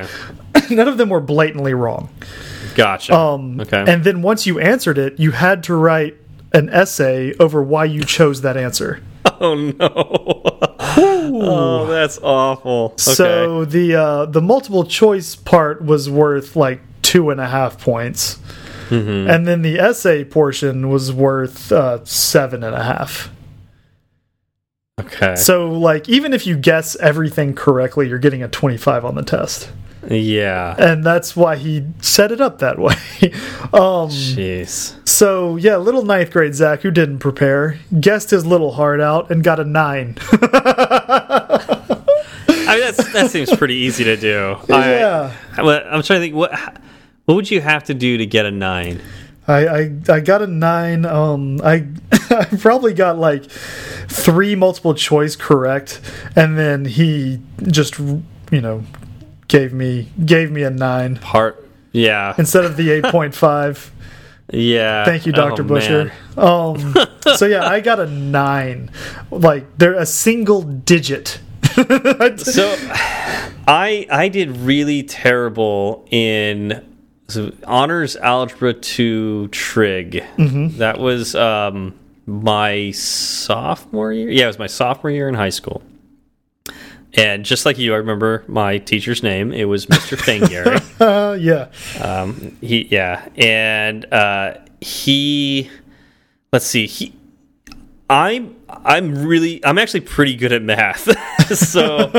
right. 0.54 0.70
none 0.70 0.88
of 0.88 0.98
them 0.98 1.08
were 1.08 1.20
blatantly 1.20 1.74
wrong. 1.74 2.08
Gotcha. 2.76 3.12
Um 3.14 3.60
okay. 3.60 3.84
and 3.88 4.04
then 4.04 4.22
once 4.22 4.46
you 4.46 4.60
answered 4.60 4.98
it, 4.98 5.18
you 5.18 5.32
had 5.32 5.64
to 5.64 5.74
write 5.74 6.14
an 6.52 6.68
essay 6.70 7.34
over 7.40 7.60
why 7.62 7.84
you 7.86 8.04
chose 8.04 8.42
that 8.42 8.56
answer. 8.56 9.02
Oh 9.38 9.54
no! 9.54 9.74
oh, 11.42 11.86
that's 11.88 12.18
awful. 12.22 12.92
Okay. 12.92 13.02
So 13.02 13.64
the 13.66 13.94
uh, 13.96 14.26
the 14.26 14.40
multiple 14.40 14.84
choice 14.84 15.34
part 15.36 15.84
was 15.84 16.08
worth 16.08 16.56
like 16.56 16.80
two 17.02 17.28
and 17.30 17.38
a 17.40 17.46
half 17.46 17.78
points, 17.78 18.38
Mm-hmm. 18.88 19.28
and 19.28 19.46
then 19.46 19.60
the 19.62 19.78
essay 19.78 20.24
portion 20.24 20.88
was 20.88 21.12
worth 21.12 21.70
uh, 21.72 22.02
seven 22.04 22.62
and 22.62 22.74
a 22.74 22.82
half. 22.82 23.30
okay, 25.00 25.34
So 25.36 25.70
like 25.72 26.08
even 26.08 26.32
if 26.32 26.46
you 26.46 26.56
guess 26.56 26.96
everything 26.96 27.52
correctly, 27.54 28.08
you're 28.08 28.18
getting 28.18 28.42
a 28.42 28.48
twenty 28.48 28.76
five 28.78 29.04
on 29.04 29.16
the 29.16 29.22
test, 29.22 29.70
yeah. 30.08 30.74
and 30.78 31.04
that's 31.04 31.34
why 31.34 31.56
he 31.56 31.84
set 32.00 32.32
it 32.32 32.40
up 32.40 32.58
that 32.58 32.78
way. 32.78 32.94
um, 33.72 34.10
Jeez. 34.10 34.96
so 35.08 35.56
yeah, 35.56 35.76
little 35.76 36.04
ninth 36.04 36.30
grade 36.30 36.54
Zach 36.54 36.82
who 36.82 36.90
didn't 36.90 37.18
prepare 37.18 37.78
guessed 38.00 38.30
his 38.30 38.44
little 38.46 38.72
heart 38.72 39.00
out 39.00 39.30
and 39.30 39.42
got 39.42 39.60
a 39.60 39.64
nine. 39.64 40.16
I 42.68 42.74
mean, 42.74 42.80
that's, 42.80 43.12
that 43.12 43.30
seems 43.30 43.54
pretty 43.54 43.74
easy 43.74 44.04
to 44.04 44.16
do. 44.16 44.56
yeah. 44.68 45.32
I, 45.56 45.62
I'm 45.62 46.02
trying 46.02 46.18
to 46.18 46.20
think 46.20 46.34
what 46.34 46.52
what 47.24 47.34
would 47.34 47.50
you 47.50 47.60
have 47.60 47.84
to 47.84 47.94
do 47.94 48.18
to 48.18 48.26
get 48.26 48.46
a 48.46 48.50
nine? 48.50 49.00
I, 49.48 49.66
I 49.66 50.00
I 50.08 50.20
got 50.20 50.42
a 50.42 50.46
nine. 50.46 51.04
Um, 51.04 51.60
I 51.62 51.86
I 52.30 52.44
probably 52.58 52.92
got 52.94 53.18
like 53.18 53.44
three 54.08 54.56
multiple 54.56 54.94
choice 54.94 55.36
correct, 55.36 56.00
and 56.34 56.58
then 56.58 56.84
he 56.84 57.40
just 57.62 57.98
you 57.98 58.60
know 58.60 58.82
gave 59.48 59.72
me 59.72 60.08
gave 60.24 60.50
me 60.50 60.62
a 60.62 60.70
nine 60.70 61.16
Part. 61.16 61.68
Yeah. 61.92 62.34
instead 62.38 62.64
of 62.64 62.76
the 62.76 62.90
eight 62.92 63.04
point 63.04 63.34
five. 63.34 63.90
Yeah. 64.52 65.04
Thank 65.04 65.26
you, 65.26 65.32
Doctor 65.32 65.62
Oh, 65.62 65.66
Busher. 65.66 66.12
Um, 66.36 66.94
so 67.36 67.46
yeah, 67.46 67.66
I 67.68 67.80
got 67.80 67.98
a 67.98 68.06
nine. 68.06 68.90
Like 69.30 69.76
they're 69.78 69.94
a 69.94 70.06
single 70.06 70.62
digit. 70.62 71.40
So 72.38 72.74
I 73.68 74.06
I 74.10 74.28
did 74.28 74.56
really 74.56 75.02
terrible 75.02 76.06
in 76.10 76.82
so 77.28 77.52
honors 77.66 78.16
algebra 78.16 78.72
2 78.72 79.48
trig. 79.48 80.24
Mm-hmm. 80.38 80.78
That 80.78 80.98
was 80.98 81.34
um 81.34 81.94
my 82.24 82.92
sophomore 82.92 84.12
year. 84.12 84.30
Yeah, 84.30 84.44
it 84.44 84.46
was 84.48 84.58
my 84.58 84.66
sophomore 84.68 85.10
year 85.10 85.28
in 85.28 85.34
high 85.34 85.50
school. 85.50 85.82
And 87.16 87.44
just 87.44 87.64
like 87.64 87.78
you, 87.78 87.94
I 87.94 87.96
remember 87.96 88.44
my 88.46 88.78
teacher's 88.78 89.22
name. 89.22 89.52
It 89.52 89.64
was 89.64 89.86
Mr. 89.86 90.16
Uh, 91.00 91.32
yeah. 91.40 91.68
Um, 92.02 92.56
he 92.60 92.86
yeah, 92.90 93.28
and 93.36 94.04
uh, 94.12 94.58
he 94.80 95.70
let's 96.52 96.66
see 96.66 96.86
he. 96.86 97.14
I'm 98.08 98.54
I'm 98.68 99.26
really 99.26 99.64
I'm 99.64 99.78
actually 99.78 100.02
pretty 100.02 100.36
good 100.36 100.52
at 100.52 100.62
math, 100.62 101.10
so 101.56 102.12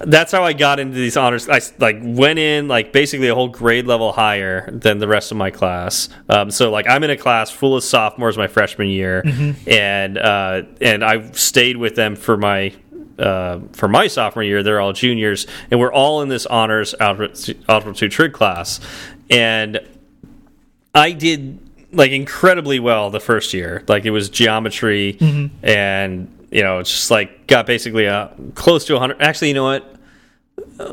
that's 0.00 0.32
how 0.32 0.42
I 0.42 0.52
got 0.52 0.80
into 0.80 0.94
these 0.94 1.16
honors. 1.16 1.48
I 1.48 1.60
like 1.78 1.98
went 2.02 2.38
in 2.38 2.68
like 2.68 2.92
basically 2.92 3.28
a 3.28 3.34
whole 3.34 3.48
grade 3.48 3.86
level 3.86 4.12
higher 4.12 4.68
than 4.70 4.98
the 4.98 5.06
rest 5.06 5.30
of 5.30 5.36
my 5.36 5.50
class. 5.50 6.08
Um, 6.28 6.50
so 6.50 6.70
like 6.70 6.88
I'm 6.88 7.04
in 7.04 7.10
a 7.10 7.16
class 7.16 7.50
full 7.50 7.76
of 7.76 7.84
sophomores 7.84 8.36
my 8.36 8.48
freshman 8.48 8.88
year, 8.88 9.22
and 9.66 10.18
uh, 10.18 10.62
and 10.80 11.04
I 11.04 11.30
stayed 11.32 11.76
with 11.76 11.94
them 11.94 12.16
for 12.16 12.36
my 12.36 12.72
uh, 13.22 13.60
for 13.72 13.88
my 13.88 14.06
sophomore 14.08 14.42
year, 14.42 14.62
they're 14.62 14.80
all 14.80 14.92
juniors, 14.92 15.46
and 15.70 15.78
we're 15.80 15.92
all 15.92 16.22
in 16.22 16.28
this 16.28 16.44
honors 16.46 16.94
two 17.94 18.08
trig 18.08 18.32
class, 18.32 18.80
and 19.30 19.80
I 20.94 21.12
did 21.12 21.58
like 21.92 22.10
incredibly 22.12 22.80
well 22.80 23.10
the 23.10 23.20
first 23.20 23.54
year. 23.54 23.84
Like 23.88 24.04
it 24.04 24.10
was 24.10 24.28
geometry, 24.30 25.16
and 25.62 26.46
you 26.50 26.62
know, 26.62 26.80
it's 26.80 26.90
just 26.90 27.10
like 27.10 27.46
got 27.46 27.66
basically 27.66 28.04
a 28.06 28.34
close 28.54 28.84
to 28.86 28.94
100. 28.94 29.20
Actually, 29.22 29.48
you 29.48 29.54
know 29.54 29.64
what? 29.64 29.96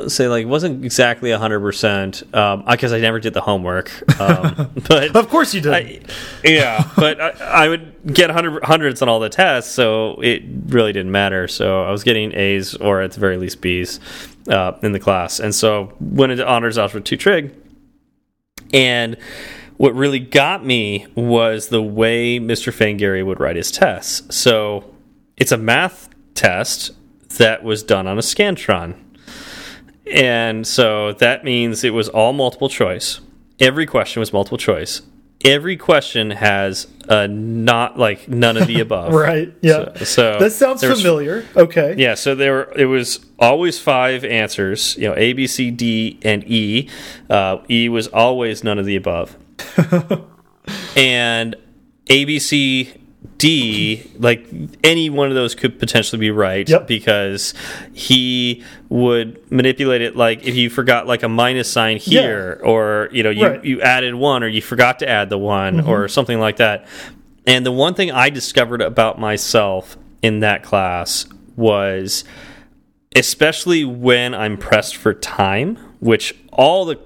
Say 0.08 0.28
like 0.28 0.44
it 0.44 0.48
wasn't 0.48 0.86
exactly 0.86 1.32
100 1.32 1.60
percent 1.60 2.24
because 2.32 2.94
I 2.94 3.00
never 3.00 3.20
did 3.20 3.34
the 3.34 3.42
homework. 3.42 3.92
Um, 4.20 4.72
but 4.88 5.16
Of 5.16 5.30
course 5.30 5.54
you 5.54 5.62
did. 5.62 5.74
I, 5.74 6.02
yeah, 6.44 6.90
but 6.96 7.20
I, 7.20 7.30
I 7.66 7.70
would 7.70 8.14
get 8.14 8.30
100, 8.30 8.64
hundreds 8.64 9.02
on 9.02 9.10
all 9.10 9.20
the 9.20 9.30
tests, 9.30 9.72
so 9.74 10.20
it 10.22 10.44
really 10.68 10.94
didn't 10.94 11.12
matter. 11.12 11.48
So 11.48 11.84
I 11.84 11.92
was 11.92 12.04
getting 12.04 12.34
A's 12.34 12.76
or 12.76 13.02
at 13.02 13.12
the 13.12 13.20
very 13.20 13.38
least 13.38 13.62
B's 13.62 14.00
uh, 14.48 14.74
in 14.82 14.92
the 14.92 15.00
class, 15.00 15.40
and 15.40 15.54
so 15.54 15.94
went 16.00 16.32
into 16.32 16.48
honors 16.48 16.78
algebra 16.78 17.02
two 17.02 17.18
trig. 17.18 17.54
And 18.74 19.18
what 19.78 19.96
really 19.96 20.20
got 20.20 20.66
me 20.66 21.08
was 21.16 21.70
the 21.70 21.82
way 21.82 22.40
Mr. 22.40 22.74
Fangary 22.74 23.24
would 23.24 23.40
write 23.40 23.56
his 23.56 23.72
tests. 23.72 24.36
So 24.36 24.94
it's 25.38 25.52
a 25.52 25.58
math 25.58 26.10
test 26.36 26.92
that 27.38 27.64
was 27.64 27.82
done 27.82 28.06
on 28.06 28.18
a 28.18 28.22
Scantron. 28.22 28.96
And 30.14 30.66
so 30.66 31.14
that 31.14 31.44
means 31.44 31.84
it 31.84 31.94
was 31.94 32.10
all 32.10 32.34
multiple 32.34 32.70
choice. 32.70 33.22
Every 33.60 33.86
question 33.86 34.20
was 34.20 34.34
multiple 34.34 34.58
choice. 34.58 35.02
Every 35.46 35.78
question 35.78 36.32
has 36.32 36.88
a 37.08 37.28
not 37.28 37.98
like 37.98 38.28
none 38.28 38.58
of 38.58 38.68
the 38.68 38.80
above. 38.82 39.14
right. 39.14 39.54
Yeah. 39.62 39.94
So, 40.00 40.04
so 40.04 40.40
that 40.40 40.52
sounds 40.52 40.84
familiar. 40.84 41.46
Okay. 41.56 41.96
Yeah, 41.98 42.16
so 42.16 42.36
there 42.36 42.54
were, 42.54 42.74
it 42.76 42.86
was 42.86 43.26
always 43.38 43.80
five 43.80 44.26
answers, 44.26 44.98
you 44.98 45.08
know, 45.08 45.16
A, 45.16 45.32
B, 45.34 45.48
C, 45.48 45.72
D, 45.72 46.20
and 46.24 46.44
E. 46.46 46.90
Uh, 47.30 47.60
e 47.70 47.88
was 47.88 48.08
always 48.08 48.64
none 48.66 48.80
of 48.80 48.86
the 48.86 48.98
above. 48.98 49.38
and 50.98 51.56
A, 52.08 52.26
B, 52.26 52.38
C, 52.38 52.94
D, 53.40 54.04
like 54.20 54.46
any 54.84 55.10
one 55.10 55.30
of 55.30 55.34
those 55.34 55.56
could 55.56 55.80
potentially 55.80 56.20
be 56.20 56.30
right 56.30 56.68
Yep. 56.70 56.88
because 56.88 57.54
he 57.94 58.64
would 58.90 59.50
manipulate 59.52 60.02
it 60.02 60.16
like 60.16 60.46
if 60.46 60.56
you 60.56 60.70
forgot 60.70 61.08
like 61.08 61.24
a 61.24 61.30
minus 61.30 61.72
sign 61.72 61.98
here 61.98 62.60
or 62.64 63.08
you 63.12 63.24
know 63.24 63.30
you, 63.30 63.48
Right. 63.48 63.64
you 63.66 63.82
added 63.82 64.14
one 64.14 64.44
or 64.44 64.48
you 64.48 64.62
forgot 64.62 65.00
to 65.00 65.10
add 65.10 65.30
the 65.30 65.38
one 65.38 65.78
mm-hmm. 65.78 65.90
or 65.90 66.08
something 66.10 66.40
like 66.40 66.58
that. 66.58 66.86
And 67.48 67.66
the 67.66 67.72
one 67.72 67.94
thing 67.94 68.12
I 68.12 68.30
discovered 68.30 68.82
about 68.82 69.20
myself 69.20 69.98
in 70.22 70.42
that 70.42 70.62
class 70.62 71.26
was 71.56 72.26
especially 73.16 73.86
when 73.86 74.36
I'm 74.36 74.58
pressed 74.58 74.96
for 74.98 75.14
time, 75.14 75.78
which 76.00 76.36
all 76.52 76.86
the 76.86 76.98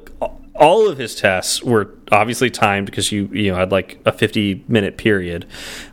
all 0.55 0.87
of 0.87 0.97
his 0.97 1.15
tests 1.15 1.63
were 1.63 1.89
obviously 2.11 2.49
timed 2.49 2.85
because 2.85 3.11
you 3.11 3.29
you 3.33 3.51
know 3.51 3.57
had 3.57 3.71
like 3.71 3.99
a 4.05 4.11
50 4.11 4.63
minute 4.67 4.97
period. 4.97 5.45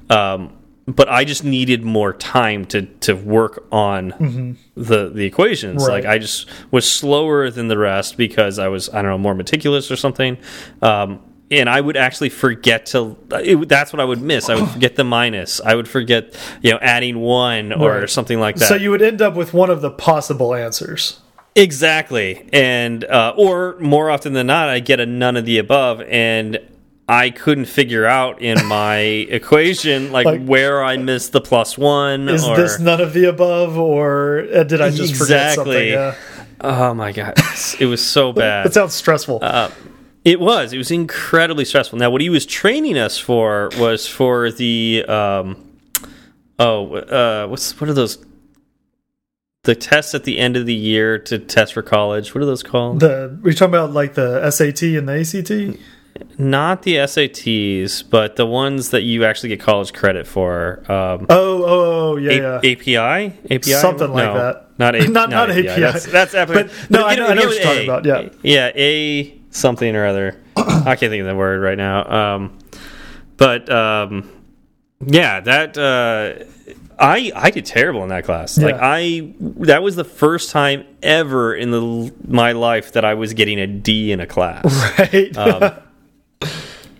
Um, 0.08 0.52
but 0.86 1.08
I 1.08 1.24
just 1.24 1.44
needed 1.44 1.84
more 1.84 2.12
time 2.12 2.64
to 2.66 2.82
to 2.82 3.14
work 3.14 3.64
on 3.70 4.56
the 4.74 5.08
the 5.10 5.24
equations. 5.24 5.86
Right. 5.86 6.02
Like 6.02 6.06
I 6.06 6.18
just 6.18 6.48
was 6.70 6.90
slower 6.90 7.48
than 7.50 7.68
the 7.68 7.78
rest 7.78 8.16
because 8.16 8.58
I 8.58 8.68
was 8.68 8.88
I 8.88 9.02
don't 9.02 9.10
know 9.12 9.18
more 9.18 9.34
meticulous 9.34 9.90
or 9.90 9.96
something. 9.96 10.36
Um, 10.82 11.20
and 11.52 11.68
I 11.68 11.80
would 11.80 11.96
actually 11.96 12.28
forget 12.28 12.86
to. 12.86 13.16
It, 13.32 13.68
that's 13.68 13.92
what 13.92 13.98
I 14.00 14.04
would 14.04 14.20
miss. 14.22 14.48
I 14.48 14.54
would 14.54 14.68
forget 14.70 14.94
the 14.96 15.02
minus. 15.04 15.60
I 15.60 15.74
would 15.74 15.88
forget, 15.88 16.36
you 16.62 16.70
know, 16.70 16.78
adding 16.80 17.18
one 17.18 17.72
or 17.72 18.00
Right. 18.00 18.10
something 18.10 18.38
like 18.38 18.54
that. 18.56 18.66
So 18.68 18.76
you 18.76 18.90
would 18.92 19.02
end 19.02 19.20
up 19.20 19.34
with 19.34 19.52
one 19.52 19.68
of 19.68 19.80
the 19.80 19.90
possible 19.90 20.54
answers. 20.54 21.18
Exactly, 21.56 22.48
and 22.52 23.04
uh, 23.04 23.34
or 23.36 23.76
more 23.80 24.08
often 24.10 24.32
than 24.34 24.46
not, 24.46 24.68
I 24.68 24.78
get 24.80 25.00
a 25.00 25.06
none 25.06 25.36
of 25.36 25.44
the 25.44 25.58
above, 25.58 26.00
and 26.02 26.58
I 27.08 27.30
couldn't 27.30 27.64
figure 27.64 28.06
out 28.06 28.40
in 28.40 28.64
my 28.66 28.98
equation 29.30 30.12
like, 30.12 30.26
Like- 30.26 30.44
where 30.46 30.82
I 30.84 30.96
missed 30.96 31.32
the 31.32 31.40
plus 31.40 31.76
one. 31.76 32.28
Is 32.28 32.44
or, 32.46 32.56
this 32.56 32.78
none 32.78 33.00
of 33.00 33.12
the 33.12 33.24
above, 33.28 33.76
or 33.76 34.46
uh, 34.54 34.62
did 34.62 34.80
I 34.80 34.90
just 34.90 35.16
forget 35.16 35.54
something? 35.56 35.72
Exactly. 35.72 35.90
Yeah. 35.90 36.14
Oh 36.60 36.94
my 36.94 37.10
god, 37.10 37.34
it 37.80 37.86
was 37.86 38.04
so 38.04 38.32
bad. 38.34 38.66
That 38.66 38.74
sounds 38.74 38.94
stressful. 38.94 39.40
Uh, 39.42 39.70
It 40.24 40.38
was. 40.38 40.72
It 40.72 40.78
was 40.78 40.90
incredibly 40.90 41.64
stressful. 41.64 41.98
Now, 41.98 42.10
what 42.10 42.20
he 42.20 42.28
was 42.28 42.44
training 42.46 42.96
us 42.98 43.18
for 43.18 43.70
was 43.78 44.06
for 44.06 44.50
the 44.52 45.04
um, 45.08 45.56
oh, 46.58 46.94
uh, 46.94 47.46
what's 47.48 47.80
what 47.80 47.88
are 47.90 47.94
those? 47.94 48.24
The 49.64 49.74
tests 49.74 50.14
at 50.14 50.24
the 50.24 50.38
end 50.38 50.56
of 50.56 50.64
the 50.64 50.74
year 50.74 51.18
to 51.18 51.38
test 51.38 51.74
for 51.74 51.82
college. 51.82 52.34
What 52.34 52.42
are 52.42 52.46
those 52.46 52.62
called? 52.62 53.00
the 53.00 53.38
we 53.42 53.52
talking 53.52 53.74
about 53.74 53.92
like 53.92 54.14
the 54.14 54.50
SAT 54.50 54.82
and 54.96 55.06
the 55.06 55.20
ACT? 55.20 55.78
Not 56.38 56.82
the 56.82 56.96
SATs, 56.96 58.02
but 58.08 58.36
the 58.36 58.46
ones 58.46 58.88
that 58.90 59.02
you 59.02 59.24
actually 59.26 59.50
get 59.50 59.60
college 59.60 59.92
credit 59.92 60.26
for. 60.26 60.78
Um, 60.90 61.26
Oh, 61.28 61.62
oh, 61.62 62.12
oh 62.12 62.16
yeah, 62.16 62.30
A- 62.30 62.62
yeah. 62.62 62.72
API, 62.72 63.38
API, 63.54 63.72
Something 63.72 64.10
like 64.12 64.24
No, 64.24 64.34
that. 64.34 64.78
Not, 64.78 64.94
A 64.96 65.08
Not- 65.10 65.28
not 65.30 65.50
API. 65.50 65.66
That's, 65.66 66.06
that's 66.06 66.34
application. 66.34 66.70
But- 66.88 66.90
no, 66.90 67.04
I 67.06 67.14
know- 67.16 67.26
I 67.26 67.34
know 67.34 67.44
what 67.46 67.54
you're 67.54 67.62
talking 67.62 67.84
about, 67.84 68.04
yeah. 68.06 68.28
yeah, 68.42 68.70
a 68.74 69.38
something 69.50 69.94
or 69.94 70.06
other. 70.06 70.42
I 70.56 70.96
can't 70.96 71.10
think 71.10 71.20
of 71.20 71.26
the 71.26 71.36
word 71.36 71.60
right 71.60 71.76
now. 71.78 72.34
Um, 72.34 72.58
but 73.36 73.70
um, 73.70 74.30
yeah, 75.06 75.40
that 75.40 75.76
uh, 75.78 76.44
I 77.00 77.32
I 77.34 77.50
did 77.50 77.64
terrible 77.64 78.02
in 78.02 78.10
that 78.10 78.24
class. 78.24 78.58
Like 78.58 78.76
I 78.78 79.32
that 79.40 79.82
was 79.82 79.96
the 79.96 80.04
first 80.04 80.50
time 80.50 80.84
ever 81.02 81.54
in 81.54 81.70
the 81.70 82.12
my 82.28 82.52
life 82.52 82.92
that 82.92 83.04
I 83.06 83.14
was 83.14 83.32
getting 83.32 83.58
a 83.58 83.66
D 83.66 84.12
in 84.12 84.20
a 84.20 84.26
class 84.26 84.64
Right. 84.98 85.36
Um, 85.36 85.72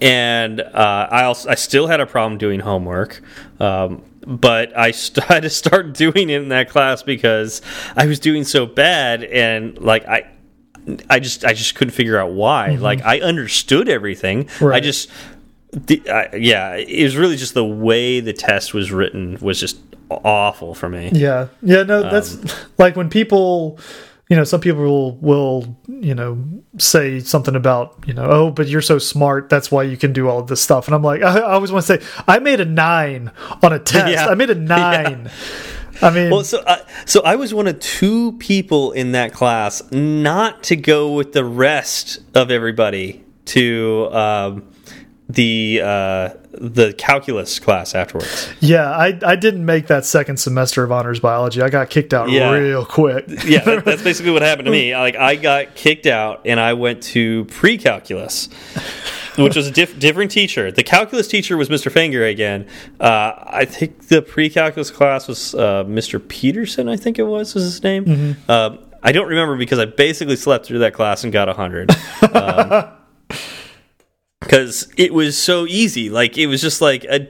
and 0.01 0.61
uh, 0.61 1.09
I 1.11 1.25
also 1.25 1.51
I 1.51 1.55
still 1.55 1.87
had 1.87 2.01
a 2.01 2.07
problem 2.07 2.39
doing 2.39 2.61
homework. 2.61 3.23
Um, 3.61 4.03
but 4.27 4.77
I 4.77 4.93
st 4.93 5.23
had 5.29 5.43
to 5.43 5.51
start 5.51 5.93
doing 5.93 6.31
it 6.31 6.43
in 6.43 6.49
that 6.49 6.71
class 6.71 7.03
because 7.03 7.61
I 7.95 8.07
was 8.07 8.19
doing 8.19 8.45
so 8.45 8.67
bad, 8.67 9.23
and 9.25 9.79
like 9.79 10.07
I. 10.07 10.31
I 11.11 11.21
just 11.21 11.45
I 11.45 11.53
just 11.53 11.75
couldn't 11.75 11.93
figure 11.93 12.19
out 12.19 12.33
why. 12.33 12.71
Like 12.77 13.03
I 13.03 13.21
understood 13.21 13.87
everything. 13.89 14.49
I 14.63 14.81
just 14.81 15.11
the, 15.73 16.03
yeah, 16.39 16.75
it 16.75 17.05
was 17.05 17.19
really 17.19 17.37
just 17.37 17.53
the 17.53 17.65
way 17.65 18.21
the 18.21 18.33
test 18.33 18.73
was 18.73 18.91
written 18.91 19.37
was 19.43 19.61
just 19.61 19.79
awful 20.11 20.75
for 20.75 20.89
me. 20.89 21.11
Yeah, 21.13 21.49
yeah, 21.63 21.83
no, 21.85 22.03
that's 22.03 22.37
like 22.79 22.97
when 22.97 23.09
people, 23.11 23.79
you 24.29 24.37
know, 24.37 24.45
some 24.45 24.61
people 24.61 24.83
will, 24.83 25.17
will, 25.17 25.77
you 25.89 26.15
know, 26.15 26.43
say 26.79 27.21
something 27.21 27.55
about, 27.57 28.03
you 28.07 28.15
know, 28.15 28.27
oh, 28.31 28.51
but 28.51 28.69
you're 28.69 28.83
so 28.83 28.99
smart, 28.99 29.49
that's 29.49 29.71
why 29.71 29.83
you 29.83 29.97
can 29.97 30.13
do 30.13 30.29
all 30.29 30.39
of 30.39 30.47
this 30.47 30.61
stuff, 30.61 30.87
and 30.89 30.95
I'm 30.95 31.03
like, 31.03 31.23
I, 31.23 31.39
I 31.39 31.53
always 31.53 31.73
want 31.73 31.87
to 31.87 31.99
say, 31.99 32.07
I 32.29 32.39
made 32.39 32.61
a 32.61 32.65
nine 32.65 33.31
on 33.63 33.73
a 33.73 33.79
test, 33.81 34.13
Yeah. 34.13 34.27
I 34.27 34.35
made 34.35 34.51
a 34.51 34.55
nine. 34.55 35.31
I 36.03 36.11
mean, 36.11 36.31
Well, 36.31 36.45
so 36.45 36.63
I, 36.67 36.83
so 37.05 37.21
I 37.23 37.37
was 37.37 37.53
one 37.53 37.67
of 37.67 37.79
two 37.79 38.33
people 38.39 38.93
in 38.93 39.13
that 39.13 39.35
class 39.35 39.83
not 39.93 40.63
to 40.65 40.77
go 40.77 41.13
with 41.13 41.33
the 41.33 41.45
rest 41.45 42.21
of 42.35 42.51
everybody 42.51 43.23
to 43.47 44.09
um, 44.13 44.73
the 45.29 45.81
uh, 45.85 46.31
the 46.53 46.93
calculus 46.95 47.59
class 47.61 47.95
afterwards. 47.95 48.49
yeah, 48.61 48.91
I, 48.91 49.19
I 49.25 49.37
didn't 49.37 49.65
make 49.65 49.87
that 49.87 50.05
second 50.05 50.39
semester 50.39 50.83
of 50.83 50.91
honors 50.91 51.21
biology. 51.21 51.63
I 51.63 51.69
got 51.71 51.91
kicked 51.91 52.13
out 52.13 52.29
Yeah. 52.31 52.51
real 52.51 52.85
quick. 52.85 53.25
Yeah, 53.45 53.63
that, 53.65 53.85
that's 53.85 54.03
basically 54.03 54.33
what 54.33 54.43
happened 54.43 54.67
to 54.67 54.73
me. 54.73 54.97
Like 54.97 55.15
I 55.17 55.37
got 55.37 55.75
kicked 55.77 56.07
out, 56.07 56.43
and 56.45 56.59
I 56.59 56.73
went 56.73 57.03
to 57.05 57.45
pre-calculus, 57.47 58.49
which 59.37 59.55
was 59.55 59.69
a 59.69 59.71
diff 59.71 59.99
different 59.99 60.31
teacher. 60.33 60.73
The 60.73 60.83
calculus 60.83 61.29
teacher 61.29 61.57
was 61.57 61.69
Mr. 61.69 61.91
Finger 61.91 62.25
again. 62.25 62.67
Uh, 62.99 63.33
I 63.47 63.65
think 63.65 64.09
the 64.09 64.21
pre-calculus 64.21 64.91
class 64.91 65.29
was 65.29 65.55
uh, 65.55 65.85
Mr. 65.85 66.21
Peterson. 66.27 66.89
I 66.89 66.97
think 66.97 67.19
it 67.19 67.25
was 67.25 67.55
was 67.55 67.63
his 67.65 67.83
name. 67.85 68.37
Uh, 68.49 68.77
I 69.03 69.13
don't 69.13 69.29
remember 69.29 69.57
because 69.57 69.79
I 69.79 69.85
basically 69.87 70.37
slept 70.37 70.67
through 70.67 70.81
that 70.81 70.95
class 70.95 71.23
and 71.25 71.33
got 71.33 71.49
a 71.49 71.55
hundred. 71.55 71.91
Because 74.41 74.89
it 74.97 75.13
was 75.13 75.37
so 75.37 75.67
easy. 75.67 76.11
Like 76.11 76.39
it 76.39 76.47
was 76.47 76.61
just 76.61 76.81
like 76.81 77.05
a. 77.05 77.29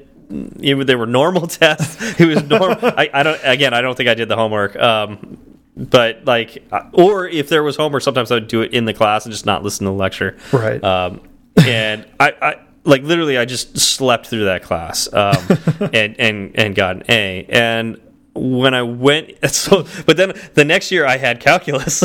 You 0.60 0.76
know, 0.76 0.84
there 0.84 0.96
were 0.96 1.06
normal 1.08 1.46
tests. 1.48 2.20
It 2.20 2.26
was 2.26 2.44
normal. 2.44 2.78
I, 2.82 3.10
I 3.12 3.22
don't. 3.24 3.40
Again, 3.42 3.74
I 3.74 3.80
don't 3.80 3.96
think 3.96 4.08
I 4.08 4.14
did 4.14 4.28
the 4.28 4.36
homework. 4.36 4.76
Um, 4.76 5.38
but 5.76 6.24
like, 6.24 6.62
uh, 6.70 6.82
or 6.92 7.26
if 7.26 7.48
there 7.48 7.62
was 7.62 7.76
homework, 7.76 8.02
sometimes 8.02 8.30
I 8.30 8.34
would 8.34 8.48
do 8.48 8.60
it 8.62 8.72
in 8.72 8.84
the 8.84 8.94
class 8.94 9.24
and 9.24 9.32
just 9.32 9.46
not 9.46 9.62
listen 9.64 9.86
to 9.86 9.90
the 9.90 9.96
lecture. 9.96 10.36
Right. 10.52 10.82
Um, 10.84 11.20
and 11.56 12.06
I, 12.20 12.32
I 12.40 12.54
like 12.84 13.02
literally, 13.02 13.38
I 13.38 13.44
just 13.44 13.78
slept 13.78 14.26
through 14.26 14.44
that 14.44 14.62
class. 14.62 15.12
Um, 15.12 15.36
and 15.92 16.14
and 16.20 16.52
and 16.58 16.74
got 16.74 16.96
an 16.96 17.02
A. 17.08 17.46
And 17.48 18.00
when 18.34 18.74
I 18.74 18.82
went, 18.82 19.32
so 19.50 19.84
but 20.06 20.16
then 20.16 20.32
the 20.54 20.64
next 20.64 20.92
year 20.92 21.06
I 21.06 21.16
had 21.16 21.40
calculus. 21.40 22.04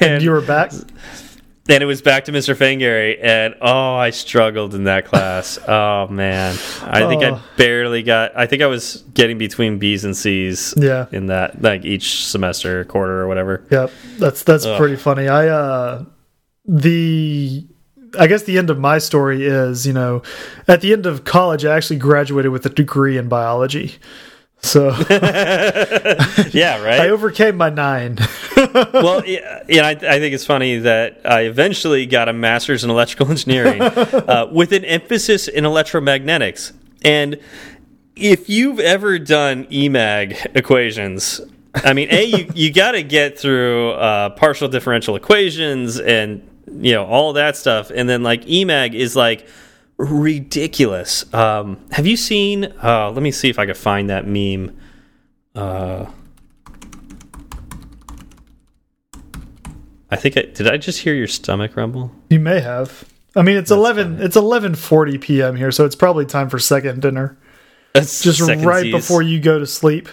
and 0.00 0.22
you 0.22 0.30
were 0.30 0.40
back. 0.40 0.72
Then 1.64 1.80
it 1.80 1.84
was 1.84 2.02
back 2.02 2.24
to 2.24 2.32
Mr. 2.32 2.56
Fangary, 2.56 3.20
and 3.20 3.54
oh, 3.60 3.94
I 3.94 4.10
struggled 4.10 4.74
in 4.74 4.84
that 4.84 5.04
class. 5.06 5.58
oh 5.68 6.08
man, 6.08 6.56
I 6.82 7.06
think 7.08 7.22
I 7.22 7.30
Oh. 7.30 7.42
barely 7.56 8.02
got. 8.02 8.32
I 8.36 8.46
think 8.46 8.62
I 8.62 8.66
was 8.66 9.04
getting 9.14 9.38
between 9.38 9.78
B's 9.78 10.04
and 10.04 10.16
C's. 10.16 10.74
Yeah. 10.76 11.06
in 11.12 11.26
that 11.26 11.62
like 11.62 11.84
each 11.84 12.24
semester, 12.26 12.84
quarter, 12.84 13.20
or 13.20 13.28
whatever. 13.28 13.64
Yep, 13.70 13.90
that's 14.18 14.42
that's 14.42 14.64
Ugh. 14.66 14.76
pretty 14.78 14.96
funny. 14.96 15.28
I 15.28 15.48
uh 15.48 16.04
the 16.66 17.66
I 18.18 18.26
guess 18.26 18.42
the 18.42 18.58
end 18.58 18.68
of 18.70 18.78
my 18.78 18.98
story 18.98 19.46
is, 19.46 19.86
you 19.86 19.92
know, 19.92 20.22
at 20.68 20.80
the 20.80 20.92
end 20.92 21.06
of 21.06 21.24
college 21.24 21.64
I 21.64 21.76
actually 21.76 21.98
graduated 21.98 22.50
with 22.52 22.66
a 22.66 22.70
degree 22.70 23.16
in 23.18 23.28
biology. 23.28 23.96
So 24.60 24.88
Yeah, 26.52 26.82
right. 26.84 27.00
I 27.00 27.08
overcame 27.08 27.56
my 27.56 27.70
9. 27.70 28.18
well, 28.92 29.24
yeah, 29.26 29.86
I, 29.86 29.90
I 29.90 30.18
think 30.18 30.34
it's 30.34 30.46
funny 30.46 30.78
that 30.78 31.20
I 31.24 31.42
eventually 31.42 32.06
got 32.06 32.28
a 32.28 32.32
master's 32.32 32.84
in 32.84 32.90
electrical 32.90 33.30
engineering 33.30 33.80
uh, 33.82 34.48
with 34.50 34.72
an 34.72 34.84
emphasis 34.84 35.48
in 35.48 35.64
electromagnetics. 35.64 36.72
And 37.04 37.38
if 38.16 38.48
you've 38.48 38.80
ever 38.80 39.18
done 39.18 39.66
EMAG 39.66 40.56
equations, 40.56 41.40
I 41.74 41.92
mean, 41.92 42.08
a 42.10 42.24
you 42.24 42.50
you 42.54 42.72
got 42.72 42.92
to 42.92 43.02
get 43.02 43.38
through 43.38 43.92
uh, 43.92 44.30
partial 44.30 44.68
differential 44.68 45.16
equations 45.16 45.98
and 45.98 46.46
you 46.70 46.92
know 46.92 47.06
all 47.06 47.32
that 47.34 47.56
stuff, 47.56 47.90
and 47.90 48.08
then 48.08 48.22
like 48.22 48.44
EMAG 48.44 48.94
is 48.94 49.16
like 49.16 49.46
ridiculous. 49.96 51.32
Um, 51.34 51.78
have 51.92 52.06
you 52.06 52.16
seen? 52.16 52.72
Uh, 52.82 53.10
let 53.10 53.22
me 53.22 53.30
see 53.30 53.48
if 53.48 53.58
I 53.58 53.66
can 53.66 53.74
find 53.74 54.10
that 54.10 54.26
meme. 54.26 54.76
Uh, 55.54 56.06
I 60.12 60.16
think 60.16 60.36
I 60.36 60.42
did. 60.42 60.68
I 60.68 60.76
just 60.76 61.00
hear 61.00 61.14
your 61.14 61.26
stomach 61.26 61.76
rumble. 61.76 62.12
you 62.30 62.38
may 62.38 62.60
have. 62.60 63.04
I 63.34 63.40
mean, 63.42 63.56
it's 63.56 63.70
11 63.70 64.20
it's 64.20 64.36
11:40 64.36 65.20
p.m. 65.20 65.56
here, 65.56 65.72
so 65.72 65.84
it's 65.86 65.96
probably 65.96 66.26
time 66.26 66.50
for 66.50 66.58
second 66.58 67.00
dinner. 67.00 67.38
That's 67.94 68.22
Just 68.22 68.40
right 68.40 68.82
C's. 68.82 68.92
before 68.92 69.22
you 69.22 69.40
go 69.40 69.58
to 69.58 69.66
sleep. 69.66 70.08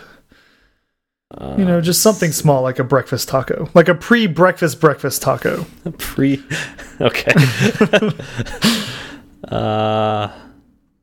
you 1.58 1.66
know, 1.66 1.80
just 1.82 2.02
something 2.02 2.32
small 2.32 2.62
like 2.62 2.80
a 2.80 2.84
breakfast 2.84 3.30
taco. 3.30 3.70
Like 3.74 3.88
a 3.90 3.96
pre-breakfast 3.96 4.80
breakfast 4.82 5.22
taco. 5.22 5.66
pre. 5.98 6.44
Okay. 7.02 7.32
uh, 9.48 10.28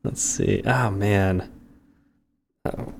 let's 0.03 0.21
see. 0.21 0.61
Oh 0.65 0.91
man. 0.91 1.51
Oh, 2.65 2.93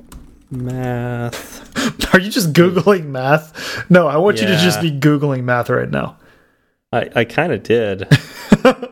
math. 0.52 1.64
Are 2.14 2.20
you 2.20 2.30
just 2.30 2.54
googling 2.54 3.06
math? 3.08 3.90
No, 3.90 4.08
I 4.08 4.18
want 4.18 4.40
you 4.42 4.48
to 4.48 4.58
just 4.58 4.82
be 4.82 4.92
googling 4.92 5.44
math 5.44 5.70
right 5.70 5.90
now. 5.90 6.18
I 6.92 7.10
I 7.16 7.26
kind 7.26 7.52
of 7.54 7.64
did. 7.64 8.08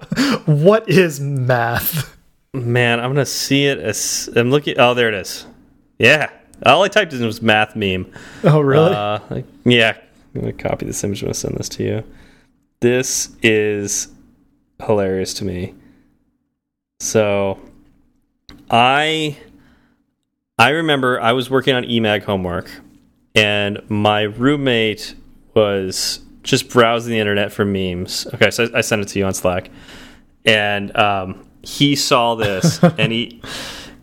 What 0.45 0.87
is 0.89 1.19
math? 1.19 2.15
Man, 2.53 2.99
I'm 2.99 3.09
gonna 3.11 3.25
see 3.25 3.65
it 3.65 3.79
as 3.79 4.29
I'm 4.35 4.51
looking. 4.51 4.79
Oh, 4.79 4.93
there 4.93 5.09
it 5.09 5.15
is. 5.15 5.45
Yeah. 5.97 6.29
All 6.65 6.83
I 6.83 6.87
typed 6.87 7.13
in 7.13 7.25
was 7.25 7.41
math 7.41 7.75
meme. 7.75 8.11
Oh, 8.43 8.61
really? 8.61 8.93
Uh, 8.93 9.19
like- 9.29 9.45
yeah. 9.65 9.97
I'm 10.33 10.41
gonna 10.41 10.53
copy 10.53 10.85
this 10.85 11.03
image. 11.03 11.21
I'm 11.21 11.27
gonna 11.27 11.33
send 11.33 11.57
this 11.57 11.67
to 11.69 11.83
you. 11.83 12.03
This 12.79 13.35
is 13.41 14.07
hilarious 14.85 15.33
to 15.35 15.45
me. 15.45 15.73
So, 16.99 17.59
I 18.69 19.37
I 20.57 20.69
remember 20.69 21.19
I 21.19 21.33
was 21.33 21.49
working 21.49 21.75
on 21.75 21.83
EMAG 21.83 22.23
homework, 22.23 22.71
and 23.33 23.81
my 23.89 24.21
roommate 24.21 25.15
was 25.53 26.21
just 26.43 26.69
browsing 26.69 27.11
the 27.11 27.19
internet 27.19 27.51
for 27.51 27.65
memes. 27.65 28.25
Okay, 28.33 28.51
so 28.51 28.69
I, 28.73 28.77
I 28.77 28.81
sent 28.81 29.01
it 29.01 29.09
to 29.09 29.19
you 29.19 29.25
on 29.25 29.33
Slack, 29.33 29.69
and 30.45 30.95
um, 30.95 31.45
he 31.61 31.95
saw 31.95 32.35
this, 32.35 32.81
and 32.97 33.11
he 33.11 33.41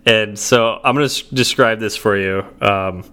and 0.05 0.39
so 0.39 0.79
I'm 0.85 0.95
going 0.95 1.09
to 1.09 1.35
describe 1.35 1.81
this 1.81 1.97
for 1.97 2.17
you. 2.17 2.45
Um, 2.61 3.05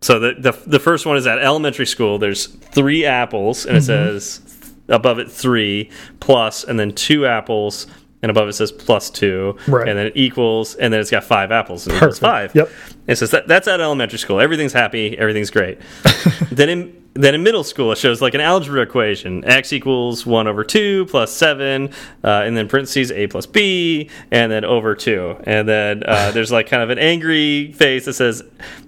so 0.00 0.18
the, 0.18 0.34
the 0.38 0.52
the 0.66 0.78
first 0.78 1.04
one 1.04 1.18
is 1.18 1.26
at 1.26 1.38
elementary 1.38 1.86
school. 1.86 2.18
There's 2.18 2.46
three 2.46 3.04
apples, 3.04 3.66
and 3.66 3.76
it 3.76 3.82
says 3.82 4.40
above 4.88 5.18
it 5.18 5.30
three 5.30 5.90
plus, 6.20 6.64
and 6.64 6.80
then 6.80 6.92
two 6.92 7.26
apples, 7.26 7.86
and 8.22 8.30
above 8.30 8.48
it 8.48 8.52
says 8.54 8.72
plus 8.72 9.10
two, 9.10 9.56
Right. 9.68 9.88
and 9.88 9.98
then 9.98 10.06
it 10.06 10.12
equals, 10.16 10.74
and 10.74 10.92
then 10.92 11.00
it's 11.00 11.10
got 11.10 11.24
five 11.24 11.52
apples, 11.52 11.86
and 11.86 11.94
it 11.94 11.98
equals 11.98 12.18
Perfect. 12.18 12.52
five. 12.52 12.54
Yep. 12.54 12.70
It 13.06 13.16
says 13.16 13.30
that 13.30 13.46
that's 13.48 13.68
at 13.68 13.80
elementary 13.80 14.18
school. 14.18 14.40
Everything's 14.40 14.72
happy. 14.72 15.16
Everything's 15.18 15.50
great. 15.50 15.78
then 16.50 16.68
in 16.68 16.94
then 17.14 17.34
in 17.34 17.42
middle 17.42 17.64
school, 17.64 17.90
it 17.90 17.98
shows 17.98 18.20
like 18.22 18.34
an 18.34 18.40
algebra 18.40 18.80
equation: 18.82 19.44
x 19.44 19.72
equals 19.72 20.24
one 20.26 20.46
over 20.46 20.62
two 20.62 21.06
plus 21.06 21.32
seven, 21.32 21.88
uh, 22.22 22.42
and 22.44 22.56
then 22.56 22.68
parentheses 22.68 23.10
a 23.10 23.26
plus 23.28 23.46
b, 23.46 24.08
and 24.30 24.52
then 24.52 24.64
over 24.64 24.94
two, 24.94 25.36
and 25.44 25.68
then 25.68 26.02
uh, 26.06 26.30
there's 26.34 26.52
like 26.52 26.68
kind 26.68 26.82
of 26.82 26.90
an 26.90 26.98
angry 26.98 27.72
face 27.72 28.04
that 28.04 28.12
says, 28.14 28.42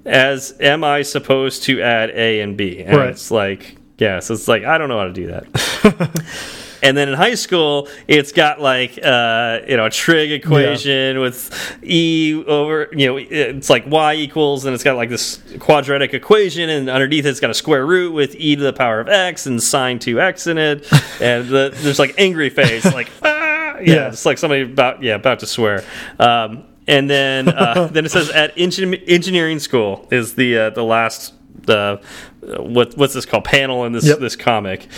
"As 0.05 0.55
am 0.61 0.85
I 0.85 1.02
supposed 1.02 1.62
to 1.65 1.81
add 1.82 2.11
a 2.11 2.40
and 2.40 2.57
b?" 2.57 2.82
And 2.85 2.97
Right. 2.97 3.09
it's 3.11 3.31
like, 3.32 3.77
yeah, 3.98 4.20
so 4.20 4.35
it's 4.35 4.47
like 4.48 4.65
I 4.65 4.77
don't 4.78 4.89
know 4.89 4.98
how 4.98 5.05
to 5.05 5.12
do 5.12 5.27
that. 5.28 6.11
And 6.82 6.97
then 6.97 7.09
in 7.09 7.15
high 7.15 7.35
school, 7.35 7.89
it's 8.09 8.32
got 8.32 8.61
like 8.61 8.98
uh, 9.02 9.61
you 9.69 9.77
know 9.77 9.86
a 9.86 9.90
trig 9.90 10.32
equation 10.32 11.20
with 11.20 11.78
e 11.82 12.43
over 12.47 12.89
you 12.93 13.07
know 13.07 13.16
it's 13.19 13.69
like 13.69 13.86
y 13.86 14.15
equals, 14.15 14.65
and 14.65 14.74
it's 14.74 14.85
got 14.85 14.97
like 14.97 15.11
this 15.11 15.43
quadratic 15.59 16.15
equation, 16.15 16.70
and 16.70 16.89
underneath 16.89 17.27
it's 17.27 17.40
got 17.40 17.51
a 17.51 17.55
square 17.55 17.85
root 17.86 18.12
with 18.12 18.35
e 18.36 18.57
to 18.57 18.62
the 18.62 18.73
power 18.73 19.01
of 19.01 19.09
x 19.09 19.47
and 19.47 19.62
sine 19.62 19.98
two 19.98 20.20
x 20.20 20.47
in 20.47 20.57
it, 20.59 20.86
and 21.20 21.48
the, 21.48 21.70
there's 21.82 21.98
like 21.98 22.15
angry 22.19 22.48
face, 22.51 22.85
like 22.94 23.11
ah, 23.23 23.77
yeah, 23.78 23.81
Yeah. 23.81 24.09
it's 24.09 24.24
like 24.24 24.39
somebody 24.39 24.62
about 24.62 25.02
yeah 25.02 25.16
about 25.16 25.40
to 25.40 25.47
swear. 25.47 25.85
Um, 26.19 26.65
and 26.86 27.09
then 27.11 27.48
uh, 27.48 27.89
then 27.93 28.05
it 28.07 28.11
says 28.11 28.31
at 28.31 28.57
engin 28.57 29.02
engineering 29.07 29.59
school 29.59 30.09
is 30.11 30.35
the 30.35 30.57
uh, 30.57 30.70
the 30.70 30.82
last 30.85 31.35
uh, 31.69 31.98
what 32.40 32.97
what's 32.97 33.12
this 33.12 33.27
called 33.27 33.44
panel 33.44 33.85
in 33.85 33.93
this 33.93 34.07
Yep. 34.07 34.19
this 34.20 34.35
comic 34.35 34.89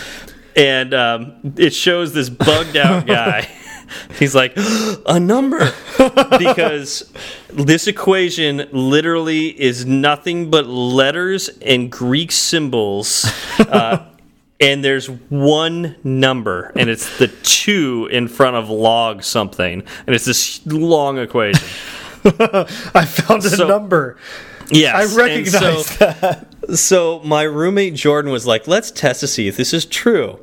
and 0.55 0.93
um, 0.93 1.53
it 1.57 1.73
shows 1.73 2.13
this 2.13 2.29
bugged 2.29 2.77
out 2.77 3.05
guy 3.07 3.47
He's 4.17 4.33
like, 4.33 4.53
a 5.05 5.19
number. 5.19 5.71
because 6.39 7.11
this 7.51 7.87
equation 7.87 8.67
literally 8.71 9.47
is 9.49 9.85
nothing 9.85 10.49
but 10.49 10.65
letters 10.65 11.49
and 11.61 11.91
Greek 11.91 12.31
symbols. 12.31 13.25
Uh, 13.59 14.05
and 14.59 14.83
there's 14.83 15.07
one 15.29 15.95
number, 16.03 16.71
and 16.75 16.89
it's 16.89 17.17
the 17.19 17.27
two 17.27 18.07
in 18.11 18.27
front 18.27 18.55
of 18.55 18.69
log 18.69 19.21
something. 19.21 19.83
And 20.07 20.15
it's 20.15 20.25
this 20.25 20.65
long 20.65 21.17
equation. 21.19 21.67
I 22.25 23.05
found 23.05 23.43
a 23.45 23.49
So- 23.49 23.67
number. 23.67 24.17
Yes. 24.69 25.15
I 25.15 25.17
recognize 25.17 25.85
so- 25.87 26.05
that. 26.05 26.47
So 26.75 27.19
my 27.25 27.43
roommate 27.43 27.93
Jordan 27.93 28.31
was 28.31 28.47
like, 28.47 28.69
"Let's 28.69 28.89
test 28.89 29.19
to 29.19 29.27
see 29.27 29.49
if 29.49 29.57
this 29.57 29.73
is 29.73 29.85
true." 29.85 30.39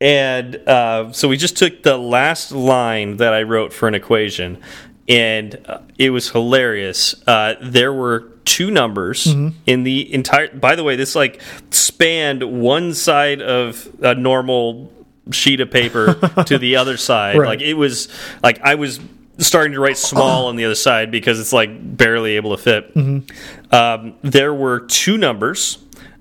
And 0.00 0.56
uh, 0.66 1.12
so 1.12 1.28
we 1.28 1.36
just 1.36 1.58
took 1.58 1.82
the 1.82 1.98
last 1.98 2.52
line 2.52 3.18
that 3.18 3.34
I 3.34 3.42
wrote 3.42 3.74
for 3.74 3.86
an 3.86 3.94
equation, 3.94 4.62
and 5.08 5.60
uh, 5.66 5.80
it 5.98 6.08
was 6.08 6.30
hilarious. 6.30 7.14
Uh, 7.26 7.56
there 7.60 7.92
were 7.92 8.32
two 8.46 8.70
numbers 8.70 9.26
in 9.66 9.82
the 9.82 10.12
entire. 10.14 10.48
By 10.48 10.74
the 10.74 10.84
way, 10.84 10.96
this 10.96 11.14
like 11.14 11.40
spanned 11.70 12.42
one 12.42 12.94
side 12.94 13.42
of 13.42 13.88
a 14.00 14.14
normal 14.14 14.90
sheet 15.30 15.60
of 15.60 15.70
paper 15.70 16.14
to 16.46 16.56
the 16.56 16.76
other 16.76 16.96
side. 16.96 17.36
Right. 17.36 17.48
Like 17.48 17.60
it 17.60 17.74
was 17.74 18.08
like 18.42 18.58
I 18.62 18.74
was 18.76 19.00
starting 19.46 19.72
to 19.72 19.80
write 19.80 19.98
small 19.98 20.46
on 20.46 20.56
the 20.56 20.64
other 20.64 20.74
side 20.74 21.10
because 21.10 21.38
it's 21.40 21.52
like 21.52 21.70
barely 21.96 22.36
able 22.36 22.56
to 22.56 22.62
fit. 22.62 22.96
Um, 23.72 24.14
there 24.22 24.52
were 24.54 24.80
two 24.80 25.16
numbers. 25.18 25.78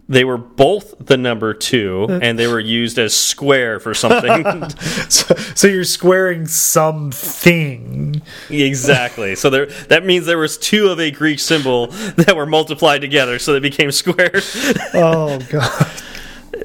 They 0.10 0.26
were 0.26 0.38
both 0.38 0.96
the 1.06 1.16
number 1.16 1.54
two, 1.54 2.06
and 2.10 2.38
they 2.38 2.48
were 2.48 2.60
used 2.60 3.00
as 3.00 3.14
square 3.16 3.80
for 3.80 3.94
something. 3.94 4.44
So, 5.10 5.36
so 5.56 5.68
you're 5.68 5.84
squaring 5.86 6.48
something. 6.48 8.22
exactly. 8.50 9.36
So 9.36 9.50
there, 9.50 9.66
that 9.88 10.06
means 10.06 10.26
there 10.26 10.38
was 10.38 10.58
two 10.58 10.88
of 10.88 11.00
a 11.00 11.12
Greek 11.12 11.40
symbol 11.40 11.88
that 11.88 12.36
were 12.36 12.46
multiplied 12.46 13.02
together, 13.02 13.40
so 13.40 13.54
they 13.54 13.60
became 13.60 13.92
squares. 13.92 14.54
Oh 14.94 15.40
god. 15.50 15.92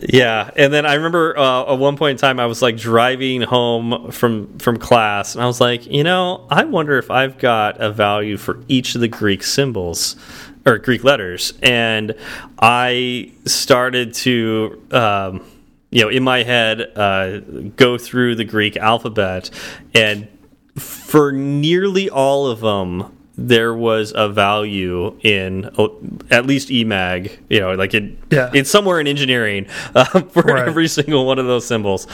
Yeah, 0.02 0.50
and 0.56 0.72
then 0.72 0.84
I 0.84 0.94
remember 0.94 1.38
uh, 1.38 1.72
at 1.72 1.78
one 1.78 1.96
point 1.96 2.12
in 2.12 2.16
time 2.16 2.40
I 2.40 2.46
was 2.46 2.60
like 2.60 2.76
driving 2.76 3.42
home 3.42 4.10
from 4.10 4.58
from 4.58 4.78
class, 4.78 5.34
and 5.34 5.42
I 5.42 5.46
was 5.46 5.60
like, 5.60 5.86
you 5.86 6.04
know, 6.04 6.46
I 6.50 6.64
wonder 6.64 6.98
if 6.98 7.10
I've 7.10 7.38
got 7.38 7.80
a 7.80 7.90
value 7.90 8.36
for 8.36 8.62
each 8.68 8.94
of 8.94 9.00
the 9.00 9.08
Greek 9.08 9.42
symbols 9.42 10.16
or 10.64 10.78
Greek 10.78 11.04
letters, 11.04 11.52
and 11.62 12.14
I 12.58 13.32
started 13.44 14.14
to. 14.14 14.82
Um, 14.90 15.44
you 15.92 16.02
know, 16.02 16.08
in 16.08 16.24
my 16.24 16.42
head, 16.42 16.80
uh, 16.96 17.38
go 17.76 17.96
through 17.96 18.34
the 18.34 18.44
Greek 18.44 18.76
alphabet, 18.76 19.50
and 19.94 20.28
for 20.74 21.32
nearly 21.32 22.10
all 22.10 22.48
of 22.48 22.60
them, 22.60 23.15
there 23.38 23.74
was 23.74 24.12
a 24.16 24.28
value 24.28 25.16
in 25.22 25.66
uh, 25.78 25.88
at 26.30 26.46
least 26.46 26.68
EMAG. 26.68 27.38
You 27.48 27.60
know, 27.60 27.72
like 27.74 27.94
it, 27.94 28.16
Yeah. 28.30 28.50
it's 28.54 28.70
somewhere 28.70 28.98
in 29.00 29.06
engineering 29.06 29.66
uh, 29.94 30.04
for 30.22 30.42
Right. 30.42 30.66
every 30.66 30.88
single 30.88 31.26
one 31.26 31.38
of 31.38 31.46
those 31.46 31.66
symbols. 31.66 32.06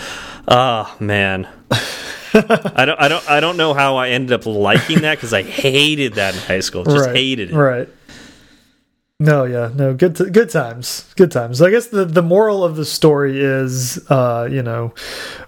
Ah, 0.48 0.94
man. 1.00 1.48
I 2.34 2.84
don't, 2.86 2.98
I 3.00 3.08
don't, 3.08 3.30
I 3.30 3.40
don't 3.40 3.56
know 3.58 3.74
how 3.74 3.96
I 3.96 4.08
ended 4.08 4.32
up 4.32 4.46
liking 4.46 5.02
that 5.02 5.16
because 5.18 5.34
I 5.34 5.42
hated 5.42 6.14
that 6.14 6.34
in 6.34 6.40
high 6.40 6.60
school. 6.60 6.82
Just 6.84 7.06
right. 7.06 7.14
hated 7.14 7.50
it. 7.50 7.54
Right. 7.56 7.88
No, 9.22 9.44
yeah, 9.44 9.70
no, 9.72 9.94
good, 9.94 10.16
good 10.32 10.50
times, 10.50 11.06
good 11.14 11.30
times. 11.30 11.62
I 11.62 11.70
guess 11.70 11.86
the 11.86 12.04
the 12.04 12.22
moral 12.22 12.64
of 12.64 12.74
the 12.74 12.84
story 12.84 13.40
is, 13.40 14.04
uh, 14.10 14.48
you 14.50 14.64
know, 14.64 14.94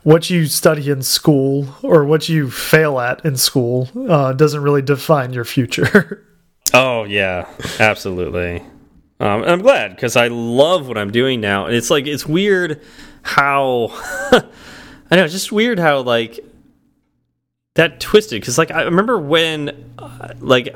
what 0.04 0.30
you 0.30 0.46
study 0.46 0.90
in 0.90 1.02
school 1.02 1.66
or 1.82 2.04
what 2.04 2.28
you 2.28 2.52
fail 2.52 3.00
at 3.00 3.24
in 3.24 3.36
school 3.36 3.88
uh, 4.08 4.32
doesn't 4.32 4.62
really 4.62 4.82
define 4.82 5.32
your 5.32 5.44
future. 5.44 6.24
Oh 6.72 7.04
yeah, 7.04 7.46
absolutely. 7.78 8.60
Um, 9.20 9.44
I'm 9.44 9.60
glad 9.60 9.94
because 9.94 10.16
I 10.16 10.26
love 10.26 10.88
what 10.88 10.98
I'm 10.98 11.12
doing 11.12 11.40
now, 11.40 11.66
and 11.66 11.76
it's 11.76 11.88
like 11.88 12.08
it's 12.08 12.26
weird 12.26 12.82
how 13.22 13.90
I 15.10 15.16
know, 15.16 15.24
it's 15.24 15.32
just 15.32 15.52
weird 15.52 15.78
how 15.78 16.00
like 16.00 16.40
that 17.74 18.00
twisted. 18.00 18.40
Because 18.40 18.58
like 18.58 18.72
I 18.72 18.82
remember 18.82 19.18
when, 19.18 19.92
uh, 19.98 20.34
like, 20.40 20.74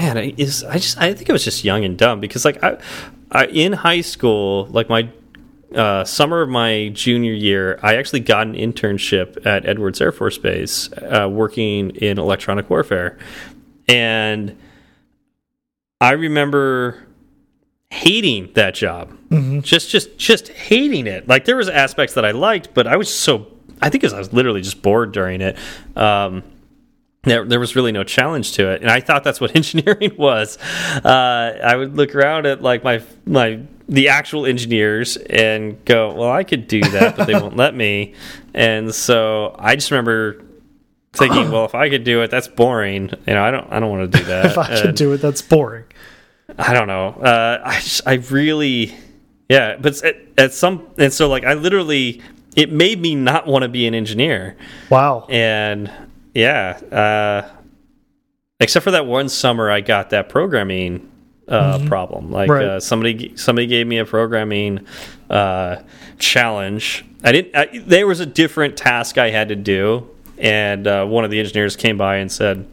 man, 0.00 0.16
I 0.16 0.34
is 0.36 0.64
I 0.64 0.78
just 0.78 0.98
I 0.98 1.12
think 1.12 1.28
I 1.28 1.32
was 1.32 1.44
just 1.44 1.64
young 1.64 1.84
and 1.84 1.96
dumb 1.96 2.20
because 2.20 2.44
like 2.44 2.62
I, 2.62 2.78
I 3.30 3.46
in 3.46 3.72
high 3.72 4.00
school, 4.00 4.66
like 4.70 4.88
my 4.88 5.10
uh, 5.74 6.04
summer 6.04 6.42
of 6.42 6.48
my 6.48 6.88
junior 6.94 7.32
year, 7.32 7.78
I 7.82 7.96
actually 7.96 8.20
got 8.20 8.46
an 8.46 8.54
internship 8.54 9.44
at 9.46 9.66
Edwards 9.66 10.00
Air 10.00 10.10
Force 10.10 10.38
Base, 10.38 10.90
uh, 10.92 11.28
working 11.30 11.90
in 11.90 12.18
electronic 12.18 12.70
warfare, 12.70 13.18
and 13.88 14.56
I 16.00 16.12
remember 16.12 17.06
hating 17.90 18.52
that 18.54 18.74
job. 18.74 19.16
Just 19.62 19.90
just 19.90 20.16
just 20.16 20.48
hating 20.48 21.06
it. 21.06 21.28
Like 21.28 21.44
there 21.44 21.56
was 21.56 21.68
aspects 21.68 22.14
that 22.14 22.24
I 22.24 22.30
liked, 22.30 22.72
but 22.74 22.86
I 22.86 22.96
was 22.96 23.14
so 23.14 23.46
I 23.82 23.90
think 23.90 24.02
I 24.04 24.18
was 24.18 24.32
literally 24.32 24.62
just 24.62 24.82
bored 24.82 25.12
during 25.12 25.40
it. 25.40 25.56
Um 25.94 26.42
there, 27.22 27.44
there 27.44 27.60
was 27.60 27.76
really 27.76 27.92
no 27.92 28.02
challenge 28.04 28.52
to 28.52 28.70
it, 28.70 28.80
and 28.82 28.90
I 28.90 29.00
thought 29.00 29.24
that's 29.24 29.40
what 29.40 29.54
engineering 29.56 30.12
was. 30.16 30.56
Uh, 31.04 31.58
I 31.62 31.76
would 31.76 31.96
look 31.96 32.14
around 32.14 32.46
at 32.46 32.62
like 32.62 32.82
my 32.84 33.02
my 33.26 33.60
the 33.88 34.08
actual 34.08 34.46
engineers 34.46 35.16
and 35.16 35.84
go, 35.84 36.14
"Well, 36.14 36.30
I 36.30 36.44
could 36.44 36.66
do 36.68 36.80
that, 36.80 37.16
but 37.16 37.26
they 37.26 37.34
won't 37.34 37.56
let 37.56 37.74
me." 37.74 38.14
And 38.54 38.94
so 38.94 39.54
I 39.58 39.74
just 39.74 39.90
remember 39.90 40.42
thinking, 41.12 41.50
"Well, 41.52 41.64
if 41.66 41.74
I 41.74 41.90
could 41.90 42.04
do 42.04 42.22
it, 42.22 42.30
that's 42.30 42.48
boring. 42.48 43.10
You 43.26 43.34
know, 43.34 43.44
I 43.44 43.50
don't 43.50 43.70
I 43.70 43.80
don't 43.80 43.90
want 43.90 44.12
to 44.12 44.18
do 44.18 44.24
that." 44.24 44.46
if 44.46 44.58
I 44.58 44.68
And- 44.68 44.96
do 44.96 45.12
it, 45.12 45.18
that's 45.18 45.42
boring. 45.42 45.84
I 46.58 46.72
don't 46.74 46.88
know. 46.88 47.08
Uh, 47.10 47.62
I 47.64 47.74
just, 47.74 48.00
I 48.08 48.14
really, 48.14 48.92
yeah. 49.48 49.76
But 49.76 50.02
at, 50.02 50.16
at 50.36 50.52
some, 50.52 50.84
and 50.98 51.12
so 51.12 51.28
like 51.28 51.44
I 51.44 51.54
literally, 51.54 52.22
it 52.56 52.72
made 52.72 53.00
me 53.00 53.14
not 53.14 53.46
want 53.46 53.62
to 53.62 53.68
be 53.68 53.86
an 53.86 53.94
engineer. 53.94 54.56
Wow. 54.90 55.26
And 55.30 55.88
yeah, 56.34 56.78
uh, 56.92 57.48
except 58.60 58.84
for 58.84 58.90
that 58.92 59.06
one 59.06 59.28
summer, 59.28 59.70
I 59.70 59.80
got 59.80 60.10
that 60.10 60.28
programming 60.28 61.10
uh, 61.48 61.84
problem. 61.86 62.30
Like 62.30 62.50
Right. 62.50 62.64
uh, 62.64 62.80
somebody, 62.80 63.36
somebody 63.36 63.66
gave 63.66 63.86
me 63.86 63.98
a 63.98 64.04
programming 64.04 64.86
uh, 65.28 65.82
challenge. 66.18 67.04
I 67.24 67.32
didn't. 67.32 67.56
I, 67.56 67.78
there 67.78 68.06
was 68.06 68.20
a 68.20 68.26
different 68.26 68.76
task 68.76 69.18
I 69.18 69.30
had 69.30 69.48
to 69.48 69.56
do, 69.56 70.08
and 70.38 70.86
uh, 70.86 71.04
one 71.06 71.24
of 71.24 71.30
the 71.30 71.38
engineers 71.40 71.76
came 71.76 71.98
by 71.98 72.16
and 72.16 72.30
said 72.30 72.66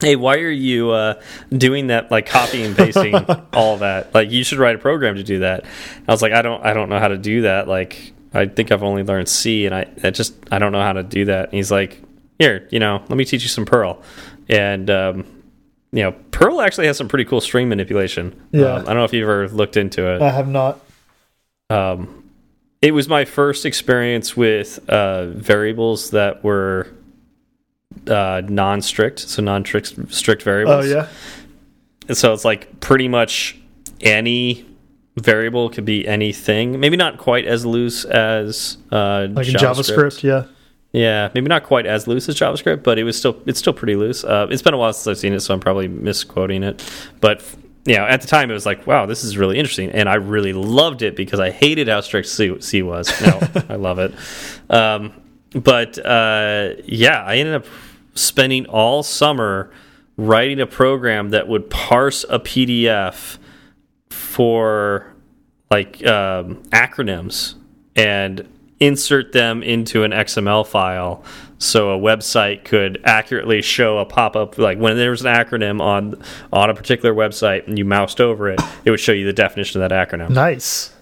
hey 0.00 0.16
why 0.16 0.38
are 0.38 0.50
you 0.50 0.90
uh, 0.90 1.14
doing 1.56 1.86
that 1.86 2.10
like 2.10 2.26
copying 2.26 2.66
and 2.66 2.76
pasting 2.76 3.14
all 3.54 3.76
that 3.78 4.12
like 4.12 4.30
you 4.30 4.42
should 4.42 4.58
write 4.58 4.74
a 4.74 4.78
program 4.78 5.14
to 5.14 5.22
do 5.22 5.38
that 5.38 5.64
i 6.08 6.10
was 6.10 6.20
like 6.20 6.32
i 6.32 6.42
don't 6.42 6.62
i 6.64 6.74
don't 6.74 6.88
know 6.88 6.98
how 6.98 7.06
to 7.06 7.16
do 7.16 7.42
that 7.42 7.68
like 7.68 8.12
i 8.34 8.44
think 8.44 8.72
i've 8.72 8.82
only 8.82 9.04
learned 9.04 9.28
c 9.28 9.66
and 9.66 9.74
i, 9.74 9.86
I 10.02 10.10
just 10.10 10.34
i 10.50 10.58
don't 10.58 10.72
know 10.72 10.82
how 10.82 10.94
to 10.94 11.04
do 11.04 11.26
that 11.26 11.44
and 11.44 11.54
he's 11.54 11.70
like 11.70 12.02
here 12.38 12.66
you 12.70 12.78
know 12.78 13.02
let 13.08 13.16
me 13.16 13.24
teach 13.24 13.42
you 13.42 13.48
some 13.48 13.64
perl 13.64 14.02
and 14.48 14.90
um, 14.90 15.24
you 15.92 16.02
know 16.02 16.12
perl 16.30 16.60
actually 16.60 16.86
has 16.86 16.96
some 16.96 17.08
pretty 17.08 17.24
cool 17.24 17.40
string 17.40 17.68
manipulation 17.68 18.34
Yeah. 18.52 18.74
um, 18.74 18.82
i 18.82 18.84
don't 18.86 18.96
know 18.96 19.04
if 19.04 19.12
you've 19.12 19.28
ever 19.28 19.48
looked 19.48 19.76
into 19.76 20.06
it 20.14 20.22
I 20.22 20.30
have 20.30 20.48
not. 20.48 20.80
um, 21.70 22.24
it 22.82 22.92
was 22.92 23.08
my 23.08 23.24
first 23.24 23.64
experience 23.64 24.36
with 24.36 24.78
uh, 24.90 25.26
variables 25.28 26.10
that 26.10 26.44
were 26.44 26.88
uh, 28.06 28.42
non-strict, 28.46 29.20
so 29.20 29.42
non-strict 29.42 30.12
strict 30.12 30.46
Oh 30.46 30.82
yeah. 30.82 31.08
And 32.08 32.16
so 32.16 32.32
it's 32.34 32.44
like 32.44 32.80
pretty 32.80 33.08
much 33.08 33.58
any 34.00 34.66
variable 35.16 35.70
could 35.70 35.84
be 35.84 36.06
anything. 36.06 36.78
Maybe 36.78 36.96
not 36.96 37.18
quite 37.18 37.46
as 37.46 37.64
loose 37.64 38.04
as 38.04 38.76
uh, 38.92 39.28
Like 39.30 39.48
in 39.48 39.54
JavaScript, 39.54 40.22
yeah. 40.22 40.44
Yeah, 40.94 41.28
maybe 41.34 41.48
not 41.48 41.64
quite 41.64 41.86
as 41.86 42.06
loose 42.06 42.28
as 42.28 42.36
JavaScript, 42.36 42.84
but 42.84 43.00
it 43.00 43.04
was 43.04 43.18
still 43.18 43.36
it's 43.46 43.58
still 43.58 43.72
pretty 43.72 43.96
loose. 43.96 44.22
Uh, 44.22 44.46
it's 44.48 44.62
been 44.62 44.74
a 44.74 44.76
while 44.76 44.92
since 44.92 45.08
I've 45.08 45.18
seen 45.18 45.32
it, 45.32 45.40
so 45.40 45.52
I'm 45.52 45.58
probably 45.58 45.88
misquoting 45.88 46.62
it. 46.62 46.88
But 47.20 47.42
you 47.84 47.96
know, 47.96 48.04
at 48.04 48.20
the 48.20 48.28
time, 48.28 48.48
it 48.48 48.54
was 48.54 48.64
like, 48.64 48.86
wow, 48.86 49.04
this 49.04 49.24
is 49.24 49.36
really 49.36 49.58
interesting, 49.58 49.90
and 49.90 50.08
I 50.08 50.14
really 50.14 50.52
loved 50.52 51.02
it 51.02 51.16
because 51.16 51.40
I 51.40 51.50
hated 51.50 51.88
how 51.88 52.00
strict 52.00 52.28
C, 52.28 52.60
C 52.60 52.82
was. 52.82 53.12
No, 53.20 53.40
I 53.68 53.74
love 53.74 53.98
it. 53.98 54.14
Um, 54.70 55.12
but 55.52 55.98
uh, 55.98 56.74
yeah, 56.84 57.24
I 57.24 57.38
ended 57.38 57.56
up 57.56 57.66
spending 58.14 58.66
all 58.66 59.02
summer 59.02 59.72
writing 60.16 60.60
a 60.60 60.66
program 60.66 61.30
that 61.30 61.48
would 61.48 61.70
parse 61.70 62.24
a 62.30 62.38
PDF 62.38 63.38
for 64.10 65.12
like 65.72 66.06
um, 66.06 66.62
acronyms 66.66 67.56
and 67.96 68.48
insert 68.80 69.32
them 69.32 69.62
into 69.62 70.02
an 70.02 70.10
XML 70.10 70.66
file 70.66 71.22
so 71.58 71.90
a 71.92 71.98
website 71.98 72.64
could 72.64 73.00
accurately 73.04 73.62
show 73.62 73.98
a 73.98 74.04
pop-up 74.04 74.58
like 74.58 74.78
when 74.78 74.96
there 74.96 75.10
was 75.10 75.24
an 75.24 75.32
acronym 75.32 75.80
on 75.80 76.20
on 76.52 76.68
a 76.68 76.74
particular 76.74 77.14
website 77.14 77.66
and 77.66 77.78
you 77.78 77.84
moused 77.84 78.20
over 78.20 78.50
it 78.50 78.60
it 78.84 78.90
would 78.90 79.00
show 79.00 79.12
you 79.12 79.24
the 79.24 79.32
definition 79.32 79.80
of 79.80 79.88
that 79.88 80.08
acronym 80.08 80.30
Nice. 80.30 80.92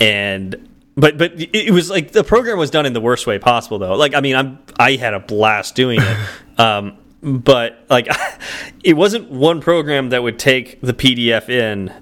and 0.00 0.68
but 0.96 1.18
but 1.18 1.32
it 1.36 1.72
was 1.72 1.90
like 1.90 2.12
the 2.12 2.24
program 2.24 2.58
was 2.58 2.70
done 2.70 2.86
in 2.86 2.94
the 2.94 3.00
worst 3.00 3.26
way 3.26 3.38
possible 3.38 3.78
though. 3.78 3.94
Like 3.94 4.14
I 4.14 4.20
mean, 4.20 4.34
I'm 4.34 4.58
I 4.78 4.92
had 4.92 5.14
a 5.14 5.20
blast 5.20 5.74
doing 5.74 6.00
it. 6.00 6.16
um, 6.58 6.96
but 7.22 7.84
like 7.90 8.08
it 8.84 8.94
wasn't 8.94 9.30
one 9.30 9.60
program 9.60 10.10
that 10.10 10.22
would 10.22 10.38
take 10.38 10.80
the 10.80 10.94
PDF 10.94 11.48
in, 11.50 11.92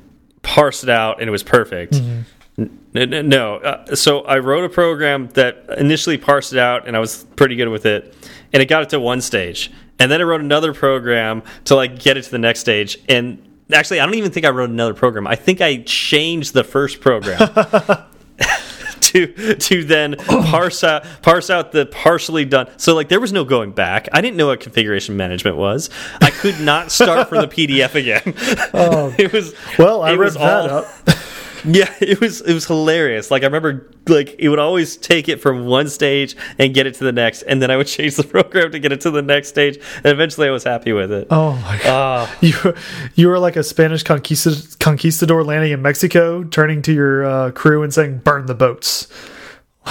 parse 0.43 0.85
it 0.85 0.89
out, 0.89 1.20
and 1.20 1.28
it 1.28 1.32
was 1.32 1.43
perfect. 1.43 1.95
Mm 1.95 2.01
-hmm. 2.01 2.23
No, 2.56 3.56
uh, 3.56 3.97
so 3.97 4.20
I 4.20 4.39
wrote 4.39 4.64
a 4.64 4.68
program 4.68 5.28
that 5.31 5.64
initially 5.78 6.16
parsed 6.16 6.52
it 6.52 6.59
out, 6.59 6.86
and 6.86 6.97
I 6.97 7.01
was 7.01 7.24
pretty 7.36 7.56
good 7.56 7.68
with 7.68 7.86
it, 7.86 8.14
and 8.52 8.62
it 8.62 8.66
got 8.66 8.85
it 8.85 8.90
to 8.90 9.01
one 9.01 9.20
stage, 9.20 9.72
and 9.98 10.10
then 10.10 10.20
I 10.20 10.24
wrote 10.24 10.40
another 10.40 10.72
program 10.72 11.43
to 11.64 11.74
like 11.74 11.98
get 11.98 12.16
it 12.16 12.22
to 12.22 12.31
the 12.31 12.39
next 12.39 12.60
stage, 12.60 12.98
and 13.09 13.43
actually, 13.72 14.01
I 14.01 14.06
don't 14.06 14.14
even 14.14 14.31
think 14.31 14.47
I 14.47 14.51
wrote 14.51 14.70
another 14.70 14.94
program. 14.94 15.26
I 15.26 15.35
think 15.35 15.60
I 15.60 15.78
changed 15.78 16.55
the 16.55 16.64
first 16.64 17.01
program. 17.01 17.39
to 19.01 19.55
to 19.55 19.85
then 19.85 20.16
parse 20.16 20.82
out 20.82 21.05
parse 21.22 21.51
out 21.51 21.72
the 21.72 21.86
partially 21.86 22.44
done. 22.44 22.68
So 22.78 22.94
like 22.94 23.09
there 23.09 23.20
was 23.20 23.32
no 23.32 23.44
going 23.44 23.72
back. 23.72 24.09
I 24.12 24.20
didn't 24.20 24.36
know 24.36 24.48
what 24.48 24.60
configuration 24.60 25.16
management 25.16 25.56
was. 25.56 25.90
I 26.20 26.31
could 26.31 26.60
not 26.60 26.90
start 26.90 27.28
from 27.28 27.40
the 27.40 27.48
PDF 27.48 27.94
again. 27.94 28.35
Oh, 28.74 29.14
it 29.18 29.32
was 29.32 29.55
well. 29.78 30.02
I 30.02 30.14
read 30.14 30.32
that 30.32 30.70
all, 30.70 30.78
up. 30.78 30.86
Yeah, 31.74 31.93
it 32.01 32.20
was 32.20 32.43
it 32.43 32.53
was 32.53 32.66
hilarious. 32.66 33.31
Like 33.31 33.43
I 33.43 33.47
remember, 33.47 33.91
like 34.07 34.36
it 34.39 34.51
would 34.51 34.59
always 34.59 34.97
take 34.97 35.28
it 35.28 35.41
from 35.41 35.65
one 35.65 35.89
stage 35.89 36.36
and 36.59 36.74
get 36.74 36.86
it 36.86 36.95
to 36.97 37.05
the 37.05 37.12
next, 37.12 37.43
and 37.43 37.62
then 37.62 37.70
I 37.70 37.77
would 37.77 37.86
change 37.97 38.16
the 38.16 38.24
program 38.24 38.70
to 38.73 38.78
get 38.78 38.93
it 38.93 39.01
to 39.03 39.11
the 39.11 39.23
next 39.23 39.49
stage, 39.49 39.77
and 39.97 40.07
eventually 40.07 40.47
I 40.47 40.51
was 40.51 40.65
happy 40.65 40.93
with 40.93 41.11
it. 41.11 41.28
Oh 41.31 41.55
my 41.55 41.81
god! 41.82 42.28
Uh, 42.28 42.35
you 42.43 42.74
you 43.15 43.28
were 43.28 43.39
like 43.39 43.57
a 43.57 43.62
Spanish 43.62 44.03
conquistador, 44.03 44.77
conquistador 44.78 45.43
landing 45.43 45.73
in 45.73 45.81
Mexico, 45.81 46.45
turning 46.45 46.82
to 46.82 46.93
your 46.93 47.24
uh, 47.24 47.51
crew 47.53 47.82
and 47.82 47.95
saying, 47.95 48.19
"Burn 48.19 48.47
the 48.47 48.55
boats." 48.55 49.09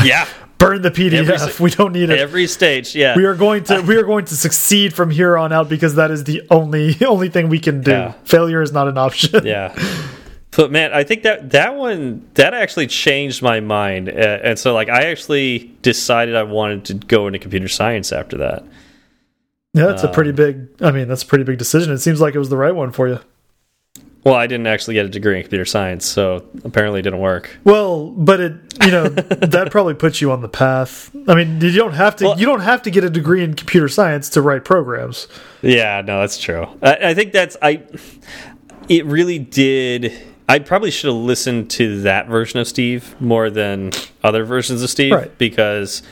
Yeah. 0.03 0.27
Burn 0.59 0.81
the 0.81 0.91
PDF. 0.91 1.27
Every, 1.27 1.63
we 1.63 1.71
don't 1.71 1.91
need 1.91 2.09
it. 2.09 2.19
Every 2.19 2.47
stage, 2.47 2.95
yeah. 2.95 3.17
We 3.17 3.25
are 3.25 3.35
going 3.35 3.65
to 3.65 3.81
we 3.81 3.97
are 3.97 4.03
going 4.03 4.25
to 4.25 4.35
succeed 4.35 4.93
from 4.93 5.09
here 5.09 5.37
on 5.37 5.51
out 5.51 5.67
because 5.67 5.95
that 5.95 6.09
is 6.09 6.23
the 6.23 6.41
only 6.49 6.95
only 7.05 7.29
thing 7.29 7.49
we 7.49 7.59
can 7.59 7.81
do. 7.81 7.91
Yeah. 7.91 8.11
Failure 8.23 8.61
is 8.61 8.71
not 8.71 8.87
an 8.87 8.97
option. 8.97 9.45
Yeah. 9.45 9.75
But 10.55 10.71
man, 10.71 10.93
I 10.93 11.03
think 11.03 11.23
that 11.23 11.51
that 11.51 11.75
one 11.75 12.27
that 12.35 12.53
actually 12.53 12.87
changed 12.87 13.41
my 13.41 13.59
mind, 13.59 14.09
uh, 14.09 14.11
and 14.11 14.59
so 14.59 14.73
like 14.73 14.89
I 14.89 15.05
actually 15.05 15.75
decided 15.81 16.35
I 16.35 16.43
wanted 16.43 16.85
to 16.85 16.93
go 16.93 17.27
into 17.27 17.39
computer 17.39 17.67
science 17.67 18.11
after 18.11 18.37
that. 18.37 18.63
Yeah, 19.73 19.87
that's 19.87 20.03
um, 20.03 20.11
a 20.11 20.13
pretty 20.13 20.29
um, 20.29 20.35
big. 20.35 20.67
I 20.81 20.91
mean, 20.91 21.07
that's 21.07 21.23
a 21.23 21.25
pretty 21.25 21.43
big 21.43 21.57
decision. 21.57 21.91
It 21.91 21.99
seems 21.99 22.21
like 22.21 22.35
it 22.35 22.39
was 22.39 22.49
the 22.49 22.57
right 22.57 22.75
one 22.75 22.91
for 22.91 23.07
you. 23.07 23.19
Well, 24.23 24.35
I 24.35 24.47
didn't 24.47 24.67
actually 24.67 24.93
get 24.93 25.05
a 25.05 25.09
degree 25.09 25.35
in 25.35 25.41
computer 25.41 25.65
science, 25.65 26.05
so 26.05 26.47
apparently 26.63 27.01
it 27.01 27.03
didn't 27.03 27.19
work. 27.19 27.57
Well, 27.65 28.11
but 28.11 28.39
it, 28.39 28.53
you 28.85 28.91
know, 28.91 29.09
that 29.09 29.69
probably 29.69 29.95
puts 29.95 30.21
you 30.21 30.31
on 30.31 30.41
the 30.41 30.47
path. 30.47 31.13
I 31.27 31.35
mean, 31.35 31.59
you 31.59 31.73
don't 31.73 31.93
have 31.93 32.15
to. 32.17 32.25
Well, 32.25 32.39
you 32.39 32.45
don't 32.45 32.61
have 32.61 32.83
to 32.83 32.91
get 32.91 33.03
a 33.03 33.09
degree 33.09 33.43
in 33.43 33.55
computer 33.55 33.89
science 33.89 34.29
to 34.29 34.41
write 34.41 34.63
programs. 34.63 35.27
Yeah, 35.61 36.01
no, 36.01 36.21
that's 36.21 36.37
true. 36.37 36.67
I, 36.81 37.09
I 37.09 37.13
think 37.15 37.33
that's 37.33 37.57
I. 37.61 37.83
It 38.87 39.05
really 39.05 39.39
did 39.39 40.32
I 40.53 40.59
probably 40.59 40.91
should 40.91 41.07
have 41.07 41.15
listened 41.15 41.71
to 41.71 42.01
that 42.01 42.27
version 42.27 42.59
of 42.59 42.67
Steve 42.67 43.19
more 43.19 43.49
than 43.49 43.89
other 44.23 44.45
versions 44.45 44.83
of 44.83 44.89
Steve 44.91 45.11
right. 45.11 45.35
because 45.39 46.03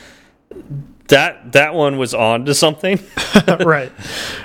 that 1.06 1.52
that 1.52 1.74
one 1.74 1.96
was 1.96 2.12
on 2.12 2.46
to 2.46 2.54
something. 2.56 2.98
right. 3.60 3.92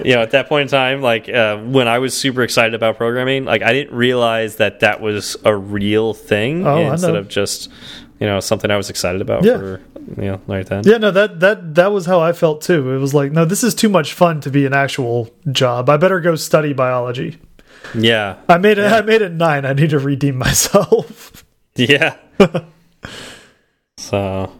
You 0.05 0.13
know, 0.13 0.21
at 0.21 0.29
that 0.31 0.49
point 0.49 0.61
in 0.61 0.67
time, 0.67 1.01
like 1.01 1.27
uh, 1.27 1.57
when 1.57 1.87
I 1.87 1.97
was 1.97 2.15
super 2.15 2.43
excited 2.43 2.75
about 2.75 2.97
programming, 2.97 3.45
like 3.45 3.63
I 3.63 3.73
didn't 3.73 3.97
realize 3.97 4.57
that 4.57 4.81
that 4.81 5.01
was 5.01 5.35
a 5.43 5.55
real 5.55 6.13
thing 6.13 6.67
oh, 6.67 6.91
instead 6.91 7.15
of 7.15 7.27
just 7.27 7.71
you 8.19 8.27
know 8.27 8.39
something 8.39 8.69
I 8.69 8.77
was 8.77 8.91
excited 8.91 9.19
about 9.19 9.45
yeah. 9.45 9.57
for 9.57 9.81
you 10.15 10.25
know 10.25 10.41
right 10.45 10.67
then. 10.67 10.83
Yeah, 10.85 10.97
no, 10.97 11.09
that 11.09 11.39
that 11.39 11.73
that 11.73 11.91
was 11.91 12.05
how 12.05 12.19
I 12.19 12.33
felt 12.33 12.61
too. 12.61 12.93
It 12.93 12.99
was 12.99 13.15
like, 13.15 13.31
no, 13.31 13.45
this 13.45 13.63
is 13.63 13.73
too 13.73 13.89
much 13.89 14.13
fun 14.13 14.41
to 14.41 14.51
be 14.51 14.67
an 14.67 14.75
actual 14.75 15.33
job. 15.51 15.89
I 15.89 15.97
better 15.97 16.19
go 16.19 16.35
study 16.35 16.73
biology. 16.73 17.39
Yeah. 17.95 18.37
I 18.49 18.57
made 18.57 18.77
it 18.77 18.83
yeah. 18.83 18.97
I 18.97 19.01
made 19.01 19.21
it 19.21 19.31
9. 19.31 19.65
I 19.65 19.73
need 19.73 19.89
to 19.91 19.99
redeem 19.99 20.37
myself. 20.37 21.45
yeah. 21.75 22.17
so 23.97 24.51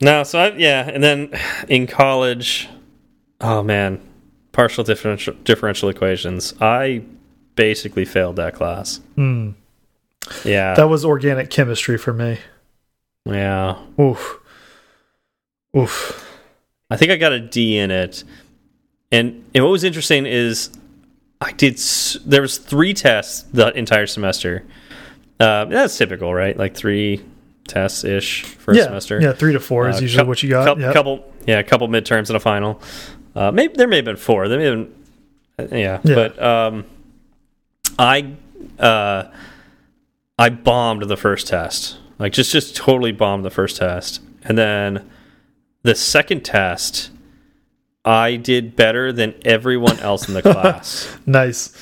No, 0.00 0.22
so 0.22 0.38
I, 0.38 0.52
yeah, 0.52 0.88
and 0.88 1.02
then 1.02 1.30
in 1.68 1.86
college 1.86 2.68
oh 3.40 3.62
man, 3.62 4.00
partial 4.52 4.84
differential 4.84 5.34
differential 5.44 5.88
equations. 5.88 6.54
I 6.60 7.02
basically 7.54 8.04
failed 8.04 8.36
that 8.36 8.54
class. 8.54 9.00
Hmm. 9.16 9.50
Yeah. 10.44 10.74
That 10.74 10.88
was 10.88 11.04
organic 11.04 11.50
chemistry 11.50 11.98
for 11.98 12.12
me. 12.12 12.38
Yeah. 13.24 13.78
Oof. 14.00 14.38
Oof. 15.76 16.26
I 16.90 16.96
think 16.96 17.10
I 17.10 17.16
got 17.16 17.32
a 17.32 17.40
D 17.40 17.78
in 17.78 17.90
it. 17.90 18.24
And 19.12 19.44
and 19.54 19.64
what 19.64 19.70
was 19.70 19.84
interesting 19.84 20.26
is 20.26 20.70
I 21.40 21.52
did. 21.52 21.78
There 22.26 22.42
was 22.42 22.58
three 22.58 22.94
tests 22.94 23.42
the 23.52 23.76
entire 23.76 24.06
semester. 24.06 24.64
Uh, 25.38 25.64
that's 25.64 25.96
typical, 25.96 26.34
right? 26.34 26.56
Like 26.56 26.74
three 26.74 27.24
tests 27.66 28.04
ish 28.04 28.44
for 28.44 28.74
yeah, 28.74 28.82
a 28.82 28.84
semester. 28.84 29.20
Yeah, 29.20 29.32
three 29.32 29.54
to 29.54 29.60
four 29.60 29.88
is 29.88 29.96
uh, 29.96 30.00
usually 30.00 30.26
what 30.26 30.42
you 30.42 30.50
got. 30.50 30.66
Couple, 30.66 30.82
yep. 30.82 30.92
couple, 30.92 31.32
yeah, 31.46 31.58
a 31.58 31.64
couple 31.64 31.88
midterms 31.88 32.28
and 32.28 32.36
a 32.36 32.40
final. 32.40 32.82
Uh, 33.34 33.50
maybe 33.50 33.74
there 33.74 33.88
may 33.88 33.96
have 33.96 34.04
been 34.04 34.16
four. 34.16 34.48
There 34.48 34.58
may 34.58 34.64
have 34.66 34.74
been, 34.76 35.72
uh, 35.72 35.76
yeah, 35.76 36.00
yeah. 36.04 36.14
But 36.14 36.42
um, 36.42 36.84
I 37.98 38.34
uh, 38.78 39.24
I 40.38 40.50
bombed 40.50 41.08
the 41.08 41.16
first 41.16 41.46
test. 41.46 41.98
Like 42.18 42.34
just 42.34 42.52
just 42.52 42.76
totally 42.76 43.12
bombed 43.12 43.46
the 43.46 43.50
first 43.50 43.78
test, 43.78 44.20
and 44.42 44.58
then 44.58 45.08
the 45.82 45.94
second 45.94 46.44
test 46.44 47.10
I 48.04 48.36
did 48.36 48.76
better 48.76 49.12
than 49.12 49.34
everyone 49.44 49.98
else 50.00 50.28
in 50.28 50.34
the 50.34 50.42
class. 50.42 51.14
nice. 51.26 51.76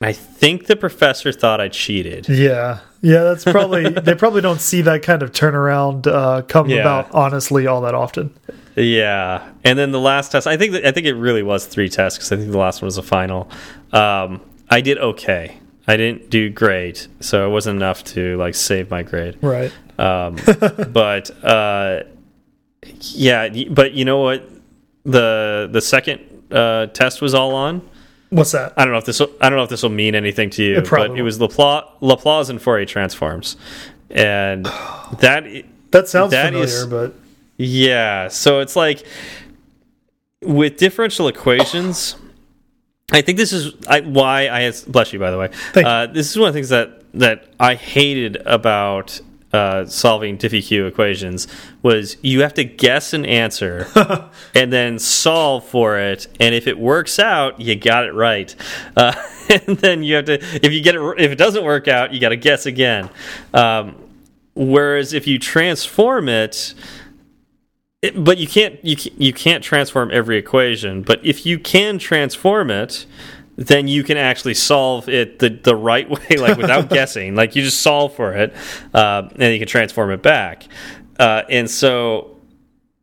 I 0.00 0.12
think 0.12 0.66
the 0.66 0.76
professor 0.76 1.32
thought 1.32 1.60
I 1.60 1.68
cheated. 1.68 2.28
Yeah. 2.28 2.80
Yeah, 3.04 3.22
that's 3.24 3.44
probably 3.44 3.88
they 3.90 4.14
probably 4.14 4.40
don't 4.40 4.60
see 4.60 4.80
that 4.82 5.02
kind 5.02 5.22
of 5.22 5.30
turnaround 5.30 6.06
uh, 6.06 6.40
come 6.42 6.70
yeah. 6.70 6.80
about 6.80 7.10
honestly 7.12 7.66
all 7.66 7.82
that 7.82 7.94
often. 7.94 8.34
Yeah, 8.76 9.46
and 9.62 9.78
then 9.78 9.92
the 9.92 10.00
last 10.00 10.32
test, 10.32 10.46
I 10.46 10.56
think 10.56 10.72
that, 10.72 10.86
I 10.86 10.90
think 10.90 11.06
it 11.06 11.12
really 11.12 11.42
was 11.42 11.66
three 11.66 11.90
tests 11.90 12.18
because 12.18 12.32
I 12.32 12.36
think 12.36 12.50
the 12.50 12.58
last 12.58 12.80
one 12.80 12.86
was 12.86 12.96
a 12.96 13.02
final. 13.02 13.50
Um, 13.92 14.40
I 14.70 14.80
did 14.80 14.96
okay. 14.98 15.58
I 15.86 15.98
didn't 15.98 16.30
do 16.30 16.48
great, 16.48 17.08
so 17.20 17.46
it 17.46 17.52
wasn't 17.52 17.76
enough 17.76 18.04
to 18.04 18.38
like 18.38 18.54
save 18.54 18.90
my 18.90 19.02
grade. 19.02 19.36
Right. 19.42 19.70
Um, 19.98 20.36
but 20.92 21.30
uh, 21.44 22.04
yeah, 23.00 23.48
but 23.68 23.92
you 23.92 24.06
know 24.06 24.20
what? 24.20 24.48
The 25.04 25.68
the 25.70 25.80
second 25.80 26.20
uh, 26.50 26.86
test 26.86 27.20
was 27.22 27.34
all 27.34 27.54
on. 27.54 27.88
What's 28.30 28.52
that? 28.52 28.72
I 28.76 28.84
don't 28.84 28.92
know 28.92 28.98
if 28.98 29.04
this 29.04 29.20
will, 29.20 29.30
I 29.40 29.48
don't 29.48 29.58
know 29.58 29.62
if 29.62 29.70
this 29.70 29.82
will 29.82 29.90
mean 29.90 30.14
anything 30.14 30.50
to 30.50 30.62
you, 30.62 30.78
it 30.78 30.90
but 30.90 31.16
it 31.16 31.22
was 31.22 31.40
Laplace, 31.40 31.84
Laplace 32.00 32.48
and 32.48 32.60
Fourier 32.60 32.86
transforms, 32.86 33.56
and 34.10 34.64
that 35.20 35.44
that 35.90 36.08
sounds 36.08 36.32
that 36.32 36.46
familiar, 36.46 36.64
is, 36.64 36.86
but 36.86 37.14
yeah. 37.56 38.28
So 38.28 38.60
it's 38.60 38.76
like 38.76 39.06
with 40.42 40.76
differential 40.78 41.28
equations. 41.28 42.16
I 43.12 43.20
think 43.20 43.36
this 43.36 43.52
is 43.52 43.74
I, 43.86 44.00
why 44.00 44.48
I 44.48 44.72
bless 44.88 45.12
you 45.12 45.18
by 45.18 45.30
the 45.30 45.38
way. 45.38 45.50
Uh, 45.74 46.06
this 46.06 46.30
is 46.30 46.38
one 46.38 46.48
of 46.48 46.54
the 46.54 46.56
things 46.56 46.70
that 46.70 47.02
that 47.12 47.46
I 47.60 47.74
hated 47.74 48.36
about 48.46 49.20
uh, 49.54 49.86
solving 49.86 50.36
DiffyQ 50.36 50.88
equations 50.88 51.46
was 51.80 52.16
you 52.22 52.42
have 52.42 52.54
to 52.54 52.64
guess 52.64 53.12
an 53.12 53.24
answer 53.24 53.86
and 54.54 54.72
then 54.72 54.98
solve 54.98 55.64
for 55.64 55.96
it, 55.96 56.26
and 56.40 56.56
if 56.56 56.66
it 56.66 56.76
works 56.76 57.20
out, 57.20 57.60
you 57.60 57.76
got 57.76 58.04
it 58.04 58.12
right. 58.14 58.52
Uh, 58.96 59.14
and 59.48 59.78
then 59.78 60.02
you 60.02 60.16
have 60.16 60.24
to 60.24 60.34
if 60.64 60.72
you 60.72 60.82
get 60.82 60.96
it 60.96 61.00
if 61.18 61.30
it 61.30 61.38
doesn't 61.38 61.64
work 61.64 61.86
out, 61.86 62.12
you 62.12 62.18
got 62.18 62.30
to 62.30 62.36
guess 62.36 62.66
again. 62.66 63.08
Um, 63.52 63.94
whereas 64.54 65.12
if 65.12 65.28
you 65.28 65.38
transform 65.38 66.28
it, 66.28 66.74
it, 68.02 68.24
but 68.24 68.38
you 68.38 68.48
can't 68.48 68.84
you 68.84 68.96
you 69.16 69.32
can't 69.32 69.62
transform 69.62 70.10
every 70.10 70.36
equation. 70.36 71.02
But 71.02 71.24
if 71.24 71.46
you 71.46 71.60
can 71.60 72.00
transform 72.00 72.72
it, 72.72 73.06
then 73.56 73.88
you 73.88 74.02
can 74.02 74.16
actually 74.16 74.54
solve 74.54 75.08
it 75.08 75.38
the 75.38 75.50
the 75.50 75.76
right 75.76 76.08
way, 76.30 76.36
like 76.36 76.56
without 76.56 76.88
guessing. 76.98 77.34
Like 77.34 77.56
you 77.56 77.62
just 77.62 77.80
solve 77.80 78.14
for 78.14 78.32
it, 78.32 78.54
uh, 78.92 79.28
and 79.36 79.52
you 79.52 79.58
can 79.58 79.68
transform 79.68 80.10
it 80.10 80.22
back. 80.22 80.66
Uh, 81.18 81.42
and 81.48 81.70
so, 81.70 82.36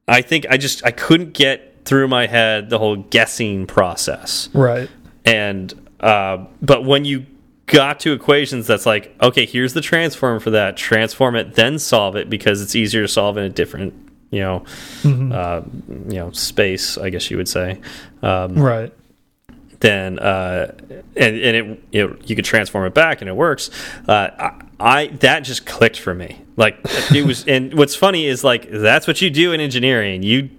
I 0.07 0.21
think 0.21 0.45
I 0.49 0.57
just 0.57 0.85
I 0.85 0.91
couldn't 0.91 1.33
get 1.33 1.85
through 1.85 2.07
my 2.07 2.27
head 2.27 2.69
the 2.69 2.79
whole 2.79 2.97
guessing 2.97 3.65
process. 3.65 4.49
Right. 4.53 4.89
And 5.25 5.73
uh, 5.99 6.45
but 6.61 6.85
when 6.85 7.05
you 7.05 7.25
got 7.67 8.01
to 8.01 8.11
equations 8.11 8.67
that's 8.67 8.85
like 8.85 9.15
okay 9.21 9.45
here's 9.45 9.73
the 9.73 9.79
transform 9.79 10.41
for 10.41 10.49
that 10.49 10.75
transform 10.75 11.37
it 11.37 11.55
then 11.55 11.79
solve 11.79 12.17
it 12.17 12.29
because 12.29 12.61
it's 12.61 12.75
easier 12.75 13.03
to 13.03 13.07
solve 13.07 13.37
in 13.37 13.45
a 13.45 13.49
different 13.49 13.93
you 14.29 14.41
know 14.41 14.63
mm 15.03 15.13
-hmm. 15.13 15.31
uh, 15.31 15.61
you 16.09 16.19
know 16.19 16.31
space 16.31 16.97
i 16.97 17.09
guess 17.09 17.31
you 17.31 17.37
would 17.37 17.47
say 17.47 17.79
um, 18.23 18.55
right 18.55 18.91
then 19.81 20.19
uh, 20.19 20.73
and, 21.15 21.35
and 21.35 21.57
it 21.57 21.83
you, 21.91 22.07
know, 22.07 22.17
you 22.23 22.35
could 22.35 22.45
transform 22.45 22.85
it 22.85 22.93
back 22.93 23.21
and 23.21 23.29
it 23.29 23.35
works. 23.35 23.69
Uh, 24.07 24.51
I 24.79 25.07
that 25.07 25.41
just 25.41 25.65
clicked 25.65 25.99
for 25.99 26.13
me. 26.13 26.41
Like 26.55 26.79
it 27.13 27.25
was, 27.25 27.45
and 27.47 27.73
what's 27.73 27.95
funny 27.95 28.25
is 28.25 28.43
like 28.43 28.69
that's 28.69 29.07
what 29.07 29.21
you 29.21 29.29
do 29.29 29.51
in 29.51 29.59
engineering. 29.59 30.23
You 30.23 30.49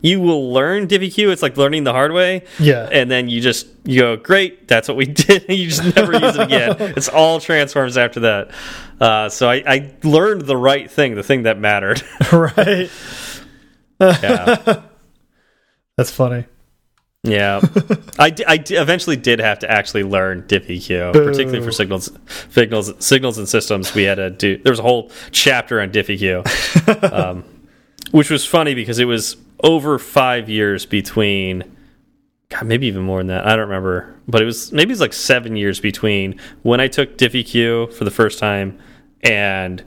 you 0.00 0.20
will 0.20 0.52
learn 0.52 0.86
DiffyQ. 0.86 1.32
It's 1.32 1.42
like 1.42 1.56
learning 1.56 1.84
the 1.84 1.92
hard 1.92 2.12
way. 2.12 2.44
Yeah. 2.58 2.88
And 2.90 3.10
then 3.10 3.28
you 3.28 3.40
just 3.40 3.66
you 3.84 4.00
go, 4.00 4.16
great, 4.16 4.68
that's 4.68 4.88
what 4.88 4.96
we 4.96 5.06
did. 5.06 5.48
You 5.48 5.68
just 5.68 5.96
never 5.96 6.12
use 6.12 6.36
it 6.36 6.42
again. 6.42 6.76
It's 6.96 7.08
all 7.08 7.40
transforms 7.40 7.96
after 7.96 8.20
that. 8.20 8.50
Uh, 9.00 9.28
so 9.28 9.48
I, 9.48 9.62
I 9.66 9.94
learned 10.02 10.42
the 10.42 10.56
right 10.56 10.90
thing, 10.90 11.14
the 11.14 11.22
thing 11.22 11.44
that 11.44 11.58
mattered. 11.58 12.02
right. 12.32 12.90
yeah. 14.00 14.82
That's 15.96 16.10
funny. 16.10 16.44
Yeah, 17.28 17.60
I, 18.18 18.34
I 18.46 18.64
eventually 18.70 19.16
did 19.16 19.38
have 19.38 19.58
to 19.60 19.70
actually 19.70 20.02
learn 20.02 20.42
DiffyQ, 20.42 21.12
particularly 21.12 21.64
for 21.64 21.72
signals, 21.72 22.10
signals, 22.50 22.92
signals 23.04 23.38
and 23.38 23.48
systems. 23.48 23.94
We 23.94 24.04
had 24.04 24.16
to 24.16 24.30
do. 24.30 24.56
There 24.58 24.72
was 24.72 24.78
a 24.78 24.82
whole 24.82 25.10
chapter 25.30 25.80
on 25.80 25.90
DiffyQ, 25.90 27.12
um, 27.12 27.44
which 28.10 28.30
was 28.30 28.44
funny 28.44 28.74
because 28.74 28.98
it 28.98 29.04
was 29.04 29.36
over 29.62 29.98
five 29.98 30.48
years 30.48 30.86
between. 30.86 31.76
God, 32.50 32.66
maybe 32.66 32.86
even 32.86 33.02
more 33.02 33.18
than 33.18 33.26
that. 33.26 33.46
I 33.46 33.50
don't 33.50 33.68
remember, 33.68 34.16
but 34.26 34.40
it 34.40 34.46
was 34.46 34.72
maybe 34.72 34.92
it's 34.92 35.02
like 35.02 35.12
seven 35.12 35.54
years 35.54 35.80
between 35.80 36.40
when 36.62 36.80
I 36.80 36.88
took 36.88 37.18
DiffyQ 37.18 37.92
for 37.92 38.04
the 38.04 38.10
first 38.10 38.38
time 38.38 38.78
and 39.20 39.84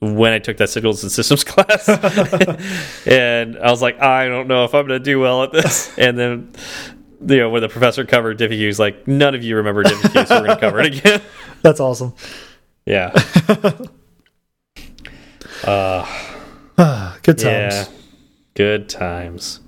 when 0.00 0.32
I 0.32 0.38
took 0.38 0.56
that 0.58 0.70
signals 0.70 1.02
and 1.02 1.10
systems 1.10 1.42
class. 1.44 1.88
and 3.06 3.58
I 3.58 3.70
was 3.70 3.82
like, 3.82 4.00
I 4.00 4.28
don't 4.28 4.46
know 4.48 4.64
if 4.64 4.74
I'm 4.74 4.86
going 4.86 5.00
to 5.00 5.04
do 5.04 5.18
well 5.20 5.42
at 5.42 5.52
this. 5.52 5.92
And 5.98 6.16
then, 6.18 6.52
you 7.26 7.38
know, 7.38 7.50
when 7.50 7.62
the 7.62 7.68
professor 7.68 8.04
covered 8.06 8.38
DiffyQ, 8.38 8.50
he's 8.58 8.78
like, 8.78 9.08
none 9.08 9.34
of 9.34 9.42
you 9.42 9.56
remember 9.56 9.82
DiffyQ, 9.82 10.26
so 10.26 10.36
we're 10.40 10.46
going 10.46 10.56
to 10.56 10.60
cover 10.60 10.80
it 10.80 10.94
again. 10.98 11.20
That's 11.62 11.80
awesome. 11.80 12.14
Yeah. 12.86 13.12
uh, 15.64 16.06
Good 17.22 17.38
times. 17.38 17.74
yeah. 17.74 17.84
Good 18.54 18.88
times. 18.88 19.60